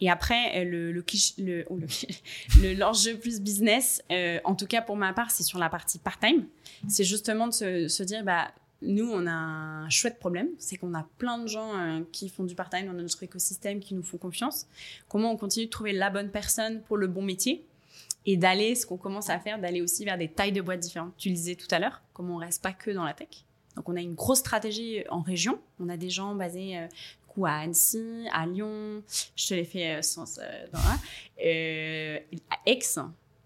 Et 0.00 0.10
après, 0.10 0.60
euh, 0.60 0.64
le, 0.64 0.92
le, 0.92 1.04
le, 1.38 1.64
oh, 1.70 1.76
le- 1.78 1.86
le- 2.62 2.74
l'enjeu 2.74 3.16
plus 3.16 3.40
business, 3.40 4.02
euh, 4.12 4.38
en 4.44 4.54
tout 4.54 4.66
cas 4.66 4.82
pour 4.82 4.96
ma 4.96 5.12
part, 5.14 5.30
c'est 5.30 5.44
sur 5.44 5.58
la 5.58 5.70
partie 5.70 5.98
part-time. 5.98 6.46
C'est 6.88 7.04
justement 7.04 7.46
de 7.48 7.52
se, 7.54 7.88
se 7.88 8.02
dire, 8.02 8.22
bah, 8.24 8.50
nous, 8.82 9.10
on 9.10 9.26
a 9.26 9.32
un 9.32 9.90
chouette 9.90 10.18
problème, 10.18 10.48
c'est 10.58 10.76
qu'on 10.76 10.94
a 10.94 11.06
plein 11.18 11.38
de 11.38 11.46
gens 11.46 11.78
euh, 11.78 12.00
qui 12.12 12.28
font 12.28 12.44
du 12.44 12.54
part-time 12.54 12.86
dans 12.86 12.92
notre 12.92 13.22
écosystème, 13.22 13.80
qui 13.80 13.94
nous 13.94 14.02
font 14.02 14.18
confiance. 14.18 14.66
Comment 15.08 15.32
on 15.32 15.36
continue 15.36 15.66
de 15.66 15.70
trouver 15.70 15.92
la 15.92 16.10
bonne 16.10 16.30
personne 16.30 16.82
pour 16.82 16.96
le 16.96 17.06
bon 17.06 17.22
métier 17.22 17.64
et 18.26 18.36
d'aller, 18.36 18.74
ce 18.74 18.86
qu'on 18.86 18.96
commence 18.96 19.30
à 19.30 19.38
faire, 19.38 19.58
d'aller 19.60 19.80
aussi 19.80 20.04
vers 20.04 20.18
des 20.18 20.28
tailles 20.28 20.52
de 20.52 20.60
boîtes 20.60 20.80
différentes. 20.80 21.14
Tu 21.16 21.28
le 21.28 21.34
disais 21.34 21.54
tout 21.54 21.68
à 21.70 21.78
l'heure, 21.78 22.02
comment 22.12 22.34
on 22.34 22.38
reste 22.38 22.62
pas 22.62 22.72
que 22.72 22.90
dans 22.90 23.04
la 23.04 23.14
tech. 23.14 23.28
Donc, 23.76 23.88
on 23.88 23.96
a 23.96 24.00
une 24.00 24.14
grosse 24.14 24.38
stratégie 24.38 25.04
en 25.10 25.20
région. 25.20 25.60
On 25.78 25.88
a 25.88 25.96
des 25.96 26.10
gens 26.10 26.34
basés 26.34 26.78
euh, 26.78 26.86
à 27.44 27.60
Annecy, 27.60 28.26
à 28.32 28.46
Lyon, 28.46 29.02
je 29.34 29.48
te 29.48 29.54
l'ai 29.54 29.64
fait 29.64 29.96
euh, 29.96 30.02
sans, 30.02 30.38
euh, 30.38 30.66
dans 30.72 30.78
euh, 31.44 32.18
à 32.50 32.56
Aix, 32.66 32.78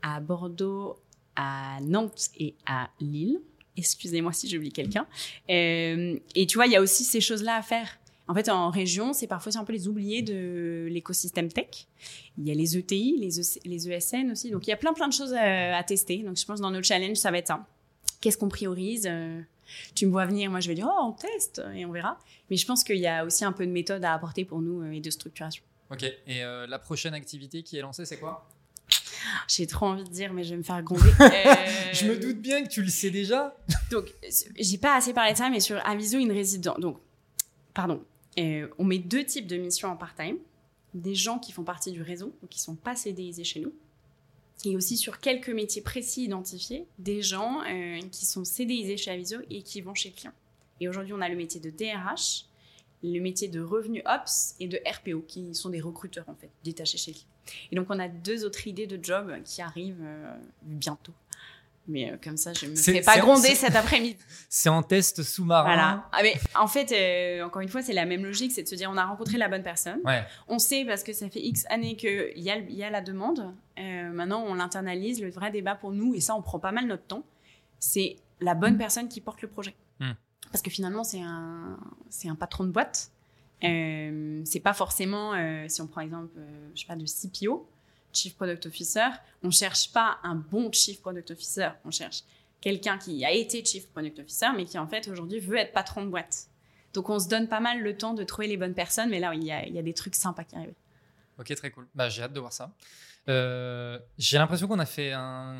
à 0.03 0.21
Bordeaux, 0.21 0.97
à 1.35 1.79
Nantes 1.83 2.31
et 2.39 2.55
à 2.67 2.91
Lille. 3.01 3.41
Excusez-moi 3.81 4.33
si 4.33 4.49
j'oublie 4.49 4.73
quelqu'un. 4.73 5.07
Euh, 5.51 6.19
et 6.35 6.47
tu 6.47 6.57
vois, 6.57 6.67
il 6.67 6.73
y 6.73 6.77
a 6.77 6.81
aussi 6.81 7.05
ces 7.05 7.21
choses-là 7.21 7.57
à 7.57 7.63
faire. 7.63 7.99
En 8.29 8.35
fait, 8.35 8.49
en 8.49 8.71
région, 8.71 9.13
c'est 9.13 9.27
parfois 9.27 9.51
un 9.57 9.65
peu 9.65 9.73
les 9.73 9.89
oubliés 9.89 10.23
de 10.23 10.87
l'écosystème 10.89 11.49
tech. 11.49 11.89
Il 12.39 12.47
y 12.47 12.53
a 12.53 12.55
les 12.55 12.79
ETI, 12.79 13.17
les, 13.19 13.31
les 13.65 13.91
ESN 13.91 14.31
aussi. 14.31 14.51
Donc, 14.51 14.69
il 14.69 14.71
y 14.71 14.73
a 14.73 14.77
plein, 14.77 14.93
plein 14.93 15.09
de 15.09 15.13
choses 15.13 15.35
à, 15.35 15.77
à 15.77 15.83
tester. 15.83 16.19
Donc, 16.19 16.37
je 16.37 16.45
pense 16.45 16.59
que 16.59 16.63
dans 16.63 16.71
nos 16.71 16.83
challenges, 16.83 17.17
ça 17.17 17.33
va 17.33 17.39
être 17.39 17.49
ça. 17.49 17.67
Qu'est-ce 18.21 18.39
qu'on 18.39 18.49
priorise 18.49 19.09
euh, 19.11 19.41
Tu 19.97 20.07
me 20.07 20.13
vois 20.13 20.27
venir, 20.27 20.49
moi, 20.49 20.61
je 20.61 20.69
vais 20.69 20.75
dire, 20.75 20.89
oh, 20.89 21.07
on 21.09 21.13
teste 21.13 21.61
et 21.75 21.85
on 21.85 21.91
verra. 21.91 22.19
Mais 22.51 22.57
je 22.57 22.67
pense 22.67 22.85
qu'il 22.85 22.99
y 22.99 23.07
a 23.07 23.25
aussi 23.25 23.45
un 23.45 23.53
peu 23.53 23.67
de 23.67 23.73
méthode 23.73 24.05
à 24.05 24.15
apporter 24.15 24.45
pour 24.45 24.61
nous 24.61 24.83
euh, 24.83 24.93
et 24.93 25.01
de 25.01 25.11
structuration. 25.11 25.65
Ok. 25.91 26.05
Et 26.05 26.45
euh, 26.45 26.67
la 26.69 26.79
prochaine 26.79 27.15
activité 27.15 27.63
qui 27.63 27.79
est 27.79 27.81
lancée, 27.81 28.05
c'est 28.05 28.19
quoi? 28.19 28.49
J'ai 29.49 29.67
trop 29.67 29.87
envie 29.87 30.05
de 30.05 30.09
dire, 30.11 30.33
mais 30.33 30.45
je 30.45 30.51
vais 30.51 30.57
me 30.57 30.63
faire 30.63 30.83
gronder. 30.83 31.11
Euh, 31.21 31.93
Je 31.93 32.07
me 32.07 32.17
doute 32.17 32.39
bien 32.39 32.63
que 32.63 32.69
tu 32.69 32.83
le 32.83 32.89
sais 32.89 33.11
déjà. 33.11 33.57
Donc, 33.91 34.07
j'ai 34.59 34.79
pas 34.79 34.97
assez 34.97 35.13
parlé 35.13 35.33
de 35.33 35.39
ça, 35.39 35.51
mais 35.51 35.61
sur 35.61 35.85
Aviso, 35.87 36.19
une 36.19 36.33
résidence. 36.33 36.79
Donc, 36.79 36.99
pardon. 37.75 38.03
Euh, 38.39 38.69
on 38.79 38.85
met 38.85 38.99
deux 38.99 39.25
types 39.25 39.47
de 39.47 39.57
missions 39.57 39.89
en 39.89 39.97
part-time. 39.97 40.37
Des 40.95 41.15
gens 41.15 41.39
qui 41.39 41.53
font 41.53 41.63
partie 41.63 41.93
du 41.93 42.03
réseau, 42.03 42.35
ou 42.43 42.47
qui 42.47 42.61
sont 42.61 42.75
pas 42.75 42.97
CDIsés 42.97 43.45
chez 43.45 43.61
nous. 43.61 43.73
Et 44.65 44.77
aussi 44.77 44.97
sur 44.97 45.21
quelques 45.21 45.49
métiers 45.49 45.83
précis 45.83 46.25
identifiés, 46.25 46.87
des 46.99 47.23
gens 47.23 47.63
euh, 47.63 48.01
qui 48.13 48.27
sont 48.27 48.45
CDIsés 48.45 48.97
chez 48.97 49.11
Aviso 49.11 49.37
et 49.49 49.63
qui 49.63 49.81
vont 49.81 49.95
chez 49.95 50.11
le 50.11 50.15
client. 50.15 50.33
Et 50.81 50.89
aujourd'hui, 50.89 51.13
on 51.15 51.21
a 51.21 51.29
le 51.29 51.37
métier 51.37 51.61
de 51.61 51.71
DRH, 51.71 52.45
le 53.03 53.21
métier 53.21 53.49
de 53.49 53.61
revenu 53.61 54.03
ops 54.07 54.55
et 54.61 54.69
de 54.69 54.79
RPO, 54.87 55.23
qui 55.27 55.55
sont 55.55 55.71
des 55.71 55.81
recruteurs 55.81 56.29
en 56.29 56.35
fait, 56.35 56.51
détachés 56.65 56.99
chez 56.99 57.13
le 57.13 57.17
client. 57.17 57.29
Et 57.71 57.77
donc, 57.77 57.87
on 57.91 57.99
a 57.99 58.09
deux 58.09 58.45
autres 58.45 58.67
idées 58.67 58.87
de 58.87 59.03
job 59.03 59.33
qui 59.45 59.63
arrivent 59.63 60.03
euh, 60.03 60.35
bientôt. 60.63 61.13
Mais 61.89 62.13
euh, 62.13 62.17
comme 62.23 62.37
ça, 62.37 62.53
je 62.53 62.67
me 62.67 62.75
C'est- 62.77 62.93
fais 62.93 63.01
pas 63.01 63.19
gronder 63.19 63.55
cet 63.55 63.75
après-midi. 63.75 64.17
C'est 64.49 64.69
en 64.69 64.83
test 64.83 65.23
sous-marin. 65.23 65.65
Voilà. 65.65 66.09
Ah, 66.13 66.21
mais 66.23 66.35
en 66.55 66.69
fait, 66.69 66.93
euh, 66.93 67.45
encore 67.45 67.63
une 67.63 67.69
fois, 67.69 67.83
c'est 67.83 67.95
la 67.95 68.05
même 68.05 68.23
logique, 68.23 68.53
c'est 68.53 68.63
de 68.63 68.69
se 68.69 68.75
dire 68.77 68.89
on 68.93 68.97
a 68.97 69.05
rencontré 69.05 69.39
la 69.39 69.49
bonne 69.49 69.63
personne. 69.65 69.99
Ouais. 70.05 70.23
On 70.47 70.59
sait 70.59 70.85
parce 70.85 71.03
que 71.03 71.13
ça 71.13 71.29
fait 71.31 71.41
X 71.41 71.65
années 71.71 71.97
qu'il 71.97 72.33
y, 72.37 72.51
a 72.51 72.59
y 72.59 72.89
la 72.91 73.01
demande. 73.01 73.53
Euh, 73.79 74.11
maintenant, 74.13 74.45
on 74.47 74.55
l'internalise. 74.55 75.21
Le 75.21 75.31
vrai 75.31 75.51
débat 75.51 75.75
pour 75.75 75.91
nous, 75.93 76.15
et 76.15 76.21
ça, 76.21 76.35
on 76.37 76.43
prend 76.43 76.59
pas 76.61 76.71
mal 76.71 76.87
notre 76.87 77.05
temps, 77.05 77.25
c'est 77.81 78.17
la 78.41 78.55
bonne 78.55 78.77
personne 78.79 79.09
qui 79.09 79.21
porte 79.21 79.43
le 79.43 79.49
projet. 79.49 79.75
Hmm. 79.99 80.13
Parce 80.53 80.63
que 80.63 80.71
finalement, 80.71 81.03
c'est 81.03 81.23
un, 81.23 81.79
c'est 82.09 82.29
un 82.29 82.35
patron 82.37 82.65
de 82.65 82.71
boîte. 82.71 83.11
Euh, 83.65 84.41
c'est 84.45 84.61
pas 84.61 84.73
forcément, 84.73 85.35
euh, 85.35 85.67
si 85.69 85.81
on 85.83 85.87
prend 85.87 86.01
exemple, 86.01 86.33
euh, 86.39 86.69
je 86.75 86.81
sais 86.81 86.87
pas, 86.87 86.97
de 86.97 87.05
CPO, 87.05 87.69
Chief 88.13 88.35
Product 88.35 88.67
Officer, 88.67 89.09
on 89.43 89.51
cherche 89.51 89.93
pas 89.93 90.19
un 90.23 90.35
bon 90.35 90.73
Chief 90.73 91.01
Product 91.01 91.31
Officer, 91.31 91.71
on 91.85 91.91
cherche 91.91 92.23
quelqu'un 92.61 92.99
qui 92.99 93.25
a 93.25 93.33
été 93.33 93.65
Chief 93.65 93.87
Product 93.89 94.19
Officer, 94.21 94.49
mais 94.57 94.65
qui 94.65 94.79
en 94.79 94.87
fait 94.87 95.09
aujourd'hui 95.09 95.41
veut 95.41 95.57
être 95.57 95.73
patron 95.73 96.05
de 96.05 96.11
boîte. 96.11 96.49
Donc 96.93 97.09
on 97.09 97.19
se 97.19 97.29
donne 97.29 97.49
pas 97.49 97.61
mal 97.61 97.81
le 97.81 97.97
temps 97.97 98.15
de 98.15 98.25
trouver 98.25 98.49
les 98.49 98.57
bonnes 98.57 98.75
personnes, 98.75 99.11
mais 99.11 99.21
là 99.21 99.33
il 99.35 99.45
y 99.45 99.53
a, 99.53 99.67
il 99.67 99.75
y 99.75 99.79
a 99.79 99.83
des 99.83 99.95
trucs 99.95 100.15
sympas 100.15 100.45
qui 100.45 100.57
arrivent. 100.57 100.75
Ok, 101.39 101.55
très 101.55 101.71
cool. 101.71 101.87
Bah, 101.95 102.09
j'ai 102.09 102.23
hâte 102.23 102.33
de 102.33 102.41
voir 102.41 102.53
ça. 102.53 102.71
Euh, 103.31 103.99
j'ai 104.19 104.39
l'impression 104.39 104.67
qu'on 104.69 104.79
a 104.79 104.87
fait 104.87 105.13
un 105.13 105.55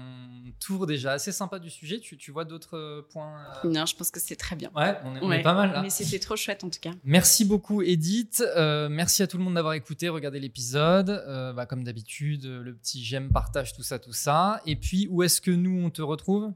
tour 0.59 0.87
déjà 0.87 1.13
assez 1.13 1.33
sympa 1.33 1.59
du 1.59 1.71
sujet. 1.71 2.01
Tu, 2.01 2.17
tu 2.17 2.31
vois 2.33 2.45
d'autres 2.45 2.77
euh, 2.77 3.03
points 3.11 3.35
euh, 3.65 3.69
Non, 3.71 3.87
je 3.87 3.95
pense 3.97 4.11
que 4.11 4.21
c'est 4.21 4.37
très 4.37 4.57
bien. 4.57 4.71
Ouais, 4.75 4.97
on 5.05 5.17
est, 5.17 5.21
on 5.23 5.29
Ouais. 5.29 5.41
est 5.41 5.43
pas 5.43 5.55
mal 5.55 5.73
là. 5.73 5.83
Mais 5.83 5.91
c'était 5.91 6.19
trop 6.19 6.37
chouette 6.37 6.65
en 6.65 6.71
tout 6.71 6.81
cas. 6.81 6.91
Merci 7.05 7.45
beaucoup 7.45 7.81
Edith. 7.83 8.43
Euh, 8.57 8.89
merci 8.89 9.23
à 9.23 9.27
tout 9.27 9.39
le 9.39 9.45
monde 9.45 9.55
d'avoir 9.55 9.75
écouté, 9.75 10.09
regardé 10.09 10.41
l'épisode. 10.41 11.23
Bah, 11.57 11.67
comme 11.67 11.85
d'habitude, 11.85 12.45
le 12.45 12.75
petit 12.75 13.05
j'aime, 13.05 13.31
partage, 13.31 13.73
tout 13.73 13.83
ça, 13.83 13.99
tout 13.99 14.13
ça. 14.13 14.61
Et 14.67 14.77
puis, 14.77 15.07
où 15.11 15.23
est-ce 15.23 15.41
que 15.41 15.51
nous, 15.51 15.83
on 15.85 15.91
te 15.91 16.03
retrouve? 16.03 16.53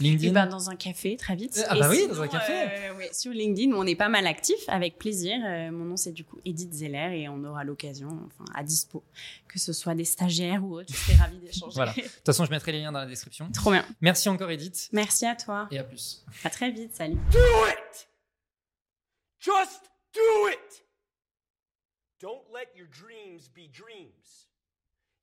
Et 0.00 0.04
LinkedIn 0.04 0.32
ben 0.32 0.46
dans 0.46 0.70
un 0.70 0.76
café 0.76 1.16
très 1.16 1.34
vite. 1.34 1.60
Ah 1.68 1.76
Et 1.76 1.80
bah 1.80 1.88
oui, 1.90 1.96
sinon, 2.02 2.14
dans 2.14 2.22
un 2.22 2.28
café. 2.28 2.52
euh, 2.52 2.94
ouais, 2.96 3.10
sur 3.12 3.32
LinkedIn, 3.32 3.72
on 3.72 3.84
est 3.84 3.96
pas 3.96 4.08
mal 4.08 4.26
actif, 4.26 4.56
avec 4.68 4.96
plaisir. 4.98 5.36
Euh, 5.44 5.70
mon 5.72 5.84
nom 5.86 5.96
c'est 5.96 6.12
du 6.12 6.24
coup 6.24 6.38
Edith 6.44 6.72
Zeller 6.72 7.20
et 7.20 7.28
on 7.28 7.42
aura 7.44 7.64
l'occasion, 7.64 8.08
enfin 8.26 8.44
à 8.54 8.62
dispo, 8.62 9.02
que 9.48 9.58
ce 9.58 9.72
soit 9.72 9.94
des 9.94 10.04
stagiaires 10.04 10.62
ou 10.64 10.76
autres. 10.78 10.92
Je 10.92 10.96
serais 10.96 11.16
ravie 11.16 11.38
d'échanger. 11.38 11.72
Voilà. 11.74 11.92
De 11.92 12.00
toute 12.02 12.24
façon, 12.26 12.44
je 12.44 12.50
mettrai 12.50 12.72
les 12.72 12.80
liens 12.80 12.92
dans 12.92 13.00
la 13.00 13.06
description. 13.06 13.50
Trop 13.52 13.72
bien. 13.72 13.84
Merci 14.00 14.28
encore 14.28 14.50
Edith 14.50 14.88
Merci 14.92 15.26
à 15.26 15.34
toi. 15.34 15.66
et 15.72 15.78
à 15.78 15.84
plus. 15.84 16.24
À 16.44 16.50
très 16.50 16.70
vite. 16.70 16.94
Salut. 16.94 17.16
Do 17.32 17.38
it! 17.68 18.08
Just 19.40 19.82
do 20.14 20.48
it! 20.48 20.84
Don't 22.20 22.42
let 22.52 22.68
your 22.76 22.86
dreams 22.88 23.48
be 23.48 23.68
dreams. 23.70 24.48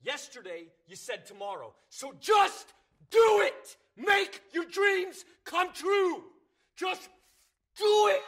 Yesterday, 0.06 0.68
you 0.88 0.96
said 0.96 1.26
tomorrow. 1.26 1.74
So 1.90 2.14
just 2.22 2.74
do 3.12 3.42
it! 3.42 3.78
Make 3.98 4.42
your 4.54 4.66
dreams 4.66 5.26
come 5.46 5.72
true! 5.74 6.24
Just 6.78 7.10
do 7.78 8.08
it! 8.12 8.22